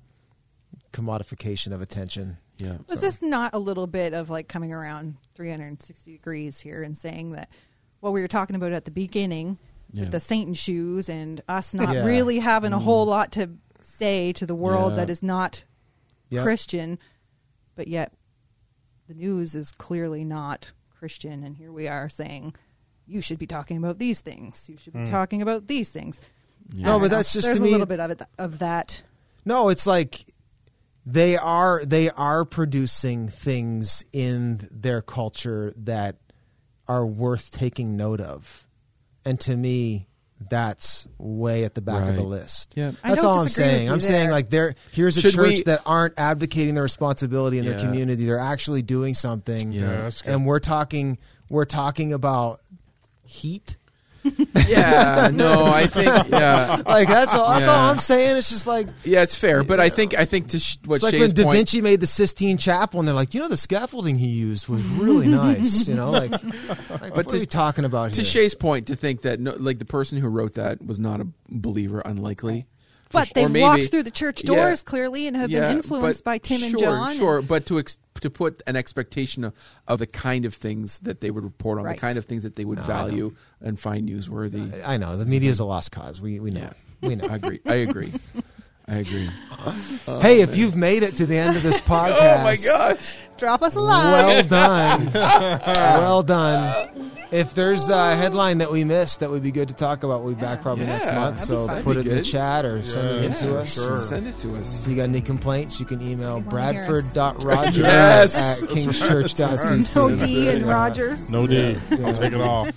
commodification 0.92 1.72
of 1.72 1.80
attention. 1.80 2.38
Yeah. 2.58 2.78
Was 2.88 3.00
this 3.00 3.22
not 3.22 3.54
a 3.54 3.58
little 3.58 3.86
bit 3.86 4.12
of 4.12 4.28
like 4.30 4.48
coming 4.48 4.72
around 4.72 5.16
360 5.34 6.12
degrees 6.12 6.60
here 6.60 6.82
and 6.82 6.96
saying 6.96 7.32
that 7.32 7.48
what 8.00 8.12
we 8.12 8.20
were 8.20 8.28
talking 8.28 8.56
about 8.56 8.72
at 8.72 8.84
the 8.84 8.90
beginning 8.90 9.58
Yeah. 9.92 10.02
with 10.02 10.12
the 10.12 10.20
Satan 10.20 10.54
shoes 10.54 11.08
and 11.08 11.40
us 11.48 11.74
not 11.74 11.94
Yeah. 11.94 12.04
really 12.04 12.38
having 12.40 12.72
a 12.72 12.78
whole 12.78 13.06
mm. 13.06 13.10
lot 13.10 13.32
to 13.32 13.50
say 13.82 14.32
to 14.34 14.46
the 14.46 14.54
world 14.54 14.92
Yeah. 14.92 14.96
that 14.96 15.10
is 15.10 15.22
not 15.22 15.64
Yep. 16.30 16.42
Christian, 16.42 16.98
but 17.76 17.86
yet 17.88 18.12
the 19.08 19.14
news 19.14 19.54
is 19.54 19.70
clearly 19.70 20.24
not 20.24 20.72
Christian, 21.04 21.44
and 21.44 21.54
here 21.54 21.70
we 21.70 21.86
are 21.86 22.08
saying 22.08 22.54
you 23.06 23.20
should 23.20 23.38
be 23.38 23.46
talking 23.46 23.76
about 23.76 23.98
these 23.98 24.22
things. 24.22 24.70
You 24.70 24.78
should 24.78 24.94
be 24.94 25.00
hmm. 25.00 25.04
talking 25.04 25.42
about 25.42 25.66
these 25.66 25.90
things. 25.90 26.18
Yeah. 26.72 26.86
No, 26.86 26.98
but 26.98 27.10
know. 27.10 27.16
that's 27.18 27.30
just 27.34 27.44
there's 27.44 27.58
to 27.58 27.62
a 27.62 27.66
me- 27.66 27.72
little 27.72 27.84
bit 27.84 28.00
of 28.00 28.10
it 28.12 28.22
of 28.38 28.60
that. 28.60 29.02
No, 29.44 29.68
it's 29.68 29.86
like 29.86 30.24
they 31.04 31.36
are 31.36 31.84
they 31.84 32.08
are 32.08 32.46
producing 32.46 33.28
things 33.28 34.02
in 34.14 34.66
their 34.70 35.02
culture 35.02 35.74
that 35.76 36.16
are 36.88 37.04
worth 37.04 37.50
taking 37.50 37.98
note 37.98 38.22
of. 38.22 38.66
And 39.26 39.38
to 39.40 39.58
me, 39.58 40.08
that's 40.50 41.08
way 41.18 41.64
at 41.64 41.74
the 41.74 41.80
back 41.80 42.08
of 42.08 42.16
the 42.16 42.22
list. 42.22 42.74
Yeah. 42.76 42.92
That's 43.02 43.24
all 43.24 43.40
I'm 43.40 43.48
saying. 43.48 43.90
I'm 43.90 44.00
saying 44.00 44.30
like 44.30 44.50
there 44.50 44.74
here's 44.92 45.16
a 45.16 45.20
Should 45.20 45.34
church 45.34 45.48
we- 45.58 45.62
that 45.64 45.82
aren't 45.86 46.18
advocating 46.18 46.74
their 46.74 46.82
responsibility 46.82 47.58
in 47.58 47.64
their 47.64 47.78
community. 47.78 48.26
They're 48.26 48.38
actually 48.38 48.82
doing 48.82 49.14
something. 49.14 49.72
Yeah. 49.72 50.10
Yeah. 50.24 50.32
And 50.32 50.46
we're 50.46 50.60
talking 50.60 51.18
we're 51.48 51.64
talking 51.64 52.12
about 52.12 52.60
heat. 53.24 53.76
Yeah. 54.66 55.28
No, 55.32 55.66
I 55.66 55.86
think. 55.86 56.08
Yeah. 56.30 56.82
Like 56.86 57.06
that's 57.08 57.34
all 57.34 57.48
that's 57.50 57.68
all 57.68 57.90
I'm 57.90 57.98
saying. 57.98 58.36
It's 58.38 58.48
just 58.48 58.66
like 58.66 58.88
Yeah, 59.04 59.22
it's 59.22 59.36
fair, 59.36 59.62
but 59.62 59.78
I 59.80 59.90
think 59.90 60.16
I 60.16 60.24
think 60.24 60.48
to 60.48 60.58
sh- 60.58 60.78
what 60.86 60.96
It's 60.96 61.02
like 61.04 61.12
Shay's 61.12 61.20
when 61.20 61.30
Da 61.34 61.42
point. 61.44 61.56
Vinci 61.58 61.80
made 61.82 62.00
the 62.00 62.06
Sistine 62.06 62.56
Chapel, 62.56 62.98
and 63.00 63.06
they're 63.06 63.14
like, 63.14 63.34
you 63.34 63.40
know, 63.40 63.48
the 63.48 63.56
scaffolding 63.58 64.16
he 64.18 64.28
used 64.28 64.66
was 64.68 64.82
really 64.84 65.28
nice. 65.28 65.86
You 65.86 65.94
know, 65.94 66.10
like, 66.10 66.30
like 66.42 66.42
But 66.88 67.16
what 67.16 67.28
to- 67.28 67.36
are 67.36 67.40
we 67.40 67.46
talking 67.46 67.84
about 67.84 68.12
to 68.14 68.22
here? 68.22 68.24
Shay's 68.24 68.54
point, 68.54 68.86
to 68.86 68.96
think 68.96 69.20
that 69.22 69.38
no, 69.40 69.54
like 69.58 69.78
the 69.78 69.84
person 69.84 70.18
who 70.18 70.28
wrote 70.28 70.54
that 70.54 70.84
was 70.84 70.98
not 70.98 71.20
a 71.20 71.26
believer, 71.50 72.00
unlikely. 72.00 72.66
For 73.14 73.20
But 73.20 73.34
they've 73.34 73.50
maybe- 73.50 73.62
walked 73.62 73.90
through 73.90 74.02
the 74.02 74.10
church 74.10 74.42
Yeah. 74.44 74.54
doors 74.54 74.82
clearly 74.82 75.26
and 75.26 75.36
have 75.36 75.50
Yeah, 75.50 75.68
been 75.68 75.76
influenced 75.78 76.24
by 76.24 76.38
Tim 76.38 76.58
sure, 76.60 76.68
and 76.68 76.78
John. 76.78 77.16
Sure, 77.16 77.38
and- 77.38 77.48
but 77.48 77.64
to 77.66 77.78
ex- 77.78 77.98
to 78.20 78.30
put 78.30 78.62
an 78.66 78.76
expectation 78.76 79.44
of, 79.44 79.52
of 79.88 79.98
the 79.98 80.06
kind 80.06 80.44
of 80.44 80.54
things 80.54 81.00
that 81.00 81.20
they 81.20 81.30
would 81.30 81.44
report 81.44 81.78
on, 81.78 81.84
Right. 81.84 81.96
the 81.96 82.00
kind 82.00 82.16
of 82.16 82.24
things 82.24 82.42
that 82.44 82.56
they 82.56 82.64
would 82.64 82.78
value 82.80 83.34
and 83.60 83.78
find 83.78 84.08
newsworthy. 84.08 84.72
I 84.86 84.96
know 84.96 85.16
the 85.16 85.26
media 85.26 85.50
is 85.50 85.58
a 85.60 85.64
lost 85.64 85.90
cause. 85.92 86.20
We 86.20 86.38
we 86.40 86.50
know. 86.50 86.60
Yeah. 86.60 87.08
We 87.08 87.14
know. 87.16 87.26
I 87.30 87.34
agree. 87.36 87.60
I 87.66 87.74
agree. 87.88 88.12
I 88.88 88.96
agree. 88.98 89.30
hey, 90.20 90.40
if 90.42 90.56
you've 90.56 90.76
made 90.76 91.02
it 91.02 91.14
to 91.16 91.26
the 91.26 91.36
end 91.38 91.56
of 91.56 91.62
this 91.62 91.80
podcast, 91.80 92.18
Oh 92.40 92.44
my 92.44 92.56
gosh! 92.56 93.16
Drop 93.38 93.62
us 93.62 93.74
a 93.76 93.80
line. 93.80 94.12
well 94.12 94.42
done, 94.44 95.10
well 95.12 96.22
done. 96.22 96.90
If 97.30 97.54
there's 97.54 97.88
a 97.88 98.14
headline 98.14 98.58
that 98.58 98.70
we 98.70 98.84
missed 98.84 99.20
that 99.20 99.30
would 99.30 99.42
be 99.42 99.50
good 99.50 99.66
to 99.68 99.74
talk 99.74 100.04
about, 100.04 100.22
we'll 100.22 100.34
be 100.34 100.40
back 100.40 100.62
probably 100.62 100.86
next 100.86 101.10
month. 101.12 101.40
So 101.40 101.66
put 101.82 101.96
it 101.96 102.04
That'd 102.04 102.06
in 102.12 102.18
the 102.18 102.22
chat 102.22 102.64
or 102.64 102.80
send 102.84 103.08
it 103.08 103.24
in 103.24 103.32
Yeah, 103.32 103.38
to 103.38 103.58
us. 103.58 103.72
sure. 103.74 103.96
Send 103.96 104.28
it 104.28 104.38
to 104.38 104.56
us. 104.56 104.82
If 104.82 104.88
you 104.88 104.94
got 104.96 105.04
any 105.04 105.20
complaints, 105.20 105.80
you 105.80 105.86
can 105.86 106.00
email 106.00 106.40
wanna 106.40 106.72
hear 106.72 106.82
us. 106.82 106.86
bradford.rogers 107.12 107.76
Yes. 107.78 108.62
at 108.62 108.68
kingschurch.cc. 108.68 109.96
No 109.96 110.16
D 110.16 110.48
and 110.48 110.66
Rogers. 110.66 111.28
No 111.28 111.46
D. 111.48 111.76
I'll 112.04 112.12
take 112.12 112.34
it 112.34 112.40
all. 112.40 112.68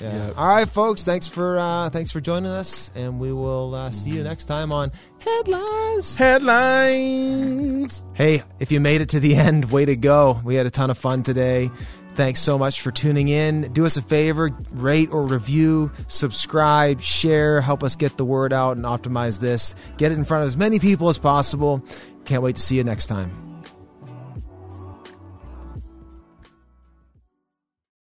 Yeah. 0.00 0.32
All 0.36 0.48
right, 0.48 0.68
folks. 0.68 1.02
Thanks 1.04 1.26
for 1.26 1.58
uh, 1.58 1.90
thanks 1.90 2.10
for 2.10 2.20
joining 2.20 2.50
us, 2.50 2.90
and 2.94 3.18
we 3.18 3.32
will 3.32 3.74
uh, 3.74 3.90
see 3.90 4.10
you 4.10 4.22
next 4.22 4.44
time 4.44 4.72
on 4.72 4.92
Headlines. 5.18 6.16
Headlines. 6.16 8.04
Hey, 8.14 8.42
if 8.60 8.70
you 8.70 8.80
made 8.80 9.00
it 9.00 9.10
to 9.10 9.20
the 9.20 9.34
end, 9.34 9.70
way 9.70 9.84
to 9.84 9.96
go. 9.96 10.40
We 10.44 10.54
had 10.54 10.66
a 10.66 10.70
ton 10.70 10.90
of 10.90 10.98
fun 10.98 11.22
today. 11.22 11.70
Thanks 12.14 12.40
so 12.40 12.56
much 12.58 12.80
for 12.80 12.90
tuning 12.90 13.28
in. 13.28 13.72
Do 13.72 13.84
us 13.84 13.98
a 13.98 14.02
favor, 14.02 14.50
rate 14.72 15.10
or 15.12 15.22
review, 15.22 15.92
subscribe, 16.08 17.02
share, 17.02 17.60
help 17.60 17.82
us 17.82 17.94
get 17.94 18.16
the 18.16 18.24
word 18.24 18.54
out 18.54 18.76
and 18.76 18.86
optimize 18.86 19.38
this. 19.38 19.74
Get 19.98 20.12
it 20.12 20.14
in 20.14 20.24
front 20.24 20.42
of 20.42 20.46
as 20.48 20.56
many 20.56 20.78
people 20.78 21.10
as 21.10 21.18
possible. 21.18 21.84
Can't 22.24 22.42
wait 22.42 22.56
to 22.56 22.62
see 22.62 22.76
you 22.76 22.84
next 22.84 23.06
time. 23.06 23.45